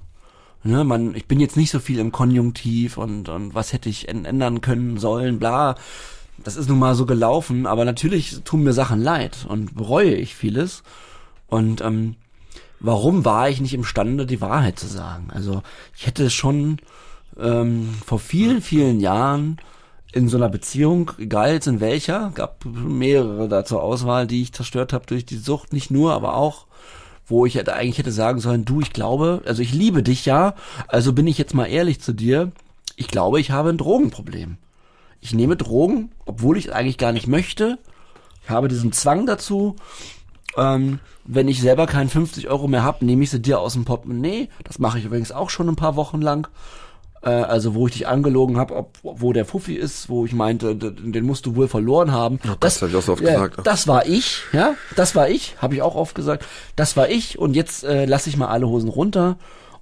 ne, 0.64 0.84
man, 0.84 1.14
ich 1.14 1.26
bin 1.26 1.40
jetzt 1.40 1.56
nicht 1.56 1.70
so 1.70 1.78
viel 1.78 1.98
im 1.98 2.12
Konjunktiv 2.12 2.96
und, 2.96 3.28
und 3.28 3.54
was 3.54 3.72
hätte 3.72 3.88
ich 3.88 4.08
änd- 4.08 4.26
ändern 4.26 4.60
können 4.60 4.98
sollen, 4.98 5.38
bla. 5.38 5.76
Das 6.42 6.56
ist 6.56 6.70
nun 6.70 6.78
mal 6.78 6.94
so 6.94 7.04
gelaufen, 7.04 7.66
aber 7.66 7.84
natürlich 7.84 8.40
tun 8.44 8.62
mir 8.62 8.72
Sachen 8.72 9.02
leid 9.02 9.44
und 9.46 9.74
bereue 9.74 10.14
ich 10.14 10.34
vieles. 10.34 10.82
Und 11.48 11.82
ähm, 11.82 12.16
warum 12.78 13.26
war 13.26 13.50
ich 13.50 13.60
nicht 13.60 13.74
imstande, 13.74 14.24
die 14.24 14.40
Wahrheit 14.40 14.78
zu 14.78 14.86
sagen? 14.86 15.28
Also 15.30 15.62
ich 15.94 16.06
hätte 16.06 16.30
schon 16.30 16.78
ähm, 17.40 17.94
vor 18.04 18.18
vielen, 18.18 18.62
vielen 18.62 19.00
Jahren 19.00 19.58
in 20.12 20.28
so 20.28 20.36
einer 20.36 20.48
Beziehung, 20.48 21.12
egal 21.18 21.52
jetzt 21.52 21.66
in 21.66 21.80
welcher, 21.80 22.32
gab 22.34 22.64
mehrere 22.64 23.48
da 23.48 23.64
zur 23.64 23.82
Auswahl, 23.82 24.26
die 24.26 24.42
ich 24.42 24.52
zerstört 24.52 24.92
habe 24.92 25.06
durch 25.06 25.24
die 25.24 25.36
Sucht, 25.36 25.72
nicht 25.72 25.90
nur, 25.90 26.12
aber 26.12 26.34
auch, 26.34 26.66
wo 27.26 27.46
ich 27.46 27.54
hätte 27.54 27.74
eigentlich 27.74 27.98
hätte 27.98 28.12
sagen 28.12 28.40
sollen, 28.40 28.64
du, 28.64 28.80
ich 28.80 28.92
glaube, 28.92 29.42
also 29.46 29.62
ich 29.62 29.72
liebe 29.72 30.02
dich 30.02 30.26
ja, 30.26 30.54
also 30.88 31.12
bin 31.12 31.28
ich 31.28 31.38
jetzt 31.38 31.54
mal 31.54 31.66
ehrlich 31.66 32.00
zu 32.00 32.12
dir, 32.12 32.50
ich 32.96 33.08
glaube, 33.08 33.40
ich 33.40 33.50
habe 33.50 33.70
ein 33.70 33.78
Drogenproblem. 33.78 34.58
Ich 35.20 35.32
nehme 35.32 35.56
Drogen, 35.56 36.10
obwohl 36.26 36.56
ich 36.56 36.66
es 36.66 36.72
eigentlich 36.72 36.98
gar 36.98 37.12
nicht 37.12 37.26
möchte. 37.26 37.78
Ich 38.42 38.50
habe 38.50 38.68
diesen 38.68 38.92
Zwang 38.92 39.26
dazu. 39.26 39.76
Ähm, 40.56 40.98
wenn 41.24 41.48
ich 41.48 41.60
selber 41.60 41.86
keinen 41.86 42.08
50 42.08 42.48
Euro 42.48 42.66
mehr 42.66 42.82
habe, 42.82 43.04
nehme 43.04 43.22
ich 43.22 43.30
sie 43.30 43.40
dir 43.40 43.60
aus 43.60 43.74
dem 43.74 43.84
Portemonnaie. 43.84 44.48
Das 44.64 44.78
mache 44.78 44.98
ich 44.98 45.04
übrigens 45.04 45.30
auch 45.30 45.50
schon 45.50 45.68
ein 45.68 45.76
paar 45.76 45.96
Wochen 45.96 46.20
lang. 46.20 46.48
Äh, 47.22 47.28
also 47.28 47.74
wo 47.74 47.86
ich 47.86 47.92
dich 47.92 48.08
angelogen 48.08 48.56
habe, 48.56 48.74
ob 48.76 48.98
wo 49.02 49.32
der 49.32 49.44
Fuffi 49.44 49.74
ist, 49.74 50.08
wo 50.08 50.24
ich 50.24 50.32
meinte, 50.32 50.74
den 50.74 51.24
musst 51.26 51.46
du 51.46 51.54
wohl 51.54 51.68
verloren 51.68 52.12
haben. 52.12 52.38
das 52.60 52.80
hab 52.80 52.88
ich 52.88 52.96
auch 52.96 53.02
so 53.02 53.12
oft 53.12 53.22
ja, 53.22 53.46
gesagt. 53.46 53.66
Das 53.66 53.86
war 53.86 54.06
ich, 54.06 54.42
ja, 54.52 54.74
das 54.96 55.14
war 55.14 55.28
ich, 55.28 55.56
habe 55.58 55.74
ich 55.74 55.82
auch 55.82 55.94
oft 55.94 56.14
gesagt. 56.14 56.46
Das 56.76 56.96
war 56.96 57.10
ich 57.10 57.38
und 57.38 57.54
jetzt 57.54 57.84
äh, 57.84 58.06
lasse 58.06 58.30
ich 58.30 58.36
mal 58.36 58.48
alle 58.48 58.68
Hosen 58.68 58.88
runter. 58.88 59.36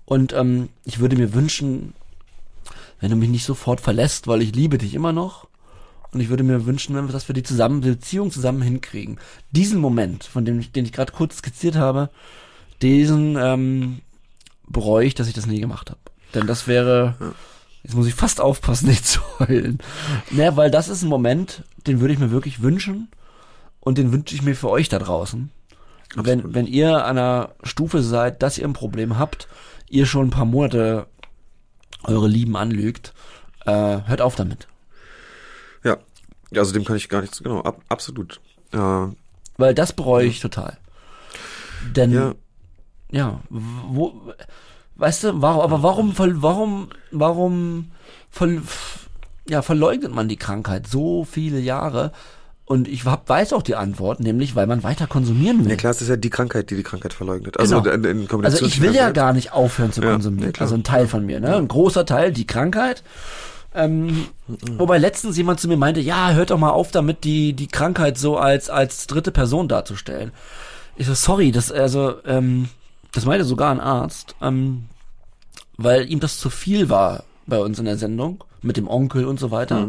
Und 0.05 0.32
ähm, 0.32 0.70
ich 0.84 1.01
würde 1.01 1.16
mir 1.16 1.34
wünschen, 1.34 1.93
wenn 3.01 3.11
du 3.11 3.16
mich 3.16 3.28
nicht 3.28 3.45
sofort 3.45 3.80
verlässt, 3.80 4.26
weil 4.26 4.43
ich 4.43 4.55
liebe 4.55 4.78
dich 4.78 4.95
immer 4.95 5.12
noch. 5.12 5.47
Und 6.12 6.20
ich 6.20 6.30
würde 6.30 6.43
mir 6.43 6.64
wünschen, 6.64 6.97
wenn 6.97 7.07
wir, 7.07 7.12
dass 7.12 7.28
wir 7.28 7.34
die 7.34 7.43
zusammen, 7.43 7.82
die 7.82 7.91
Beziehung 7.91 8.30
zusammen 8.30 8.62
hinkriegen. 8.62 9.20
Diesen 9.51 9.78
Moment, 9.78 10.24
von 10.24 10.47
dem 10.47 10.59
ich, 10.59 10.72
den 10.72 10.86
ich 10.86 10.93
gerade 10.93 11.12
kurz 11.12 11.36
skizziert 11.36 11.76
habe, 11.76 12.09
diesen 12.80 13.36
ähm, 13.39 14.01
bereue 14.66 15.05
ich, 15.05 15.14
dass 15.14 15.28
ich 15.28 15.34
das 15.34 15.47
nie 15.47 15.61
gemacht 15.61 15.91
habe. 15.91 16.01
Denn 16.35 16.47
das 16.47 16.66
wäre, 16.66 17.14
jetzt 17.83 17.95
muss 17.95 18.07
ich 18.07 18.14
fast 18.14 18.41
aufpassen, 18.41 18.89
nicht 18.89 19.07
zu 19.07 19.20
heulen. 19.39 19.79
Naja, 20.31 20.57
weil 20.57 20.70
das 20.70 20.89
ist 20.89 21.03
ein 21.03 21.09
Moment, 21.09 21.64
den 21.87 22.01
würde 22.01 22.12
ich 22.14 22.20
mir 22.20 22.31
wirklich 22.31 22.62
wünschen 22.62 23.09
und 23.81 23.99
den 23.99 24.12
wünsche 24.12 24.35
ich 24.35 24.43
mir 24.43 24.55
für 24.55 24.68
euch 24.68 24.89
da 24.89 24.99
draußen. 24.99 25.51
Wenn, 26.14 26.55
wenn 26.55 26.66
ihr 26.66 27.05
an 27.05 27.18
einer 27.18 27.51
Stufe 27.62 28.03
seid, 28.03 28.43
dass 28.43 28.59
ihr 28.59 28.66
ein 28.66 28.72
Problem 28.72 29.18
habt, 29.18 29.49
ihr 29.89 30.07
schon 30.07 30.29
ein 30.29 30.31
paar 30.31 30.45
Monate 30.47 31.07
eure 32.05 32.29
Lieben 32.29 32.57
anlügt, 32.57 33.12
äh, 33.66 34.01
hört 34.07 34.20
auf 34.20 34.35
damit. 34.35 34.68
Ja. 35.85 35.99
Ja, 36.51 36.61
Also 36.61 36.72
dem 36.72 36.85
kann 36.85 36.97
ich 36.97 37.09
gar 37.09 37.20
nichts, 37.20 37.43
genau, 37.43 37.61
ab, 37.61 37.83
absolut. 37.89 38.41
Äh, 38.72 38.79
Weil 39.59 39.74
das 39.74 39.93
bereue 39.93 40.26
ich 40.26 40.41
total. 40.41 40.79
Denn, 41.95 42.12
ja, 42.12 42.35
ja, 43.11 43.41
wo, 43.51 44.33
weißt 44.99 45.25
du, 45.25 45.43
warum, 45.43 45.61
aber 45.63 45.83
warum, 45.83 46.13
warum, 46.17 46.89
warum, 47.11 47.91
ja, 49.49 49.63
verleugnet 49.63 50.13
man 50.15 50.29
die 50.29 50.37
Krankheit 50.37 50.87
so 50.87 51.25
viele 51.25 51.59
Jahre? 51.59 52.13
Und 52.65 52.87
ich 52.87 53.07
hab, 53.07 53.27
weiß 53.31 53.55
auch 53.55 53.63
die 53.63 53.77
Antwort, 53.77 54.21
nämlich, 54.21 54.55
weil 54.55 54.67
man 54.67 54.83
weiter 54.83 55.07
konsumieren 55.07 55.65
will. 55.65 55.71
ja 55.71 55.77
klar, 55.77 55.91
es 55.93 56.03
ist 56.03 56.09
ja 56.09 56.17
die 56.17 56.29
Krankheit, 56.29 56.69
die 56.69 56.77
die 56.77 56.83
Krankheit 56.83 57.15
verleugnet. 57.15 57.59
Also 57.59 57.81
Genau. 57.81 57.95
in, 57.95 58.05
in 58.05 58.17
Also 58.19 58.29
Kombination 58.29 58.69
ich 58.69 58.83
will 58.83 58.95
ja 58.95 59.05
der 59.05 59.13
gar 59.15 59.33
nicht 59.33 59.53
aufhören 59.55 59.91
zu 59.91 60.03
Ja, 60.03 60.13
konsumieren. 60.13 60.53
klar. 60.53 60.67
also 60.67 60.75
ein 60.75 60.85
Teil 60.85 61.09
von 61.09 61.25
mir, 61.25 61.41
ne? 61.41 61.57
Ein 61.57 61.67
großer 61.69 62.05
Teil, 62.05 62.31
die 62.31 62.47
Krankheit. 62.47 63.03
Ähm, 63.75 64.27
wobei 64.77 64.99
letztens 64.99 65.39
jemand 65.39 65.61
zu 65.61 65.69
mir 65.69 65.79
meinte, 65.79 66.01
ja, 66.01 66.33
hört 66.33 66.51
doch 66.51 66.59
mal 66.59 66.71
auf 66.71 66.91
damit, 66.91 67.25
die, 67.25 67.55
die 67.55 67.69
Krankheit 67.69 68.19
so 68.19 68.37
als, 68.37 68.69
als 68.69 69.07
dritte 69.07 69.31
Person 69.33 69.67
darzustellen. 69.69 70.33
Ich 70.97 71.07
so, 71.07 71.15
sorry, 71.15 71.53
das, 71.53 71.73
also, 71.73 72.17
ähm, 72.27 72.69
das 73.13 73.25
meinte 73.25 73.45
sogar 73.45 73.71
ein 73.71 73.81
Arzt, 73.81 74.35
ähm, 74.43 74.85
weil 75.77 76.11
ihm 76.11 76.21
das 76.21 76.39
zu 76.39 76.51
viel 76.51 76.89
war 76.89 77.25
bei 77.47 77.59
uns 77.59 77.79
in 77.79 77.85
der 77.87 77.97
Sendung, 77.97 78.45
mit 78.63 78.77
dem 78.77 78.89
Onkel 78.89 79.25
und 79.25 79.41
so 79.41 79.51
weiter. 79.51 79.89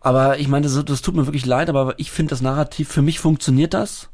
Aber 0.00 0.38
ich 0.38 0.48
meine, 0.48 0.66
das, 0.66 0.82
das 0.84 1.02
tut 1.02 1.14
mir 1.14 1.26
wirklich 1.26 1.44
leid, 1.44 1.68
aber 1.68 1.94
ich 1.98 2.10
finde 2.10 2.30
das 2.30 2.40
Narrativ, 2.40 2.88
für 2.88 3.02
mich 3.02 3.20
funktioniert 3.20 3.74
das. 3.74 4.08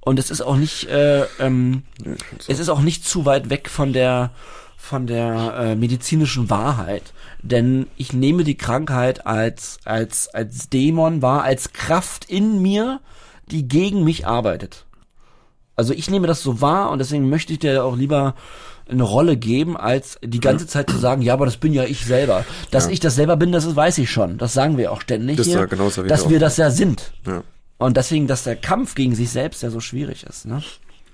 Und 0.00 0.18
es 0.18 0.30
ist 0.30 0.42
auch 0.42 0.56
nicht, 0.56 0.88
äh, 0.88 1.24
ähm, 1.38 1.82
es 2.46 2.58
ist 2.58 2.68
auch 2.68 2.80
nicht 2.80 3.06
zu 3.06 3.24
weit 3.24 3.50
weg 3.50 3.68
von 3.68 3.92
der 3.92 4.30
von 4.76 5.06
der 5.06 5.54
äh, 5.56 5.76
medizinischen 5.76 6.50
Wahrheit, 6.50 7.14
denn 7.40 7.86
ich 7.96 8.12
nehme 8.12 8.44
die 8.44 8.56
Krankheit 8.56 9.26
als 9.26 9.78
als 9.86 10.28
als 10.34 10.68
Dämon 10.68 11.22
wahr, 11.22 11.42
als 11.42 11.72
Kraft 11.72 12.26
in 12.26 12.60
mir, 12.60 13.00
die 13.50 13.66
gegen 13.66 14.04
mich 14.04 14.26
arbeitet. 14.26 14.84
Also 15.76 15.92
ich 15.92 16.08
nehme 16.10 16.26
das 16.26 16.42
so 16.42 16.60
wahr 16.60 16.90
und 16.90 16.98
deswegen 16.98 17.28
möchte 17.28 17.52
ich 17.52 17.58
dir 17.58 17.84
auch 17.84 17.96
lieber 17.96 18.34
eine 18.88 19.02
Rolle 19.02 19.36
geben, 19.36 19.76
als 19.78 20.18
die 20.22 20.40
ganze 20.40 20.66
Zeit 20.66 20.90
zu 20.90 20.98
sagen, 20.98 21.22
ja, 21.22 21.32
aber 21.32 21.46
das 21.46 21.56
bin 21.56 21.72
ja 21.72 21.84
ich 21.84 22.04
selber. 22.04 22.44
Dass 22.70 22.84
Ja. 22.86 22.90
ich 22.92 23.00
das 23.00 23.14
selber 23.14 23.36
bin, 23.36 23.50
das 23.50 23.74
weiß 23.74 23.96
ich 23.98 24.10
schon. 24.10 24.36
Das 24.38 24.52
sagen 24.52 24.76
wir 24.76 24.92
auch 24.92 25.00
ständig 25.00 25.38
Das 25.38 25.46
hier, 25.46 25.60
ja, 25.60 25.64
genau, 25.64 25.84
das 25.86 25.96
hab 25.98 26.04
ich 26.04 26.08
dass 26.10 26.22
auch. 26.24 26.30
wir 26.30 26.38
das 26.38 26.56
ja 26.58 26.70
sind. 26.70 27.12
Ja, 27.26 27.42
Und 27.78 27.96
deswegen, 27.96 28.26
dass 28.26 28.44
der 28.44 28.56
Kampf 28.56 28.94
gegen 28.94 29.14
sich 29.14 29.30
selbst 29.30 29.62
ja 29.62 29.70
so 29.70 29.80
schwierig 29.80 30.24
ist. 30.24 30.44
Ne? 30.46 30.62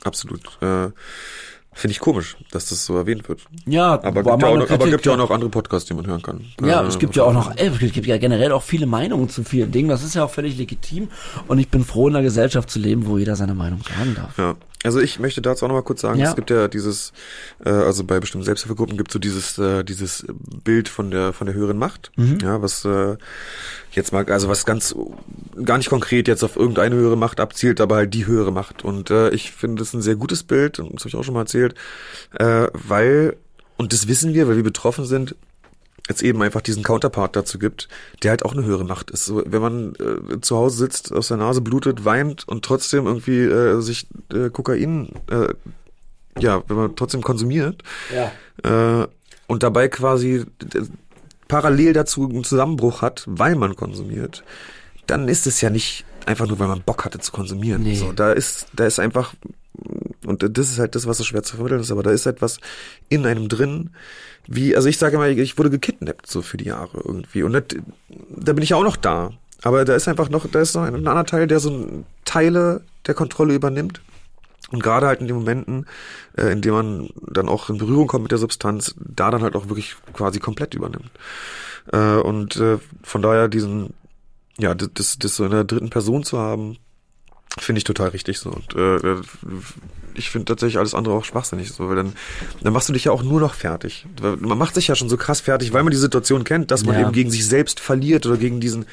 absolut. 0.03 0.41
Äh, 0.63 0.89
Finde 1.81 1.93
ich 1.93 2.01
komisch, 2.01 2.37
dass 2.51 2.69
das 2.69 2.85
so 2.85 2.95
erwähnt 2.99 3.27
wird. 3.31 3.41
Ja, 3.65 3.95
Aber 4.03 4.23
gibt, 4.23 4.43
ja 4.43 4.49
auch 4.49 4.59
noch, 4.59 4.71
aber 4.71 4.87
gibt 4.91 5.07
ja 5.07 5.13
auch 5.15 5.17
noch 5.17 5.31
andere 5.31 5.49
Podcasts, 5.49 5.89
die 5.89 5.95
man 5.95 6.07
hören 6.07 6.21
kann. 6.21 6.45
Ja, 6.63 6.83
Äh, 6.83 6.87
es 6.87 6.99
gibt 6.99 7.17
ja 7.17 7.25
auch 7.25 7.33
noch, 7.33 7.57
ey, 7.57 7.69
es 7.69 7.79
gibt 7.79 8.07
ja 8.07 8.19
generell 8.19 8.53
auch 8.53 8.63
viele 8.63 8.85
Meinungen 8.85 9.31
zu 9.31 9.45
vielen 9.45 9.73
Dingen. 9.73 9.89
Das 9.89 10.05
ist 10.05 10.15
ja 10.15 10.27
auch 10.27 10.31
völlig 10.31 10.59
legitim. 10.59 11.09
Und 11.49 11.59
ich 11.59 11.71
bin 11.71 11.83
froh, 11.83 12.09
in 12.09 12.17
einer 12.17 12.23
Gesellschaft 12.23 12.69
zu 12.69 12.79
leben, 12.79 13.07
wo 13.07 13.17
jeder 13.17 13.35
seine 13.35 13.55
Meinung 13.55 13.81
sagen 13.83 14.15
darf. 14.15 14.37
Ja, 14.37 14.57
also 14.83 15.01
ich 15.01 15.19
möchte 15.19 15.43
dazu 15.43 15.65
auch 15.65 15.69
noch 15.69 15.77
mal 15.77 15.83
kurz 15.83 16.01
sagen, 16.01 16.19
Ja. 16.19 16.31
es 16.31 16.37
gibt 16.37 16.51
ja 16.51 16.69
dieses, 16.69 17.13
äh, 17.65 17.69
also 17.71 18.05
bei 18.05 18.19
bestimmten 18.21 18.45
Selbsthilfegruppen 18.45 18.97
gibt 18.97 19.11
es 19.11 19.13
so 19.15 19.19
dieses, 19.19 19.59
äh, 19.59 19.85
dieses 19.85 20.25
Bild 20.65 20.89
von 20.89 21.11
der 21.11 21.33
von 21.33 21.47
der 21.47 21.55
höheren 21.55 21.77
Macht, 21.79 22.11
Mhm. 22.17 22.39
ja, 22.43 22.63
was 22.63 22.85
äh, 22.85 23.17
jetzt 23.93 24.13
mal, 24.13 24.25
also 24.31 24.49
was 24.49 24.65
ganz 24.65 24.95
gar 25.65 25.77
nicht 25.79 25.91
konkret 25.91 26.29
jetzt 26.29 26.43
auf 26.45 26.57
irgendeine 26.57 26.95
höhere 26.97 27.17
Macht 27.17 27.41
abzielt, 27.41 27.81
aber 27.81 27.97
halt 27.97 28.15
die 28.15 28.27
höhere 28.27 28.53
Macht. 28.53 28.85
Und 28.85 29.11
äh, 29.11 29.31
ich 29.31 29.53
finde 29.53 29.81
das 29.83 29.93
ein 29.95 30.03
sehr 30.03 30.17
gutes 30.17 30.43
Bild, 30.45 30.79
und 30.79 30.95
das 30.95 31.03
habe 31.03 31.09
ich 31.09 31.17
auch 31.17 31.25
schon 31.25 31.35
mal 31.35 31.41
erzählt, 31.41 31.75
äh, 32.39 32.69
weil 32.73 33.37
und 33.77 33.93
das 33.93 34.09
wissen 34.09 34.35
wir, 34.35 34.47
weil 34.49 34.57
wir 34.57 34.63
betroffen 34.63 35.05
sind, 35.07 35.35
jetzt 36.11 36.23
eben 36.23 36.43
einfach 36.43 36.61
diesen 36.61 36.83
Counterpart 36.83 37.35
dazu 37.35 37.59
gibt, 37.59 37.89
der 38.23 38.31
halt 38.33 38.45
auch 38.45 38.53
eine 38.53 38.65
höhere 38.65 38.85
Macht 38.85 39.11
ist. 39.11 39.25
So, 39.25 39.43
wenn 39.47 39.63
man 39.63 39.95
äh, 39.95 40.41
zu 40.41 40.57
Hause 40.57 40.77
sitzt, 40.77 41.13
aus 41.13 41.29
der 41.29 41.39
Nase 41.39 41.61
blutet, 41.63 42.05
weint 42.05 42.47
und 42.47 42.65
trotzdem 42.65 43.07
irgendwie 43.07 43.39
äh, 43.41 43.81
sich 43.81 44.07
äh, 44.33 44.51
Kokain, 44.51 45.11
äh, 45.31 45.49
ja, 46.39 46.63
wenn 46.69 46.77
man 46.77 46.97
trotzdem 46.97 47.23
konsumiert 47.23 47.83
Ja. 48.15 49.03
äh, 49.03 49.07
und 49.47 49.63
dabei 49.63 49.89
quasi 49.89 50.45
äh, 50.75 50.83
parallel 51.49 51.93
dazu 51.95 52.29
einen 52.29 52.45
Zusammenbruch 52.45 53.03
hat, 53.03 53.25
weil 53.27 53.57
man 53.57 53.75
konsumiert, 53.75 54.45
dann 55.07 55.29
ist 55.29 55.47
es 55.47 55.61
ja 55.61 55.71
nicht 55.71 56.05
einfach 56.27 56.47
nur, 56.47 56.59
weil 56.59 56.69
man 56.69 56.83
Bock 56.83 57.05
hatte 57.05 57.19
zu 57.19 57.33
konsumieren. 57.33 57.83
Nee. 57.83 57.97
So, 57.97 58.13
da 58.13 58.33
ist, 58.33 58.67
da 58.75 58.87
ist 58.87 59.01
einfach 59.01 59.35
und 60.27 60.43
das 60.57 60.71
ist 60.71 60.79
halt 60.79 60.95
das, 60.95 61.07
was 61.07 61.19
so 61.19 61.25
schwer 61.25 61.43
zu 61.43 61.57
vermitteln 61.57 61.81
ist, 61.81 61.91
aber 61.91 62.03
da 62.03 62.11
ist 62.11 62.27
etwas 62.27 62.59
in 63.09 63.25
einem 63.27 63.49
drin, 63.49 63.91
wie, 64.47 64.75
also 64.75 64.89
ich 64.89 64.99
sage 64.99 65.17
immer, 65.17 65.29
ich 65.29 65.59
wurde 65.59 65.71
gekidnappt 65.71 66.27
so 66.27 66.43
für 66.43 66.57
die 66.57 66.67
Jahre 66.67 67.01
irgendwie 67.05 67.43
und 67.43 67.53
das, 67.53 67.65
da 68.29 68.53
bin 68.53 68.63
ich 68.63 68.71
ja 68.71 68.77
auch 68.77 68.85
noch 68.85 68.97
da, 68.97 69.33
aber 69.63 69.85
da 69.85 69.95
ist 69.95 70.09
einfach 70.09 70.29
noch, 70.29 70.47
da 70.51 70.61
ist 70.61 70.75
noch 70.75 70.83
ein, 70.83 70.95
ein 70.95 71.07
anderer 71.07 71.27
Teil, 71.27 71.47
der 71.47 71.61
so 71.61 72.05
Teile 72.25 72.83
der 73.07 73.15
Kontrolle 73.15 73.55
übernimmt 73.55 74.01
und 74.71 74.83
gerade 74.83 75.07
halt 75.07 75.21
in 75.21 75.27
den 75.27 75.37
Momenten, 75.37 75.87
äh, 76.37 76.53
in 76.53 76.63
denen 76.63 76.75
man 76.75 77.09
dann 77.27 77.49
auch 77.49 77.71
in 77.71 77.79
Berührung 77.79 78.07
kommt 78.07 78.25
mit 78.25 78.33
der 78.33 78.39
Substanz, 78.39 78.95
da 78.99 79.31
dann 79.31 79.43
halt 79.43 79.57
auch 79.57 79.69
wirklich 79.69 79.97
quasi 80.13 80.39
komplett 80.39 80.75
übernimmt. 80.75 81.11
Äh, 81.93 82.17
und 82.17 82.57
äh, 82.57 82.79
von 83.03 83.23
daher 83.23 83.49
diesen, 83.49 83.95
ja, 84.59 84.75
das, 84.75 85.19
das, 85.19 85.37
so 85.37 85.45
in 85.45 85.51
der 85.51 85.65
dritten 85.65 85.91
Person 85.91 86.23
zu 86.23 86.39
haben, 86.39 86.77
Finde 87.59 87.79
ich 87.79 87.85
total 87.85 88.11
richtig 88.11 88.39
so. 88.39 88.51
Und 88.51 88.75
äh, 88.77 89.17
ich 90.15 90.31
finde 90.31 90.47
tatsächlich 90.47 90.79
alles 90.79 90.95
andere 90.95 91.15
auch 91.15 91.25
schwachsinnig 91.25 91.73
so, 91.73 91.89
weil 91.89 91.97
dann, 91.97 92.13
dann 92.63 92.73
machst 92.73 92.89
du 92.89 92.93
dich 92.93 93.05
ja 93.05 93.13
auch 93.13 93.23
nur 93.23 93.41
noch 93.41 93.55
fertig. 93.55 94.07
Man 94.41 94.59
macht 94.59 94.75
sich 94.75 94.89
ja 94.89 94.95
schon 94.95 95.09
so 95.09 95.17
krass 95.17 95.41
fertig, 95.41 95.73
weil 95.73 95.83
man 95.83 95.91
die 95.91 95.97
Situation 95.97 96.45
kennt, 96.45 96.71
dass 96.71 96.85
man 96.85 96.95
Ja. 96.95 97.03
eben 97.03 97.13
gegen 97.13 97.31
sich 97.31 97.47
selbst 97.47 97.81
verliert 97.81 98.27
oder 98.27 98.37
gegen 98.37 98.61
diesen, 98.61 98.87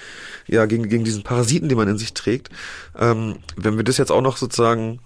ja, 0.48 0.66
gegen, 0.66 0.88
gegen 0.90 1.04
diesen 1.04 1.24
Parasiten, 1.24 1.70
den 1.70 1.78
man 1.78 1.88
in 1.88 1.98
sich 1.98 2.14
trägt. 2.14 2.50
Ähm, 2.98 3.38
wenn 3.56 3.78
wir 3.78 3.84
das 3.84 3.98
jetzt 3.98 4.12
auch 4.12 4.22
noch 4.22 4.38
sozusagen 4.38 5.00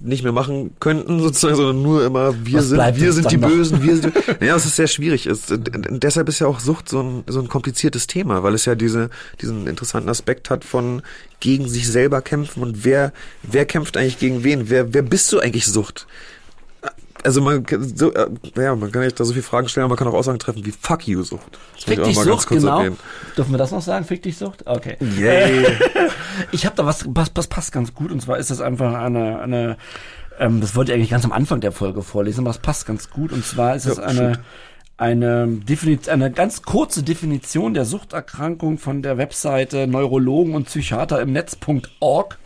nicht 0.00 0.22
mehr 0.22 0.32
machen 0.32 0.74
könnten, 0.80 1.20
sozusagen, 1.22 1.56
sondern 1.56 1.82
nur 1.82 2.04
immer, 2.04 2.34
wir 2.44 2.58
Was 2.58 2.68
sind, 2.68 2.96
wir 2.96 3.12
sind 3.12 3.30
die 3.30 3.36
noch? 3.36 3.48
Bösen, 3.48 3.82
wir 3.82 3.96
sind, 3.96 4.14
ja, 4.40 4.56
es 4.56 4.66
ist 4.66 4.76
sehr 4.76 4.86
schwierig. 4.86 5.26
Es, 5.26 5.46
deshalb 5.48 6.28
ist 6.28 6.38
ja 6.38 6.46
auch 6.46 6.60
Sucht 6.60 6.88
so 6.88 7.02
ein, 7.02 7.24
so 7.26 7.40
ein 7.40 7.48
kompliziertes 7.48 8.06
Thema, 8.06 8.42
weil 8.42 8.54
es 8.54 8.64
ja 8.64 8.74
diese, 8.74 9.10
diesen 9.40 9.66
interessanten 9.66 10.08
Aspekt 10.08 10.50
hat 10.50 10.64
von 10.64 11.02
gegen 11.40 11.68
sich 11.68 11.88
selber 11.88 12.22
kämpfen 12.22 12.62
und 12.62 12.84
wer, 12.84 13.12
wer 13.42 13.66
kämpft 13.66 13.96
eigentlich 13.96 14.18
gegen 14.18 14.44
wen? 14.44 14.70
Wer, 14.70 14.94
wer 14.94 15.02
bist 15.02 15.32
du 15.32 15.40
eigentlich 15.40 15.66
Sucht? 15.66 16.06
Also 17.24 17.40
man 17.40 17.64
kann 17.64 17.82
so, 17.82 18.12
äh, 18.12 18.28
ja, 18.56 18.76
man 18.76 18.92
kann 18.92 19.02
echt 19.02 19.18
da 19.18 19.24
so 19.24 19.32
viele 19.32 19.42
Fragen 19.42 19.66
stellen, 19.68 19.84
aber 19.84 19.92
man 19.92 19.98
kann 19.98 20.08
auch 20.08 20.12
Aussagen 20.18 20.38
treffen 20.38 20.64
wie 20.66 20.72
Fuck 20.72 21.08
you 21.08 21.22
Sucht. 21.22 21.58
Das 21.74 21.84
Fick 21.84 22.04
dich 22.04 22.18
Sucht, 22.18 22.48
genau. 22.48 22.80
erwähnen. 22.80 22.98
Dürfen 23.34 23.52
wir 23.52 23.58
das 23.58 23.70
noch 23.70 23.80
sagen? 23.80 24.04
Fick 24.04 24.22
dich 24.22 24.36
Sucht? 24.36 24.66
Okay. 24.66 24.96
Yay. 25.00 25.66
Ich 26.50 26.66
habe 26.66 26.74
da 26.76 26.84
was, 26.84 27.04
was, 27.08 27.30
was 27.34 27.46
passt 27.46 27.72
ganz 27.72 27.94
gut 27.94 28.10
und 28.10 28.20
zwar 28.20 28.38
ist 28.38 28.50
das 28.50 28.60
einfach 28.60 28.92
eine, 28.94 29.38
eine 29.40 29.76
ähm, 30.38 30.60
das 30.60 30.74
wollte 30.74 30.90
ich 30.92 30.96
eigentlich 30.96 31.10
ganz 31.10 31.24
am 31.24 31.32
Anfang 31.32 31.60
der 31.60 31.70
Folge 31.72 32.02
vorlesen, 32.02 32.40
aber 32.40 32.50
es 32.50 32.58
passt 32.58 32.86
ganz 32.86 33.08
gut 33.08 33.32
und 33.32 33.44
zwar 33.44 33.76
ist 33.76 33.86
es 33.86 33.98
Ja, 33.98 34.02
eine 34.02 34.34
shoot. 34.34 34.44
eine, 34.96 35.98
eine 36.08 36.30
ganz 36.32 36.62
kurze 36.62 37.02
Definition 37.04 37.72
der 37.72 37.84
Suchterkrankung 37.84 38.78
von 38.78 39.02
der 39.02 39.16
Webseite 39.16 39.86
Neurologen 39.86 40.54
und 40.54 40.64
Psychiater 40.66 41.20
im 41.22 41.32
Netz.org. 41.32 42.38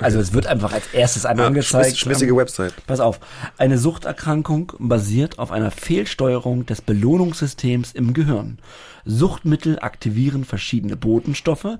Also 0.00 0.18
es 0.18 0.32
wird 0.32 0.46
einfach 0.46 0.72
als 0.72 0.86
erstes 0.92 1.26
einmal 1.26 1.44
Ja, 1.44 1.48
angezeigt. 1.48 1.86
schmiss- 1.88 1.98
schmissige 1.98 2.32
ähm, 2.32 2.38
Website. 2.38 2.74
Pass 2.86 3.00
auf. 3.00 3.20
Eine 3.58 3.78
Suchterkrankung 3.78 4.72
basiert 4.78 5.38
auf 5.38 5.52
einer 5.52 5.70
Fehlsteuerung 5.70 6.66
des 6.66 6.80
Belohnungssystems 6.80 7.92
im 7.92 8.14
Gehirn. 8.14 8.58
Suchtmittel 9.04 9.78
aktivieren 9.80 10.44
verschiedene 10.44 10.96
Botenstoffe, 10.96 11.78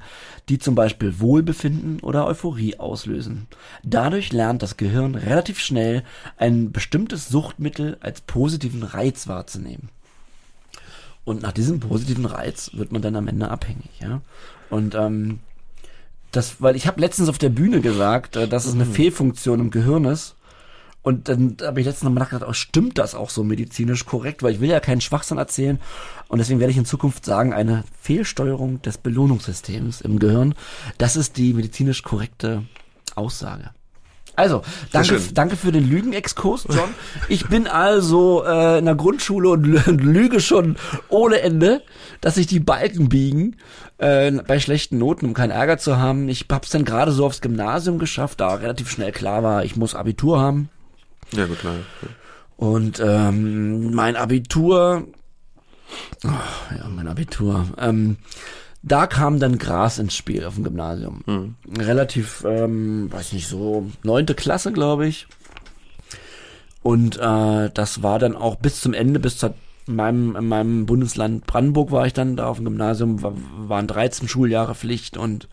die 0.49 0.59
zum 0.59 0.75
Beispiel 0.75 1.21
Wohlbefinden 1.21 2.01
oder 2.01 2.27
Euphorie 2.27 2.79
auslösen. 2.79 3.47
Dadurch 3.83 4.33
lernt 4.33 4.63
das 4.63 4.77
Gehirn 4.77 5.15
relativ 5.15 5.59
schnell, 5.59 6.03
ein 6.39 6.73
bestimmtes 6.73 7.29
Suchtmittel 7.29 7.99
als 8.01 8.21
positiven 8.23 8.83
Reiz 8.83 9.29
wahrzunehmen. 9.29 9.91
Und 11.25 11.43
nach 11.43 11.53
diesem 11.53 11.81
positiven 11.81 12.25
Reiz 12.25 12.71
wird 12.75 12.93
man 12.93 13.03
dann 13.03 13.17
am 13.17 13.29
Ende 13.29 13.51
abhängig, 13.51 13.91
ja. 14.01 14.23
Und 14.71 14.95
ähm, 14.95 15.41
das, 16.31 16.61
weil 16.61 16.77
ich 16.77 16.87
habe 16.87 17.01
letztens 17.01 17.29
auf 17.29 17.39
der 17.39 17.49
Bühne 17.49 17.81
gesagt, 17.81 18.37
äh, 18.37 18.49
dass 18.49 18.67
es 18.67 18.75
eine 18.75 18.87
Fehlfunktion 18.87 19.61
im 19.61 19.71
Gehirn 19.71 20.05
ist. 20.05 20.37
Und 21.03 21.29
dann 21.29 21.57
habe 21.63 21.81
ich 21.81 21.87
letztens 21.87 22.05
nochmal 22.05 22.25
nachgedacht, 22.25 22.49
oh, 22.49 22.53
stimmt 22.53 22.99
das 22.99 23.15
auch 23.15 23.31
so 23.31 23.43
medizinisch 23.43 24.05
korrekt? 24.05 24.43
Weil 24.43 24.53
ich 24.53 24.61
will 24.61 24.69
ja 24.69 24.81
keinen 24.81 25.01
Schwachsinn 25.01 25.39
erzählen. 25.39 25.81
Und 26.29 26.39
deswegen 26.39 26.61
werde 26.61 26.73
ich 26.73 26.77
in 26.77 26.85
Zukunft 26.85 27.25
sagen, 27.25 27.55
eine 27.55 27.85
Fehlsteuerung 28.03 28.83
des 28.83 28.99
Belohnungssystems 28.99 30.03
im 30.03 30.19
Gehirn, 30.19 30.55
das 30.99 31.17
ist 31.17 31.39
die 31.39 31.55
medizinisch 31.55 32.03
korrekte 32.03 32.65
Aussage. 33.15 33.71
Also, 34.41 34.63
danke, 34.93 35.21
danke 35.35 35.57
für 35.57 35.71
den 35.73 35.89
Lügenexkurs, 35.89 36.67
John. 36.71 36.89
Ich 37.29 37.47
bin 37.49 37.67
also 37.67 38.45
äh, 38.45 38.79
in 38.79 38.87
der 38.87 38.95
Grundschule 38.95 39.51
und 39.51 39.67
lü- 39.67 39.91
lüge 40.01 40.41
schon 40.41 40.77
ohne 41.09 41.41
Ende, 41.41 41.83
dass 42.21 42.37
sich 42.37 42.47
die 42.47 42.61
Balken 42.61 43.09
biegen 43.09 43.57
äh, 43.99 44.33
bei 44.33 44.59
schlechten 44.59 44.99
Noten, 44.99 45.27
um 45.27 45.35
keinen 45.35 45.51
Ärger 45.51 45.79
zu 45.79 45.99
haben. 45.99 46.29
Ich 46.29 46.47
hab's 46.51 46.71
dann 46.71 46.85
gerade 46.85 47.13
so 47.13 47.27
aufs 47.27 47.41
Gymnasium 47.41 47.99
geschafft, 47.99 48.41
da 48.41 48.55
relativ 48.55 48.91
schnell 48.91 49.13
klar 49.13 49.43
war, 49.43 49.65
ich 49.65 49.77
muss 49.77 49.95
Abitur 49.95 50.41
haben. 50.41 50.71
Ja, 51.33 51.47
gut, 51.47 51.61
klar. 51.61 51.75
Und 52.57 53.01
ähm, 53.01 53.95
mein 53.95 54.17
Abitur, 54.17 55.07
oh, 56.25 56.29
ja, 56.77 56.89
mein 56.89 57.09
Abitur, 57.09 57.67
ähm, 57.79 58.17
da 58.83 59.07
kam 59.07 59.39
dann 59.39 59.59
Gras 59.59 59.99
ins 59.99 60.15
Spiel 60.15 60.45
auf 60.45 60.55
dem 60.55 60.65
Gymnasium. 60.65 61.55
Relativ, 61.79 62.45
ähm, 62.47 63.13
weiß 63.13 63.33
nicht, 63.33 63.49
so 63.49 63.91
neunte 64.03 64.35
Klasse, 64.35 64.73
glaube 64.73 65.07
ich. 65.07 65.27
Und 66.83 67.19
äh, 67.19 67.71
das 67.73 68.03
war 68.03 68.19
dann 68.19 68.37
auch 68.37 68.57
bis 68.57 68.81
zum 68.81 68.95
Ende, 68.95 69.21
bis 69.21 69.37
zu 69.39 69.55
meinem, 69.87 70.37
in 70.37 70.49
meinem 70.49 70.87
Bundesland 70.87 71.47
Brandenburg 71.47 71.91
war 71.91 72.07
ich 72.07 72.13
dann 72.13 72.37
da 72.37 72.47
auf 72.47 72.57
dem 72.57 72.65
Gymnasium, 72.65 73.23
war, 73.23 73.35
waren 73.59 73.87
13 73.87 74.29
Schuljahre 74.29 74.75
Pflicht 74.75 75.17
und 75.17 75.49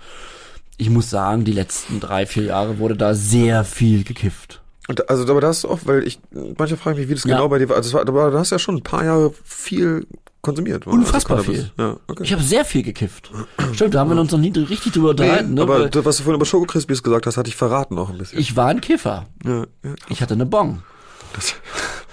ich 0.78 0.89
muss 0.89 1.09
sagen, 1.09 1.43
die 1.43 1.51
letzten 1.53 1.99
drei, 1.99 2.25
vier 2.25 2.43
Jahre 2.43 2.78
wurde 2.78 2.95
da 2.95 3.13
sehr 3.15 3.63
viel 3.63 4.03
gekifft. 4.03 4.61
Und 4.88 5.09
also, 5.09 5.30
aber 5.30 5.41
das 5.41 5.59
ist 5.59 5.65
auch, 5.65 5.80
weil 5.86 6.07
ich, 6.07 6.19
manche 6.57 6.78
fragen 6.78 6.97
mich, 6.99 7.09
wie 7.09 7.15
das 7.15 7.25
Ja. 7.25 7.36
genau 7.36 7.49
bei 7.49 7.57
dir 7.59 7.67
war. 7.67 7.75
Also, 7.75 7.89
das 7.89 7.93
war, 7.95 8.01
aber 8.01 8.32
du 8.32 8.38
hast 8.39 8.51
ja 8.51 8.59
schon 8.59 8.75
ein 8.75 8.84
paar 8.84 9.03
Jahre 9.03 9.34
viel 9.43 10.07
konsumiert. 10.41 10.88
oder? 10.88 10.95
Unfassbar 10.95 11.38
Also, 11.38 11.51
viel. 11.51 11.71
Ja, 11.77 11.97
okay. 12.07 12.23
Ich 12.23 12.31
habe 12.33 12.41
sehr 12.43 12.63
viel 12.65 12.83
gekifft. 12.83 13.31
Stimmt, 13.73 13.93
da 13.95 13.99
haben 13.99 14.09
wir 14.11 14.19
uns 14.19 14.31
noch 14.31 14.39
nie 14.39 14.51
richtig 14.51 14.93
drüber 14.93 15.09
unterhalten. 15.09 15.49
nee, 15.49 15.55
ne? 15.55 15.61
aber 15.61 15.79
Weil 15.93 16.05
was 16.05 16.17
du 16.17 16.23
vorhin 16.23 16.35
über 16.35 16.45
Schoko 16.45 16.65
Crispies 16.65 17.03
gesagt 17.03 17.25
hast, 17.27 17.38
hatte 17.38 17.49
ich 17.49 17.55
verraten 17.55 17.97
auch 17.97 18.09
ein 18.09 18.17
bisschen. 18.17 18.39
ich 18.39 18.55
war 18.55 18.67
ein 18.67 18.81
Kiffer. 18.81 19.27
ja, 19.45 19.65
ja. 19.83 19.95
Ich 20.09 20.21
hatte 20.21 20.33
eine 20.35 20.45
Bong. 20.45 20.83
Das, 21.33 21.55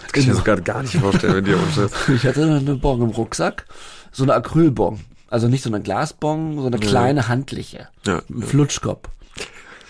das 0.02 0.12
kann 0.12 0.22
ich 0.22 0.26
mir 0.28 0.34
so 0.34 0.42
gerade 0.42 0.62
gar 0.62 0.82
nicht 0.82 0.96
vorstellen, 0.96 1.34
wenn 1.36 1.44
dir 1.44 1.56
umstellt. 1.58 1.92
Ich 2.08 2.24
hatte 2.26 2.42
eine 2.42 2.74
Bong 2.76 3.02
im 3.02 3.10
Rucksack. 3.10 3.66
So 4.12 4.22
eine 4.24 4.34
Acrylbong. 4.34 5.00
Also 5.28 5.48
nicht 5.48 5.62
so 5.64 5.70
eine 5.70 5.80
Glasbong, 5.80 6.60
so 6.60 6.66
eine 6.66 6.78
kleine 6.78 7.26
handliche. 7.28 7.88
Ja, 8.06 8.22
Ein 8.30 8.40
ja. 8.40 8.46
Flutschkopf. 8.46 9.08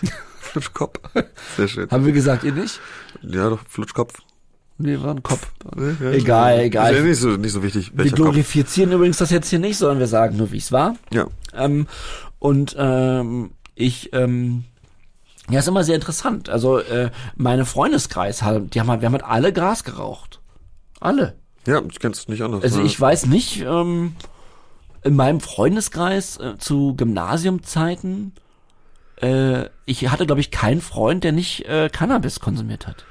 Flutschkopf. 0.39 0.99
Sehr 1.57 1.67
schön. 1.67 1.89
Haben 1.91 2.05
wir 2.05 2.13
gesagt, 2.13 2.43
ihr 2.43 2.53
nicht? 2.53 2.79
Ja, 3.21 3.49
doch, 3.49 3.59
Flutschkopf. 3.67 4.13
Nee, 4.77 4.99
war 5.01 5.11
ein 5.15 5.23
Kopf. 5.23 5.47
Ja, 5.77 6.11
Egal, 6.11 6.53
Ist 6.55 6.59
ja 6.59 6.63
egal. 6.65 7.03
nicht 7.03 7.19
so, 7.19 7.29
nicht 7.37 7.53
so 7.53 7.63
wichtig. 7.63 7.91
Wir 7.93 7.99
Welcher 7.99 8.15
Kopf. 8.17 8.25
glorifizieren 8.25 8.91
übrigens 8.91 9.17
das 9.17 9.29
jetzt 9.29 9.49
hier 9.49 9.59
nicht, 9.59 9.77
sondern 9.77 9.99
wir 9.99 10.07
sagen 10.07 10.35
nur, 10.37 10.51
wie 10.51 10.57
es 10.57 10.71
war. 10.71 10.95
Ja. 11.13 11.27
Ähm, 11.53 11.87
und 12.39 12.75
ähm, 12.77 13.51
ich, 13.75 14.11
ähm, 14.13 14.65
ja, 15.49 15.59
ist 15.59 15.67
immer 15.69 15.83
sehr 15.85 15.95
interessant. 15.95 16.49
Also 16.49 16.79
äh, 16.79 17.09
meine 17.35 17.65
Freundeskreis, 17.65 18.41
haben- 18.41 18.69
die 18.69 18.79
haben, 18.81 18.89
halt- 18.89 19.01
wir 19.01 19.05
haben 19.07 19.13
halt 19.13 19.23
alle 19.23 19.53
Gras 19.53 19.83
geraucht. 19.85 20.41
Alle. 20.99 21.35
Ja, 21.67 21.81
ich 21.89 21.99
kenn's 21.99 22.27
nicht 22.27 22.41
anders. 22.41 22.63
Also 22.63 22.81
ich 22.81 22.99
weiß 22.99 23.27
nicht, 23.27 23.61
ähm, 23.61 24.15
in 25.03 25.15
meinem 25.15 25.39
Freundeskreis 25.39 26.37
äh, 26.37 26.57
zu 26.57 26.95
Gymnasiumzeiten, 26.95 28.33
äh, 29.21 29.65
ich 29.85 30.09
hatte, 30.09 30.25
glaube 30.25 30.41
ich, 30.41 30.51
keinen 30.51 30.81
Freund, 30.81 31.23
der 31.23 31.31
nicht 31.31 31.65
äh, 31.65 31.89
Cannabis 31.89 32.39
konsumiert 32.41 32.87
hat. 32.87 33.05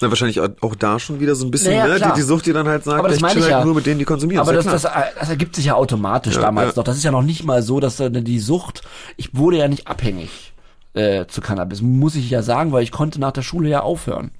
Na, 0.00 0.08
wahrscheinlich 0.08 0.40
auch 0.40 0.74
da 0.76 0.98
schon 0.98 1.20
wieder 1.20 1.34
so 1.34 1.46
ein 1.46 1.50
bisschen, 1.50 1.72
Naja, 1.72 1.86
ne? 1.88 1.96
klar. 1.96 2.14
Die, 2.14 2.20
die 2.20 2.26
Sucht, 2.26 2.46
die 2.46 2.52
dann 2.52 2.68
halt 2.68 2.84
sagt, 2.84 2.98
Aber 2.98 3.08
das 3.08 3.16
ich 3.16 3.22
meine 3.22 3.34
chill 3.34 3.42
ich 3.42 3.52
halt 3.52 3.60
ja. 3.60 3.64
nur 3.64 3.74
mit 3.74 3.86
denen, 3.86 3.98
die 3.98 4.04
konsumieren. 4.04 4.40
Aber 4.40 4.52
das, 4.52 4.64
ja 4.64 4.72
das, 4.72 4.82
klar. 4.82 5.04
das 5.18 5.28
ergibt 5.28 5.56
sich 5.56 5.66
ja 5.66 5.74
automatisch 5.74 6.34
Ja, 6.36 6.42
damals 6.42 6.76
noch. 6.76 6.84
Das 6.84 6.96
ist 6.96 7.04
ja 7.04 7.10
noch 7.10 7.22
nicht 7.22 7.44
mal 7.44 7.62
so, 7.62 7.80
dass 7.80 8.00
äh, 8.00 8.10
die 8.10 8.38
Sucht, 8.38 8.82
ich 9.16 9.34
wurde 9.36 9.58
ja 9.58 9.68
nicht 9.68 9.86
abhängig 9.88 10.52
äh, 10.94 11.26
zu 11.26 11.40
Cannabis, 11.40 11.82
muss 11.82 12.14
ich 12.14 12.30
ja 12.30 12.42
sagen, 12.42 12.72
weil 12.72 12.82
ich 12.82 12.92
konnte 12.92 13.20
nach 13.20 13.32
der 13.32 13.42
Schule 13.42 13.68
ja 13.68 13.80
aufhören. 13.80 14.30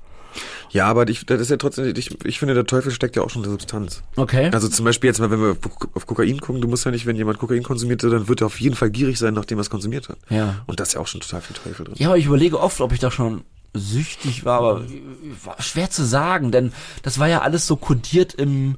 Ja, 0.70 0.86
aber 0.86 1.09
ich, 1.09 1.24
das 1.24 1.41
ist 1.41 1.51
ja 1.51 1.57
trotzdem, 1.57 1.93
ich, 1.97 2.24
ich 2.24 2.39
finde, 2.39 2.55
der 2.55 2.66
Teufel 2.66 2.93
steckt 2.93 3.16
ja 3.16 3.22
auch 3.22 3.30
schon 3.30 3.41
in 3.43 3.45
der 3.45 3.53
Substanz. 3.53 4.03
Okay. 4.16 4.51
Also 4.53 4.68
zum 4.68 4.84
Beispiel 4.84 5.09
jetzt 5.09 5.18
mal, 5.18 5.30
wenn 5.30 5.41
wir 5.41 5.57
auf, 5.95 6.07
Kokain 6.07 6.41
gucken, 6.41 6.61
du 6.61 6.68
musst 6.68 6.84
ja 6.84 6.91
nicht, 6.91 7.07
wenn 7.07 7.16
jemand 7.16 7.39
Kokain 7.39 7.62
konsumiert, 7.62 8.03
dann 8.03 8.28
wird 8.28 8.43
er 8.43 8.47
auf 8.47 8.61
jeden 8.61 8.76
Fall 8.76 8.91
gierig 8.91 9.18
sein, 9.18 9.34
nachdem 9.34 9.59
er 9.59 9.62
es 9.62 9.70
konsumiert 9.70 10.09
hat. 10.09 10.18
Ja. 10.28 10.57
Und 10.66 10.78
da 10.78 10.84
ist 10.84 10.95
ja 10.95 11.01
auch 11.01 11.07
schon 11.07 11.20
total 11.20 11.41
viel 11.41 11.57
Teufel 11.57 11.86
drin. 11.86 11.95
Ja, 11.99 12.09
aber 12.09 12.18
ich 12.18 12.26
überlege 12.26 12.61
oft, 12.61 12.80
ob 12.80 12.93
ich 12.93 12.99
da 12.99 13.11
schon 13.11 13.43
süchtig 13.75 14.45
war, 14.45 14.59
aber 14.61 14.87
war 15.45 15.61
schwer 15.62 15.91
zu 15.91 16.05
sagen, 16.05 16.51
denn 16.53 16.73
das 17.03 17.19
war 17.19 17.29
ja 17.29 17.43
alles 17.43 17.66
so 17.66 17.77
kodiert 17.77 18.35
im 18.35 18.77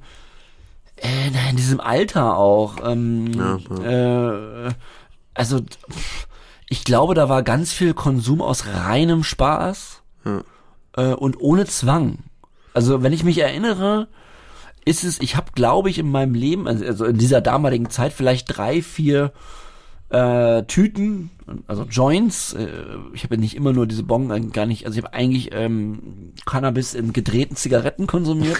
äh, 0.96 1.30
na, 1.32 1.50
in 1.50 1.56
diesem 1.56 1.80
Alter 1.80 2.36
auch. 2.36 2.76
Ähm, 2.84 3.30
Äh, 4.68 4.74
also 5.34 5.60
ich 6.68 6.84
glaube, 6.84 7.14
da 7.14 7.28
war 7.28 7.42
ganz 7.42 7.72
viel 7.72 7.94
Konsum 7.94 8.42
aus 8.42 8.66
reinem 8.66 9.24
Spaß 9.24 10.02
Ja. 10.24 10.42
äh, 10.96 11.14
und 11.14 11.40
ohne 11.40 11.66
Zwang. 11.66 12.18
Also 12.74 13.02
wenn 13.02 13.12
ich 13.12 13.24
mich 13.24 13.38
erinnere, 13.38 14.08
ist 14.84 15.04
es, 15.04 15.20
ich 15.20 15.36
habe, 15.36 15.52
glaube 15.54 15.90
ich, 15.90 15.98
in 15.98 16.10
meinem 16.10 16.34
Leben, 16.34 16.68
also 16.68 16.84
also 16.84 17.04
in 17.06 17.18
dieser 17.18 17.40
damaligen 17.40 17.90
Zeit 17.90 18.12
vielleicht 18.12 18.56
drei, 18.56 18.82
vier 18.82 19.32
äh, 20.10 20.64
Tüten, 20.64 21.30
also 21.66 21.84
Joints. 21.84 22.52
Äh, 22.52 22.66
ich 23.14 23.24
habe 23.24 23.36
ja 23.36 23.40
nicht 23.40 23.56
immer 23.56 23.72
nur 23.72 23.86
diese 23.86 24.02
Bong, 24.02 24.30
äh, 24.30 24.40
gar 24.40 24.66
nicht. 24.66 24.86
Also 24.86 24.98
ich 24.98 25.04
habe 25.04 25.14
eigentlich 25.14 25.50
ähm, 25.52 26.32
Cannabis 26.46 26.94
in 26.94 27.12
gedrehten 27.12 27.56
Zigaretten 27.56 28.06
konsumiert. 28.06 28.58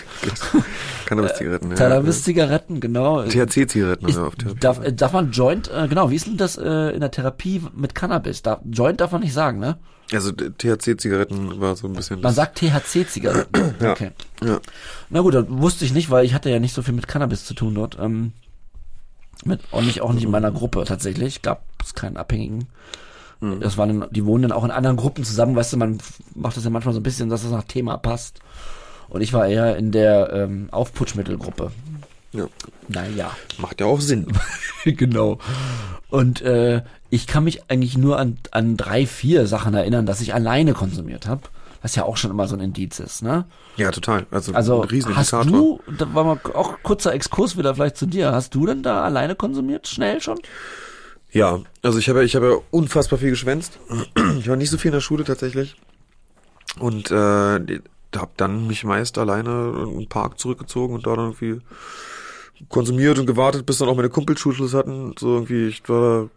Cannabis-Zigaretten, 1.07 1.71
ja. 1.71 1.77
Cannabis-Zigaretten, 1.77 2.81
genau. 2.81 3.23
THC-Zigaretten 3.23 4.09
Ist, 4.09 4.15
Therapie. 4.15 4.55
darf, 4.61 4.85
äh, 4.85 4.93
darf 4.93 5.13
man 5.13 5.33
Joint, 5.33 5.71
äh, 5.71 5.89
genau, 5.89 6.11
wie 6.11 6.17
ist 6.17 6.27
denn 6.27 6.37
das 6.37 6.57
äh, 6.57 6.91
in 6.91 7.01
der 7.01 7.11
Therapie 7.11 7.63
mit 7.75 7.95
Cannabis? 7.95 8.43
Darf, 8.43 8.61
Joint 8.71 9.01
darf 9.01 9.13
man 9.13 9.23
nicht 9.23 9.35
sagen, 9.35 9.59
ne? 9.59 9.77
Also 10.13 10.33
THC-Zigaretten 10.33 11.61
war 11.61 11.77
so 11.77 11.87
ein 11.87 11.93
bisschen. 11.93 12.21
Man 12.21 12.35
sagt 12.35 12.59
THC-Zigaretten. 12.59 13.75
Ja. 13.81 13.93
Okay. 13.93 14.11
ja. 14.45 14.61
Na 15.09 15.21
gut, 15.21 15.35
das 15.35 15.47
wusste 15.49 15.85
ich 15.85 15.95
nicht, 15.95 16.11
weil 16.11 16.25
ich 16.25 16.35
hatte 16.35 16.51
ja 16.51 16.59
nicht 16.59 16.75
so 16.75 16.83
viel 16.83 16.93
mit 16.93 17.09
Cannabis 17.09 17.45
zu 17.45 17.55
tun 17.55 17.75
dort. 17.75 17.97
Ähm, 17.99 18.33
mit, 19.45 19.61
auch 19.73 19.83
nicht, 19.83 20.01
auch 20.01 20.13
nicht 20.13 20.25
in 20.25 20.31
meiner 20.31 20.53
Gruppe 20.53 20.85
tatsächlich. 20.85 21.43
Gab 21.43 21.63
es 21.83 21.95
keinen 21.95 22.17
Abhängigen. 22.17 22.69
Mhm. 23.41 23.61
Das 23.61 23.77
waren, 23.79 24.05
die 24.11 24.25
wohnen 24.25 24.43
dann 24.43 24.53
auch 24.53 24.65
in 24.65 24.71
anderen 24.71 24.97
Gruppen 24.97 25.25
zusammen, 25.25 25.57
weißt 25.57 25.73
du, 25.73 25.77
man 25.79 25.99
macht 26.35 26.57
das 26.57 26.65
ja 26.65 26.71
manchmal 26.71 26.95
so 26.95 27.01
ein 27.01 27.05
bisschen, 27.05 27.29
dass 27.29 27.43
das 27.43 27.51
nach 27.51 27.65
Thema 27.65 27.97
passt. 27.97 28.41
Und 29.09 29.23
ich 29.23 29.33
war 29.33 29.47
eher 29.49 29.77
in 29.77 29.91
der 29.91 30.33
ähm, 30.33 30.69
Aufputschmittelgruppe. 30.71 31.73
Ja. 32.33 32.47
Naja. 32.89 33.31
Macht 33.59 33.81
ja 33.81 33.87
auch 33.87 34.01
Sinn. 34.01 34.29
genau. 34.85 35.39
Und 36.11 36.43
äh, 36.43 36.83
ich 37.09 37.27
kann 37.27 37.45
mich 37.45 37.69
eigentlich 37.69 37.99
nur 37.99 38.19
an, 38.19 38.39
an 38.53 38.77
drei, 38.77 39.07
vier 39.07 39.47
Sachen 39.47 39.75
erinnern, 39.75 40.07
dass 40.07 40.21
ich 40.21 40.33
alleine 40.33 40.75
konsumiert 40.75 41.27
habe. 41.27 41.43
Was 41.83 41.95
ja 41.95 42.05
auch 42.05 42.17
schon 42.17 42.31
immer 42.31 42.47
so 42.47 42.57
ein 42.57 42.61
Indiz 42.61 43.01
ist, 43.01 43.23
ne? 43.23 43.47
Ja, 43.77 43.91
total. 43.91 44.27
Also, 44.31 44.53
Also 44.53 44.83
ein 44.83 44.89
riesen 44.89 45.17
hast 45.17 45.33
Indikator. 45.33 45.79
du, 45.87 45.93
da 45.99 46.13
war 46.15 46.25
mal 46.25 46.41
auch 46.55 46.75
kurzer 46.83 47.15
Exkurs 47.15 47.57
wieder 47.57 47.75
vielleicht 47.75 47.97
zu 47.97 48.07
dir, 48.07 48.33
hast 48.33 48.55
du 48.55 48.67
denn 48.67 48.83
da 48.83 49.03
alleine 49.03 49.35
konsumiert, 49.35 49.89
schnell 49.89 50.21
schon? 50.21 50.39
Ja, 51.33 51.61
also 51.83 51.99
ich 51.99 52.09
habe, 52.09 52.25
ich 52.25 52.37
habe 52.37 52.61
unfassbar 52.71 53.19
viel 53.19 53.31
geschwänzt. 53.31 53.79
Ich 54.41 54.49
war 54.49 54.57
nicht 54.57 54.71
so 54.71 54.79
viel 54.79 54.89
in 54.91 54.95
der 54.95 55.01
Schule 55.01 55.25
tatsächlich. 55.25 55.77
Und 56.79 57.11
äh, 57.11 57.15
habe 57.15 58.31
dann 58.37 58.67
mich 58.67 58.85
meist 58.85 59.17
alleine 59.19 59.85
in 59.87 59.99
den 60.01 60.09
Park 60.09 60.39
zurückgezogen 60.39 60.95
und 60.95 61.07
da 61.07 61.15
dann 61.17 61.33
irgendwie 61.33 61.61
konsumiert 62.69 63.19
und 63.19 63.27
gewartet, 63.27 63.65
bis 63.65 63.79
dann 63.79 63.89
auch 63.89 63.97
meine 63.97 64.11
Kumpels 64.11 64.41
Schulschluss 64.41 64.75
hatten. 64.75 65.15
So 65.19 65.35
irgendwie, 65.35 65.69
ich 65.69 65.89
war 65.89 66.29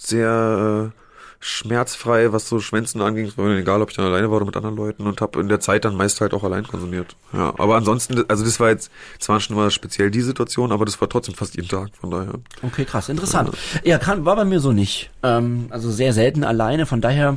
sehr 0.00 0.92
äh, 0.92 1.03
schmerzfrei, 1.46 2.32
was 2.32 2.48
so 2.48 2.58
Schwänzen 2.58 3.02
anging. 3.02 3.26
Es 3.26 3.36
war 3.36 3.44
mir 3.44 3.58
egal, 3.58 3.82
ob 3.82 3.90
ich 3.90 3.96
dann 3.96 4.06
alleine 4.06 4.30
war 4.30 4.36
oder 4.38 4.46
mit 4.46 4.56
anderen 4.56 4.76
Leuten 4.76 5.06
und 5.06 5.20
habe 5.20 5.38
in 5.40 5.48
der 5.48 5.60
Zeit 5.60 5.84
dann 5.84 5.94
meist 5.94 6.22
halt 6.22 6.32
auch 6.32 6.42
allein 6.42 6.66
konsumiert. 6.66 7.16
Ja, 7.34 7.52
aber 7.58 7.76
ansonsten, 7.76 8.24
also 8.28 8.46
das 8.46 8.58
war 8.60 8.70
jetzt, 8.70 8.90
es 9.20 9.28
war 9.28 9.38
schon 9.40 9.54
mal 9.54 9.70
speziell 9.70 10.10
die 10.10 10.22
Situation, 10.22 10.72
aber 10.72 10.86
das 10.86 10.98
war 11.02 11.08
trotzdem 11.10 11.34
fast 11.34 11.54
jeden 11.54 11.68
Tag, 11.68 11.90
von 12.00 12.10
daher. 12.10 12.32
Okay, 12.62 12.86
krass, 12.86 13.10
interessant. 13.10 13.50
Ja, 13.82 13.98
kann, 13.98 14.24
war 14.24 14.36
bei 14.36 14.46
mir 14.46 14.58
so 14.58 14.72
nicht. 14.72 15.10
Ähm, 15.22 15.66
also 15.68 15.90
sehr 15.90 16.14
selten 16.14 16.44
alleine, 16.44 16.86
von 16.86 17.02
daher, 17.02 17.36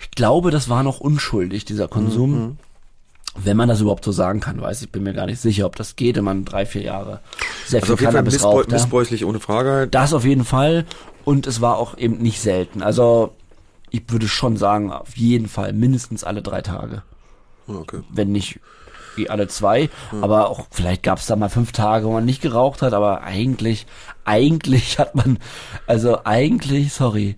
ich 0.00 0.10
glaube, 0.10 0.50
das 0.50 0.68
war 0.68 0.82
noch 0.82 0.98
unschuldig, 0.98 1.64
dieser 1.64 1.86
Konsum. 1.86 2.58
Wenn 3.34 3.56
man 3.56 3.68
das 3.68 3.80
überhaupt 3.80 4.04
so 4.04 4.12
sagen 4.12 4.40
kann, 4.40 4.60
weiß 4.60 4.82
ich, 4.82 4.90
bin 4.92 5.02
mir 5.04 5.14
gar 5.14 5.26
nicht 5.26 5.40
sicher, 5.40 5.64
ob 5.66 5.76
das 5.76 5.96
geht, 5.96 6.16
wenn 6.16 6.24
man 6.24 6.44
drei, 6.44 6.66
vier 6.66 6.82
Jahre 6.82 7.20
sehr 7.66 7.82
Also 7.82 7.86
viel 7.86 7.94
auf 7.94 8.00
jeden 8.00 8.00
Fall 8.00 8.12
Cannabis 8.12 8.32
missbräu 8.34 8.50
raucht. 8.58 8.66
ja. 8.68 8.72
missbräuchlich, 8.74 9.24
ohne 9.24 9.40
Frage 9.40 9.70
halt. 9.70 9.94
Das 9.94 10.12
auf 10.12 10.24
jeden 10.24 10.44
Fall. 10.44 10.84
Und 11.24 11.46
es 11.46 11.60
war 11.60 11.78
auch 11.78 11.96
eben 11.96 12.18
nicht 12.18 12.40
selten. 12.40 12.82
Also 12.82 13.34
ich 13.90 14.02
würde 14.08 14.28
schon 14.28 14.56
sagen, 14.56 14.92
auf 14.92 15.16
jeden 15.16 15.48
Fall 15.48 15.72
mindestens 15.72 16.24
alle 16.24 16.42
drei 16.42 16.60
Tage. 16.62 17.02
Ah, 17.68 17.72
Okay. 17.80 18.00
Wenn 18.10 18.32
nicht 18.32 18.60
wie 19.16 19.28
alle 19.30 19.46
zwei. 19.48 19.88
Aber 20.20 20.48
auch 20.48 20.66
vielleicht 20.70 21.02
gab 21.02 21.18
es 21.18 21.26
da 21.26 21.36
mal 21.36 21.48
fünf 21.50 21.72
Tage, 21.72 22.06
wo 22.06 22.12
man 22.12 22.24
nicht 22.24 22.42
geraucht 22.42 22.82
hat. 22.82 22.92
Aber 22.92 23.22
eigentlich, 23.22 23.86
eigentlich 24.24 24.98
hat 24.98 25.14
man, 25.14 25.38
also 25.86 26.24
eigentlich, 26.24 26.92
sorry, 26.92 27.36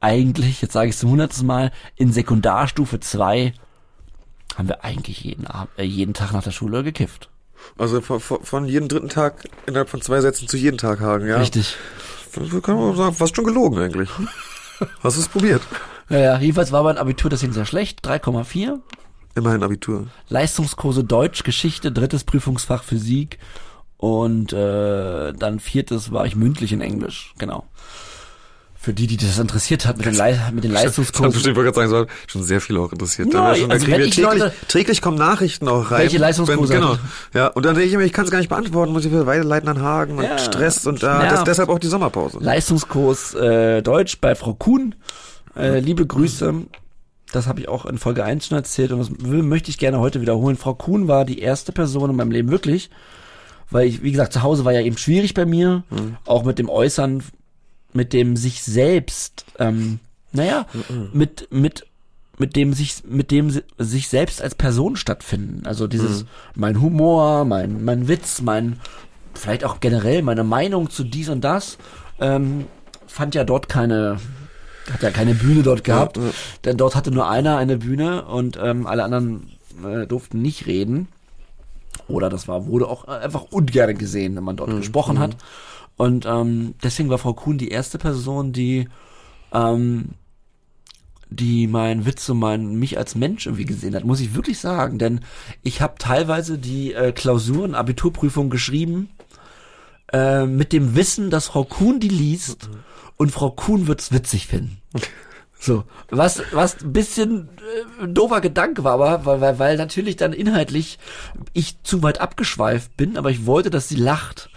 eigentlich, 0.00 0.62
jetzt 0.62 0.72
sage 0.74 0.88
ich 0.88 0.94
es 0.94 1.00
zum 1.00 1.10
hundertsten 1.10 1.46
Mal, 1.46 1.72
in 1.96 2.12
Sekundarstufe 2.12 3.00
zwei 3.00 3.52
haben 4.56 4.68
wir 4.68 4.84
eigentlich 4.84 5.22
jeden, 5.24 5.46
Abend, 5.46 5.70
äh, 5.78 5.84
jeden 5.84 6.14
Tag 6.14 6.32
nach 6.32 6.42
der 6.42 6.50
Schule 6.50 6.82
gekifft. 6.82 7.28
Also 7.76 8.00
von, 8.00 8.20
von 8.20 8.64
jedem 8.66 8.88
dritten 8.88 9.08
Tag 9.08 9.48
innerhalb 9.66 9.88
von 9.88 10.00
zwei 10.00 10.20
Sätzen 10.20 10.48
zu 10.48 10.56
jeden 10.56 10.78
Tag 10.78 11.00
Hagen, 11.00 11.26
ja. 11.26 11.38
Richtig. 11.38 11.76
Das 12.34 12.62
kann 12.62 12.76
man 12.76 12.96
sagen, 12.96 13.14
fast 13.14 13.34
schon 13.36 13.44
gelogen 13.44 13.78
eigentlich. 13.78 14.10
Hast 15.02 15.16
du 15.16 15.20
es 15.20 15.28
probiert? 15.28 15.62
Ja, 16.08 16.18
ja, 16.18 16.38
jedenfalls 16.38 16.72
war 16.72 16.82
mein 16.82 16.98
Abitur 16.98 17.30
deswegen 17.30 17.52
sehr 17.52 17.66
schlecht, 17.66 18.06
3,4. 18.06 18.78
Immerhin 19.34 19.62
Abitur. 19.62 20.06
Leistungskurse 20.28 21.04
Deutsch, 21.04 21.42
Geschichte, 21.42 21.92
drittes 21.92 22.24
Prüfungsfach 22.24 22.82
Physik 22.82 23.38
und 23.96 24.52
äh, 24.52 25.32
dann 25.32 25.60
viertes 25.60 26.12
war 26.12 26.26
ich 26.26 26.36
mündlich 26.36 26.72
in 26.72 26.80
Englisch, 26.80 27.34
genau. 27.38 27.66
Für 28.88 28.94
die, 28.94 29.06
die 29.06 29.18
das 29.18 29.38
interessiert 29.38 29.84
hat 29.84 29.98
mit 29.98 30.06
den, 30.06 30.14
Lei 30.14 30.40
mit 30.50 30.64
den 30.64 30.70
Leistungskursen. 30.70 31.40
ich 31.40 31.54
wollte 31.54 31.72
gerade 31.74 31.90
sagen, 31.90 32.06
so, 32.08 32.32
schon 32.32 32.42
sehr 32.42 32.58
viel 32.62 32.78
auch 32.78 32.90
interessiert. 32.90 33.34
Ja, 33.34 33.54
schon, 33.54 33.70
also 33.70 33.86
wenn 33.86 34.00
ich 34.00 34.14
täglich, 34.14 34.40
Leute- 34.40 34.52
täglich 34.66 35.02
kommen 35.02 35.18
Nachrichten 35.18 35.68
auch 35.68 35.90
rein. 35.90 36.00
Welche 36.04 36.16
Leistungskurse 36.16 36.72
Wenn- 36.72 36.80
Genau. 36.80 36.96
Ja, 37.34 37.48
und 37.48 37.66
dann 37.66 37.74
denke 37.74 37.86
ich 37.86 37.92
immer, 37.92 38.04
ich 38.04 38.14
kann 38.14 38.24
es 38.24 38.30
gar 38.30 38.38
nicht 38.38 38.48
beantworten, 38.48 38.94
muss 38.94 39.04
ich 39.04 39.10
wieder 39.12 39.26
weiterleiten 39.26 39.68
an 39.68 39.82
Hagen 39.82 40.22
Ja, 40.22 40.30
und 40.32 40.40
Stress 40.40 40.86
und 40.86 41.02
da, 41.02 41.22
das, 41.28 41.44
deshalb 41.44 41.68
auch 41.68 41.78
die 41.78 41.88
Sommerpause. 41.88 42.38
Leistungskurs 42.40 43.34
äh, 43.34 43.82
Deutsch 43.82 44.22
bei 44.22 44.34
Frau 44.34 44.54
Kuhn. 44.54 44.94
Äh, 45.54 45.80
liebe 45.80 46.06
Grüße. 46.06 46.54
Das 47.30 47.46
habe 47.46 47.60
ich 47.60 47.68
auch 47.68 47.84
in 47.84 47.98
Folge 47.98 48.24
1 48.24 48.46
schon 48.46 48.56
erzählt 48.56 48.90
und 48.92 49.00
das 49.00 49.10
möchte 49.20 49.68
ich 49.70 49.76
gerne 49.76 49.98
heute 50.00 50.22
wiederholen. 50.22 50.56
Frau 50.56 50.72
Kuhn 50.72 51.08
war 51.08 51.26
die 51.26 51.40
erste 51.40 51.72
Person 51.72 52.08
in 52.08 52.16
meinem 52.16 52.30
Leben 52.30 52.50
wirklich, 52.50 52.88
weil 53.70 53.86
ich, 53.86 54.02
wie 54.02 54.12
gesagt, 54.12 54.32
zu 54.32 54.42
Hause 54.42 54.64
war 54.64 54.72
ja 54.72 54.80
eben 54.80 54.96
schwierig 54.96 55.34
bei 55.34 55.44
mir, 55.44 55.82
auch 56.24 56.44
mit 56.44 56.58
dem 56.58 56.70
Äußern, 56.70 57.22
mit 57.92 58.12
dem 58.12 58.36
sich 58.36 58.62
selbst, 58.62 59.44
ähm, 59.58 59.98
naja, 60.32 60.66
mit, 61.12 61.48
mit, 61.50 61.86
mit 62.38 62.54
dem 62.54 62.72
sich, 62.74 63.02
mit 63.08 63.30
dem 63.30 63.50
si- 63.50 63.62
sich 63.78 64.08
selbst 64.08 64.42
als 64.42 64.54
Person 64.54 64.96
stattfinden. 64.96 65.66
Also 65.66 65.86
dieses, 65.86 66.26
mein 66.54 66.80
Humor, 66.80 67.44
mein, 67.44 67.84
mein 67.84 68.08
Witz, 68.08 68.42
mein, 68.42 68.78
vielleicht 69.34 69.64
auch 69.64 69.80
generell 69.80 70.22
meine 70.22 70.44
Meinung 70.44 70.90
zu 70.90 71.02
dies 71.04 71.28
und 71.30 71.42
das, 71.42 71.78
ähm, 72.20 72.66
fand 73.06 73.34
ja 73.34 73.44
dort 73.44 73.68
keine, 73.68 74.18
hat 74.92 75.02
ja 75.02 75.10
keine 75.10 75.34
Bühne 75.34 75.62
dort 75.62 75.82
gehabt, 75.82 76.18
Ja, 76.18 76.24
ja. 76.24 76.30
denn 76.64 76.76
dort 76.76 76.94
hatte 76.94 77.10
nur 77.10 77.28
einer 77.28 77.56
eine 77.56 77.78
Bühne 77.78 78.24
und 78.26 78.58
ähm, 78.62 78.86
alle 78.86 79.04
anderen 79.04 79.50
äh, 79.84 80.06
durften 80.06 80.42
nicht 80.42 80.66
reden. 80.66 81.08
Oder 82.06 82.28
das 82.30 82.48
war, 82.48 82.66
wurde 82.66 82.86
auch 82.88 83.04
einfach 83.04 83.44
ungern 83.50 83.96
gesehen, 83.98 84.36
wenn 84.36 84.44
man 84.44 84.56
dort 84.56 84.74
gesprochen 84.76 85.18
hat. 85.18 85.36
Und 85.98 86.24
ähm, 86.24 86.74
deswegen 86.82 87.10
war 87.10 87.18
Frau 87.18 87.34
Kuhn 87.34 87.58
die 87.58 87.68
erste 87.68 87.98
Person, 87.98 88.52
die 88.54 88.88
ähm, 89.52 90.14
die 91.30 91.66
meinen 91.66 92.06
Witz 92.06 92.28
und 92.30 92.38
mein, 92.38 92.76
mich 92.76 92.96
als 92.96 93.14
Mensch 93.14 93.46
irgendwie 93.46 93.66
gesehen 93.66 93.94
hat, 93.94 94.04
muss 94.04 94.20
ich 94.20 94.34
wirklich 94.34 94.58
sagen. 94.58 94.98
Denn 94.98 95.20
ich 95.62 95.82
habe 95.82 95.96
teilweise 95.98 96.56
die 96.56 96.94
äh, 96.94 97.12
Klausuren, 97.12 97.74
Abiturprüfung 97.74 98.48
geschrieben 98.48 99.10
äh, 100.12 100.46
mit 100.46 100.72
dem 100.72 100.94
Wissen, 100.94 101.28
dass 101.30 101.48
Frau 101.48 101.64
Kuhn 101.64 102.00
die 102.00 102.08
liest 102.08 102.70
und 103.16 103.30
Frau 103.30 103.50
Kuhn 103.50 103.86
wird's 103.86 104.12
witzig 104.12 104.46
finden. 104.46 104.80
So, 105.60 105.84
was, 106.08 106.40
was 106.52 106.82
ein 106.82 106.92
bisschen 106.92 107.48
äh, 107.58 108.04
ein 108.04 108.14
doofer 108.14 108.40
Gedanke 108.40 108.84
war, 108.84 108.92
aber 108.92 109.24
weil, 109.26 109.40
weil, 109.40 109.58
weil 109.58 109.76
natürlich 109.76 110.16
dann 110.16 110.32
inhaltlich 110.32 110.98
ich 111.52 111.82
zu 111.82 112.02
weit 112.02 112.20
abgeschweift 112.20 112.96
bin, 112.96 113.16
aber 113.16 113.30
ich 113.30 113.44
wollte, 113.44 113.68
dass 113.68 113.88
sie 113.88 113.96
lacht, 113.96 114.50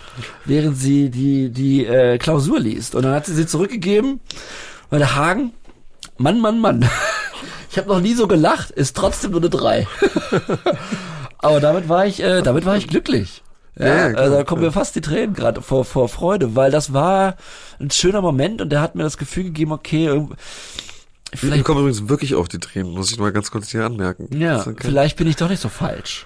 während 0.45 0.78
sie 0.78 1.10
die, 1.10 1.49
die 1.49 1.86
äh, 1.86 2.20
Klausur 2.20 2.60
liest. 2.60 2.93
Und 2.93 3.04
dann 3.04 3.16
hat 3.16 3.26
sie 3.26 3.34
sie 3.34 3.47
zurückgegeben, 3.47 4.20
weil 4.91 4.99
der 4.99 5.16
Hagen, 5.16 5.54
Mann, 6.18 6.39
Mann, 6.39 6.60
Mann, 6.60 6.88
ich 7.72 7.80
habe 7.80 7.89
noch 7.89 7.99
nie 7.99 8.14
so 8.14 8.28
gelacht, 8.28 8.70
ist 8.70 8.95
trotzdem 8.95 9.32
nur 9.32 9.41
eine 9.41 9.49
drei. 9.49 9.88
aber 11.39 11.60
damit 11.60 11.89
war 11.89 12.06
ich, 12.06 12.22
äh, 12.22 12.43
damit 12.43 12.66
war 12.66 12.78
ich 12.78 12.88
glücklich. 12.88 13.41
Ja, 13.76 13.88
Ja, 13.88 14.10
klar, 14.10 14.24
also 14.24 14.36
da 14.36 14.43
kommen 14.43 14.62
mir 14.62 14.72
fast 14.72 14.95
die 14.95 15.02
Tränen 15.02 15.34
gerade 15.34 15.62
vor, 15.62 15.86
vor 15.86 16.10
Freude, 16.10 16.56
weil 16.56 16.70
das 16.70 16.93
war 16.93 17.38
ein 17.80 17.89
schöner 17.89 18.22
Moment 18.22 18.62
und 18.62 18.70
der 18.70 18.82
hat 18.82 18.95
mir 18.95 19.04
das 19.04 19.18
Gefühl 19.18 19.45
gegeben, 19.45 19.72
okay, 19.72 20.28
Mir 21.32 21.38
vielleicht, 21.38 21.63
kommen 21.63 21.79
übrigens 21.82 22.09
wirklich 22.09 22.36
auf 22.36 22.47
die 22.47 22.59
Tränen, 22.59 22.91
muss 22.91 23.11
ich 23.11 23.17
mal 23.19 23.32
ganz 23.32 23.51
kurz 23.51 23.69
hier 23.71 23.86
anmerken. 23.86 24.27
ja, 24.38 24.61
okay. 24.61 24.75
vielleicht 24.82 25.17
bin 25.17 25.27
ich 25.27 25.36
doch 25.38 25.49
nicht 25.49 25.61
so 25.61 25.69
falsch. 25.69 26.25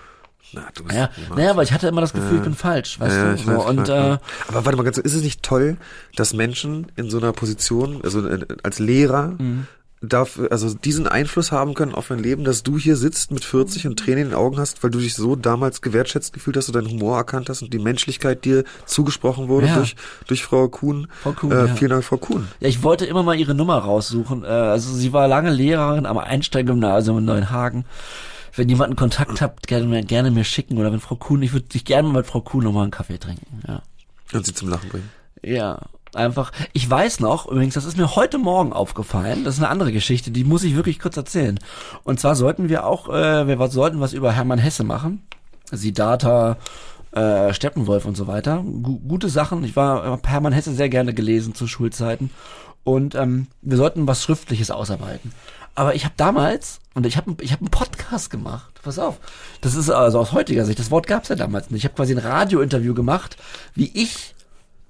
Na, 0.54 0.68
du 0.74 0.84
bist 0.84 0.96
Ja, 0.96 1.10
naja, 1.36 1.50
aber 1.52 1.64
ich 1.64 1.74
hatte 1.74 1.88
immer 1.88 2.02
das 2.02 2.14
Gefühl, 2.14 2.38
ich 2.38 2.44
bin 2.44 2.56
falsch, 2.56 3.00
weißt 3.00 3.16
Ja, 3.16 3.30
du? 3.30 3.36
ich 3.36 3.42
So, 3.46 3.52
weiß, 3.52 3.66
und 3.66 3.82
ich 3.84 3.90
äh, 3.90 3.98
ja. 3.98 4.20
aber 4.48 4.66
warte 4.66 4.78
mal 4.78 4.84
ganz, 4.84 4.96
kurz, 4.98 5.06
ist 5.06 5.16
es 5.16 5.22
nicht 5.24 5.44
toll, 5.44 5.78
dass 6.16 6.34
Menschen 6.34 6.92
in 6.96 7.10
so 7.10 7.18
einer 7.18 7.34
Position, 7.34 8.02
also 8.04 8.26
äh, 8.28 8.46
als 8.64 8.80
Lehrer, 8.80 9.36
Mhm. 9.40 9.68
Dafür, 10.06 10.52
also 10.52 10.74
diesen 10.74 11.08
Einfluss 11.08 11.52
haben 11.52 11.74
können 11.74 11.94
auf 11.94 12.08
dein 12.08 12.20
Leben, 12.20 12.44
dass 12.44 12.64
du 12.64 12.78
hier 12.78 12.96
sitzt 12.96 13.32
mit 13.32 13.44
40 13.44 13.88
und 13.88 13.98
Tränen 14.00 14.20
in 14.24 14.30
den 14.30 14.34
Augen 14.36 14.58
hast, 14.60 14.84
weil 14.84 14.90
du 14.92 15.00
dich 15.00 15.16
so 15.16 15.36
damals 15.36 15.82
gewertschätzt 15.82 16.34
gefühlt 16.34 16.58
hast, 16.58 16.68
du 16.68 16.72
deinen 16.72 16.90
Humor 16.90 17.18
erkannt 17.18 17.50
hast 17.50 17.62
und 17.62 17.74
die 17.74 17.80
Menschlichkeit 17.80 18.46
dir 18.46 18.64
zugesprochen 18.86 19.48
wurde 19.48 19.68
Ja. 19.68 19.76
durch, 19.76 19.96
durch 20.28 20.44
Frau 20.44 20.68
Kuhn. 20.68 21.08
Frau 21.24 21.32
Kuhn, 21.34 21.52
äh, 21.52 21.66
ja. 21.68 21.76
Vielen 21.76 21.92
Dank, 21.92 22.04
Frau 22.04 22.18
Kuhn. 22.18 22.48
ja, 22.60 22.68
ich 22.68 22.84
wollte 22.84 23.06
immer 23.06 23.24
mal 23.24 23.36
ihre 23.40 23.56
Nummer 23.56 23.78
raussuchen. 23.78 24.44
Äh, 24.44 24.48
also 24.48 24.94
sie 24.94 25.14
war 25.14 25.28
lange 25.28 25.52
Lehrerin 25.52 26.06
am 26.06 26.18
Einstein-Gymnasium 26.18 27.18
in 27.20 27.26
Neuenhagen. 27.26 27.86
Wenn 28.56 28.70
jemand 28.70 28.88
einen 28.92 28.96
Kontakt 28.96 29.42
habt, 29.42 29.68
gerne, 29.68 29.86
mir- 29.86 30.04
gerne 30.04 30.32
mir 30.32 30.46
schicken 30.46 30.78
oder 30.78 30.92
wenn 30.92 31.02
Frau 31.02 31.16
Kuhn, 31.16 31.42
ich 31.44 31.52
würde 31.52 31.66
dich 31.68 31.84
gerne 31.84 32.08
mal 32.08 32.20
mit 32.20 32.28
Frau 32.28 32.40
Kuhn 32.42 32.64
nochmal 32.64 32.84
einen 32.84 32.92
Kaffee 32.92 33.18
trinken. 33.18 33.62
Ja. 33.68 33.82
Und 34.34 34.46
sie 34.46 34.54
zum 34.54 34.70
Lachen 34.70 34.90
bringen. 34.90 35.10
Ja, 35.44 35.80
einfach. 36.16 36.52
Ich 36.74 36.90
weiß 36.90 37.20
noch, 37.20 37.48
übrigens, 37.48 37.74
das 37.74 37.86
ist 37.86 37.98
mir 37.98 38.16
heute 38.16 38.38
Morgen 38.38 38.74
aufgefallen. 38.74 39.44
Das 39.44 39.56
ist 39.56 39.62
eine 39.62 39.70
andere 39.70 39.92
Geschichte, 39.92 40.32
die 40.32 40.44
muss 40.44 40.64
ich 40.64 40.76
wirklich 40.76 41.00
kurz 41.00 41.18
erzählen. 41.18 41.60
Und 42.04 42.20
zwar 42.20 42.36
sollten 42.36 42.70
wir 42.70 42.86
auch, 42.86 43.10
äh, 43.10 43.48
wir 43.48 43.70
sollten 43.70 44.00
was 44.00 44.14
über 44.14 44.32
Hermann 44.32 44.60
Hesse 44.60 44.84
machen. 44.84 45.24
Siddhartha, 45.72 46.58
äh, 47.12 47.54
Steppenwolf 47.54 48.06
und 48.06 48.16
so 48.16 48.28
weiter. 48.28 48.64
Gu 48.64 49.00
gute 49.00 49.30
Sachen. 49.30 49.64
Ich 49.64 49.76
war 49.76 50.04
hab 50.04 50.28
Hermann 50.28 50.54
Hesse 50.54 50.74
sehr 50.74 50.90
gerne 50.90 51.14
gelesen 51.14 51.56
zu 51.56 51.68
Schulzeiten. 51.68 52.30
Und 52.84 53.16
ähm, 53.16 53.48
wir 53.62 53.78
sollten 53.78 54.08
was 54.08 54.24
Schriftliches 54.24 54.70
ausarbeiten. 54.70 55.34
Aber 55.76 55.96
ich 55.96 56.06
habe 56.06 56.14
damals, 56.16 56.80
und 56.94 57.06
ich 57.06 57.18
habe 57.18 57.36
ich 57.42 57.52
hab 57.52 57.60
einen 57.60 57.70
Podcast 57.70 58.30
gemacht, 58.30 58.80
pass 58.82 58.98
auf, 58.98 59.20
das 59.60 59.76
ist 59.76 59.90
also 59.90 60.20
aus 60.20 60.32
heutiger 60.32 60.64
Sicht, 60.66 60.80
das 60.80 60.90
Wort 60.92 61.06
gab 61.06 61.24
es 61.24 61.30
ja 61.30 61.36
damals 61.36 61.70
nicht. 61.70 61.80
Ich 61.80 61.86
habe 61.86 61.96
quasi 61.96 62.14
ein 62.14 62.20
Radiointerview 62.20 62.94
gemacht, 62.94 63.36
wie 63.74 63.92
ich 63.94 64.35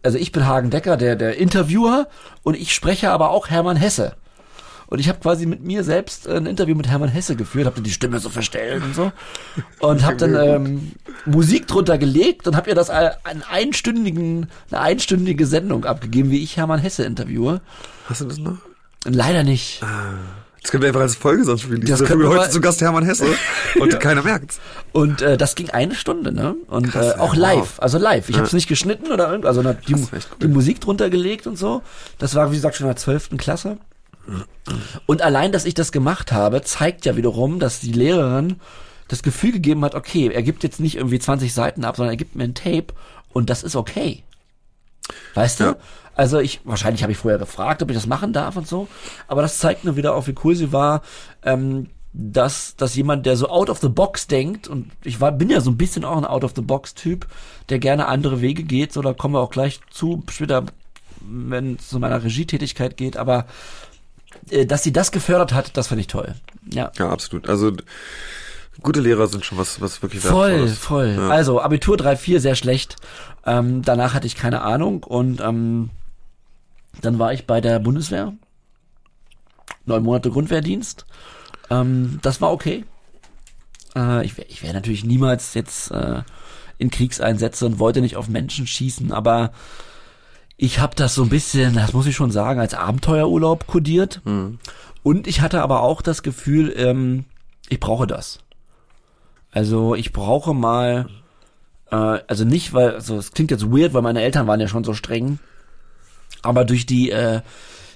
also 0.05 0.17
ich 0.17 0.31
bin 0.31 0.45
Hagen 0.45 0.69
Decker, 0.69 0.97
der, 0.97 1.15
der 1.15 1.37
Interviewer, 1.37 2.07
und 2.43 2.55
ich 2.55 2.73
spreche 2.73 3.11
aber 3.11 3.31
auch 3.31 3.49
Hermann 3.49 3.75
Hesse. 3.75 4.15
Und 4.87 4.99
ich 4.99 5.09
habe 5.09 5.19
quasi 5.19 5.47
mit 5.47 5.63
mir 5.63 5.83
selbst 5.83 6.27
ein 6.27 6.45
Interview 6.45 6.75
mit 6.75 6.87
Hermann 6.87 7.09
Hesse 7.09 7.35
geführt, 7.35 7.65
habe 7.65 7.81
die 7.81 7.91
Stimme 7.91 8.19
so 8.19 8.29
verstellt 8.29 8.83
und 8.83 8.93
so. 8.93 9.11
Und 9.79 10.05
habe 10.05 10.15
dann 10.17 10.35
ähm, 10.35 10.91
Musik 11.25 11.67
drunter 11.67 11.97
gelegt 11.97 12.47
und 12.47 12.55
habe 12.55 12.69
ihr 12.69 12.75
das 12.75 12.91
einen 12.91 13.43
einstündigen, 13.49 14.47
eine 14.69 14.81
einstündige 14.81 15.47
Sendung 15.47 15.85
abgegeben, 15.85 16.29
wie 16.29 16.43
ich 16.43 16.55
Hermann 16.55 16.79
Hesse 16.79 17.03
interviewe. 17.03 17.61
Hast 18.07 18.21
du 18.21 18.25
das 18.25 18.37
noch? 18.37 18.57
Leider 19.05 19.43
nicht. 19.43 19.81
Ah. 19.81 20.44
Das 20.65 20.71
können 20.71 20.81
wir 20.81 20.87
einfach 20.87 21.01
als 21.01 21.15
Folge 21.15 21.43
sonst 21.43 21.61
spielen. 21.61 21.85
Das 21.85 22.03
können 22.03 22.21
wir 22.21 22.29
heute 22.29 22.49
zu 22.49 22.59
Gast 22.59 22.81
Hermann 22.81 23.05
Hesse 23.05 23.27
und 23.79 23.93
Ja. 23.93 23.99
keiner 23.99 24.23
merkt's. 24.23 24.59
Und 24.93 25.21
äh, 25.21 25.37
das 25.37 25.53
ging 25.53 25.69
eine 25.69 25.93
Stunde, 25.93 26.31
ne? 26.31 26.55
Und 26.67 26.91
Krass, 26.91 27.15
äh, 27.15 27.19
auch 27.19 27.35
live, 27.35 27.59
wow. 27.77 27.79
also 27.83 27.99
live. 27.99 28.29
Ich 28.29 28.35
Ja. 28.35 28.39
habe 28.39 28.47
es 28.47 28.53
nicht 28.53 28.67
geschnitten 28.67 29.11
oder 29.11 29.29
irgend, 29.29 29.45
also 29.45 29.61
die, 29.61 29.93
cool. 29.93 30.07
die 30.41 30.47
Musik 30.47 30.81
drunter 30.81 31.11
gelegt 31.11 31.45
und 31.45 31.55
so. 31.55 31.83
Das 32.17 32.33
war 32.33 32.49
wie 32.51 32.55
gesagt 32.55 32.75
schon 32.77 32.85
in 32.87 32.89
der 32.89 32.95
zwölften 32.97 33.37
Klasse. 33.37 33.77
Und 35.05 35.21
allein, 35.21 35.51
dass 35.51 35.65
ich 35.65 35.75
das 35.75 35.91
gemacht 35.91 36.31
habe, 36.31 36.63
zeigt 36.63 37.05
ja 37.05 37.15
wiederum, 37.15 37.59
dass 37.59 37.79
die 37.79 37.91
Lehrerin 37.91 38.55
das 39.07 39.21
Gefühl 39.21 39.51
gegeben 39.51 39.85
hat, 39.85 39.93
okay, 39.93 40.31
er 40.33 40.41
gibt 40.41 40.63
jetzt 40.63 40.79
nicht 40.79 40.95
irgendwie 40.97 41.19
20 41.19 41.53
Seiten 41.53 41.85
ab, 41.85 41.95
sondern 41.97 42.13
er 42.13 42.17
gibt 42.17 42.35
mir 42.35 42.43
ein 42.45 42.55
Tape 42.55 42.87
und 43.33 43.51
das 43.51 43.61
ist 43.61 43.75
okay. 43.75 44.23
Weißt 45.33 45.59
du? 45.59 45.63
Ja. 45.65 45.75
Also 46.15 46.39
ich, 46.39 46.61
wahrscheinlich 46.63 47.03
habe 47.03 47.11
ich 47.11 47.17
vorher 47.17 47.39
gefragt, 47.39 47.81
ob 47.83 47.89
ich 47.89 47.95
das 47.95 48.07
machen 48.07 48.31
darf 48.31 48.55
und 48.55 48.67
so, 48.67 48.87
aber 49.27 49.41
das 49.41 49.57
zeigt 49.57 49.83
nur 49.83 49.97
wieder 49.97 50.15
auch, 50.15 50.27
wie 50.27 50.35
cool 50.43 50.55
sie 50.55 50.71
war, 50.71 51.01
ähm, 51.43 51.87
dass, 52.13 52.77
dass 52.77 52.95
jemand, 52.95 53.25
der 53.25 53.35
so 53.35 53.49
out 53.49 53.69
of 53.69 53.79
the 53.79 53.89
box 53.89 54.27
denkt, 54.27 54.69
und 54.69 54.91
ich 55.03 55.19
war, 55.19 55.33
bin 55.33 55.49
ja 55.49 55.59
so 55.59 55.69
ein 55.71 55.75
bisschen 55.77 56.05
auch 56.05 56.15
ein 56.15 56.23
out 56.23 56.45
of 56.45 56.53
the 56.55 56.61
box 56.61 56.93
Typ, 56.93 57.27
der 57.67 57.79
gerne 57.79 58.07
andere 58.07 58.39
Wege 58.39 58.63
geht, 58.63 58.93
so 58.93 59.01
da 59.01 59.11
kommen 59.11 59.33
wir 59.33 59.41
auch 59.41 59.49
gleich 59.51 59.81
zu, 59.91 60.23
später, 60.31 60.63
wenn 61.19 61.75
es 61.75 61.89
zu 61.89 61.99
meiner 61.99 62.23
Regietätigkeit 62.23 62.95
geht, 62.95 63.17
aber 63.17 63.45
äh, 64.49 64.65
dass 64.65 64.83
sie 64.83 64.93
das 64.93 65.11
gefördert 65.11 65.51
hat, 65.53 65.75
das 65.75 65.87
fand 65.87 65.99
ich 65.99 66.07
toll. 66.07 66.33
Ja. 66.71 66.93
Ja, 66.97 67.09
absolut. 67.09 67.49
Also 67.49 67.73
gute 68.81 69.01
Lehrer 69.01 69.27
sind 69.27 69.43
schon 69.43 69.57
was, 69.57 69.81
was 69.81 70.01
wirklich 70.01 70.21
Voll, 70.23 70.51
Wertvolles. 70.51 70.77
voll. 70.77 71.15
Ja. 71.17 71.29
Also 71.29 71.61
Abitur 71.61 71.97
3-4, 71.97 72.39
sehr 72.39 72.55
schlecht. 72.55 72.95
Ähm, 73.45 73.81
danach 73.83 74.13
hatte 74.13 74.27
ich 74.27 74.35
keine 74.35 74.61
Ahnung 74.61 75.03
und 75.03 75.39
ähm, 75.41 75.91
dann 77.01 77.19
war 77.19 77.33
ich 77.33 77.45
bei 77.45 77.61
der 77.61 77.79
Bundeswehr. 77.79 78.33
Neun 79.85 80.03
Monate 80.03 80.31
Grundwehrdienst. 80.31 81.05
Ähm, 81.69 82.19
das 82.21 82.41
war 82.41 82.51
okay. 82.51 82.85
Äh, 83.95 84.25
ich 84.25 84.37
wäre 84.37 84.47
ich 84.47 84.63
wär 84.63 84.73
natürlich 84.73 85.03
niemals 85.03 85.53
jetzt 85.53 85.91
äh, 85.91 86.23
in 86.77 86.89
Kriegseinsätze 86.89 87.65
und 87.65 87.79
wollte 87.79 88.01
nicht 88.01 88.17
auf 88.17 88.27
Menschen 88.27 88.67
schießen, 88.67 89.11
aber 89.11 89.51
ich 90.57 90.79
habe 90.79 90.95
das 90.95 91.15
so 91.15 91.23
ein 91.23 91.29
bisschen, 91.29 91.75
das 91.75 91.93
muss 91.93 92.07
ich 92.07 92.15
schon 92.15 92.31
sagen, 92.31 92.59
als 92.59 92.73
Abenteuerurlaub 92.73 93.67
kodiert. 93.67 94.21
Und 95.03 95.27
ich 95.27 95.41
hatte 95.41 95.61
aber 95.61 95.81
auch 95.81 96.01
das 96.01 96.23
Gefühl, 96.23 96.73
ähm, 96.77 97.25
ich 97.69 97.79
brauche 97.79 98.07
das. 98.07 98.39
Also 99.51 99.95
ich 99.95 100.13
brauche 100.13 100.53
mal, 100.53 101.07
äh, 101.91 101.95
also 101.95 102.45
nicht, 102.45 102.73
weil, 102.73 102.91
also 102.95 103.17
es 103.17 103.31
klingt 103.31 103.51
jetzt 103.51 103.71
weird, 103.71 103.93
weil 103.93 104.01
meine 104.01 104.21
Eltern 104.21 104.47
waren 104.47 104.59
ja 104.59 104.67
schon 104.67 104.83
so 104.83 104.93
streng, 104.93 105.39
aber 106.41 106.65
durch 106.65 106.85
die, 106.85 107.11
äh, 107.11 107.41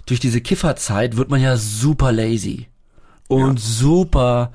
durch 0.05 0.19
diese 0.19 0.41
Kifferzeit 0.41 1.17
wird 1.17 1.29
man 1.29 1.41
ja 1.41 1.57
super 1.57 2.11
lazy 2.11 2.67
und 3.27 3.59
super, 3.59 4.51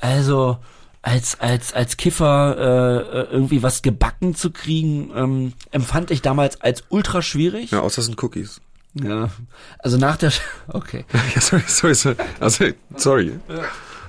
also 0.00 0.58
als 1.02 1.40
als 1.40 1.72
als 1.72 1.96
Kiffer 1.96 2.56
äh, 2.58 3.18
äh, 3.20 3.26
irgendwie 3.32 3.62
was 3.62 3.82
gebacken 3.82 4.34
zu 4.34 4.50
kriegen, 4.52 5.10
ähm, 5.16 5.52
empfand 5.72 6.10
ich 6.10 6.22
damals 6.22 6.60
als 6.60 6.84
ultra 6.90 7.22
schwierig. 7.22 7.72
Ja, 7.72 7.80
außer 7.80 8.00
es 8.00 8.06
sind 8.06 8.22
Cookies. 8.22 8.60
Ja. 8.94 9.30
Also 9.78 9.96
nach 9.96 10.16
der, 10.16 10.32
okay. 10.68 11.04
Ja, 11.34 11.40
sorry, 11.40 11.62
sorry, 11.66 11.94
sorry. 11.94 12.16
Also, 12.38 12.66
sorry. 12.96 13.32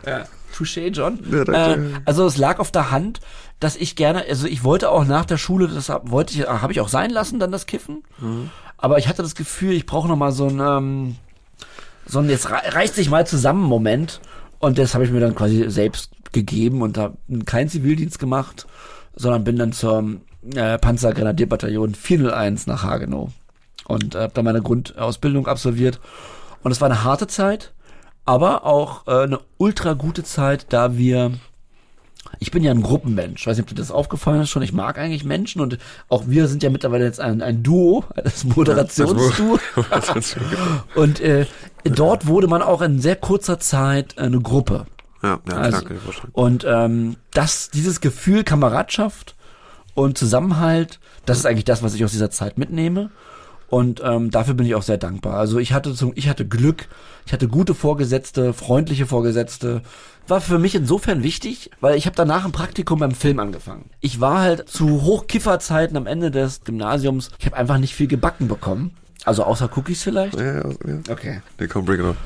Ja. 0.06 0.26
Touché, 0.56 0.90
John. 0.90 1.20
Ja, 1.32 1.46
danke. 1.46 1.84
äh, 1.84 2.02
also 2.06 2.28
es 2.28 2.38
lag 2.38 2.60
auf 2.60 2.70
der 2.72 2.92
Hand, 2.92 3.20
dass 3.64 3.76
ich 3.76 3.96
gerne, 3.96 4.26
also 4.28 4.48
ich 4.48 4.64
wollte 4.64 4.90
auch 4.90 5.06
nach 5.06 5.26
der 5.26 5.38
Schule, 5.38 5.68
das 5.68 5.90
wollte 6.04 6.34
ich, 6.34 6.48
habe 6.48 6.74
ich 6.74 6.82
auch 6.82 6.90
sein 6.90 7.10
lassen, 7.10 7.40
dann 7.40 7.52
das 7.52 7.66
Kiffen. 7.66 8.04
Mhm. 8.20 8.50
Aber 8.78 8.98
ich 8.98 9.08
hatte 9.08 9.22
das 9.22 9.36
Gefühl, 9.36 9.74
ich 9.74 9.86
brauche 9.86 10.08
noch 10.08 10.18
mal 10.18 10.32
so 10.32 10.48
ein, 10.48 10.60
ähm, 10.60 11.16
so 12.06 12.20
ein 12.20 12.30
jetzt 12.30 12.50
rei- 12.50 12.68
reißt 12.70 12.96
sich 12.96 13.10
mal 13.10 13.26
zusammen 13.26 13.64
Moment. 13.64 14.20
Und 14.60 14.78
das 14.78 14.94
habe 14.94 15.06
ich 15.06 15.12
mir 15.12 15.20
dann 15.20 15.36
quasi 15.36 15.70
selbst 15.70 16.12
gegeben 16.32 16.82
und 16.82 16.98
habe 16.98 17.18
keinen 17.46 17.70
Zivildienst 17.70 18.20
gemacht, 18.20 18.66
sondern 19.16 19.44
bin 19.44 19.58
dann 19.58 19.72
zur 19.72 20.04
äh, 20.56 20.78
Panzergrenadierbataillon 20.78 21.96
401 21.96 22.68
nach 22.68 22.84
Hagenow 22.84 23.30
und 23.86 24.16
äh, 24.16 24.20
habe 24.20 24.34
da 24.34 24.42
meine 24.44 24.62
Grundausbildung 24.62 25.48
absolviert. 25.48 26.00
Und 26.64 26.72
es 26.72 26.82
war 26.82 26.90
eine 26.90 27.04
harte 27.04 27.28
Zeit, 27.28 27.74
aber 28.26 28.66
auch 28.66 29.06
äh, 29.08 29.24
eine 29.24 29.40
ultra 29.58 29.94
gute 29.94 30.24
Zeit, 30.24 30.68
da 30.70 30.98
wir 30.98 31.32
ich 32.40 32.52
bin 32.52 32.64
ja 32.64 32.72
ein 32.72 32.82
Gruppenmensch. 32.82 33.42
Ich 33.42 33.48
weiß 33.48 33.58
nicht, 33.58 33.64
ob 33.64 33.70
dir 33.70 33.76
das 33.76 33.92
aufgefallen 33.92 34.42
ist 34.42 34.50
schon. 34.50 34.64
Ich 34.64 34.74
mag 34.74 34.98
eigentlich 34.98 35.24
Menschen 35.24 35.62
und 35.62 35.78
auch 36.10 36.24
wir 36.28 36.48
sind 36.48 36.64
ja 36.64 36.70
mittlerweile 36.70 37.06
jetzt 37.06 37.20
ein, 37.20 37.42
ein 37.42 37.64
Duo, 37.64 38.04
das 38.16 38.44
Moderationsduo. 38.56 39.60
Und 40.96 41.20
äh, 41.20 41.46
dort 41.84 42.28
wurde 42.28 42.48
man 42.48 42.62
auch 42.62 42.82
in 42.82 43.00
sehr 43.00 43.16
kurzer 43.16 43.60
Zeit 43.60 44.18
eine 44.18 44.40
Gruppe. 44.42 44.86
Ja, 45.22 45.40
ja, 45.48 45.56
Also, 45.56 45.86
klar, 45.86 46.00
und 46.34 46.66
ähm, 46.68 47.16
das, 47.32 47.70
dieses 47.70 48.02
Gefühl 48.02 48.44
Kameradschaft 48.44 49.36
und 49.94 50.18
Zusammenhalt, 50.18 51.00
das 51.26 51.38
ist 51.38 51.46
eigentlich 51.46 51.64
das, 51.66 51.82
was 51.82 51.94
ich 51.94 52.04
aus 52.04 52.12
dieser 52.12 52.30
Zeit 52.30 52.58
mitnehme. 52.58 53.10
Und 53.74 54.04
ähm, 54.06 54.30
dafür 54.30 54.54
bin 54.54 54.68
ich 54.68 54.76
auch 54.76 54.84
sehr 54.84 55.00
dankbar. 55.00 55.34
Also 55.34 55.58
ich 55.58 55.74
hatte 55.74 55.96
zum, 55.96 56.12
ich 56.14 56.30
hatte 56.30 56.48
Glück, 56.48 56.88
ich 57.26 57.34
hatte 57.34 57.48
gute 57.48 57.74
Vorgesetzte, 57.74 58.54
freundliche 58.54 59.08
Vorgesetzte. 59.08 59.82
War 60.28 60.42
für 60.42 60.60
mich 60.60 60.76
insofern 60.76 61.24
wichtig, 61.24 61.72
weil 61.82 61.98
ich 61.98 62.06
habe 62.06 62.16
danach 62.16 62.46
ein 62.46 62.52
Praktikum 62.52 63.00
beim 63.00 63.14
Film 63.16 63.40
angefangen. 63.40 63.90
Ich 64.00 64.22
war 64.22 64.42
halt 64.42 64.70
zu 64.70 65.02
Hochkifferzeiten 65.02 65.98
am 65.98 66.06
Ende 66.06 66.30
des 66.30 66.64
Gymnasiums. 66.64 67.32
Ich 67.40 67.48
habe 67.48 67.58
einfach 67.58 67.80
nicht 67.80 67.96
viel 67.96 68.06
gebacken 68.06 68.48
bekommen. 68.48 68.92
Also 69.26 69.44
außer 69.44 69.68
Cookies 69.76 70.04
vielleicht. 70.04 70.40
Ja, 70.40 70.54
ja, 70.54 70.70
ja. 70.70 71.00
Okay. 71.10 71.42
Nee, 71.60 71.66
komm, 71.66 71.86
bring 71.86 72.00
it 72.00 72.06
on. 72.06 72.18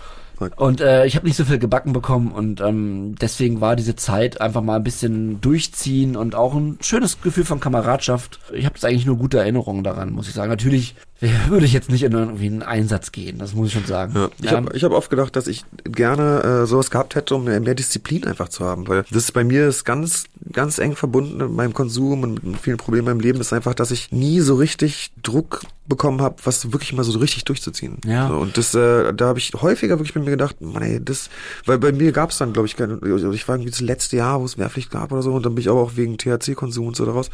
Und 0.57 0.81
äh, 0.81 1.05
ich 1.05 1.15
habe 1.15 1.25
nicht 1.25 1.35
so 1.37 1.45
viel 1.45 1.57
gebacken 1.59 1.93
bekommen 1.93 2.31
und 2.31 2.61
ähm, 2.61 3.15
deswegen 3.19 3.61
war 3.61 3.75
diese 3.75 3.95
Zeit 3.95 4.39
einfach 4.41 4.61
mal 4.61 4.75
ein 4.75 4.83
bisschen 4.83 5.41
durchziehen 5.41 6.15
und 6.15 6.35
auch 6.35 6.53
ein 6.55 6.77
schönes 6.81 7.21
Gefühl 7.21 7.45
von 7.45 7.59
Kameradschaft. 7.59 8.39
Ich 8.53 8.65
habe 8.65 8.75
jetzt 8.75 8.85
eigentlich 8.85 9.05
nur 9.05 9.17
gute 9.17 9.39
Erinnerungen 9.39 9.83
daran, 9.83 10.11
muss 10.11 10.27
ich 10.27 10.33
sagen. 10.33 10.49
Natürlich 10.49 10.95
würde 11.47 11.65
ich 11.65 11.73
jetzt 11.73 11.89
nicht 11.89 12.03
in 12.03 12.11
irgendwie 12.11 12.45
einen 12.45 12.61
Einsatz 12.63 13.11
gehen, 13.11 13.39
das 13.39 13.55
muss 13.55 13.67
ich 13.67 13.73
schon 13.73 13.85
sagen. 13.85 14.13
Ja. 14.15 14.29
Ich 14.41 14.51
Ähm, 14.51 14.67
habe 14.67 14.79
hab 14.79 14.91
oft 14.91 15.09
gedacht, 15.09 15.35
dass 15.35 15.47
ich 15.47 15.65
gerne 15.83 16.43
äh, 16.63 16.65
sowas 16.67 16.91
gehabt 16.91 17.15
hätte, 17.15 17.35
um 17.35 17.45
mehr, 17.45 17.59
mehr 17.59 17.75
Disziplin 17.75 18.25
einfach 18.25 18.49
zu 18.49 18.65
haben, 18.65 18.87
weil 18.87 19.03
das 19.09 19.31
bei 19.31 19.43
mir 19.43 19.67
ist 19.67 19.83
ganz, 19.83 20.25
ganz 20.51 20.77
eng 20.77 20.95
verbunden 20.95 21.37
mit 21.37 21.51
meinem 21.51 21.73
Konsum 21.73 22.23
und 22.23 22.43
mit 22.43 22.59
vielen 22.59 22.77
Problemen 22.77 23.07
in 23.07 23.13
meinem 23.13 23.21
Leben, 23.21 23.41
ist 23.41 23.53
einfach, 23.53 23.73
dass 23.73 23.91
ich 23.91 24.11
nie 24.11 24.39
so 24.41 24.55
richtig 24.55 25.11
Druck 25.23 25.61
bekommen 25.87 26.21
habe, 26.21 26.35
was 26.43 26.71
wirklich 26.71 26.93
mal 26.93 27.03
so 27.03 27.17
richtig 27.19 27.45
durchzuziehen. 27.45 27.99
Ja. 28.05 28.27
So, 28.27 28.35
und 28.37 28.57
das, 28.57 28.73
äh, 28.75 29.13
da 29.13 29.27
habe 29.27 29.39
ich 29.39 29.53
häufiger 29.53 29.97
wirklich 29.97 30.13
bei 30.13 30.19
mir 30.19 30.31
gedacht, 30.31 30.59
Mann, 30.61 30.83
ey, 30.83 31.03
das, 31.03 31.29
weil 31.65 31.77
bei 31.77 31.91
mir 31.91 32.11
gab 32.11 32.31
es 32.31 32.37
dann, 32.37 32.53
glaube 32.53 32.67
ich, 32.67 32.75
keine, 32.75 32.99
also 33.01 33.31
ich 33.31 33.47
war 33.47 33.55
irgendwie 33.55 33.71
das 33.71 33.79
letzte 33.81 34.17
Jahr, 34.17 34.41
wo 34.41 34.45
es 34.45 34.57
Wehrpflicht 34.57 34.91
gab 34.91 35.11
oder 35.11 35.21
so, 35.21 35.33
und 35.33 35.45
dann 35.45 35.55
bin 35.55 35.61
ich 35.61 35.69
aber 35.69 35.81
auch 35.81 35.95
wegen 35.95 36.17
THC-Konsum 36.17 36.87
und 36.87 36.95
so 36.95 37.05
daraus. 37.05 37.29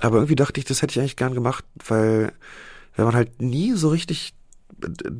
Aber 0.00 0.16
irgendwie 0.16 0.36
dachte 0.36 0.58
ich, 0.58 0.64
das 0.66 0.82
hätte 0.82 0.92
ich 0.92 0.98
eigentlich 1.00 1.16
gern 1.16 1.34
gemacht, 1.34 1.64
weil, 1.86 2.32
weil 2.96 3.04
man 3.06 3.14
halt 3.14 3.40
nie 3.40 3.72
so 3.74 3.88
richtig 3.90 4.34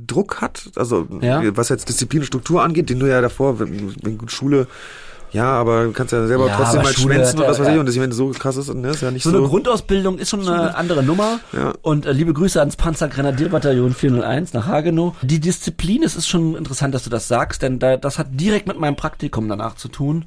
Druck 0.07 0.41
hat, 0.41 0.71
also 0.77 1.07
Ja. 1.21 1.57
was 1.57 1.69
jetzt 1.69 1.89
Disziplin 1.89 2.23
und 2.23 2.27
Struktur 2.27 2.63
angeht, 2.63 2.91
den 2.91 2.99
du 2.99 3.07
ja 3.07 3.21
davor, 3.21 3.61
wenn, 3.61 3.95
wenn 4.03 4.19
gut 4.19 4.33
Schule, 4.33 4.67
ja, 5.35 5.53
aber 5.53 5.85
du 5.85 5.93
kannst 5.93 6.13
ja 6.13 6.27
selber 6.27 6.47
Ja, 6.47 6.57
trotzdem 6.57 6.83
mal 6.83 6.93
Schule 6.93 7.15
schwänzen 7.15 7.41
und 7.41 7.49
was 7.49 7.59
weiß 7.59 7.69
ich, 7.69 7.79
und 7.79 7.87
das, 7.87 7.99
wenn 7.99 8.11
das 8.11 8.17
so 8.17 8.29
krass 8.31 8.57
ist, 8.57 8.73
ne, 8.73 8.91
ist 8.91 9.03
ja 9.03 9.11
nicht 9.11 9.25
so 9.25 9.31
so. 9.31 9.39
eine 9.39 9.49
Grundausbildung 9.49 10.19
ist 10.19 10.31
schon 10.31 10.49
eine 10.49 10.77
andere 10.77 11.03
Nummer. 11.03 11.41
Ja. 11.53 11.73
Und 11.83 12.07
äh, 12.07 12.13
liebe 12.13 12.33
Grüße 12.33 12.61
ans 12.61 12.77
Panzergrenadierbataillon 12.77 13.95
401 13.95 14.53
nach 14.53 14.67
Hagenow. 14.67 15.15
Die 15.23 15.41
Disziplin, 15.41 16.05
es 16.05 16.15
ist 16.15 16.29
schon 16.29 16.55
interessant, 16.55 16.95
dass 16.95 17.05
du 17.05 17.11
das 17.11 17.27
sagst, 17.27 17.63
denn 17.63 17.81
da, 17.81 17.97
das 17.97 18.19
hat 18.19 18.29
direkt 18.31 18.69
mit 18.69 18.79
meinem 18.79 18.97
Praktikum 18.97 19.49
danach 19.49 19.75
zu 19.75 19.89
tun. 19.89 20.27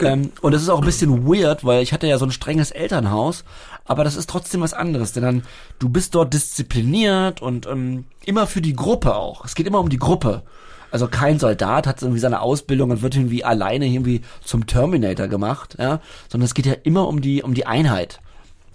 Ähm, 0.00 0.32
und 0.40 0.54
es 0.54 0.62
ist 0.62 0.68
auch 0.68 0.80
ein 0.80 0.86
bisschen 0.86 1.26
weird, 1.26 1.64
weil 1.64 1.82
ich 1.82 1.92
hatte 1.92 2.06
ja 2.06 2.18
so 2.18 2.24
ein 2.24 2.30
strenges 2.32 2.70
Elternhaus, 2.70 3.44
aber 3.84 4.04
das 4.04 4.16
ist 4.16 4.28
trotzdem 4.28 4.60
was 4.60 4.74
anderes, 4.74 5.12
denn 5.12 5.22
dann, 5.22 5.42
du 5.78 5.88
bist 5.88 6.14
dort 6.14 6.34
diszipliniert 6.34 7.40
und 7.40 7.66
ähm, 7.66 8.04
immer 8.24 8.46
für 8.46 8.60
die 8.60 8.76
Gruppe 8.76 9.14
auch. 9.14 9.44
Es 9.44 9.54
geht 9.54 9.66
immer 9.66 9.80
um 9.80 9.88
die 9.88 9.98
Gruppe. 9.98 10.42
Also 10.90 11.08
kein 11.08 11.38
Soldat 11.38 11.86
hat 11.86 12.02
irgendwie 12.02 12.20
seine 12.20 12.40
Ausbildung 12.40 12.90
und 12.90 13.02
wird 13.02 13.16
irgendwie 13.16 13.44
alleine 13.44 13.86
irgendwie 13.86 14.22
zum 14.42 14.66
Terminator 14.66 15.28
gemacht, 15.28 15.76
ja, 15.78 16.00
sondern 16.28 16.46
es 16.46 16.54
geht 16.54 16.66
ja 16.66 16.74
immer 16.82 17.08
um 17.08 17.20
die 17.20 17.42
um 17.42 17.54
die 17.54 17.66
Einheit. 17.66 18.20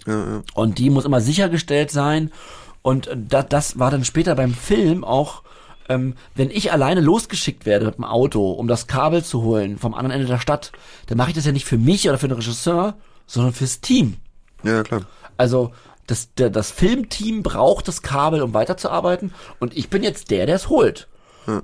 Ja, 0.06 0.14
ja. 0.14 0.42
Und 0.54 0.78
die 0.78 0.90
muss 0.90 1.04
immer 1.04 1.20
sichergestellt 1.20 1.90
sein. 1.90 2.30
Und 2.82 3.08
das, 3.16 3.46
das 3.48 3.78
war 3.78 3.90
dann 3.90 4.04
später 4.04 4.34
beim 4.34 4.52
Film 4.52 5.04
auch, 5.04 5.42
ähm, 5.88 6.14
wenn 6.34 6.50
ich 6.50 6.72
alleine 6.72 7.00
losgeschickt 7.00 7.66
werde 7.66 7.86
mit 7.86 7.96
dem 7.96 8.04
Auto, 8.04 8.52
um 8.52 8.68
das 8.68 8.86
Kabel 8.86 9.24
zu 9.24 9.42
holen 9.42 9.78
vom 9.78 9.94
anderen 9.94 10.12
Ende 10.12 10.26
der 10.26 10.38
Stadt, 10.38 10.72
dann 11.06 11.18
mache 11.18 11.30
ich 11.30 11.34
das 11.34 11.46
ja 11.46 11.52
nicht 11.52 11.66
für 11.66 11.78
mich 11.78 12.08
oder 12.08 12.18
für 12.18 12.28
den 12.28 12.36
Regisseur, 12.36 12.94
sondern 13.26 13.52
fürs 13.54 13.80
Team. 13.80 14.16
ja, 14.62 14.82
klar. 14.82 15.02
Also 15.36 15.72
das, 16.06 16.34
der, 16.34 16.50
das 16.50 16.70
Filmteam 16.70 17.42
braucht 17.42 17.88
das 17.88 18.02
Kabel, 18.02 18.42
um 18.42 18.54
weiterzuarbeiten. 18.54 19.32
Und 19.58 19.76
ich 19.76 19.88
bin 19.88 20.02
jetzt 20.02 20.30
der, 20.30 20.46
der 20.46 20.56
es 20.56 20.68
holt. 20.68 21.08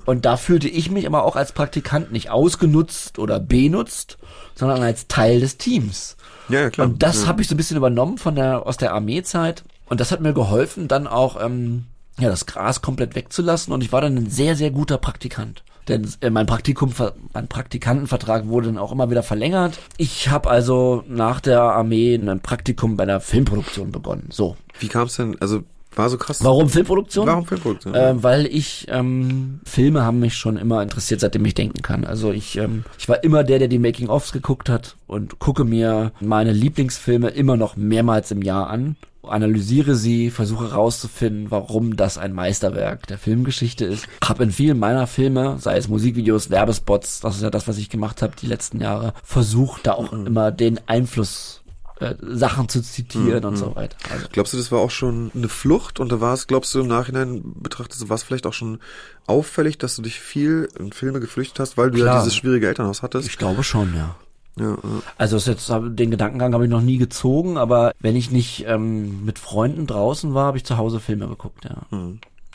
Und 0.04 0.24
da 0.24 0.36
fühlte 0.36 0.68
ich 0.68 0.90
mich 0.90 1.06
aber 1.06 1.24
auch 1.24 1.36
als 1.36 1.52
Praktikant 1.52 2.12
nicht 2.12 2.30
ausgenutzt 2.30 3.18
oder 3.18 3.40
benutzt, 3.40 4.18
sondern 4.54 4.82
als 4.82 5.08
Teil 5.08 5.40
des 5.40 5.56
Teams. 5.56 6.16
Ja, 6.48 6.60
ja, 6.62 6.70
klar. 6.70 6.86
Und 6.86 7.02
das 7.02 7.22
ja. 7.22 7.28
habe 7.28 7.42
ich 7.42 7.48
so 7.48 7.54
ein 7.54 7.56
bisschen 7.56 7.76
übernommen 7.76 8.18
von 8.18 8.34
der 8.34 8.66
aus 8.66 8.76
der 8.76 8.92
Armeezeit. 8.92 9.64
Und 9.88 10.00
das 10.00 10.12
hat 10.12 10.20
mir 10.20 10.34
geholfen, 10.34 10.88
dann 10.88 11.06
auch 11.06 11.42
ähm, 11.42 11.86
ja 12.18 12.28
das 12.28 12.46
Gras 12.46 12.82
komplett 12.82 13.14
wegzulassen. 13.14 13.72
Und 13.72 13.82
ich 13.82 13.92
war 13.92 14.00
dann 14.00 14.16
ein 14.16 14.30
sehr 14.30 14.56
sehr 14.56 14.70
guter 14.70 14.98
Praktikant. 14.98 15.62
Denn 15.88 16.08
äh, 16.20 16.30
mein 16.30 16.46
Praktikum, 16.46 16.92
mein 17.32 17.48
Praktikantenvertrag 17.48 18.46
wurde 18.46 18.66
dann 18.66 18.78
auch 18.78 18.92
immer 18.92 19.10
wieder 19.10 19.22
verlängert. 19.22 19.78
Ich 19.96 20.28
habe 20.28 20.50
also 20.50 21.04
nach 21.08 21.40
der 21.40 21.62
Armee 21.62 22.14
ein 22.14 22.40
Praktikum 22.40 22.96
bei 22.96 23.04
einer 23.04 23.20
Filmproduktion 23.20 23.90
begonnen. 23.90 24.28
So. 24.30 24.56
Wie 24.78 24.88
kam 24.88 25.06
es 25.06 25.16
denn, 25.16 25.40
also 25.40 25.62
war 25.96 26.08
so 26.08 26.18
krass. 26.18 26.42
Warum 26.42 26.68
Filmproduktion? 26.68 27.26
Warum 27.26 27.46
Filmproduktion? 27.46 27.94
Ähm, 27.96 28.22
weil 28.22 28.46
ich 28.46 28.86
ähm, 28.88 29.60
Filme 29.64 30.04
haben 30.04 30.20
mich 30.20 30.34
schon 30.34 30.56
immer 30.56 30.82
interessiert, 30.82 31.20
seitdem 31.20 31.44
ich 31.44 31.54
denken 31.54 31.82
kann. 31.82 32.04
Also 32.04 32.32
ich 32.32 32.56
ähm, 32.56 32.84
ich 32.98 33.08
war 33.08 33.22
immer 33.24 33.44
der, 33.44 33.58
der 33.58 33.68
die 33.68 33.78
Making 33.78 34.08
ofs 34.08 34.32
geguckt 34.32 34.68
hat 34.68 34.96
und 35.06 35.38
gucke 35.38 35.64
mir 35.64 36.12
meine 36.20 36.52
Lieblingsfilme 36.52 37.28
immer 37.28 37.56
noch 37.56 37.76
mehrmals 37.76 38.30
im 38.30 38.42
Jahr 38.42 38.70
an, 38.70 38.96
analysiere 39.22 39.96
sie, 39.96 40.30
versuche 40.30 40.70
herauszufinden, 40.70 41.50
warum 41.50 41.96
das 41.96 42.18
ein 42.18 42.32
Meisterwerk 42.32 43.06
der 43.06 43.18
Filmgeschichte 43.18 43.84
ist. 43.84 44.06
Hab 44.24 44.40
in 44.40 44.50
vielen 44.50 44.78
meiner 44.78 45.06
Filme, 45.06 45.56
sei 45.58 45.76
es 45.76 45.88
Musikvideos, 45.88 46.50
Werbespots, 46.50 47.20
das 47.20 47.36
ist 47.36 47.42
ja 47.42 47.50
das, 47.50 47.68
was 47.68 47.78
ich 47.78 47.90
gemacht 47.90 48.22
habe 48.22 48.34
die 48.40 48.46
letzten 48.46 48.80
Jahre, 48.80 49.12
versucht 49.22 49.86
da 49.86 49.92
auch 49.92 50.12
immer 50.12 50.52
den 50.52 50.80
Einfluss 50.86 51.62
äh, 52.00 52.14
Sachen 52.22 52.68
zu 52.68 52.82
zitieren 52.82 53.44
und 53.44 53.56
so 53.56 53.76
weiter. 53.76 53.96
Also, 54.10 54.26
Glaubst 54.32 54.52
du, 54.52 54.56
das 54.56 54.72
war 54.72 54.80
auch 54.80 54.90
schon 54.90 55.30
eine 55.34 55.48
Flucht 55.48 56.00
und 56.00 56.10
da 56.10 56.20
war 56.20 56.34
es, 56.34 56.46
glaubst 56.46 56.74
du, 56.74 56.80
im 56.80 56.88
Nachhinein 56.88 57.42
betrachtest 57.56 58.02
du, 58.02 58.08
war 58.08 58.16
es 58.16 58.22
vielleicht 58.22 58.46
auch 58.46 58.52
schon 58.52 58.78
auffällig, 59.26 59.78
dass 59.78 59.96
du 59.96 60.02
dich 60.02 60.18
viel 60.18 60.68
in 60.78 60.92
Filme 60.92 61.20
geflüchtet 61.20 61.60
hast, 61.60 61.76
weil 61.76 61.90
du 61.90 61.98
ja 61.98 62.04
Klar. 62.04 62.20
dieses 62.20 62.34
schwierige 62.34 62.68
Elternhaus 62.68 63.02
hattest? 63.02 63.28
ich 63.28 63.38
glaube 63.38 63.62
schon, 63.62 63.94
ja. 63.94 64.16
Ja, 64.58 64.70
ja. 64.70 64.78
Also 65.16 65.36
jetzt 65.38 65.70
den 65.70 66.10
Gedankengang 66.10 66.54
habe 66.54 66.64
ich 66.64 66.70
noch 66.70 66.80
nie 66.80 66.98
gezogen, 66.98 67.56
aber 67.56 67.92
wenn 68.00 68.16
ich 68.16 68.30
nicht 68.30 68.64
ähm, 68.66 69.24
mit 69.24 69.38
Freunden 69.38 69.86
draußen 69.86 70.34
war, 70.34 70.46
habe 70.46 70.56
ich 70.56 70.64
zu 70.64 70.76
Hause 70.76 71.00
Filme 71.00 71.28
geguckt, 71.28 71.64
ja. 71.64 71.86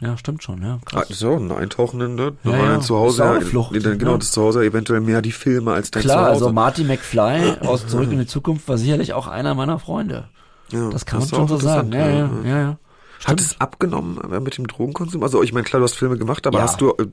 Ja, 0.01 0.17
stimmt 0.17 0.43
schon, 0.43 0.61
ja. 0.61 0.80
Ah, 0.91 1.01
Krass. 1.03 1.07
so, 1.09 1.35
ein 1.38 1.51
Eintauchen 1.51 1.99
ne? 2.15 2.34
Ja, 2.43 2.51
ja, 2.51 2.57
ja. 2.57 2.80
ja. 2.80 3.80
dann, 3.80 3.97
genau, 3.97 4.11
ja. 4.11 4.17
das 4.17 4.31
zu 4.31 4.41
Hause 4.41 4.65
eventuell 4.65 4.99
mehr 4.99 5.22
die 5.22 5.31
Filme 5.31 5.72
als 5.73 5.89
dein 5.91 6.03
Klar, 6.03 6.26
Zuhause. 6.27 6.45
also 6.45 6.53
Marty 6.53 6.84
McFly 6.84 7.53
aus 7.61 7.88
Zurück 7.88 8.11
in 8.11 8.19
die 8.19 8.27
Zukunft 8.27 8.67
war 8.67 8.77
sicherlich 8.77 9.13
auch 9.13 9.27
einer 9.27 9.55
meiner 9.55 9.80
Freunde. 9.80 10.27
ja, 10.72 10.89
Das 10.89 11.05
kann 11.05 11.19
man 11.19 11.30
schon 11.30 11.47
so 11.47 11.57
sagen. 11.57 11.93
Ja, 11.93 12.09
ja, 12.09 12.30
ja. 12.43 12.57
ja. 12.59 12.77
Hat 13.23 13.39
es 13.39 13.59
abgenommen 13.61 14.19
äh, 14.31 14.39
mit 14.41 14.57
dem 14.57 14.67
Drogenkonsum? 14.67 15.23
Also 15.23 15.41
ich 15.41 15.53
meine, 15.53 15.63
klar, 15.63 15.80
du 15.80 15.85
hast 15.85 15.95
Filme 15.95 16.17
gemacht, 16.17 16.45
aber 16.45 16.61
hast 16.61 16.81
du 16.81 16.89
äh, 16.91 17.07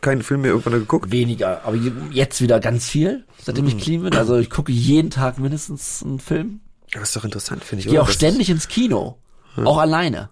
keinen 0.00 0.22
Film 0.22 0.42
mehr 0.42 0.52
irgendwann 0.52 0.74
geguckt? 0.74 1.10
Weniger, 1.10 1.62
aber 1.64 1.74
je- 1.76 1.92
jetzt 2.12 2.40
wieder 2.40 2.60
ganz 2.60 2.88
viel, 2.88 3.24
seitdem 3.42 3.66
ich 3.66 3.76
clean 3.76 4.02
bin. 4.02 4.14
Also 4.14 4.36
ich 4.38 4.48
gucke 4.48 4.70
jeden 4.72 5.10
Tag 5.10 5.38
mindestens 5.38 6.02
einen 6.04 6.20
Film. 6.20 6.60
Ja, 6.94 7.00
das 7.00 7.10
ist 7.10 7.16
doch 7.16 7.24
interessant, 7.24 7.64
finde 7.64 7.80
ich. 7.80 7.86
Ich 7.86 7.90
gehe 7.90 8.00
auch 8.00 8.08
ständig 8.08 8.48
ins 8.48 8.68
Kino, 8.68 9.18
auch 9.64 9.78
alleine. 9.78 10.30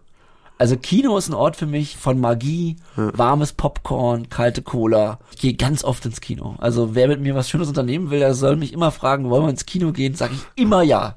Also 0.59 0.77
Kino 0.77 1.17
ist 1.17 1.29
ein 1.29 1.35
Ort 1.35 1.55
für 1.57 1.67
mich 1.67 1.97
von 1.97 2.21
Magie, 2.21 2.77
warmes 2.97 3.53
Popcorn, 3.53 4.29
kalte 4.29 4.61
Cola. 4.63 5.21
Ich 5.33 5.39
gehe 5.39 5.55
ganz 5.55 5.85
oft 5.85 6.05
ins 6.05 6.21
Kino. 6.21 6.57
Also 6.59 6.95
wer 6.97 7.07
mit 7.07 7.21
mir 7.21 7.35
was 7.37 7.49
Schönes 7.49 7.69
unternehmen 7.69 8.11
will, 8.11 8.19
der 8.19 8.35
soll 8.35 8.57
mich 8.57 8.73
immer 8.73 8.91
fragen, 8.91 9.31
wollen 9.31 9.45
wir 9.45 9.51
ins 9.51 9.67
Kino 9.67 9.93
gehen? 9.93 10.15
Sag 10.17 10.33
ich 10.33 10.41
immer 10.61 10.83
ja. 10.83 11.15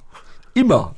Immer. 0.54 0.94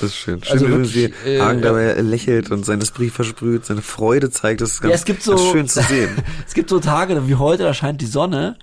Das 0.00 0.10
ist 0.10 0.16
schön. 0.16 0.42
Schön, 0.42 0.52
Also 0.52 0.66
wie 0.66 0.70
wirklich, 0.72 0.92
sie 0.92 1.04
äh, 1.30 1.40
Hagen 1.40 1.60
ja. 1.60 1.66
dabei 1.66 1.92
lächelt 2.00 2.50
und 2.50 2.64
seine 2.64 2.84
Sprich 2.84 3.12
versprüht, 3.12 3.64
seine 3.66 3.82
Freude 3.82 4.30
zeigt. 4.30 4.60
Das 4.60 4.72
ist 4.72 4.80
ganz, 4.80 4.90
Ja, 4.90 4.94
es 4.96 5.04
gibt 5.04 5.22
so, 5.22 5.32
ganz 5.36 5.50
schön 5.50 5.68
zu 5.68 5.82
sehen. 5.88 6.10
es 6.46 6.54
gibt 6.54 6.70
so 6.70 6.80
Tage 6.80 7.28
wie 7.28 7.34
heute, 7.36 7.62
da 7.62 7.72
scheint 7.74 8.00
die 8.00 8.06
Sonne. 8.06 8.56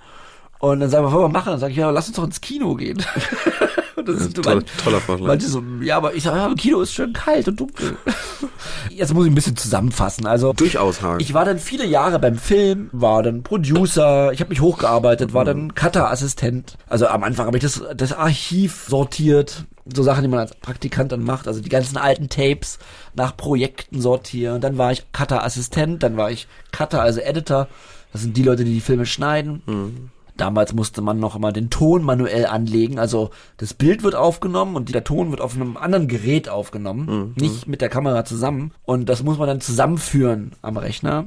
Und 0.60 0.80
dann 0.80 0.90
sagen 0.90 1.04
wir, 1.04 1.08
was 1.08 1.12
wollen 1.14 1.24
wir 1.30 1.38
machen? 1.38 1.50
Dann 1.50 1.60
sage 1.60 1.72
ich, 1.72 1.78
ja, 1.78 1.90
lass 1.90 2.08
uns 2.08 2.16
doch 2.16 2.24
ins 2.24 2.40
Kino 2.40 2.74
gehen. 2.74 2.98
das 4.04 4.16
ist 4.22 4.34
Toller, 4.36 4.56
mein- 4.56 4.64
toller 4.82 5.00
Vorschlag. 5.00 5.26
Manche 5.28 5.46
so, 5.48 5.62
ja, 5.82 5.96
aber 5.96 6.14
ich 6.14 6.24
sage, 6.24 6.36
ja, 6.38 6.46
im 6.46 6.56
Kino 6.56 6.80
ist 6.80 6.92
schön 6.94 7.12
kalt 7.12 7.46
und 7.48 7.60
dunkel. 7.60 7.96
Jetzt 8.90 9.14
muss 9.14 9.24
ich 9.26 9.30
ein 9.30 9.34
bisschen 9.36 9.56
zusammenfassen. 9.56 10.26
Also 10.26 10.52
Durchaus, 10.52 11.00
Hagen. 11.02 11.20
ich 11.20 11.32
war 11.34 11.44
dann 11.44 11.58
viele 11.60 11.86
Jahre 11.86 12.18
beim 12.18 12.36
Film, 12.36 12.88
war 12.92 13.22
dann 13.22 13.42
Producer, 13.44 14.32
ich 14.32 14.40
habe 14.40 14.48
mich 14.50 14.60
hochgearbeitet, 14.60 15.32
war 15.32 15.44
dann 15.44 15.74
Cutter-Assistent. 15.74 16.76
Also 16.88 17.06
am 17.06 17.22
Anfang 17.22 17.46
habe 17.46 17.56
ich 17.58 17.62
das, 17.62 17.80
das 17.96 18.12
Archiv 18.12 18.86
sortiert, 18.88 19.64
so 19.92 20.02
Sachen, 20.02 20.22
die 20.22 20.28
man 20.28 20.40
als 20.40 20.54
Praktikant 20.56 21.12
dann 21.12 21.22
macht, 21.22 21.46
also 21.46 21.60
die 21.60 21.68
ganzen 21.68 21.96
alten 21.98 22.28
Tapes 22.28 22.78
nach 23.14 23.36
Projekten 23.36 24.00
sortieren. 24.00 24.60
Dann 24.60 24.76
war 24.76 24.90
ich 24.90 25.04
Cutter-Assistent, 25.12 26.02
dann 26.02 26.16
war 26.16 26.30
ich 26.32 26.48
Cutter, 26.72 27.00
also 27.00 27.20
Editor. 27.20 27.68
Das 28.12 28.22
sind 28.22 28.36
die 28.36 28.42
Leute, 28.42 28.64
die 28.64 28.74
die 28.74 28.80
Filme 28.80 29.06
schneiden. 29.06 30.10
Damals 30.38 30.72
musste 30.72 31.02
man 31.02 31.18
noch 31.18 31.36
immer 31.36 31.52
den 31.52 31.68
Ton 31.68 32.02
manuell 32.02 32.46
anlegen. 32.46 32.98
Also 32.98 33.30
das 33.58 33.74
Bild 33.74 34.02
wird 34.02 34.14
aufgenommen 34.14 34.76
und 34.76 34.94
der 34.94 35.04
Ton 35.04 35.30
wird 35.30 35.40
auf 35.40 35.54
einem 35.54 35.76
anderen 35.76 36.08
Gerät 36.08 36.48
aufgenommen, 36.48 37.34
nicht 37.36 37.66
mit 37.66 37.80
der 37.80 37.88
Kamera 37.88 38.24
zusammen. 38.24 38.72
Und 38.84 39.08
das 39.08 39.22
muss 39.22 39.36
man 39.36 39.48
dann 39.48 39.60
zusammenführen 39.60 40.52
am 40.62 40.76
Rechner 40.76 41.26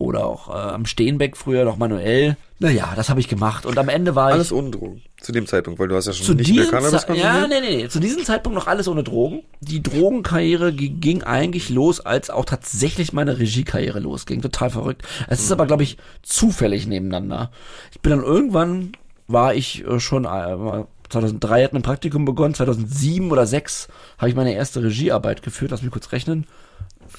oder 0.00 0.26
auch 0.26 0.48
äh, 0.48 0.52
am 0.52 0.86
Steenbeck 0.86 1.36
früher 1.36 1.64
noch 1.64 1.76
manuell. 1.76 2.36
Naja, 2.58 2.92
das 2.96 3.08
habe 3.10 3.20
ich 3.20 3.28
gemacht. 3.28 3.64
Und 3.66 3.78
am 3.78 3.88
Ende 3.88 4.14
war 4.14 4.32
Alles 4.32 4.48
ich 4.48 4.52
ohne 4.52 4.70
Drogen. 4.70 5.02
Zu 5.20 5.32
dem 5.32 5.46
Zeitpunkt, 5.46 5.78
weil 5.78 5.88
du 5.88 5.94
hast 5.96 6.06
ja 6.06 6.12
schon 6.14 6.36
nicht 6.36 6.54
mehr 6.54 6.66
Cannabis 6.66 7.02
Ze- 7.02 7.14
ja, 7.14 7.32
konsumiert. 7.32 7.48
nee, 7.48 7.60
nee, 7.60 7.76
nee, 7.82 7.88
zu 7.88 8.00
diesem 8.00 8.24
Zeitpunkt 8.24 8.56
noch 8.58 8.66
alles 8.66 8.88
ohne 8.88 9.02
Drogen. 9.04 9.42
Die 9.60 9.82
Drogenkarriere 9.82 10.72
gi- 10.72 10.88
ging 10.88 11.22
eigentlich 11.22 11.68
los, 11.68 12.00
als 12.00 12.30
auch 12.30 12.44
tatsächlich 12.46 13.12
meine 13.12 13.38
Regiekarriere 13.38 14.00
losging. 14.00 14.40
Total 14.42 14.70
verrückt. 14.70 15.02
Es 15.28 15.40
ist 15.40 15.52
aber, 15.52 15.66
glaube 15.66 15.82
ich, 15.82 15.98
zufällig 16.22 16.86
nebeneinander. 16.86 17.50
Ich 17.92 18.00
bin 18.00 18.10
dann 18.10 18.22
irgendwann, 18.24 18.92
war 19.28 19.54
ich 19.54 19.84
äh, 19.86 20.00
schon, 20.00 20.24
äh, 20.24 20.84
2003 21.10 21.64
hat 21.64 21.72
mein 21.72 21.82
Praktikum 21.82 22.24
begonnen, 22.24 22.54
2007 22.54 23.30
oder 23.30 23.46
6 23.46 23.88
habe 24.18 24.28
ich 24.30 24.34
meine 24.36 24.54
erste 24.54 24.82
Regiearbeit 24.82 25.42
geführt. 25.42 25.70
Lass 25.72 25.82
mich 25.82 25.90
kurz 25.90 26.12
rechnen. 26.12 26.46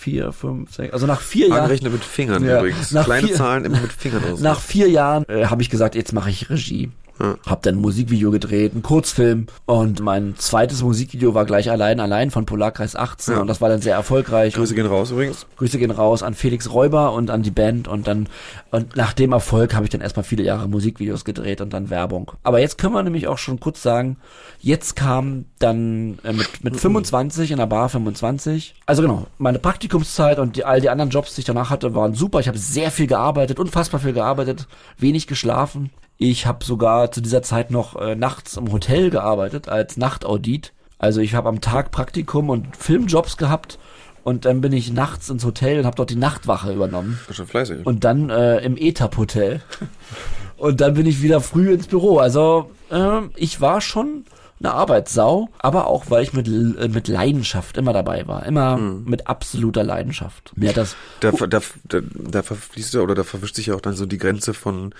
Vier, 0.02 0.32
fünf, 0.32 0.74
sechs, 0.74 0.94
also 0.94 1.06
nach 1.06 1.22
vier 1.22 1.48
Jahren. 1.50 1.60
Angerechnet 1.60 1.94
mit 1.94 2.04
Fingern 2.04 2.44
Ja. 2.44 2.58
übrigens. 2.58 2.90
Kleine 2.90 3.28
vier- 3.28 3.36
Zahlen 3.36 3.66
immer 3.66 3.80
mit 3.82 3.94
Fingern 3.94 4.24
aus. 4.34 4.40
Nach 4.40 4.60
vier 4.60 4.90
Jahren 4.90 5.26
äh, 5.30 5.46
habe 5.46 5.62
ich 5.62 5.70
gesagt, 5.70 5.94
jetzt 5.94 6.12
mache 6.12 6.32
ich 6.32 6.50
Regie. 6.50 6.90
Ja. 7.22 7.36
Hab 7.46 7.62
dann 7.64 7.76
ein 7.76 7.82
Musikvideo 7.82 8.32
gedreht, 8.32 8.74
einen 8.74 8.82
Kurzfilm 8.82 9.48
und 9.66 10.00
mein 10.00 10.36
zweites 10.38 10.82
Musikvideo 10.82 11.34
war 11.34 11.46
gleich 11.46 11.70
allein 11.70 12.00
allein 12.00 12.32
von 12.32 12.46
Polarkreis 12.46 12.96
18 12.96 13.36
Ja. 13.36 13.42
und 13.42 13.48
das 13.48 13.62
war 13.62 13.70
dann 13.70 13.82
sehr 13.82 13.96
erfolgreich. 13.96 14.54
Grüße 14.56 14.76
gehen 14.76 14.86
raus 14.88 15.12
übrigens. 15.12 15.46
Grüße 15.58 15.78
gehen 15.78 15.92
raus 15.92 16.24
an 16.24 16.34
Felix 16.34 16.72
Räuber 16.72 17.14
und 17.14 17.30
an 17.30 17.44
die 17.44 17.52
Band 17.52 17.88
und 17.88 18.08
dann 18.08 18.28
und 18.72 18.96
nach 18.96 19.14
dem 19.14 19.34
Erfolg 19.34 19.74
habe 19.76 19.86
ich 19.86 19.90
dann 19.92 20.02
erstmal 20.02 20.24
viele 20.24 20.44
Jahre 20.44 20.68
Musikvideos 20.68 21.26
gedreht 21.26 21.62
und 21.62 21.72
dann 21.74 21.90
Werbung. 21.90 22.32
Aber 22.44 22.60
jetzt 22.60 22.78
können 22.78 22.94
wir 22.94 23.04
nämlich 23.04 23.28
auch 23.28 23.38
schon 23.38 23.60
kurz 23.60 23.82
sagen, 23.84 24.18
jetzt 24.60 24.96
kam 24.96 25.46
dann 25.60 26.18
äh, 26.24 26.34
mit 26.34 26.64
mit 26.64 26.78
25 26.80 27.52
in 27.52 27.58
der 27.58 27.66
Bar 27.68 27.90
25. 27.90 28.76
Also 28.86 29.02
genau, 29.02 29.28
meine 29.38 29.60
Praktikumszeit 29.60 30.40
und 30.40 30.56
die, 30.56 30.66
all 30.66 30.82
die 30.82 30.90
anderen 30.90 31.10
Jobs, 31.12 31.36
die 31.36 31.42
ich 31.42 31.46
danach 31.46 31.70
hatte, 31.70 31.94
waren 31.94 32.14
super. 32.16 32.40
Ich 32.40 32.48
habe 32.48 32.58
sehr 32.58 32.92
viel 32.92 33.08
gearbeitet, 33.08 33.60
unfassbar 33.60 34.00
viel 34.00 34.14
gearbeitet, 34.14 34.68
wenig 34.98 35.28
geschlafen. 35.28 35.92
Ich 36.24 36.46
habe 36.46 36.64
sogar 36.64 37.12
zu 37.12 37.20
dieser 37.20 37.42
Zeit 37.42 37.72
noch 37.72 38.00
äh, 38.00 38.16
nachts 38.16 38.56
im 38.56 38.72
Hotel 38.72 39.10
gearbeitet 39.10 39.68
als 39.68 39.98
Nachtaudit. 39.98 40.72
Also 41.00 41.20
ich 41.20 41.34
habe 41.34 41.50
am 41.50 41.62
Tag 41.62 41.90
Praktikum 41.90 42.52
und 42.52 42.78
Filmjobs 42.78 43.38
gehabt 43.38 43.80
und 44.24 44.46
dann 44.46 44.62
bin 44.62 44.72
ich 44.72 44.94
nachts 44.94 45.32
ins 45.32 45.44
Hotel 45.44 45.80
und 45.80 45.86
habe 45.88 45.96
dort 45.96 46.12
die 46.12 46.16
Nachtwache 46.16 46.74
übernommen. 46.74 47.18
Das 47.22 47.32
ist 47.32 47.38
schon 47.38 47.48
fleißig. 47.48 47.88
Und 47.88 48.04
dann 48.04 48.30
äh, 48.30 48.60
im 48.60 48.78
ETAP 48.78 49.18
Hotel. 49.18 49.62
Und 50.58 50.80
dann 50.80 50.94
bin 50.94 51.08
ich 51.08 51.24
wieder 51.24 51.42
früh 51.42 51.74
ins 51.74 51.88
Büro. 51.88 52.20
Also 52.20 52.70
ähm, 52.92 53.32
ich 53.36 53.62
war 53.62 53.82
schon 53.82 54.26
eine 54.60 54.74
Arbeitssau, 54.76 55.50
aber 55.58 55.88
auch 55.88 56.12
weil 56.12 56.22
ich 56.22 56.34
mit 56.34 56.48
äh, 56.48 56.88
mit 56.88 57.08
Leidenschaft 57.08 57.78
immer 57.78 57.94
dabei 57.94 58.28
war, 58.28 58.46
immer 58.46 58.78
mit 58.78 59.26
absoluter 59.26 59.84
Leidenschaft. 59.84 60.54
Mir 60.56 60.70
hat 60.70 60.78
das 60.78 60.96
Da, 61.20 61.32
da, 61.32 61.62
da, 61.86 62.00
da 62.14 62.44
verfließt 62.44 62.94
ja 62.94 63.02
oder 63.02 63.16
da 63.16 63.24
verwischt 63.24 63.56
sich 63.56 63.66
ja 63.66 63.74
auch 63.74 63.82
dann 63.82 63.96
so 63.96 64.06
die 64.06 64.20
Grenze 64.20 64.54
von 64.54 64.92
äh, 64.92 64.96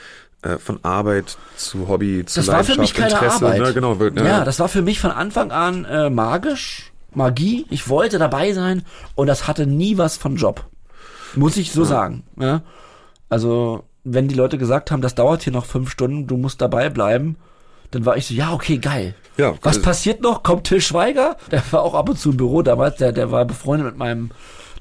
von 0.58 0.80
Arbeit 0.84 1.38
zu 1.56 1.88
Hobby 1.88 2.26
zu 2.26 2.40
das 2.40 2.48
war 2.48 2.64
für 2.64 2.80
mich 2.80 2.94
keine 2.94 3.12
Interesse, 3.12 3.46
Arbeit. 3.46 3.62
Ne? 3.62 3.74
Genau, 3.74 3.94
ne? 3.96 4.12
ja, 4.16 4.44
das 4.44 4.60
war 4.60 4.68
für 4.68 4.82
mich 4.82 5.00
von 5.00 5.12
Anfang 5.12 5.52
an 5.52 5.86
äh, 5.86 6.10
magisch, 6.10 6.92
Magie. 7.14 7.66
Ich 7.70 7.90
wollte 7.90 8.18
dabei 8.18 8.54
sein 8.54 8.84
und 9.16 9.28
das 9.28 9.48
hatte 9.48 9.68
nie 9.68 9.98
was 9.98 10.18
von 10.18 10.36
Job. 10.36 10.66
Muss 11.36 11.58
ich 11.58 11.72
so 11.72 11.84
sagen. 11.84 12.24
Ja? 12.40 12.62
Also, 13.30 13.84
wenn 14.04 14.28
die 14.28 14.36
Leute 14.36 14.58
gesagt 14.58 14.92
haben, 14.92 15.02
das 15.02 15.16
dauert 15.16 15.44
hier 15.44 15.54
noch 15.54 15.66
fünf 15.66 15.90
Stunden, 15.92 16.28
du 16.28 16.38
musst 16.38 16.62
dabei 16.62 16.90
bleiben, 16.90 17.38
dann 17.92 18.06
war 18.06 18.18
ich 18.18 18.26
so, 18.26 18.34
ja, 18.34 18.52
okay, 18.52 18.78
geil. 18.78 19.16
Ja, 19.38 19.54
Was 19.62 19.82
passiert 19.82 20.22
noch? 20.22 20.44
Kommt 20.44 20.66
Till 20.66 20.82
Schweiger, 20.82 21.38
der 21.52 21.64
war 21.72 21.84
auch 21.84 21.94
ab 21.94 22.10
und 22.10 22.18
zu 22.18 22.32
im 22.32 22.38
Büro 22.38 22.62
damals, 22.62 22.98
der, 22.98 23.12
der 23.12 23.32
war 23.32 23.46
befreundet 23.46 23.88
mit 23.88 23.98
meinem 23.98 24.32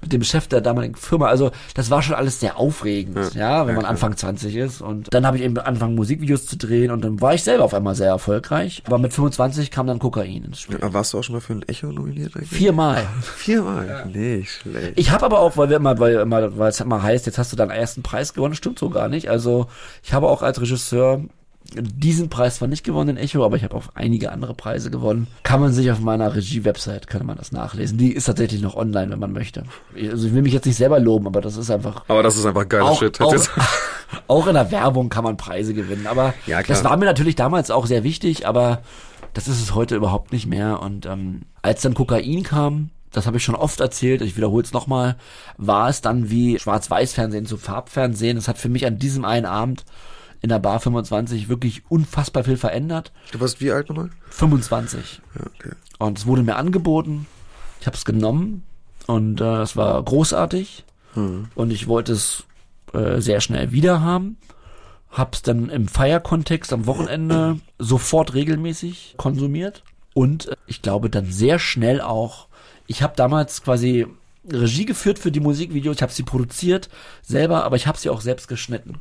mit 0.00 0.12
dem 0.12 0.22
Chef 0.22 0.46
der 0.46 0.60
damaligen 0.60 0.94
Firma. 0.94 1.26
Also 1.26 1.50
das 1.74 1.90
war 1.90 2.02
schon 2.02 2.14
alles 2.14 2.40
sehr 2.40 2.58
aufregend, 2.58 3.34
ja, 3.34 3.60
ja 3.60 3.66
wenn 3.66 3.74
man 3.74 3.84
Anfang 3.84 4.16
20 4.16 4.54
ist. 4.56 4.80
Und 4.80 5.12
dann 5.12 5.26
habe 5.26 5.36
ich 5.36 5.42
eben 5.42 5.56
angefangen, 5.58 5.94
Musikvideos 5.94 6.46
zu 6.46 6.56
drehen 6.56 6.90
und 6.90 7.02
dann 7.04 7.20
war 7.20 7.34
ich 7.34 7.42
selber 7.42 7.64
auf 7.64 7.74
einmal 7.74 7.94
sehr 7.94 8.08
erfolgreich. 8.08 8.82
Aber 8.86 8.98
mit 8.98 9.12
25 9.12 9.70
kam 9.70 9.86
dann 9.86 9.98
Kokain 9.98 10.44
ins 10.44 10.60
Spiel. 10.60 10.78
Ja, 10.80 10.92
warst 10.92 11.12
du 11.12 11.18
auch 11.18 11.24
schon 11.24 11.34
mal 11.34 11.40
für 11.40 11.52
ein 11.52 11.62
Echo 11.68 11.88
nominiert? 11.88 12.34
Eigentlich? 12.36 12.50
Viermal. 12.50 13.06
Viermal? 13.22 13.86
Ja. 13.86 14.04
Nicht 14.04 14.50
schlecht. 14.50 14.92
Ich 14.96 15.10
habe 15.10 15.24
aber 15.24 15.40
auch, 15.40 15.56
weil 15.56 15.68
wir 15.68 15.76
immer, 15.76 15.98
weil 15.98 16.14
immer, 16.14 16.58
weil 16.58 16.70
es 16.70 16.80
immer 16.80 17.02
heißt, 17.02 17.26
jetzt 17.26 17.38
hast 17.38 17.52
du 17.52 17.56
deinen 17.56 17.70
ersten 17.70 18.02
Preis 18.02 18.34
gewonnen, 18.34 18.54
stimmt 18.54 18.78
so 18.78 18.90
gar 18.90 19.08
nicht. 19.08 19.28
Also 19.28 19.66
ich 20.02 20.12
habe 20.12 20.28
auch 20.28 20.42
als 20.42 20.60
Regisseur 20.60 21.22
diesen 21.74 22.28
Preis 22.28 22.56
zwar 22.56 22.68
nicht 22.68 22.84
gewonnen, 22.84 23.16
den 23.16 23.24
Echo, 23.24 23.44
aber 23.44 23.56
ich 23.56 23.64
habe 23.64 23.76
auch 23.76 23.84
einige 23.94 24.32
andere 24.32 24.54
Preise 24.54 24.90
gewonnen. 24.90 25.26
Kann 25.42 25.60
man 25.60 25.72
sich 25.72 25.90
auf 25.90 26.00
meiner 26.00 26.34
Regie-Website, 26.34 27.06
kann 27.06 27.26
man 27.26 27.36
das 27.36 27.52
nachlesen. 27.52 27.98
Die 27.98 28.12
ist 28.12 28.24
tatsächlich 28.24 28.60
noch 28.60 28.76
online, 28.76 29.10
wenn 29.12 29.18
man 29.18 29.32
möchte. 29.32 29.64
Also 29.94 30.28
ich 30.28 30.34
will 30.34 30.42
mich 30.42 30.52
jetzt 30.52 30.66
nicht 30.66 30.76
selber 30.76 30.98
loben, 30.98 31.26
aber 31.26 31.40
das 31.40 31.56
ist 31.56 31.70
einfach... 31.70 32.04
Aber 32.08 32.22
das 32.22 32.36
ist 32.36 32.46
einfach 32.46 32.68
geiler 32.68 32.86
auch, 32.86 32.98
Shit. 32.98 33.20
Auch, 33.20 33.34
auch 34.26 34.46
in 34.46 34.54
der 34.54 34.70
Werbung 34.70 35.08
kann 35.08 35.24
man 35.24 35.36
Preise 35.36 35.74
gewinnen. 35.74 36.06
Aber 36.06 36.34
ja, 36.46 36.62
das 36.62 36.84
war 36.84 36.96
mir 36.96 37.06
natürlich 37.06 37.36
damals 37.36 37.70
auch 37.70 37.86
sehr 37.86 38.04
wichtig, 38.04 38.46
aber 38.46 38.82
das 39.34 39.48
ist 39.48 39.62
es 39.62 39.74
heute 39.74 39.96
überhaupt 39.96 40.32
nicht 40.32 40.46
mehr. 40.46 40.80
Und 40.80 41.06
ähm, 41.06 41.42
als 41.62 41.82
dann 41.82 41.94
Kokain 41.94 42.42
kam, 42.42 42.90
das 43.12 43.26
habe 43.26 43.38
ich 43.38 43.44
schon 43.44 43.54
oft 43.54 43.80
erzählt, 43.80 44.22
ich 44.22 44.36
wiederhole 44.36 44.62
es 44.62 44.72
nochmal, 44.72 45.16
war 45.56 45.88
es 45.88 46.00
dann 46.00 46.30
wie 46.30 46.58
Schwarz-Weiß-Fernsehen 46.58 47.46
zu 47.46 47.56
Farbfernsehen. 47.56 48.36
Es 48.36 48.48
hat 48.48 48.58
für 48.58 48.68
mich 48.68 48.86
an 48.86 48.98
diesem 48.98 49.24
einen 49.24 49.46
Abend 49.46 49.84
in 50.40 50.48
der 50.48 50.58
Bar 50.58 50.80
25 50.80 51.48
wirklich 51.48 51.82
unfassbar 51.88 52.44
viel 52.44 52.56
verändert. 52.56 53.12
Du 53.32 53.40
warst 53.40 53.60
wie 53.60 53.70
alt 53.70 53.88
nochmal? 53.88 54.10
25. 54.30 55.20
Ja, 55.34 55.46
okay. 55.46 55.74
Und 55.98 56.18
es 56.18 56.26
wurde 56.26 56.42
mir 56.42 56.56
angeboten. 56.56 57.26
Ich 57.80 57.86
habe 57.86 57.96
es 57.96 58.04
genommen 58.04 58.62
und 59.06 59.40
äh, 59.40 59.62
es 59.62 59.76
war 59.76 60.02
großartig. 60.02 60.84
Hm. 61.14 61.48
Und 61.54 61.70
ich 61.70 61.88
wollte 61.88 62.12
es 62.12 62.44
äh, 62.92 63.20
sehr 63.20 63.40
schnell 63.40 63.72
wieder 63.72 64.00
haben. 64.00 64.36
Hab's 65.10 65.42
dann 65.42 65.68
im 65.70 65.88
Feierkontext 65.88 66.72
am 66.72 66.86
Wochenende 66.86 67.58
sofort 67.78 68.34
regelmäßig 68.34 69.14
konsumiert. 69.16 69.82
Und 70.14 70.48
äh, 70.48 70.56
ich 70.66 70.82
glaube 70.82 71.10
dann 71.10 71.26
sehr 71.26 71.58
schnell 71.58 72.00
auch, 72.00 72.48
ich 72.86 73.02
habe 73.02 73.14
damals 73.16 73.62
quasi 73.62 74.06
Regie 74.48 74.84
geführt 74.84 75.18
für 75.18 75.30
die 75.30 75.40
Musikvideos, 75.40 75.96
ich 75.96 76.02
habe 76.02 76.12
sie 76.12 76.22
produziert 76.22 76.88
selber, 77.22 77.64
aber 77.64 77.76
ich 77.76 77.86
habe 77.86 77.98
sie 77.98 78.10
auch 78.10 78.20
selbst 78.20 78.48
geschnitten. 78.48 79.00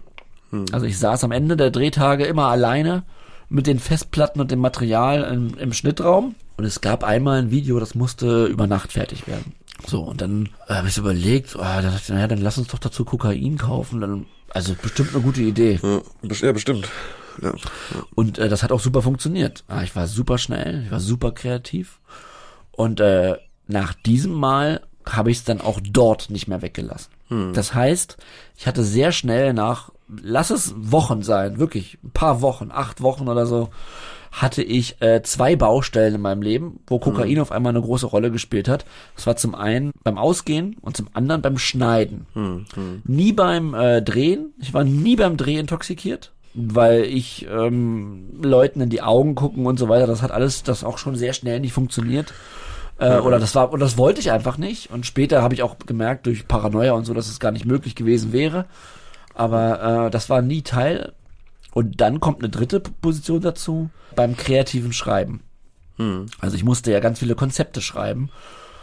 Hm. 0.52 0.66
Also 0.72 0.86
ich 0.86 0.98
saß 0.98 1.24
am 1.24 1.32
Ende 1.32 1.58
der 1.58 1.72
Drehtage 1.72 2.26
immer 2.26 2.48
alleine 2.48 3.04
mit 3.50 3.68
den 3.68 3.80
Festplatten 3.80 4.40
und 4.40 4.52
dem 4.52 4.60
Material 4.60 5.24
im, 5.24 5.58
im 5.58 5.74
Schnittraum. 5.74 6.36
Und 6.58 6.66
es 6.66 6.82
gab 6.82 7.04
einmal 7.04 7.40
ein 7.40 7.52
Video, 7.52 7.80
das 7.80 7.96
musste 7.96 8.46
über 8.46 8.68
Nacht 8.68 8.94
fertig 8.94 9.28
werden. 9.28 9.54
So, 9.88 10.02
und 10.02 10.22
dann 10.22 10.50
äh, 10.68 10.74
habe 10.74 10.88
ich 10.88 10.94
so 10.94 11.02
überlegt, 11.02 11.56
oh, 11.56 11.62
dann 11.62 11.84
dachte 11.84 12.02
ich, 12.04 12.10
naja, 12.10 12.28
dann 12.28 12.42
lass 12.42 12.58
uns 12.58 12.68
doch 12.68 12.80
dazu 12.80 13.06
Kokain 13.06 13.58
kaufen. 13.58 14.02
Dann, 14.02 14.26
also 14.50 14.76
bestimmt 14.80 15.14
eine 15.14 15.24
gute 15.24 15.42
Idee. 15.42 15.80
Ja, 15.82 16.52
bestimmt. 16.52 16.90
Ja, 17.42 17.52
ja. 17.52 18.04
Und 18.16 18.38
äh, 18.38 18.50
das 18.50 18.64
hat 18.64 18.72
auch 18.72 18.82
super 18.82 19.02
funktioniert. 19.02 19.64
Ah, 19.68 19.84
ich 19.84 19.96
war 19.96 20.08
super 20.08 20.38
schnell, 20.38 20.84
ich 20.86 20.92
war 20.92 21.00
super 21.00 21.32
kreativ. 21.32 22.00
Und 22.72 23.00
äh, 23.00 23.38
nach 23.68 23.94
diesem 23.94 24.34
Mal 24.34 24.82
habe 25.06 25.32
ich 25.32 25.38
es 25.38 25.44
dann 25.44 25.62
auch 25.62 25.80
dort 25.82 26.30
nicht 26.30 26.48
mehr 26.48 26.62
weggelassen. 26.62 27.12
Hm. 27.30 27.54
Das 27.54 27.74
heißt, 27.74 28.18
ich 28.58 28.68
hatte 28.68 28.84
sehr 28.84 29.12
schnell 29.12 29.54
nach 29.54 29.92
lass 30.22 30.49
es 30.49 30.73
Wochen 30.77 31.22
sein, 31.22 31.60
wirklich 31.60 31.98
ein 32.03 32.11
paar 32.11 32.41
Wochen, 32.41 32.69
acht 32.72 33.02
Wochen 33.02 33.27
oder 33.27 33.45
so, 33.45 33.69
hatte 34.31 34.61
ich 34.61 35.02
äh, 35.02 35.22
zwei 35.23 35.56
Baustellen 35.56 36.15
in 36.15 36.22
meinem 36.22 36.41
Leben, 36.41 36.80
wo 36.88 36.99
Kokain 36.99 37.36
mhm. 37.36 37.41
auf 37.41 37.52
einmal 37.52 37.72
eine 37.72 37.81
große 37.81 38.06
Rolle 38.06 38.31
gespielt 38.31 38.68
hat. 38.68 38.86
Das 39.15 39.26
war 39.26 39.36
zum 39.36 39.56
einen 39.56 39.91
beim 40.03 40.18
Ausgehen 40.18 40.77
und 40.81 40.95
zum 40.95 41.10
anderen 41.14 41.41
beim 41.41 41.57
Schneiden. 41.57 42.27
Mhm. 42.36 42.65
Nie 43.06 43.34
beim 43.34 43.73
äh, 43.73 44.02
Drehen. 44.02 44.53
Ich 44.60 44.73
war 44.73 44.84
nie 44.84 45.15
beim 45.15 45.36
Dreh 45.36 45.57
intoxikiert, 45.57 46.31
weil 46.53 47.06
ich 47.06 47.48
ähm, 47.49 48.40
Leuten 48.41 48.81
in 48.81 48.90
die 48.90 49.02
Augen 49.02 49.34
gucken 49.36 49.65
und 49.65 49.80
so 49.80 49.90
weiter. 49.90 50.06
Das 50.06 50.22
hat 50.22 50.31
alles, 50.31 50.61
das 50.64 50.84
auch 50.84 50.99
schon 50.99 51.15
sehr 51.15 51.34
schnell 51.34 51.60
nicht 51.60 51.73
funktioniert. 51.73 52.34
Äh, 52.99 53.19
mhm. 53.19 53.26
Oder 53.26 53.40
das 53.40 53.56
war, 53.56 53.72
und 53.72 53.80
das 53.80 53.98
wollte 53.98 54.19
ich 54.19 54.31
einfach 54.31 54.57
nicht. 54.57 54.91
Und 54.91 55.07
später 55.07 55.41
habe 55.41 55.56
ich 55.56 55.64
auch 55.64 55.77
gemerkt 55.86 56.27
durch 56.27 56.48
Paranoia 56.48 56.91
und 56.91 57.06
so, 57.06 57.14
dass 57.15 57.30
es 57.30 57.40
gar 57.40 57.52
nicht 57.52 57.65
möglich 57.65 57.95
gewesen 57.95 58.31
wäre. 58.31 58.65
Aber 59.34 60.08
äh, 60.08 60.10
das 60.10 60.30
war 60.30 60.42
nie 60.42 60.62
Teil. 60.62 61.14
Und 61.72 62.02
dann 62.02 62.20
kommt 62.20 62.40
eine 62.40 62.50
dritte 62.50 62.80
Position 62.80 63.42
dazu 63.42 63.90
beim 64.16 64.36
kreativen 64.36 64.94
Schreiben. 64.94 65.42
Hm. 65.98 66.26
Also 66.40 66.56
ich 66.56 66.64
musste 66.64 66.92
ja 66.92 67.00
ganz 67.00 67.20
viele 67.20 67.36
Konzepte 67.36 67.82
schreiben. 67.82 68.30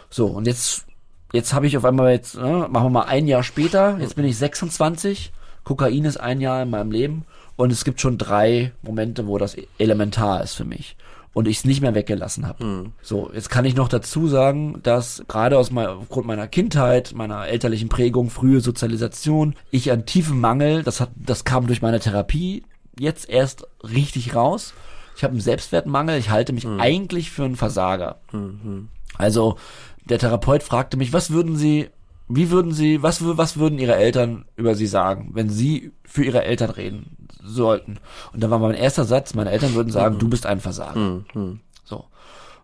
So, 0.08 0.26
und 0.26 0.46
jetzt, 0.46 0.86
jetzt 1.32 1.52
habe 1.52 1.66
ich 1.66 1.76
auf 1.76 1.84
einmal 1.84 2.12
jetzt, 2.12 2.36
äh, 2.36 2.40
machen 2.40 2.72
wir 2.72 2.90
mal 2.90 3.02
ein 3.02 3.26
Jahr 3.26 3.42
später, 3.42 3.98
jetzt 3.98 4.16
bin 4.16 4.24
ich 4.24 4.36
26, 4.38 5.32
Kokain 5.64 6.04
ist 6.04 6.18
ein 6.18 6.40
Jahr 6.40 6.62
in 6.62 6.70
meinem 6.70 6.92
Leben 6.92 7.24
und 7.56 7.72
es 7.72 7.84
gibt 7.84 8.00
schon 8.00 8.18
drei 8.18 8.72
Momente, 8.82 9.26
wo 9.26 9.36
das 9.36 9.56
elementar 9.78 10.44
ist 10.44 10.54
für 10.54 10.64
mich 10.64 10.96
und 11.36 11.46
ich 11.48 11.58
es 11.58 11.64
nicht 11.66 11.82
mehr 11.82 11.94
weggelassen 11.94 12.46
habe. 12.46 12.64
Mhm. 12.64 12.92
So, 13.02 13.30
jetzt 13.30 13.50
kann 13.50 13.66
ich 13.66 13.76
noch 13.76 13.88
dazu 13.88 14.26
sagen, 14.26 14.80
dass 14.82 15.22
gerade 15.28 15.58
aus 15.58 15.70
meiner, 15.70 15.90
aufgrund 15.90 16.26
meiner 16.26 16.48
Kindheit, 16.48 17.12
meiner 17.14 17.46
elterlichen 17.46 17.90
Prägung, 17.90 18.30
frühe 18.30 18.62
Sozialisation, 18.62 19.54
ich 19.70 19.92
einen 19.92 20.06
tiefen 20.06 20.40
Mangel, 20.40 20.82
das 20.82 20.98
hat, 20.98 21.10
das 21.14 21.44
kam 21.44 21.66
durch 21.66 21.82
meine 21.82 22.00
Therapie 22.00 22.62
jetzt 22.98 23.28
erst 23.28 23.66
richtig 23.82 24.34
raus. 24.34 24.72
Ich 25.14 25.24
habe 25.24 25.32
einen 25.32 25.42
Selbstwertmangel, 25.42 26.18
ich 26.18 26.30
halte 26.30 26.54
mich 26.54 26.64
mhm. 26.64 26.80
eigentlich 26.80 27.30
für 27.30 27.44
einen 27.44 27.56
Versager. 27.56 28.18
Mhm. 28.32 28.88
Also 29.18 29.58
der 30.06 30.18
Therapeut 30.18 30.62
fragte 30.62 30.96
mich, 30.96 31.12
was 31.12 31.32
würden 31.32 31.56
Sie, 31.56 31.90
wie 32.28 32.50
würden 32.50 32.72
Sie, 32.72 33.02
was, 33.02 33.18
was 33.22 33.58
würden 33.58 33.78
Ihre 33.78 33.96
Eltern 33.96 34.46
über 34.56 34.74
Sie 34.74 34.86
sagen, 34.86 35.32
wenn 35.34 35.50
Sie 35.50 35.92
für 36.02 36.24
Ihre 36.24 36.44
Eltern 36.44 36.70
reden? 36.70 37.25
Sollten. 37.46 37.98
Und 38.32 38.42
da 38.42 38.50
war 38.50 38.58
mein 38.58 38.74
erster 38.74 39.04
Satz, 39.04 39.34
meine 39.34 39.50
Eltern 39.50 39.74
würden 39.74 39.90
sagen, 39.90 40.16
mhm. 40.16 40.18
du 40.18 40.28
bist 40.28 40.46
ein 40.46 40.60
Versager. 40.60 40.98
Mhm. 41.34 41.60
So. 41.84 42.04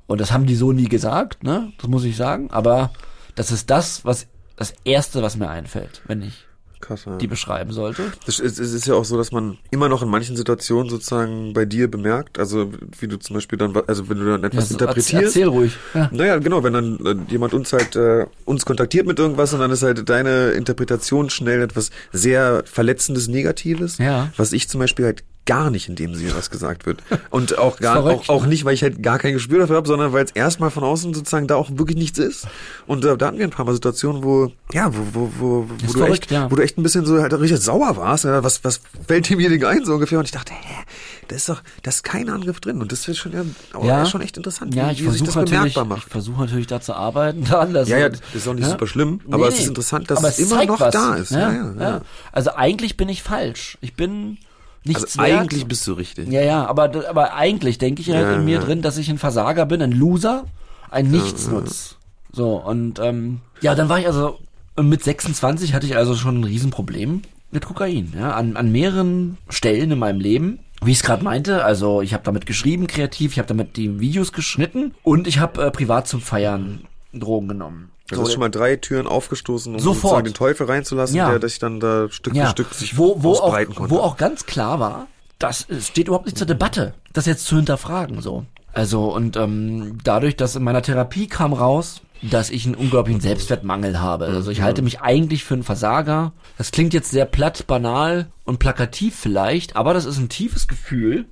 Und 0.07 0.21
das 0.21 0.33
haben 0.33 0.47
die 0.47 0.57
so 0.57 0.73
nie 0.73 0.89
gesagt, 0.89 1.43
ne? 1.43 1.73
Das 1.79 1.89
muss 1.89 2.05
ich 2.05 2.17
sagen. 2.17 2.51
Aber 2.51 2.91
das 3.35 3.51
ist 3.51 3.71
das, 3.71 4.05
was 4.05 4.27
das 4.57 4.75
erste, 4.85 5.23
was 5.23 5.37
mir 5.37 5.49
einfällt, 5.49 6.03
wenn 6.07 6.23
ich 6.23 6.47
Krass, 6.83 7.05
ja. 7.07 7.17
die 7.17 7.29
beschreiben 7.29 7.71
sollte. 7.71 8.03
Es 8.27 8.41
ist, 8.41 8.59
ist 8.59 8.87
ja 8.87 8.95
auch 8.95 9.05
so, 9.05 9.17
dass 9.17 9.31
man 9.31 9.57
immer 9.71 9.89
noch 9.89 10.03
in 10.03 10.09
manchen 10.09 10.37
Situationen 10.37 10.91
sozusagen 10.91 11.53
bei 11.53 11.65
dir 11.65 11.89
bemerkt, 11.89 12.41
also 12.41 12.73
wie 12.99 13.07
du 13.07 13.19
zum 13.19 13.35
Beispiel 13.35 13.57
dann, 13.57 13.75
also 13.87 14.09
wenn 14.09 14.19
du 14.19 14.25
dann 14.25 14.43
etwas 14.43 14.69
ja, 14.69 14.75
interpretierst. 14.75 15.37
Erzähl 15.37 15.47
ruhig. 15.47 15.77
Ja. 15.95 16.11
Naja, 16.13 16.39
genau, 16.39 16.65
wenn 16.65 16.73
dann 16.73 16.99
äh, 17.07 17.15
jemand 17.31 17.55
uns 17.55 17.73
halt 17.73 17.95
äh, 17.95 18.27
uns 18.45 18.67
kontaktiert 18.67 19.07
mit 19.07 19.19
irgendwas 19.19 19.55
und 19.55 19.61
dann 19.61 19.71
ist 19.71 19.85
halt 19.85 20.09
deine 20.09 20.51
Interpretation 20.51 21.31
schnell 21.31 21.63
etwas 21.63 21.91
sehr 22.13 22.65
Verletzendes, 22.67 23.29
Negatives. 23.29 23.99
Ja. 23.99 24.33
Was 24.37 24.53
ich 24.53 24.69
zum 24.69 24.81
Beispiel 24.81 25.05
halt 25.05 25.23
gar 25.45 25.71
nicht 25.71 25.89
in 25.89 25.97
dem 25.97 26.15
Sinne, 26.15 26.35
was 26.37 26.51
gesagt 26.51 26.87
wird. 26.87 27.03
Und 27.31 27.59
auch 27.59 27.77
gar 27.81 28.03
verrückt, 28.03 28.29
auch, 28.29 28.37
auch 28.37 28.43
ne? 28.43 28.49
nicht, 28.51 28.65
weil 28.65 28.75
ich 28.75 28.83
halt 28.83 29.03
gar 29.03 29.19
kein 29.19 29.33
Gespür 29.33 29.59
dafür 29.59 29.77
habe, 29.77 29.89
sondern 29.89 30.13
weil 30.13 30.25
es 30.25 30.31
erstmal 30.31 30.71
von 30.71 30.85
außen 30.85 31.13
sozusagen 31.15 31.47
da 31.47 31.57
auch 31.57 31.71
wirklich 31.73 31.97
nichts 31.97 32.19
ist. 32.19 32.47
Und 32.87 33.05
äh, 33.05 33.17
da 33.17 33.27
hatten 33.27 33.39
wir 33.39 33.47
ein 33.47 33.51
paar 33.51 33.65
Mal 33.65 33.75
Situationen, 33.75 34.23
wo, 34.23 34.53
ja, 34.73 34.93
wo, 34.95 35.01
wo, 35.13 35.33
wo, 35.39 35.69
wo 35.69 35.93
du 35.93 35.99
verrückt, 35.99 36.25
echt, 36.25 36.31
ja. 36.31 36.51
wo 36.51 36.57
du 36.57 36.63
echt 36.63 36.79
ein 36.79 36.83
bisschen 36.83 37.05
so 37.05 37.21
halt 37.21 37.33
richtig 37.33 37.61
sauer 37.61 37.97
warst. 37.97 38.25
Ja, 38.25 38.45
was, 38.45 38.63
was 38.65 38.81
fällt 39.07 39.29
demjenigen 39.29 39.67
ein, 39.67 39.85
so 39.85 39.95
ungefähr? 39.95 40.19
Und 40.19 40.27
ich 40.27 40.31
dachte, 40.31 40.53
hä, 40.53 40.85
da 41.29 41.37
ist 41.37 41.49
doch, 41.49 41.63
da 41.83 41.89
ist 41.89 42.05
kein 42.05 42.29
Angriff 42.29 42.61
drin. 42.61 42.81
Und 42.81 42.93
das 42.93 43.07
wird 43.09 43.17
schon, 43.17 43.33
ja, 43.33 43.43
ja. 43.85 44.07
schon 44.07 44.21
echt 44.21 44.37
interessant, 44.37 44.75
ja, 44.75 44.89
wie, 44.89 44.93
ich 44.93 45.05
wie 45.05 45.11
sich 45.11 45.23
das 45.23 45.35
bemerkbar 45.35 45.85
macht. 45.85 46.07
Ich 46.07 46.13
versuche 46.13 46.41
natürlich 46.41 46.67
da 46.69 46.81
zu 46.81 46.95
arbeiten. 46.95 47.45
Dann, 47.51 47.75
ja, 47.75 47.99
ja, 47.99 48.09
das 48.09 48.21
ist 48.33 48.47
auch 48.47 48.55
nicht 48.55 48.65
ja? 48.65 48.71
super 48.71 48.87
schlimm, 48.87 49.21
aber 49.31 49.49
nee, 49.49 49.55
es 49.55 49.61
ist 49.61 49.69
interessant, 49.69 50.11
dass 50.11 50.23
es 50.23 50.39
immer 50.39 50.65
noch 50.65 50.81
was. 50.81 50.93
da 50.93 51.15
ist. 51.17 51.33
Ja, 51.33 51.53
ja, 51.53 51.73
ja, 51.79 52.01
Also 52.31 52.55
eigentlich 52.55 52.97
bin 52.97 53.09
ich 53.09 53.23
falsch. 53.23 53.79
Ich 53.81 53.95
bin 53.95 54.39
nichts 54.85 55.19
also 55.19 55.21
eigentlich 55.21 55.67
bist 55.67 55.87
du 55.87 55.93
richtig. 55.93 56.29
Ja, 56.31 56.43
ja, 56.43 56.67
aber, 56.67 57.09
aber 57.09 57.35
eigentlich 57.35 57.79
denke 57.79 58.03
ich 58.03 58.11
halt 58.11 58.27
ja, 58.27 58.35
in 58.35 58.45
mir 58.45 58.59
ja. 58.59 58.61
drin, 58.61 58.83
dass 58.83 58.99
ich 58.99 59.09
ein 59.11 59.19
Versager 59.19 59.67
bin, 59.67 59.83
ein 59.83 59.93
Loser, 59.93 60.45
ein 60.91 61.11
Nichtsnutz. 61.11 61.97
So, 62.33 62.57
und 62.57 62.99
ähm, 62.99 63.41
ja, 63.61 63.75
dann 63.75 63.89
war 63.89 63.99
ich 63.99 64.07
also, 64.07 64.39
mit 64.81 65.05
26 65.05 65.75
hatte 65.75 65.87
ich 65.87 65.97
also 65.97 66.15
schon 66.15 66.41
ein 66.41 66.45
Riesenproblem 66.45 67.23
mit 67.51 67.67
Kokain, 67.67 68.13
ja, 68.17 68.33
an, 68.33 68.57
an 68.57 68.73
mehreren 68.73 69.37
Stellen 69.49 69.91
in 69.91 69.99
meinem 69.99 70.21
Leben. 70.21 70.59
Wie 70.83 70.91
ich 70.91 70.97
es 70.99 71.03
gerade 71.05 71.23
meinte, 71.23 71.65
also 71.65 72.03
ich 72.03 72.13
habe 72.13 72.25
damit 72.25 72.47
geschrieben, 72.47 72.89
kreativ, 72.89 73.33
ich 73.33 73.39
habe 73.39 73.47
damit 73.47 73.77
die 73.77 74.01
Videos 74.01 74.33
geschnitten 74.33 74.95
und 75.05 75.29
ich 75.29 75.39
habe 75.39 75.67
äh, 75.67 75.71
privat 75.71 76.09
zum 76.09 76.21
Feiern 76.21 76.87
Drogen 77.13 77.49
genommen. 77.49 77.91
Du 78.13 78.19
so, 78.19 78.25
hast 78.25 78.33
schon 78.33 78.41
mal 78.41 78.51
drei 78.51 78.77
Türen 78.77 79.07
aufgestoßen, 79.07 79.75
um 79.75 79.81
sofort 79.81 80.27
den 80.27 80.35
Teufel 80.35 80.67
reinzulassen, 80.67 81.17
ja. 81.17 81.37
der 81.37 81.49
sich 81.49 81.59
dann 81.59 81.81
da 81.81 82.09
Stück 82.11 82.35
ja. 82.35 82.45
für 82.45 82.51
Stück 82.51 82.75
sich 82.75 82.97
wo, 82.97 83.23
wo 83.23 83.33
ausbreiten 83.33 83.73
auch, 83.73 83.77
konnte. 83.77 83.91
Wo 83.91 83.99
auch 83.99 84.17
ganz 84.17 84.47
klar 84.47 84.81
war, 84.81 85.09
das 85.39 85.67
steht 85.81 86.07
überhaupt 86.09 86.27
nicht 86.27 86.39
zur 86.39 86.47
Debatte, 86.47 86.95
das 87.13 87.27
jetzt 87.27 87.47
zu 87.47 87.57
hinterfragen. 87.57 88.21
So, 88.21 88.45
also 88.73 89.13
und 89.13 89.37
ähm, 89.37 89.99
dadurch, 90.05 90.37
dass 90.37 90.57
in 90.57 90.63
meiner 90.63 90.83
Therapie 90.83 91.27
kam 91.27 91.53
raus, 91.53 92.01
dass 92.23 92.51
ich 92.51 92.67
einen 92.67 92.77
unglaublichen 92.77 93.21
Selbstwertmangel 93.21 94.01
habe. 94.01 94.27
Also 94.27 94.51
ich 94.51 94.63
halte 94.63 94.83
mich 94.83 95.01
eigentlich 95.01 95.45
für 95.45 95.55
einen 95.55 95.65
Versager. 95.65 96.33
Das 96.57 96.71
klingt 96.71 96.95
jetzt 96.95 97.11
sehr 97.11 97.25
platt, 97.25 97.67
banal 97.67 98.29
und 98.45 98.61
plakativ 98.61 99.17
vielleicht, 99.17 99.75
aber 99.75 99.93
das 99.93 100.05
ist 100.05 100.19
ein 100.19 100.29
tiefes 100.29 100.69
Gefühl, 100.69 101.27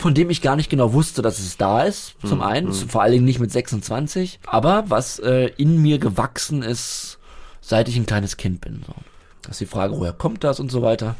von 0.00 0.14
dem 0.14 0.30
ich 0.30 0.42
gar 0.42 0.56
nicht 0.56 0.70
genau 0.70 0.92
wusste, 0.92 1.22
dass 1.22 1.38
es 1.38 1.56
da 1.56 1.82
ist. 1.82 2.14
Zum 2.24 2.38
mhm. 2.38 2.44
einen, 2.44 2.68
mhm. 2.68 2.72
vor 2.72 3.02
allen 3.02 3.12
Dingen 3.12 3.24
nicht 3.24 3.40
mit 3.40 3.52
26, 3.52 4.40
aber 4.46 4.84
was 4.88 5.18
äh, 5.18 5.50
in 5.56 5.80
mir 5.80 5.98
gewachsen 5.98 6.62
ist 6.62 7.18
seit 7.60 7.88
ich 7.88 7.96
ein 7.96 8.06
kleines 8.06 8.36
Kind 8.36 8.60
bin. 8.60 8.82
So. 8.86 8.94
Das 9.42 9.52
ist 9.52 9.60
die 9.60 9.66
Frage, 9.66 9.96
woher 9.96 10.12
kommt 10.12 10.44
das 10.44 10.60
und 10.60 10.70
so 10.70 10.82
weiter. 10.82 11.16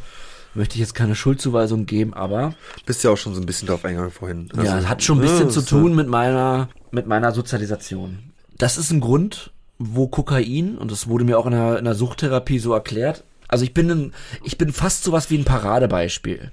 Möchte 0.54 0.74
ich 0.74 0.80
jetzt 0.80 0.94
keine 0.94 1.14
Schuldzuweisung 1.14 1.86
geben, 1.86 2.12
aber 2.12 2.54
Bist 2.84 3.04
ja 3.04 3.10
auch 3.10 3.16
schon 3.16 3.34
so 3.34 3.40
ein 3.40 3.46
bisschen 3.46 3.68
drauf 3.68 3.84
eingegangen 3.84 4.10
vorhin. 4.10 4.48
ja, 4.54 4.60
Also, 4.60 4.76
es 4.78 4.88
hat 4.88 5.02
schon 5.02 5.18
ein 5.18 5.22
bisschen 5.22 5.46
ja, 5.46 5.50
zu 5.50 5.62
tun 5.62 5.94
mit 5.94 6.08
meiner, 6.08 6.68
mit 6.90 7.06
meiner 7.06 7.32
Sozialisation. 7.32 8.18
Das 8.58 8.76
ist 8.76 8.90
ein 8.90 9.00
Grund, 9.00 9.52
wo 9.78 10.08
Kokain, 10.08 10.76
und 10.76 10.90
das 10.90 11.06
wurde 11.06 11.24
mir 11.24 11.38
auch 11.38 11.46
in 11.46 11.52
der, 11.52 11.78
in 11.78 11.84
der 11.84 11.94
Suchttherapie 11.94 12.58
so 12.58 12.72
erklärt, 12.72 13.22
also 13.46 13.64
ich 13.64 13.74
bin 13.74 13.90
ein, 13.90 14.12
ich 14.44 14.58
bin 14.58 14.72
fast 14.72 15.04
sowas 15.04 15.30
wie 15.30 15.38
ein 15.38 15.44
Paradebeispiel 15.44 16.52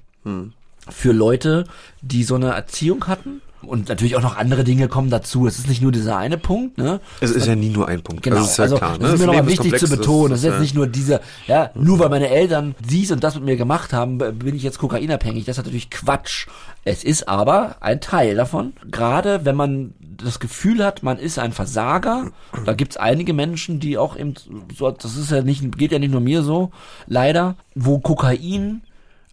für 0.90 1.12
Leute, 1.12 1.66
die 2.02 2.24
so 2.24 2.36
eine 2.36 2.52
Erziehung 2.52 3.08
hatten. 3.08 3.42
Und 3.64 3.90
natürlich 3.90 4.16
auch 4.16 4.22
noch 4.22 4.38
andere 4.38 4.64
Dinge 4.64 4.88
kommen 4.88 5.10
dazu. 5.10 5.48
Es 5.48 5.58
ist 5.58 5.68
nicht 5.68 5.82
nur 5.82 5.92
dieser 5.92 6.16
eine 6.16 6.38
Punkt, 6.38 6.78
ne? 6.78 7.02
Es 7.22 7.32
ist 7.32 7.48
ja 7.48 7.56
nie 7.56 7.70
nur 7.70 7.88
ein 7.88 8.04
Punkt. 8.04 8.22
Genau, 8.22 8.38
das 8.38 8.52
ist 8.52 8.58
ja 8.58 8.66
also 8.66 8.78
klar. 8.78 8.94
ne? 8.94 9.00
das 9.00 9.14
ist 9.14 9.20
mir 9.20 9.26
nochmal 9.26 9.46
Leben 9.48 9.64
wichtig 9.64 9.80
zu 9.80 9.90
betonen. 9.90 10.30
Das 10.30 10.40
ist 10.40 10.46
jetzt 10.46 10.54
ja- 10.54 10.60
nicht 10.62 10.76
nur 10.76 10.86
dieser, 10.86 11.22
ja, 11.48 11.72
nur 11.74 11.98
weil 11.98 12.10
meine 12.10 12.30
Eltern 12.30 12.76
dies 12.88 13.12
und 13.12 13.24
das 13.24 13.34
mit 13.34 13.44
mir 13.46 13.58
gemacht 13.58 13.94
haben, 13.94 14.20
bin 14.20 14.56
ich 14.56 14.62
jetzt 14.62 14.78
kokainabhängig. 14.78 15.46
Das 15.46 15.58
ist 15.58 15.66
natürlich 15.66 15.90
Quatsch. 15.90 16.46
Es 16.86 17.04
ist 17.04 17.28
aber 17.28 17.78
ein 17.82 18.00
Teil 18.00 18.36
davon. 18.36 18.74
Gerade 18.90 19.44
wenn 19.44 19.56
man 19.56 19.96
das 20.00 20.40
Gefühl 20.40 20.86
hat, 20.86 21.02
man 21.02 21.18
ist 21.18 21.40
ein 21.40 21.52
Versager, 21.52 22.32
da 22.64 22.74
gibt's 22.74 22.96
einige 22.96 23.34
Menschen, 23.34 23.80
die 23.80 23.98
auch 23.98 24.18
eben, 24.18 24.36
so, 24.78 24.92
das 24.92 25.18
ist 25.18 25.32
ja 25.32 25.42
nicht, 25.42 25.78
geht 25.78 25.92
ja 25.92 26.00
nicht 26.00 26.12
nur 26.12 26.22
mir 26.22 26.44
so, 26.44 26.72
leider, 27.08 27.56
wo 27.76 28.00
Kokain 28.00 28.84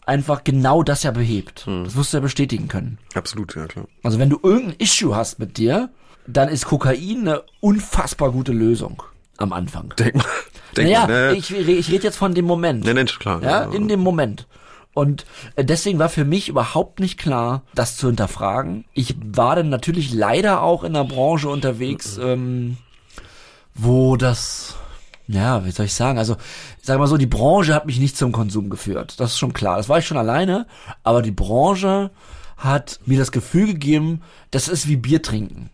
einfach 0.07 0.45
genau 0.45 0.83
das 0.83 1.03
ja 1.03 1.11
behebt. 1.11 1.67
Hm. 1.67 1.85
Das 1.85 1.97
wirst 1.97 2.13
du 2.13 2.19
ja 2.19 2.21
bestätigen 2.21 2.69
können. 2.69 2.99
Absolut, 3.15 3.55
ja 3.57 3.67
klar. 3.67 3.87
Also 4.03 4.19
wenn 4.19 4.31
du 4.31 4.39
irgendein 4.43 4.77
Issue 4.79 5.15
hast 5.15 5.39
mit 5.39 5.57
dir, 5.59 5.91
dann 6.27 6.49
ist 6.49 6.67
Kokain 6.67 7.21
eine 7.21 7.43
unfassbar 7.61 8.33
gute 8.33 8.53
Lösung 8.53 9.03
am 9.37 9.53
Anfang. 9.53 9.93
Denk 9.99 10.17
mal. 10.17 10.25
Denk 10.77 10.89
naja, 10.89 11.07
mal, 11.07 11.33
ne? 11.33 11.37
ich, 11.37 11.51
ich 11.53 11.91
rede 11.91 12.05
jetzt 12.05 12.17
von 12.17 12.35
dem 12.35 12.45
Moment. 12.45 12.85
Ne, 12.85 12.95
ne, 12.95 13.05
klar. 13.05 13.43
ja, 13.43 13.65
in 13.65 13.89
dem 13.89 14.01
Moment. 14.01 14.47
Und 14.95 15.27
äh, 15.57 15.65
deswegen 15.65 15.99
war 15.99 16.09
für 16.09 16.25
mich 16.25 16.49
überhaupt 16.49 17.01
nicht 17.01 17.19
klar, 17.19 17.63
das 17.75 17.97
zu 17.97 18.07
hinterfragen. 18.07 18.85
Ich 18.95 19.17
war 19.21 19.57
dann 19.57 19.69
natürlich 19.69 20.13
leider 20.13 20.63
auch 20.63 20.85
in 20.85 20.95
einer 20.95 21.05
Branche 21.05 21.49
unterwegs, 21.49 22.17
ähm, 22.17 22.77
wo 23.75 24.17
das, 24.17 24.77
ja, 25.27 25.65
wie 25.65 25.73
soll 25.73 25.87
ich 25.87 25.95
sagen, 25.95 26.19
also, 26.19 26.37
sag 26.87 26.99
mal 26.99 27.07
so, 27.07 27.17
die 27.17 27.27
Branche 27.27 27.75
hat 27.75 27.87
mich 27.87 27.99
nicht 27.99 28.17
zum 28.17 28.33
Konsum 28.33 28.71
geführt. 28.71 29.19
Das 29.19 29.33
ist 29.33 29.39
schon 29.39 29.53
klar. 29.53 29.77
Das 29.77 29.89
war 29.89 29.99
ich 29.99 30.07
schon 30.07 30.19
alleine, 30.19 30.67
aber 31.03 31.23
die 31.23 31.31
Branche 31.31 32.11
hat 32.57 33.01
mir 33.07 33.19
das 33.19 33.33
Gefühl 33.33 33.67
gegeben, 33.67 34.23
das 34.51 34.69
ist 34.69 34.89
wie 34.89 34.97
Bier 34.97 35.23
trinken. 35.23 35.71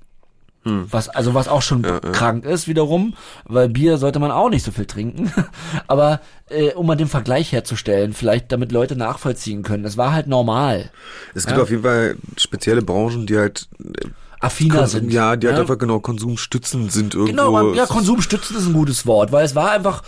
Was, 0.62 1.08
also 1.08 1.32
was 1.32 1.48
auch 1.48 1.62
schon 1.62 1.80
krank 2.12 2.44
ist 2.44 2.68
wiederum, 2.68 3.14
weil 3.46 3.70
Bier 3.70 3.96
sollte 3.96 4.18
man 4.18 4.30
auch 4.30 4.50
nicht 4.50 4.62
so 4.62 4.70
viel 4.72 4.84
trinken. 4.84 5.32
Aber 5.86 6.20
äh, 6.50 6.74
um 6.74 6.86
mal 6.86 6.96
den 6.96 7.08
Vergleich 7.08 7.50
herzustellen, 7.52 8.12
vielleicht 8.12 8.52
damit 8.52 8.70
Leute 8.70 8.94
nachvollziehen 8.94 9.62
können, 9.62 9.82
das 9.84 9.96
war 9.96 10.12
halt 10.12 10.26
normal. 10.26 10.90
Es 11.34 11.46
gibt 11.46 11.56
Ja. 11.56 11.62
auf 11.62 11.70
jeden 11.70 11.82
Fall 11.82 12.16
spezielle 12.36 12.82
Branchen, 12.82 13.26
die 13.26 13.38
halt 13.38 13.68
äh, 13.82 14.08
Affiner 14.40 14.80
Konsum, 14.80 15.00
sind. 15.00 15.12
ja, 15.14 15.34
die 15.36 15.46
halt 15.48 15.58
einfach 15.58 15.78
genau 15.78 15.98
konsumstützend 15.98 16.92
sind 16.92 17.14
irgendwo. 17.14 17.30
Genau, 17.32 17.52
man, 17.52 17.74
ja, 17.74 17.84
Es- 17.84 17.88
Konsumstützen 17.88 18.54
ist 18.58 18.66
ein 18.66 18.74
gutes 18.74 19.06
Wort, 19.06 19.32
weil 19.32 19.46
es 19.46 19.54
war 19.54 19.70
einfach, 19.70 20.02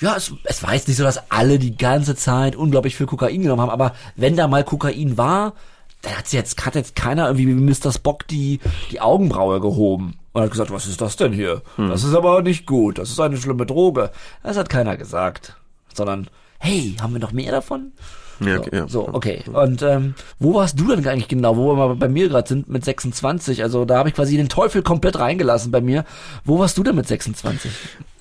ja, 0.00 0.16
es, 0.16 0.32
es 0.44 0.62
war 0.62 0.74
jetzt 0.74 0.88
nicht 0.88 0.96
so, 0.96 1.04
dass 1.04 1.30
alle 1.30 1.58
die 1.58 1.76
ganze 1.76 2.16
Zeit 2.16 2.56
unglaublich 2.56 2.96
viel 2.96 3.06
Kokain 3.06 3.42
genommen 3.42 3.62
haben, 3.62 3.70
aber 3.70 3.94
wenn 4.16 4.36
da 4.36 4.48
mal 4.48 4.64
Kokain 4.64 5.16
war, 5.16 5.54
dann 6.02 6.18
hat 6.18 6.32
jetzt, 6.32 6.64
hat 6.66 6.74
jetzt 6.74 6.94
keiner 6.96 7.26
irgendwie 7.28 7.48
wie 7.48 7.54
Mr. 7.54 7.92
Spock 7.92 8.26
die, 8.28 8.60
die 8.90 9.00
Augenbraue 9.00 9.60
gehoben 9.60 10.18
und 10.32 10.42
hat 10.42 10.50
gesagt, 10.50 10.70
was 10.70 10.86
ist 10.86 11.00
das 11.00 11.16
denn 11.16 11.32
hier? 11.32 11.62
Hm. 11.76 11.88
Das 11.88 12.04
ist 12.04 12.14
aber 12.14 12.42
nicht 12.42 12.66
gut, 12.66 12.98
das 12.98 13.10
ist 13.10 13.20
eine 13.20 13.36
schlimme 13.36 13.66
Droge. 13.66 14.10
Das 14.42 14.56
hat 14.56 14.68
keiner 14.68 14.96
gesagt, 14.96 15.56
sondern, 15.94 16.28
hey, 16.58 16.96
haben 17.00 17.14
wir 17.14 17.20
noch 17.20 17.32
mehr 17.32 17.52
davon? 17.52 17.92
Ja, 18.40 18.56
So, 18.56 18.60
okay, 18.62 18.76
ja. 18.76 18.88
so, 18.88 19.08
okay. 19.12 19.44
Und 19.52 19.82
ähm, 19.82 20.14
wo 20.40 20.54
warst 20.54 20.78
du 20.78 20.88
denn 20.88 21.06
eigentlich 21.06 21.28
genau, 21.28 21.56
wo 21.56 21.68
wir 21.68 21.76
mal 21.76 21.94
bei 21.94 22.08
mir 22.08 22.28
gerade 22.28 22.48
sind 22.48 22.68
mit 22.68 22.84
26? 22.84 23.62
Also 23.62 23.84
da 23.84 23.96
habe 23.98 24.08
ich 24.08 24.14
quasi 24.14 24.36
den 24.36 24.48
Teufel 24.48 24.82
komplett 24.82 25.18
reingelassen 25.18 25.70
bei 25.70 25.80
mir. 25.80 26.04
Wo 26.44 26.58
warst 26.58 26.76
du 26.76 26.82
denn 26.82 26.96
mit 26.96 27.06
26? 27.06 27.70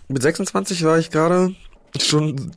Mit 0.08 0.22
26 0.22 0.84
war 0.84 1.00
ich 1.00 1.12
gerade 1.12 1.56
schon 2.02 2.52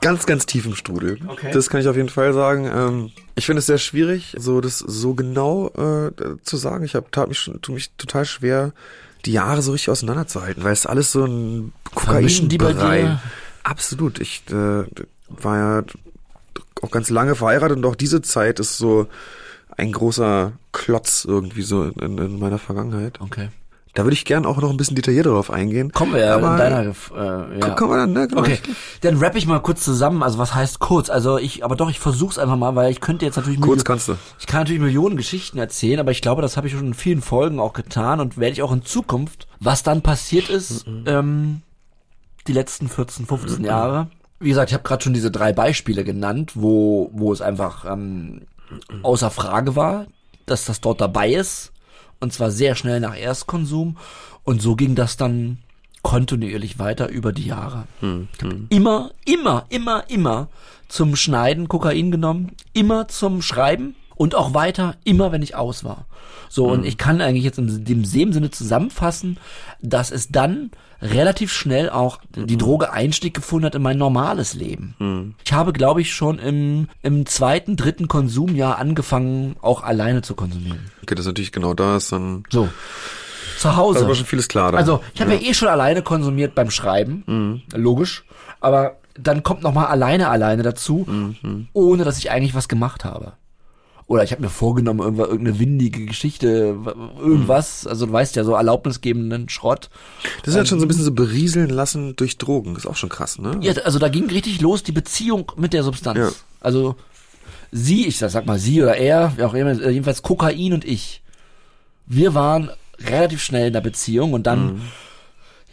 ganz, 0.00 0.26
ganz 0.26 0.46
tief 0.46 0.66
im 0.66 0.74
Strudel. 0.74 1.18
Okay. 1.26 1.50
Das 1.52 1.70
kann 1.70 1.80
ich 1.80 1.88
auf 1.88 1.96
jeden 1.96 2.08
Fall 2.08 2.32
sagen. 2.32 2.66
Ähm, 2.66 3.10
ich 3.34 3.46
finde 3.46 3.60
es 3.60 3.66
sehr 3.66 3.78
schwierig, 3.78 4.34
so 4.38 4.60
das 4.60 4.78
so 4.78 5.14
genau 5.14 5.68
äh, 5.70 6.12
zu 6.42 6.56
sagen. 6.56 6.84
Ich 6.84 6.94
habe 6.94 7.10
tat 7.10 7.28
mich 7.28 7.38
schon, 7.38 7.60
tu 7.62 7.72
mich 7.72 7.90
total 7.96 8.24
schwer, 8.24 8.72
die 9.24 9.32
Jahre 9.32 9.62
so 9.62 9.72
richtig 9.72 9.90
auseinanderzuhalten, 9.90 10.62
weil 10.64 10.72
es 10.72 10.86
alles 10.86 11.12
so 11.12 11.24
ein 11.24 11.72
Kokainbrei. 11.94 13.18
Absolut. 13.62 14.20
Ich 14.20 14.42
äh, 14.50 14.84
war 15.28 15.56
ja 15.56 15.84
auch 16.82 16.90
ganz 16.90 17.08
lange 17.10 17.34
verheiratet 17.34 17.78
und 17.78 17.86
auch 17.86 17.96
diese 17.96 18.20
Zeit 18.20 18.60
ist 18.60 18.76
so 18.76 19.08
ein 19.76 19.92
großer 19.92 20.52
Klotz 20.72 21.24
irgendwie 21.24 21.62
so 21.62 21.84
in, 21.84 22.18
in 22.18 22.38
meiner 22.38 22.58
Vergangenheit. 22.58 23.20
Okay. 23.20 23.48
Da 23.94 24.02
würde 24.02 24.14
ich 24.14 24.24
gern 24.24 24.44
auch 24.44 24.56
noch 24.60 24.70
ein 24.70 24.76
bisschen 24.76 24.96
detaillierter 24.96 25.30
drauf 25.30 25.50
eingehen. 25.50 25.92
Kommen 25.92 26.14
wir 26.14 26.20
ja 26.20 26.34
Aber 26.34 26.50
in 26.52 26.56
deiner 26.58 26.82
äh, 26.82 27.60
ja. 27.60 27.70
Kommen 27.70 27.92
wir 27.92 27.96
dann, 27.98 28.12
ne? 28.12 28.26
Genau. 28.26 28.40
Okay, 28.40 28.58
dann 29.02 29.18
rapp 29.18 29.36
ich 29.36 29.46
mal 29.46 29.60
kurz 29.60 29.84
zusammen. 29.84 30.24
Also 30.24 30.38
was 30.38 30.52
heißt 30.52 30.80
kurz? 30.80 31.10
Also 31.10 31.38
ich, 31.38 31.64
aber 31.64 31.76
doch, 31.76 31.88
ich 31.88 32.00
versuch's 32.00 32.36
einfach 32.36 32.56
mal, 32.56 32.74
weil 32.74 32.90
ich 32.90 33.00
könnte 33.00 33.24
jetzt 33.24 33.36
natürlich 33.36 33.60
Kurz 33.60 33.84
kannst 33.84 34.08
du. 34.08 34.16
Ich 34.40 34.48
kann 34.48 34.62
natürlich 34.62 34.82
Millionen 34.82 35.16
Geschichten 35.16 35.58
erzählen, 35.58 36.00
aber 36.00 36.10
ich 36.10 36.22
glaube, 36.22 36.42
das 36.42 36.56
habe 36.56 36.66
ich 36.66 36.72
schon 36.72 36.88
in 36.88 36.94
vielen 36.94 37.22
Folgen 37.22 37.60
auch 37.60 37.72
getan 37.72 38.18
und 38.18 38.36
werde 38.36 38.52
ich 38.52 38.62
auch 38.62 38.72
in 38.72 38.82
Zukunft. 38.82 39.46
Was 39.60 39.84
dann 39.84 40.02
passiert 40.02 40.50
ist, 40.50 40.86
ähm, 41.06 41.62
die 42.48 42.52
letzten 42.52 42.88
14, 42.88 43.26
15 43.26 43.64
Jahre. 43.64 44.08
Wie 44.40 44.48
gesagt, 44.48 44.70
ich 44.70 44.74
habe 44.74 44.82
gerade 44.82 45.04
schon 45.04 45.14
diese 45.14 45.30
drei 45.30 45.52
Beispiele 45.52 46.02
genannt, 46.02 46.52
wo, 46.56 47.10
wo 47.12 47.32
es 47.32 47.40
einfach 47.40 47.84
ähm, 47.84 48.42
außer 49.04 49.30
Frage 49.30 49.76
war, 49.76 50.06
dass 50.46 50.64
das 50.64 50.80
dort 50.80 51.00
dabei 51.00 51.32
ist. 51.32 51.70
Und 52.24 52.32
zwar 52.32 52.50
sehr 52.50 52.74
schnell 52.74 53.00
nach 53.00 53.16
Erstkonsum. 53.16 53.98
Und 54.44 54.62
so 54.62 54.76
ging 54.76 54.94
das 54.94 55.16
dann 55.16 55.58
kontinuierlich 56.02 56.78
weiter 56.78 57.08
über 57.08 57.32
die 57.32 57.46
Jahre. 57.46 57.84
Ich 58.36 58.44
hab 58.44 58.52
immer, 58.70 59.10
immer, 59.26 59.66
immer, 59.68 60.04
immer 60.08 60.48
zum 60.88 61.16
Schneiden 61.16 61.68
Kokain 61.68 62.10
genommen, 62.10 62.52
immer 62.72 63.08
zum 63.08 63.42
Schreiben 63.42 63.94
und 64.16 64.34
auch 64.34 64.54
weiter, 64.54 64.96
immer 65.04 65.32
wenn 65.32 65.42
ich 65.42 65.54
aus 65.56 65.84
war. 65.84 66.06
So, 66.48 66.66
und 66.66 66.84
ich 66.84 66.98
kann 66.98 67.20
eigentlich 67.20 67.44
jetzt 67.44 67.58
in 67.58 67.84
dem 67.84 68.04
Sinne 68.04 68.50
zusammenfassen, 68.50 69.38
dass 69.82 70.10
es 70.12 70.28
dann 70.28 70.70
relativ 71.02 71.52
schnell 71.52 71.90
auch 71.90 72.18
die 72.34 72.56
Droge 72.56 72.92
Einstieg 72.92 73.34
gefunden 73.34 73.66
hat 73.66 73.74
in 73.74 73.82
mein 73.82 73.98
normales 73.98 74.54
Leben. 74.54 75.34
Ich 75.44 75.52
habe, 75.52 75.72
glaube 75.72 76.00
ich, 76.00 76.14
schon 76.14 76.38
im, 76.38 76.88
im 77.02 77.26
zweiten, 77.26 77.76
dritten 77.76 78.08
Konsumjahr 78.08 78.78
angefangen, 78.78 79.56
auch 79.60 79.82
alleine 79.82 80.22
zu 80.22 80.34
konsumieren. 80.34 80.90
Okay, 81.02 81.14
das 81.14 81.24
ist 81.24 81.30
natürlich 81.30 81.52
genau 81.52 81.74
das, 81.74 82.08
dann 82.08 82.44
So. 82.50 82.68
Zu 83.58 83.76
Hause. 83.76 83.98
also 83.98 84.08
war 84.08 84.14
schon 84.14 84.26
vieles 84.26 84.48
klar. 84.48 84.72
Dann. 84.72 84.80
Also, 84.80 85.00
ich 85.14 85.20
habe 85.20 85.34
ja. 85.34 85.40
eh 85.40 85.54
schon 85.54 85.68
alleine 85.68 86.02
konsumiert 86.02 86.54
beim 86.54 86.70
Schreiben, 86.70 87.62
logisch, 87.72 88.24
aber 88.60 88.96
dann 89.18 89.42
kommt 89.42 89.62
noch 89.62 89.72
mal 89.72 89.86
alleine 89.86 90.28
alleine 90.28 90.62
dazu, 90.62 91.06
ohne 91.72 92.04
dass 92.04 92.18
ich 92.18 92.30
eigentlich 92.30 92.54
was 92.54 92.68
gemacht 92.68 93.04
habe. 93.04 93.34
Oder 94.06 94.22
ich 94.22 94.32
habe 94.32 94.42
mir 94.42 94.50
vorgenommen, 94.50 95.00
irgendwas, 95.00 95.28
irgendeine 95.28 95.58
windige 95.58 96.04
Geschichte, 96.04 96.76
irgendwas, 97.18 97.86
also 97.86 98.04
du 98.06 98.12
weißt 98.12 98.36
ja, 98.36 98.44
so 98.44 98.52
erlaubnisgebenden 98.52 99.48
Schrott. 99.48 99.88
das 100.40 100.48
ist 100.48 100.56
halt 100.58 100.68
schon 100.68 100.78
so 100.78 100.84
ein 100.84 100.88
bisschen 100.88 101.04
so 101.04 101.12
berieseln 101.12 101.70
lassen 101.70 102.14
durch 102.16 102.36
Drogen. 102.36 102.76
Ist 102.76 102.86
auch 102.86 102.96
schon 102.96 103.08
krass, 103.08 103.38
ne? 103.38 103.58
Ja, 103.62 103.72
also 103.84 103.98
da 103.98 104.08
ging 104.08 104.28
richtig 104.28 104.60
los 104.60 104.82
die 104.82 104.92
Beziehung 104.92 105.52
mit 105.56 105.72
der 105.72 105.82
Substanz. 105.84 106.18
Ja. 106.18 106.30
Also 106.60 106.96
sie, 107.72 108.06
ich 108.06 108.18
sag 108.18 108.44
mal 108.44 108.58
sie 108.58 108.82
oder 108.82 108.96
er, 108.96 109.32
wie 109.36 109.42
auch 109.42 109.54
immer, 109.54 109.70
äh, 109.70 109.90
jedenfalls 109.90 110.22
Kokain 110.22 110.74
und 110.74 110.84
ich. 110.84 111.22
Wir 112.06 112.34
waren 112.34 112.70
relativ 112.98 113.42
schnell 113.42 113.68
in 113.68 113.72
der 113.72 113.80
Beziehung 113.80 114.34
und 114.34 114.46
dann, 114.46 114.82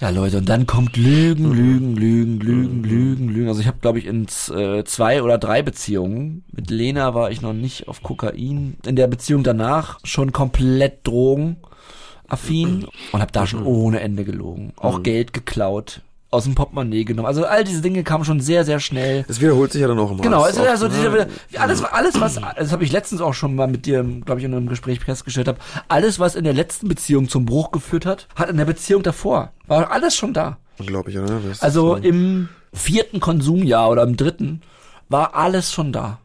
ja 0.02 0.10
Leute, 0.10 0.40
und 0.40 0.49
dann 0.49 0.65
kommt 0.65 0.98
Lügen, 0.98 1.52
Lügen, 1.53 1.95
Lügen, 1.95 2.40
Lügen, 2.40 2.84
Lügen, 2.84 3.30
Lügen. 3.30 3.48
Also 3.48 3.61
ich 3.61 3.68
habe, 3.68 3.78
glaube 3.80 3.99
ich, 3.99 4.07
in 4.07 4.26
äh, 4.49 4.84
zwei 4.84 5.22
oder 5.22 5.38
drei 5.38 5.61
Beziehungen. 5.61 6.44
Mit 6.52 6.72
Lena 6.72 7.14
war 7.14 7.32
ich 7.32 7.41
noch 7.41 7.53
nicht 7.53 7.88
auf 7.88 8.02
Kokain. 8.02 8.78
In 8.86 8.95
der 8.95 9.07
Beziehung 9.07 9.44
danach 9.44 9.99
schon 10.03 10.32
komplett 10.32 11.07
drogenaffin 11.07 12.88
und 13.11 13.22
habe 13.22 13.32
da 13.32 13.45
schon 13.45 13.64
ohne 13.64 13.99
Ende 13.99 14.26
gelogen. 14.26 14.73
Auch 14.76 15.03
Geld 15.03 15.34
geklaut, 15.34 16.02
aus 16.32 16.45
dem 16.45 16.56
Portemonnaie 16.56 17.03
genommen. 17.03 17.28
Also 17.28 17.45
all 17.45 17.66
diese 17.66 17.82
Dinge 17.82 18.03
kamen 18.03 18.24
schon 18.24 18.40
sehr, 18.40 18.64
sehr 18.64 18.80
schnell. 18.80 19.26
Das 19.28 19.41
wiederholt 19.41 19.74
sich 19.74 19.82
ja 19.82 19.88
dann 19.88 19.99
auch 19.99 20.12
immer. 20.12 20.22
Genau, 20.22 20.45
es 20.45 20.58
also 20.58 20.88
ne? 20.88 20.94
diese, 20.95 21.60
alles, 21.60 21.84
alles 21.84 22.22
was, 22.22 22.40
das 22.58 22.72
habe 22.72 22.86
ich 22.86 22.91
letztens 22.94 23.20
auch 23.20 23.34
schon 23.34 23.53
mal 23.53 23.68
mit 23.68 23.86
dir, 23.86 24.02
glaube 24.03 24.40
ich, 24.40 24.45
in 24.45 24.53
einem 24.53 24.68
Gespräch 24.68 25.02
festgestellt 25.02 25.49
habe, 25.49 25.60
alles 25.90 26.20
was 26.20 26.36
in 26.36 26.45
der 26.45 26.53
letzten 26.53 26.88
Beziehung 26.88 27.28
zum 27.28 27.45
Bruch 27.45 27.72
geführt 27.72 28.06
hat, 28.06 28.28
hat 28.36 28.49
in 28.49 28.56
der 28.56 28.66
Beziehung 28.66 29.03
davor, 29.03 29.52
war 29.68 29.91
alles 29.91 30.16
schon 30.16 30.34
da. 30.34 30.58
Unglaublich, 30.80 31.18
oder? 31.18 31.41
Das 31.48 31.62
Also 31.62 31.98
im 31.98 32.48
vierten 32.74 33.20
Konsumjahr 33.20 33.90
oder 33.90 34.03
im 34.03 34.16
dritten 34.16 34.62
war 35.10 35.36
alles 35.36 35.74
schon 35.74 35.91
da 35.91 36.20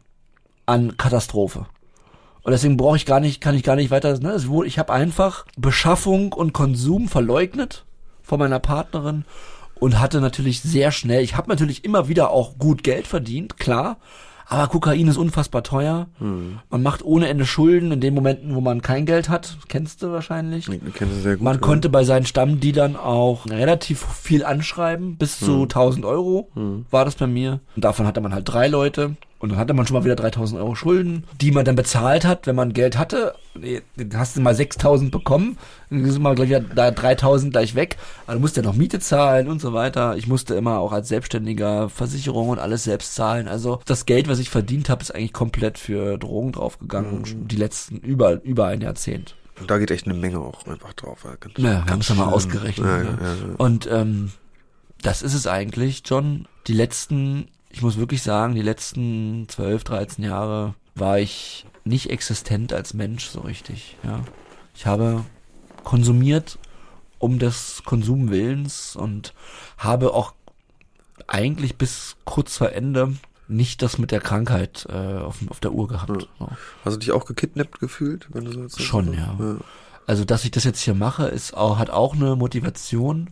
an 0.65 0.95
Katastrophe. 0.95 1.65
Und 2.43 2.51
deswegen 2.51 2.77
brauche 2.77 2.95
ich 2.95 3.05
gar 3.05 3.19
nicht, 3.19 3.41
kann 3.41 3.55
ich 3.55 3.63
gar 3.63 3.75
nicht 3.75 3.91
weiter, 3.91 4.17
ne, 4.19 4.31
es 4.31 4.47
ich 4.65 4.79
habe 4.79 4.93
einfach 4.93 5.45
Beschaffung 5.57 6.31
und 6.31 6.53
Konsum 6.53 7.09
verleugnet 7.09 7.83
von 8.23 8.39
meiner 8.39 8.59
Partnerin 8.59 9.25
und 9.79 9.99
hatte 9.99 10.21
natürlich 10.21 10.61
sehr 10.61 10.91
schnell, 10.91 11.23
ich 11.23 11.35
habe 11.35 11.49
natürlich 11.49 11.85
immer 11.85 12.07
wieder 12.07 12.31
auch 12.31 12.57
gut 12.57 12.83
Geld 12.83 13.07
verdient, 13.07 13.57
klar, 13.57 13.97
aber 14.49 14.67
Kokain 14.69 15.07
ist 15.09 15.17
unfassbar 15.17 15.61
teuer. 15.61 16.07
Hm. 16.19 16.59
Man 16.69 16.81
macht 16.81 17.03
ohne 17.03 17.27
Ende 17.27 17.45
Schulden 17.45 17.91
in 17.91 17.99
den 17.99 18.13
Momenten, 18.13 18.55
wo 18.55 18.61
man 18.61 18.81
kein 18.81 19.05
Geld 19.05 19.27
hat. 19.27 19.57
Kennst 19.67 20.01
du 20.01 20.11
wahrscheinlich. 20.11 20.69
Ich 20.69 20.93
kenne 20.93 21.13
sehr 21.15 21.35
gut. 21.35 21.43
Man 21.43 21.55
ja. 21.55 21.59
konnte 21.59 21.89
bei 21.89 22.05
seinen 22.05 22.25
Stammdealern 22.25 22.95
auch 22.95 23.45
relativ 23.47 24.05
viel 24.05 24.45
anschreiben, 24.45 25.17
bis 25.17 25.39
zu 25.39 25.63
1000 25.63 26.05
Euro 26.05 26.49
war 26.89 27.03
das 27.03 27.15
bei 27.15 27.27
mir. 27.27 27.59
Und 27.75 27.83
davon 27.83 28.07
hatte 28.07 28.21
man 28.21 28.33
halt 28.33 28.47
drei 28.47 28.69
Leute. 28.69 29.17
Und 29.39 29.49
dann 29.49 29.59
hatte 29.59 29.73
man 29.73 29.85
schon 29.85 29.95
mal 29.95 30.03
wieder 30.03 30.15
3000 30.15 30.59
Euro 30.59 30.73
Schulden, 30.73 31.23
die 31.39 31.51
man 31.51 31.63
dann 31.63 31.75
bezahlt 31.75 32.25
hat, 32.25 32.47
wenn 32.47 32.55
man 32.55 32.73
Geld 32.73 32.97
hatte. 32.97 33.35
Nee, 33.53 33.81
Dann 33.95 34.17
hast 34.17 34.35
du 34.35 34.41
mal 34.41 34.55
6000 34.55 35.11
bekommen, 35.11 35.57
dann 35.89 36.09
sind 36.09 36.21
mal 36.21 36.33
gleich 36.33 36.49
wieder 36.49 36.61
da 36.61 36.89
3000 36.89 37.51
gleich 37.53 37.75
weg. 37.75 37.97
Aber 38.25 38.33
du 38.35 38.39
musst 38.39 38.57
ja 38.57 38.63
noch 38.63 38.73
Miete 38.73 38.99
zahlen 38.99 39.47
und 39.47 39.61
so 39.61 39.73
weiter. 39.73 40.17
Ich 40.17 40.27
musste 40.27 40.55
immer 40.55 40.79
auch 40.79 40.91
als 40.91 41.07
Selbstständiger 41.07 41.89
Versicherung 41.89 42.49
und 42.49 42.59
alles 42.59 42.83
selbst 42.83 43.13
zahlen. 43.13 43.47
Also 43.47 43.79
das 43.85 44.05
Geld, 44.05 44.27
was 44.27 44.39
ich 44.39 44.49
verdient 44.49 44.89
habe, 44.89 45.03
ist 45.03 45.13
eigentlich 45.13 45.33
komplett 45.33 45.77
für 45.77 46.17
Drogen 46.17 46.53
draufgegangen. 46.53 47.47
Die 47.47 47.57
letzten 47.57 47.97
über, 47.97 48.43
über 48.43 48.67
ein 48.67 48.81
Jahrzehnt. 48.81 49.35
Und 49.59 49.71
da 49.71 49.77
geht 49.77 49.91
echt 49.91 50.05
eine 50.05 50.13
Menge 50.13 50.39
auch 50.39 50.65
einfach 50.67 50.93
drauf. 50.93 51.21
Ja, 51.23 51.35
ganz, 51.39 51.57
Ja, 51.57 51.85
wir 51.85 51.91
haben 51.91 52.01
es 52.01 52.09
ja 52.09 52.15
mal 52.15 52.31
ausgerechnet. 52.31 52.87
Ne? 52.87 53.17
ja, 53.21 53.27
ja. 53.27 53.55
Und 53.57 53.87
ähm, 53.91 54.31
das 55.01 55.21
ist 55.21 55.33
es 55.33 55.47
eigentlich, 55.47 56.03
John. 56.05 56.47
Die 56.67 56.73
letzten, 56.73 57.47
ich 57.69 57.81
muss 57.81 57.97
wirklich 57.97 58.23
sagen, 58.23 58.55
die 58.55 58.61
letzten 58.61 59.47
12, 59.47 59.83
13 59.83 60.25
Jahre 60.25 60.73
war 60.95 61.19
ich 61.19 61.65
nicht 61.83 62.09
existent 62.09 62.73
als 62.73 62.93
Mensch 62.93 63.27
so 63.27 63.41
richtig. 63.41 63.97
Ja, 64.03 64.21
ich 64.75 64.85
habe 64.85 65.23
konsumiert 65.83 66.59
um 67.19 67.39
des 67.39 67.83
Konsumwillens 67.85 68.95
und 68.95 69.33
habe 69.77 70.13
auch 70.13 70.33
eigentlich 71.27 71.77
bis 71.77 72.15
kurz 72.25 72.57
vor 72.57 72.71
Ende 72.71 73.15
nicht 73.47 73.81
das 73.81 73.97
mit 73.97 74.11
der 74.11 74.19
Krankheit 74.19 74.85
äh, 74.89 75.19
auf, 75.19 75.37
auf 75.49 75.59
der 75.59 75.71
Uhr 75.71 75.87
gehabt. 75.87 76.27
So. 76.39 76.49
Hast 76.83 76.93
du 76.95 76.99
dich 76.99 77.11
auch 77.11 77.25
gekidnappt 77.25 77.79
gefühlt, 77.79 78.27
wenn 78.33 78.45
du 78.45 78.67
so? 78.67 78.79
Schon, 78.81 79.13
ja. 79.13 79.37
Also, 80.05 80.25
dass 80.25 80.45
ich 80.45 80.51
das 80.51 80.63
jetzt 80.63 80.81
hier 80.81 80.93
mache, 80.93 81.27
ist 81.27 81.55
auch, 81.55 81.77
hat 81.77 81.89
auch 81.89 82.13
eine 82.13 82.35
Motivation, 82.35 83.29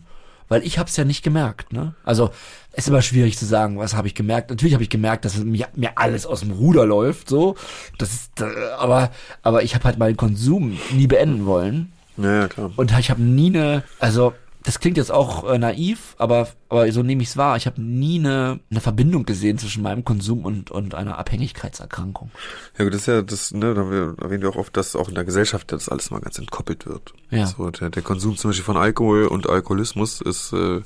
weil 0.48 0.64
ich 0.64 0.78
habe 0.78 0.88
es 0.88 0.96
ja 0.96 1.04
nicht 1.04 1.22
gemerkt. 1.22 1.72
Ne? 1.72 1.94
Also, 2.04 2.30
es 2.72 2.84
ist 2.84 2.88
immer 2.88 3.02
schwierig 3.02 3.38
zu 3.38 3.46
sagen, 3.46 3.78
was 3.78 3.94
habe 3.94 4.06
ich 4.08 4.14
gemerkt. 4.14 4.50
Natürlich 4.50 4.74
habe 4.74 4.82
ich 4.84 4.90
gemerkt, 4.90 5.24
dass 5.24 5.36
mir, 5.38 5.66
mir 5.74 5.92
alles 5.96 6.26
aus 6.26 6.40
dem 6.40 6.50
Ruder 6.50 6.84
läuft, 6.86 7.28
so. 7.28 7.56
Das 7.98 8.12
ist, 8.12 8.40
äh, 8.40 8.44
aber, 8.78 9.10
aber 9.42 9.62
ich 9.62 9.74
habe 9.74 9.84
halt 9.84 9.98
meinen 9.98 10.16
Konsum 10.16 10.76
nie 10.92 11.06
beenden 11.06 11.46
wollen 11.46 11.92
Ja, 12.16 12.40
ja, 12.42 12.48
klar. 12.48 12.70
und 12.76 12.96
ich 12.98 13.10
habe 13.10 13.22
nie 13.22 13.48
eine, 13.48 13.82
also 13.98 14.34
das 14.66 14.80
klingt 14.80 14.96
jetzt 14.96 15.12
auch 15.12 15.48
äh, 15.48 15.58
naiv, 15.58 16.16
aber, 16.18 16.48
aber 16.68 16.90
so 16.90 17.04
nehme 17.04 17.22
ich 17.22 17.28
es 17.28 17.36
wahr. 17.36 17.56
Ich 17.56 17.66
habe 17.66 17.80
nie 17.80 18.18
eine, 18.18 18.58
eine 18.68 18.80
Verbindung 18.80 19.24
gesehen 19.24 19.58
zwischen 19.58 19.80
meinem 19.80 20.04
Konsum 20.04 20.44
und, 20.44 20.72
und 20.72 20.92
einer 20.92 21.18
Abhängigkeitserkrankung. 21.18 22.32
Ja 22.76 22.84
gut, 22.84 22.92
das 22.92 23.02
ist 23.02 23.06
ja 23.06 23.22
das, 23.22 23.52
ne, 23.52 23.74
da 23.74 23.82
erwähnen 23.82 24.42
wir 24.42 24.48
auch 24.48 24.56
oft, 24.56 24.76
dass 24.76 24.96
auch 24.96 25.08
in 25.08 25.14
der 25.14 25.22
Gesellschaft 25.22 25.70
das 25.70 25.88
alles 25.88 26.10
mal 26.10 26.20
ganz 26.20 26.40
entkoppelt 26.40 26.84
wird. 26.84 27.14
Ja. 27.30 27.46
So, 27.46 27.70
der, 27.70 27.90
der 27.90 28.02
Konsum 28.02 28.36
zum 28.36 28.50
Beispiel 28.50 28.64
von 28.64 28.76
Alkohol 28.76 29.28
und 29.28 29.48
Alkoholismus 29.48 30.20
ist, 30.20 30.52
äh, 30.52 30.80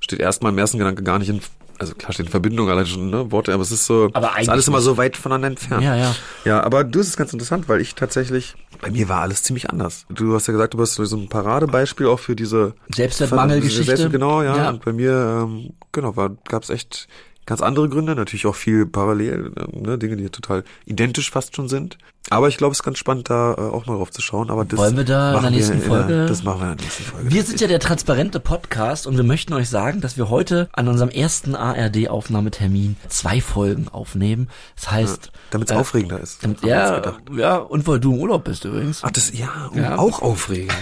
steht 0.00 0.18
erstmal 0.18 0.50
im 0.50 0.58
ersten 0.58 0.78
Gedanke 0.78 1.04
gar 1.04 1.20
nicht 1.20 1.28
in, 1.28 1.40
also 1.82 1.94
klar 1.94 2.12
steht 2.12 2.26
in 2.26 2.30
Verbindung 2.30 2.68
allein 2.70 2.86
schon, 2.86 3.10
ne, 3.10 3.30
Worte, 3.30 3.52
aber 3.52 3.62
es 3.62 3.70
ist 3.72 3.84
so, 3.86 4.08
Aber 4.14 4.32
ist 4.40 4.48
alles 4.48 4.66
immer 4.68 4.80
so 4.80 4.96
weit 4.96 5.16
voneinander 5.16 5.48
entfernt. 5.48 5.82
Ja, 5.84 5.94
ja. 5.96 6.14
Ja, 6.44 6.62
aber 6.62 6.84
du, 6.84 7.00
es 7.00 7.08
ist 7.08 7.16
ganz 7.16 7.32
interessant, 7.32 7.68
weil 7.68 7.80
ich 7.80 7.94
tatsächlich, 7.94 8.54
bei 8.80 8.90
mir 8.90 9.08
war 9.08 9.20
alles 9.20 9.42
ziemlich 9.42 9.68
anders. 9.70 10.06
Du 10.08 10.34
hast 10.34 10.46
ja 10.46 10.52
gesagt, 10.52 10.74
du 10.74 10.78
bist 10.78 10.94
so 10.94 11.16
ein 11.16 11.28
Paradebeispiel 11.28 12.06
auch 12.06 12.18
für 12.18 12.34
diese 12.36 12.74
Selbstwertmangelgeschichte. 12.94 13.96
Selbst- 13.96 14.12
Genau, 14.12 14.42
ja. 14.42 14.56
Ja. 14.56 14.68
Und 14.70 14.84
bei 14.84 14.92
mir, 14.92 15.42
ähm, 15.44 15.74
genau, 15.92 16.16
war, 16.16 16.30
gab's 16.48 16.70
echt 16.70 17.08
ganz 17.46 17.60
andere 17.60 17.88
Gründe, 17.88 18.14
natürlich 18.14 18.46
auch 18.46 18.54
viel 18.54 18.86
parallel, 18.86 19.52
äh, 19.56 19.76
ne, 19.80 19.98
Dinge, 19.98 20.16
die 20.16 20.28
total 20.30 20.64
identisch 20.86 21.30
fast 21.30 21.56
schon 21.56 21.68
sind. 21.68 21.98
Aber 22.30 22.48
ich 22.48 22.56
glaube, 22.56 22.72
es 22.72 22.78
ist 22.78 22.82
ganz 22.84 22.98
spannend, 22.98 23.28
da 23.28 23.52
äh, 23.54 23.60
auch 23.60 23.84
mal 23.86 23.96
drauf 23.96 24.10
zu 24.10 24.22
schauen. 24.22 24.50
Aber 24.50 24.64
das 24.64 24.78
Wollen 24.78 24.96
wir 24.96 25.04
da 25.04 25.28
in 25.28 25.32
der 25.34 25.42
machen 25.42 25.54
nächsten 25.54 25.80
wir, 25.80 25.86
Folge- 25.88 26.14
Ja, 26.20 26.26
das 26.26 26.42
machen 26.42 26.60
wir 26.60 26.70
in 26.72 26.76
der 26.78 26.84
nächsten 26.86 27.02
Folge. 27.04 27.30
Wir 27.30 27.42
sind 27.42 27.60
ja 27.60 27.66
der 27.66 27.80
transparente 27.80 28.40
Podcast 28.40 29.06
und 29.06 29.16
wir 29.16 29.24
möchten 29.24 29.52
euch 29.52 29.68
sagen, 29.68 30.00
dass 30.00 30.16
wir 30.16 30.30
heute 30.30 30.68
an 30.72 30.88
unserem 30.88 31.10
ersten 31.10 31.54
ARD-Aufnahmetermin 31.56 32.96
zwei 33.08 33.40
Folgen 33.40 33.88
aufnehmen. 33.88 34.48
Das 34.76 34.90
heißt, 34.90 35.32
Damit 35.50 35.70
es 35.70 35.76
äh, 35.76 35.78
aufregender 35.80 36.20
ist. 36.20 36.42
damit, 36.44 36.62
ja, 36.64 37.02
ja, 37.36 37.56
und 37.56 37.86
weil 37.86 38.00
du 38.00 38.14
im 38.14 38.20
Urlaub 38.20 38.44
bist 38.44 38.64
übrigens. 38.64 39.00
Ach, 39.02 39.10
das, 39.10 39.32
ja, 39.36 39.48
oh, 39.74 39.78
Ja. 39.78 39.98
auch 39.98 40.22
aufregend. 40.22 40.72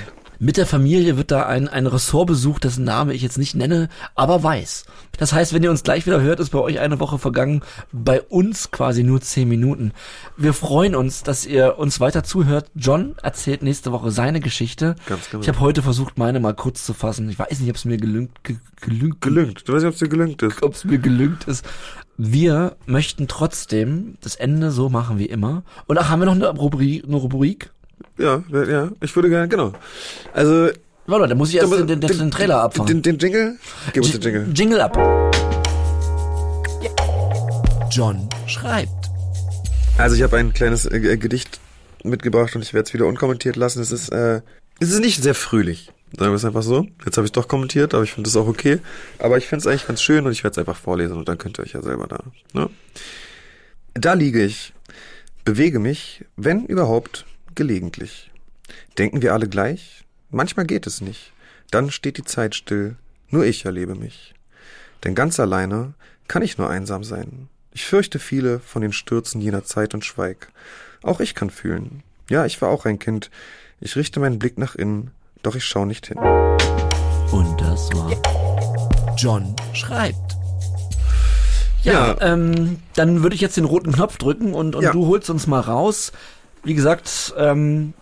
Mit 0.42 0.56
der 0.56 0.64
Familie 0.64 1.18
wird 1.18 1.32
da 1.32 1.44
ein, 1.44 1.68
ein 1.68 1.86
Ressort 1.86 2.26
besucht, 2.26 2.64
dessen 2.64 2.82
Name 2.82 3.12
ich 3.12 3.20
jetzt 3.20 3.36
nicht 3.36 3.54
nenne, 3.54 3.90
aber 4.14 4.42
weiß. 4.42 4.86
Das 5.18 5.34
heißt, 5.34 5.52
wenn 5.52 5.62
ihr 5.62 5.70
uns 5.70 5.82
gleich 5.82 6.06
wieder 6.06 6.22
hört, 6.22 6.40
ist 6.40 6.48
bei 6.48 6.58
euch 6.60 6.78
eine 6.78 6.98
Woche 6.98 7.18
vergangen, 7.18 7.60
bei 7.92 8.22
uns 8.22 8.70
quasi 8.70 9.02
nur 9.02 9.20
zehn 9.20 9.50
Minuten. 9.50 9.92
Wir 10.38 10.54
freuen 10.54 10.94
uns, 10.94 11.22
dass 11.24 11.44
ihr 11.44 11.78
uns 11.78 12.00
weiter 12.00 12.24
zuhört. 12.24 12.70
John 12.74 13.16
erzählt 13.22 13.62
nächste 13.62 13.92
Woche 13.92 14.10
seine 14.12 14.40
Geschichte. 14.40 14.96
Ganz 15.04 15.28
genau. 15.28 15.42
Ich 15.42 15.48
habe 15.50 15.60
heute 15.60 15.82
versucht, 15.82 16.16
meine 16.16 16.40
mal 16.40 16.54
kurz 16.54 16.86
zu 16.86 16.94
fassen. 16.94 17.28
Ich 17.28 17.38
weiß 17.38 17.60
nicht, 17.60 17.68
ob 17.68 17.76
es 17.76 17.84
mir 17.84 17.98
gelüngt, 17.98 18.42
ge, 18.42 18.56
gelüngt, 18.80 19.20
Gelüngt. 19.20 19.68
Du 19.68 19.74
weißt 19.74 19.84
nicht, 19.84 19.88
ob 19.88 19.92
es 19.92 19.98
dir 19.98 20.08
gelüngt 20.08 20.40
ist. 20.42 20.62
ob 20.62 20.72
es 20.72 20.86
mir 20.86 20.98
gelüngt 20.98 21.44
ist. 21.48 21.66
Wir 22.16 22.76
möchten 22.86 23.28
trotzdem 23.28 24.16
das 24.22 24.36
Ende 24.36 24.70
so 24.70 24.88
machen 24.88 25.18
wie 25.18 25.26
immer. 25.26 25.64
Und 25.86 25.98
ach, 25.98 26.08
haben 26.08 26.20
wir 26.20 26.26
noch 26.26 26.34
eine 26.34 26.48
Rubrik? 26.48 27.04
Eine 27.04 27.16
Rubrik? 27.16 27.72
Ja, 28.20 28.42
ja, 28.52 28.90
ich 29.00 29.14
würde 29.16 29.30
gerne, 29.30 29.48
genau. 29.48 29.72
Also, 30.32 30.68
Warte, 31.06 31.26
da 31.26 31.34
muss 31.34 31.48
ich 31.48 31.56
erst 31.56 31.72
den, 31.72 31.86
den, 31.86 32.00
den, 32.00 32.18
den 32.18 32.30
Trailer 32.30 32.62
abfangen. 32.62 33.02
Den, 33.02 33.18
den 33.18 33.18
Jingle? 33.18 33.56
Gib 33.92 34.04
uns 34.04 34.12
den 34.12 34.22
Jingle. 34.22 34.46
Jingle 34.54 34.80
ab. 34.80 34.96
John 37.90 38.28
schreibt. 38.46 39.10
Also 39.98 40.14
ich 40.14 40.22
habe 40.22 40.36
ein 40.36 40.52
kleines 40.52 40.86
äh, 40.86 40.98
äh, 40.98 41.16
Gedicht 41.16 41.58
mitgebracht 42.04 42.54
und 42.54 42.62
ich 42.62 42.72
werde 42.72 42.86
es 42.86 42.94
wieder 42.94 43.06
unkommentiert 43.06 43.56
lassen. 43.56 43.82
Es 43.82 43.90
ist, 43.90 44.10
äh, 44.10 44.40
es 44.78 44.92
ist 44.92 45.00
nicht 45.00 45.22
sehr 45.22 45.34
fröhlich. 45.34 45.90
Sagen 46.16 46.32
wir 46.32 46.36
es 46.36 46.44
einfach 46.44 46.62
so. 46.62 46.86
Jetzt 47.04 47.16
habe 47.16 47.26
ich 47.26 47.32
doch 47.32 47.48
kommentiert, 47.48 47.94
aber 47.94 48.04
ich 48.04 48.12
finde 48.12 48.28
es 48.28 48.36
auch 48.36 48.46
okay. 48.46 48.78
Aber 49.18 49.38
ich 49.38 49.46
finde 49.46 49.60
es 49.60 49.66
eigentlich 49.66 49.86
ganz 49.86 50.02
schön 50.02 50.26
und 50.26 50.32
ich 50.32 50.44
werde 50.44 50.52
es 50.52 50.58
einfach 50.58 50.76
vorlesen 50.76 51.16
und 51.16 51.28
dann 51.28 51.38
könnt 51.38 51.58
ihr 51.58 51.62
euch 51.62 51.72
ja 51.72 51.82
selber 51.82 52.06
da. 52.06 52.22
Ne? 52.52 52.70
Da 53.94 54.12
liege 54.14 54.44
ich, 54.44 54.72
bewege 55.44 55.78
mich, 55.78 56.24
wenn 56.36 56.66
überhaupt, 56.66 57.26
gelegentlich. 57.60 58.30
Denken 58.96 59.20
wir 59.20 59.34
alle 59.34 59.46
gleich? 59.46 60.04
Manchmal 60.30 60.64
geht 60.64 60.86
es 60.86 61.02
nicht. 61.02 61.32
Dann 61.70 61.90
steht 61.90 62.16
die 62.16 62.24
Zeit 62.24 62.54
still, 62.54 62.96
nur 63.28 63.44
ich 63.44 63.66
erlebe 63.66 63.94
mich. 63.94 64.32
Denn 65.04 65.14
ganz 65.14 65.38
alleine 65.38 65.92
kann 66.26 66.40
ich 66.40 66.56
nur 66.56 66.70
einsam 66.70 67.04
sein. 67.04 67.48
Ich 67.74 67.84
fürchte 67.84 68.18
viele 68.18 68.60
von 68.60 68.80
den 68.80 68.94
Stürzen 68.94 69.42
jener 69.42 69.62
Zeit 69.64 69.92
und 69.92 70.06
schweig. 70.06 70.48
Auch 71.02 71.20
ich 71.20 71.34
kann 71.34 71.50
fühlen. 71.50 72.02
Ja, 72.30 72.46
ich 72.46 72.62
war 72.62 72.70
auch 72.70 72.86
ein 72.86 72.98
Kind. 72.98 73.30
Ich 73.78 73.94
richte 73.94 74.20
meinen 74.20 74.38
Blick 74.38 74.56
nach 74.56 74.74
innen, 74.74 75.10
doch 75.42 75.54
ich 75.54 75.64
schau 75.66 75.84
nicht 75.84 76.06
hin. 76.06 76.16
Und 76.16 77.60
das 77.60 77.90
war 77.92 78.10
John 79.18 79.54
schreibt. 79.74 80.16
Ja, 81.82 82.16
Ja. 82.18 82.32
Ähm, 82.32 82.78
dann 82.94 83.22
würde 83.22 83.34
ich 83.34 83.42
jetzt 83.42 83.58
den 83.58 83.66
roten 83.66 83.92
Knopf 83.92 84.16
drücken 84.16 84.54
und, 84.54 84.74
und 84.74 84.82
Ja. 84.82 84.92
du 84.92 85.06
holst 85.08 85.28
uns 85.28 85.46
mal 85.46 85.60
raus. 85.60 86.12
Wie 86.62 86.74
gesagt, 86.74 87.34
ähm, 87.36 87.94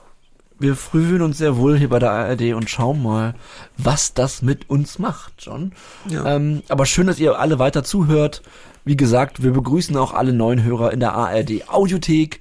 wir 0.59 0.75
fühlen 0.75 1.23
uns 1.23 1.39
sehr 1.39 1.57
wohl 1.57 1.79
hier 1.79 1.89
bei 1.89 1.99
der 1.99 2.11
ARD 2.11 2.55
und 2.55 2.69
schauen 2.69 3.03
mal, 3.03 3.35
was 3.77 4.15
das 4.15 4.43
mit 4.43 4.69
uns 4.69 4.99
macht, 4.99 5.35
John. 5.39 5.73
Ja. 6.09 6.37
Ähm, 6.37 6.63
aber 6.69 6.87
schön, 6.87 7.07
dass 7.07 7.21
ihr 7.21 7.39
alle 7.39 7.59
weiter 7.59 7.85
zuhört. 7.85 8.43
Wie 8.85 8.97
gesagt, 8.97 9.43
wir 9.43 9.53
begrüßen 9.53 9.97
auch 9.97 10.15
alle 10.15 10.33
neuen 10.33 10.63
Hörer 10.65 10.93
in 10.93 11.01
der 11.01 11.15
ARD 11.15 11.69
Audiothek. 11.69 12.41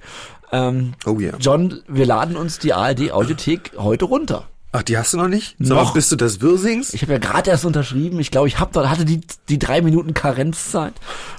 Ähm, 0.50 0.94
Oh 1.04 1.18
ja. 1.20 1.32
John, 1.38 1.80
wir 1.86 2.06
laden 2.06 2.36
uns 2.36 2.58
die 2.58 2.72
ARD 2.72 3.12
Audiothek 3.12 3.72
heute 3.76 4.06
runter. 4.06 4.48
Ach, 4.72 4.82
die 4.82 4.98
hast 4.98 5.14
du 5.14 5.16
noch 5.16 5.28
nicht? 5.28 5.56
Sag 5.60 5.76
Noch. 5.76 5.94
bist 5.94 6.12
du 6.12 6.16
des 6.16 6.42
Wirsings? 6.42 6.92
Ich 6.92 7.02
habe 7.02 7.12
ja 7.12 7.18
gerade 7.18 7.50
erst 7.50 7.64
unterschrieben. 7.64 8.20
Ich 8.20 8.30
glaube, 8.30 8.48
ich 8.48 8.58
hab, 8.58 8.76
hatte 8.76 9.04
die, 9.04 9.20
die 9.48 9.58
drei 9.58 9.80
Minuten 9.80 10.12
Karenzzeit. 10.12 10.92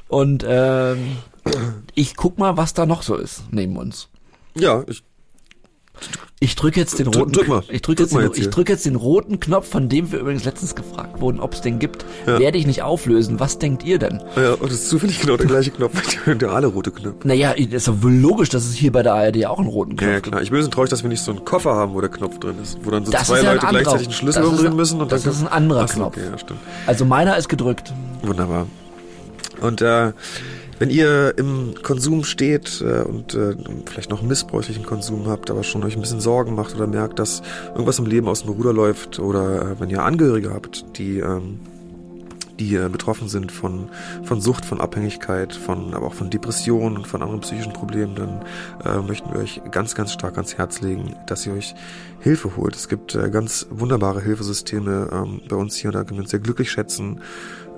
Und 0.07 0.43
ähm, 0.47 1.17
ich 1.93 2.15
guck 2.15 2.39
mal, 2.39 2.57
was 2.57 2.73
da 2.73 2.85
noch 2.85 3.03
so 3.03 3.15
ist 3.15 3.43
neben 3.51 3.77
uns. 3.77 4.09
Ja, 4.55 4.83
ich, 4.87 5.03
Ich 6.41 6.55
drücke 6.55 6.79
jetzt 6.79 6.97
den 6.99 7.07
Drück- 7.07 7.19
roten, 7.19 7.31
drück 7.33 7.47
mal. 7.49 7.63
ich 7.69 7.81
drücke 7.81 8.05
Drück 8.05 8.21
jetzt, 8.23 8.35
den, 8.37 8.43
ich 8.43 8.49
drück 8.49 8.69
jetzt 8.69 8.85
den 8.85 8.95
roten 8.95 9.39
Knopf, 9.41 9.67
von 9.69 9.89
dem 9.89 10.11
wir 10.11 10.19
übrigens 10.19 10.45
letztens 10.45 10.73
gefragt 10.75 11.19
wurden, 11.19 11.39
ob 11.41 11.53
es 11.53 11.59
den 11.61 11.79
gibt. 11.79 12.05
Ja. 12.25 12.39
Werde 12.39 12.57
ich 12.57 12.65
nicht 12.65 12.81
auflösen. 12.81 13.39
Was 13.41 13.59
denkt 13.59 13.83
ihr 13.83 13.99
denn? 13.99 14.21
ja, 14.37 14.53
und 14.53 14.63
das 14.63 14.71
ist 14.79 14.89
zufällig 14.89 15.19
genau 15.19 15.35
der 15.35 15.47
gleiche 15.47 15.71
Knopf, 15.71 15.93
der 16.25 16.49
alle 16.51 16.67
rote 16.67 16.91
Knopf. 16.91 17.25
Naja, 17.25 17.51
ist 17.51 17.87
doch 17.89 18.01
wohl 18.01 18.13
logisch, 18.13 18.47
dass 18.49 18.63
es 18.65 18.73
hier 18.75 18.91
bei 18.93 19.03
der 19.03 19.13
ARD 19.15 19.45
auch 19.47 19.59
einen 19.59 19.67
roten 19.67 19.97
Knopf 19.97 20.07
Ja, 20.07 20.13
ja, 20.13 20.21
klar. 20.21 20.41
Ich 20.41 20.49
bin 20.49 20.57
ein 20.57 20.61
bisschen 20.61 20.71
traurig, 20.71 20.89
dass 20.89 21.03
wir 21.03 21.09
nicht 21.09 21.21
so 21.21 21.31
einen 21.31 21.43
Koffer 21.43 21.75
haben, 21.75 21.93
wo 21.93 21.99
der 22.01 22.09
Knopf 22.09 22.39
drin 22.39 22.55
ist, 22.63 22.77
wo 22.83 22.91
dann 22.91 23.05
so 23.05 23.11
Das 23.11 23.27
zwei 23.27 23.41
ja 23.41 23.49
ein 23.51 23.55
Leute 23.55 23.67
anderer- 23.67 23.81
gleichzeitig 23.83 24.07
einen 24.07 24.13
Schlüssel 24.15 24.43
umdrehen 24.45 24.67
ein- 24.67 24.75
müssen 24.77 25.01
und 25.01 25.11
das 25.11 25.23
dann 25.23 25.33
ist 25.33 25.41
ein 25.41 25.47
anderer 25.49 25.81
Ach 25.83 25.87
so, 25.89 25.95
Knopf. 25.95 26.15
Okay, 26.17 26.25
ja. 26.25 26.55
Also 26.87 27.03
meiner 27.05 27.35
ist 27.37 27.49
gedrückt. 27.49 27.91
Wunderbar. 28.23 28.67
Und 29.59 29.81
äh, 29.81 30.13
wenn 30.79 30.89
ihr 30.89 31.37
im 31.37 31.75
Konsum 31.83 32.23
steht 32.23 32.81
äh, 32.81 33.01
und 33.01 33.35
äh, 33.35 33.55
vielleicht 33.85 34.09
noch 34.09 34.21
missbräuchlichen 34.21 34.85
Konsum 34.85 35.27
habt, 35.27 35.51
aber 35.51 35.63
schon 35.63 35.83
euch 35.83 35.95
ein 35.95 36.01
bisschen 36.01 36.21
Sorgen 36.21 36.55
macht 36.55 36.75
oder 36.75 36.87
merkt, 36.87 37.19
dass 37.19 37.41
irgendwas 37.67 37.99
im 37.99 38.05
Leben 38.05 38.27
aus 38.27 38.43
dem 38.43 38.51
Ruder 38.51 38.73
läuft 38.73 39.19
oder 39.19 39.61
äh, 39.61 39.79
wenn 39.79 39.89
ihr 39.89 40.03
Angehörige 40.03 40.51
habt, 40.53 40.97
die 40.97 41.19
ähm, 41.19 41.59
die 42.59 42.75
betroffen 42.91 43.29
sind 43.29 43.51
von, 43.51 43.89
von 44.23 44.41
Sucht, 44.41 44.65
von 44.65 44.81
Abhängigkeit, 44.81 45.53
von, 45.53 45.93
aber 45.93 46.07
auch 46.07 46.13
von 46.13 46.29
Depressionen 46.29 46.97
und 46.97 47.07
von 47.07 47.21
anderen 47.21 47.41
psychischen 47.41 47.73
Problemen, 47.73 48.15
dann 48.15 48.45
äh, 48.83 49.01
möchten 49.01 49.31
wir 49.33 49.39
euch 49.39 49.61
ganz, 49.71 49.95
ganz 49.95 50.11
stark 50.11 50.35
ans 50.35 50.57
Herz 50.57 50.81
legen, 50.81 51.15
dass 51.25 51.45
ihr 51.45 51.53
euch 51.53 51.73
Hilfe 52.19 52.57
holt. 52.57 52.75
Es 52.75 52.89
gibt 52.89 53.15
äh, 53.15 53.29
ganz 53.29 53.67
wunderbare 53.69 54.21
Hilfesysteme 54.21 55.09
ähm, 55.11 55.41
bei 55.47 55.55
uns 55.55 55.75
hier 55.75 55.89
und 55.89 55.95
da 55.95 56.03
können 56.03 56.17
wir 56.17 56.23
uns 56.23 56.31
sehr 56.31 56.41
glücklich 56.41 56.69
schätzen. 56.69 57.21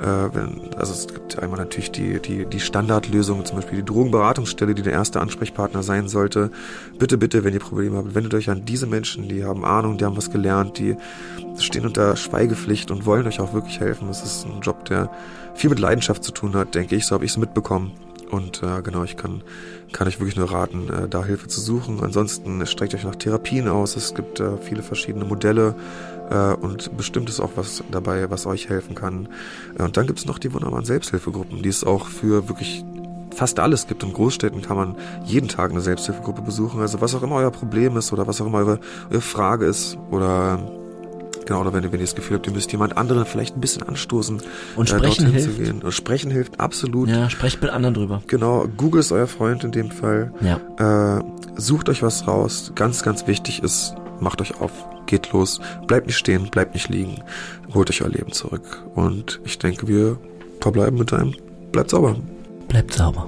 Äh, 0.02 0.78
also 0.78 0.94
es 0.94 1.08
gibt 1.08 1.40
einmal 1.40 1.60
natürlich 1.60 1.92
die, 1.92 2.20
die, 2.20 2.46
die 2.46 2.60
Standardlösung, 2.60 3.46
zum 3.46 3.58
Beispiel 3.58 3.80
die 3.80 3.86
Drogenberatungsstelle, 3.86 4.74
die 4.74 4.82
der 4.82 4.94
erste 4.94 5.22
Ansprechpartner 5.22 5.84
sein 5.84 6.08
sollte. 6.08 6.52
Bitte, 6.98 7.18
bitte, 7.18 7.44
wenn 7.44 7.54
ihr 7.54 7.60
Probleme 7.60 7.98
habt, 7.98 8.16
wendet 8.16 8.34
euch 8.34 8.50
an 8.50 8.66
diese 8.66 8.88
Menschen, 8.88 9.30
die 9.30 9.44
haben 9.44 9.64
Ahnung, 9.64 9.98
die 9.98 10.06
haben 10.06 10.18
was 10.18 10.32
gelernt, 10.32 10.80
die 10.80 10.96
stehen 11.58 11.86
unter 11.86 12.16
Schweigepflicht 12.16 12.92
und 12.92 13.06
wollen 13.06 13.28
euch 13.28 13.40
auch 13.40 13.54
wirklich 13.54 13.80
helfen. 13.80 14.08
Das 14.08 14.24
ist 14.24 14.46
ein 14.46 14.62
Job, 14.62 14.86
der 14.86 15.10
viel 15.54 15.70
mit 15.70 15.80
Leidenschaft 15.80 16.24
zu 16.24 16.32
tun 16.32 16.56
hat, 16.56 16.74
denke 16.74 16.96
ich. 16.96 17.06
So 17.06 17.16
habe 17.16 17.26
ich 17.26 17.32
es 17.32 17.38
mitbekommen. 17.38 17.92
Und 18.32 18.64
äh, 18.64 18.82
genau, 18.82 19.04
ich 19.04 19.18
kann, 19.18 19.44
kann 19.92 20.08
euch 20.08 20.20
wirklich 20.20 20.38
nur 20.38 20.50
raten, 20.50 20.90
äh, 20.90 21.10
da 21.10 21.26
Hilfe 21.26 21.48
zu 21.48 21.60
suchen. 21.60 22.00
Ansonsten 22.02 22.66
streckt 22.66 22.96
euch 22.96 23.04
nach 23.04 23.18
Therapien 23.18 23.68
aus. 23.68 23.98
Es 23.98 24.16
gibt 24.16 24.40
äh, 24.40 24.58
viele 24.58 24.84
verschiedene 24.84 25.26
Modelle 25.26 25.76
äh, 26.32 26.54
und 26.54 26.96
bestimmt 26.98 27.30
ist 27.30 27.40
auch 27.40 27.52
was 27.56 27.84
dabei, 27.92 28.30
was 28.30 28.46
euch 28.46 28.70
helfen 28.70 28.96
kann. 28.96 29.28
Äh, 29.78 29.84
und 29.84 29.98
dann 29.98 30.08
gibt 30.08 30.20
es 30.20 30.26
noch 30.26 30.40
die 30.40 30.54
wunderbaren 30.54 30.86
Selbsthilfegruppen, 30.86 31.62
die 31.62 31.70
es 31.70 31.84
auch 31.84 32.08
für 32.08 32.48
wirklich 32.48 32.84
fast 33.36 33.60
alles 33.60 33.88
gibt. 33.88 34.04
In 34.04 34.14
Großstädten 34.14 34.62
kann 34.62 34.78
man 34.78 34.96
jeden 35.26 35.48
Tag 35.48 35.72
eine 35.72 35.82
Selbsthilfegruppe 35.82 36.42
besuchen. 36.42 36.82
Also 36.82 37.02
was 37.02 37.16
auch 37.16 37.24
immer 37.24 37.36
euer 37.36 37.52
Problem 37.52 37.98
ist 37.98 38.12
oder 38.12 38.28
was 38.28 38.42
auch 38.42 38.48
immer 38.48 38.60
eure, 38.60 38.80
eure 39.10 39.22
Frage 39.22 39.66
ist 39.66 39.98
oder 40.10 40.60
Genau, 41.46 41.62
oder 41.62 41.74
wenn, 41.74 41.84
wenn 41.84 41.94
ihr 41.94 42.06
das 42.06 42.16
Gefühl 42.16 42.38
habt, 42.38 42.48
ihr 42.48 42.54
müsst 42.54 42.72
jemand 42.72 42.98
anderen 42.98 43.26
vielleicht 43.26 43.56
ein 43.56 43.62
bisschen 43.62 43.84
anstoßen. 43.84 44.42
Und 44.76 44.92
äh, 44.92 44.98
sprechen 44.98 45.28
hilft. 45.28 45.84
Und 45.84 45.92
sprechen 45.94 46.32
hilft, 46.32 46.60
absolut. 46.60 47.10
Ja, 47.10 47.30
sprecht 47.30 47.62
mit 47.62 47.72
anderen 47.72 47.94
drüber. 47.94 48.22
Genau, 48.28 48.68
Google 48.78 49.00
ist 49.00 49.12
euer 49.12 49.28
Freund 49.28 49.64
in 49.64 49.72
dem 49.72 49.92
Fall. 49.92 50.32
Ja. 50.42 51.18
Äh, 51.18 51.24
sucht 51.56 51.90
euch 51.90 52.04
was 52.04 52.28
raus. 52.28 52.72
Ganz, 52.76 53.04
ganz 53.04 53.28
wichtig 53.28 53.64
ist, 53.64 53.96
macht 54.20 54.42
euch 54.42 54.60
auf, 54.62 54.72
geht 55.08 55.32
los, 55.32 55.60
bleibt 55.88 56.08
nicht 56.08 56.18
stehen, 56.18 56.50
bleibt 56.50 56.74
nicht 56.74 56.90
liegen, 56.90 57.24
holt 57.74 57.90
euch 57.90 58.02
euer 58.02 58.10
Leben 58.10 58.32
zurück. 58.32 58.84
Und 58.96 59.42
ich 59.44 59.58
denke, 59.60 59.88
wir 59.88 60.18
verbleiben 60.60 60.98
mit 60.98 61.12
einem, 61.14 61.34
bleibt 61.72 61.90
sauber. 61.90 62.16
Bleibt 62.68 62.94
sauber. 62.94 63.28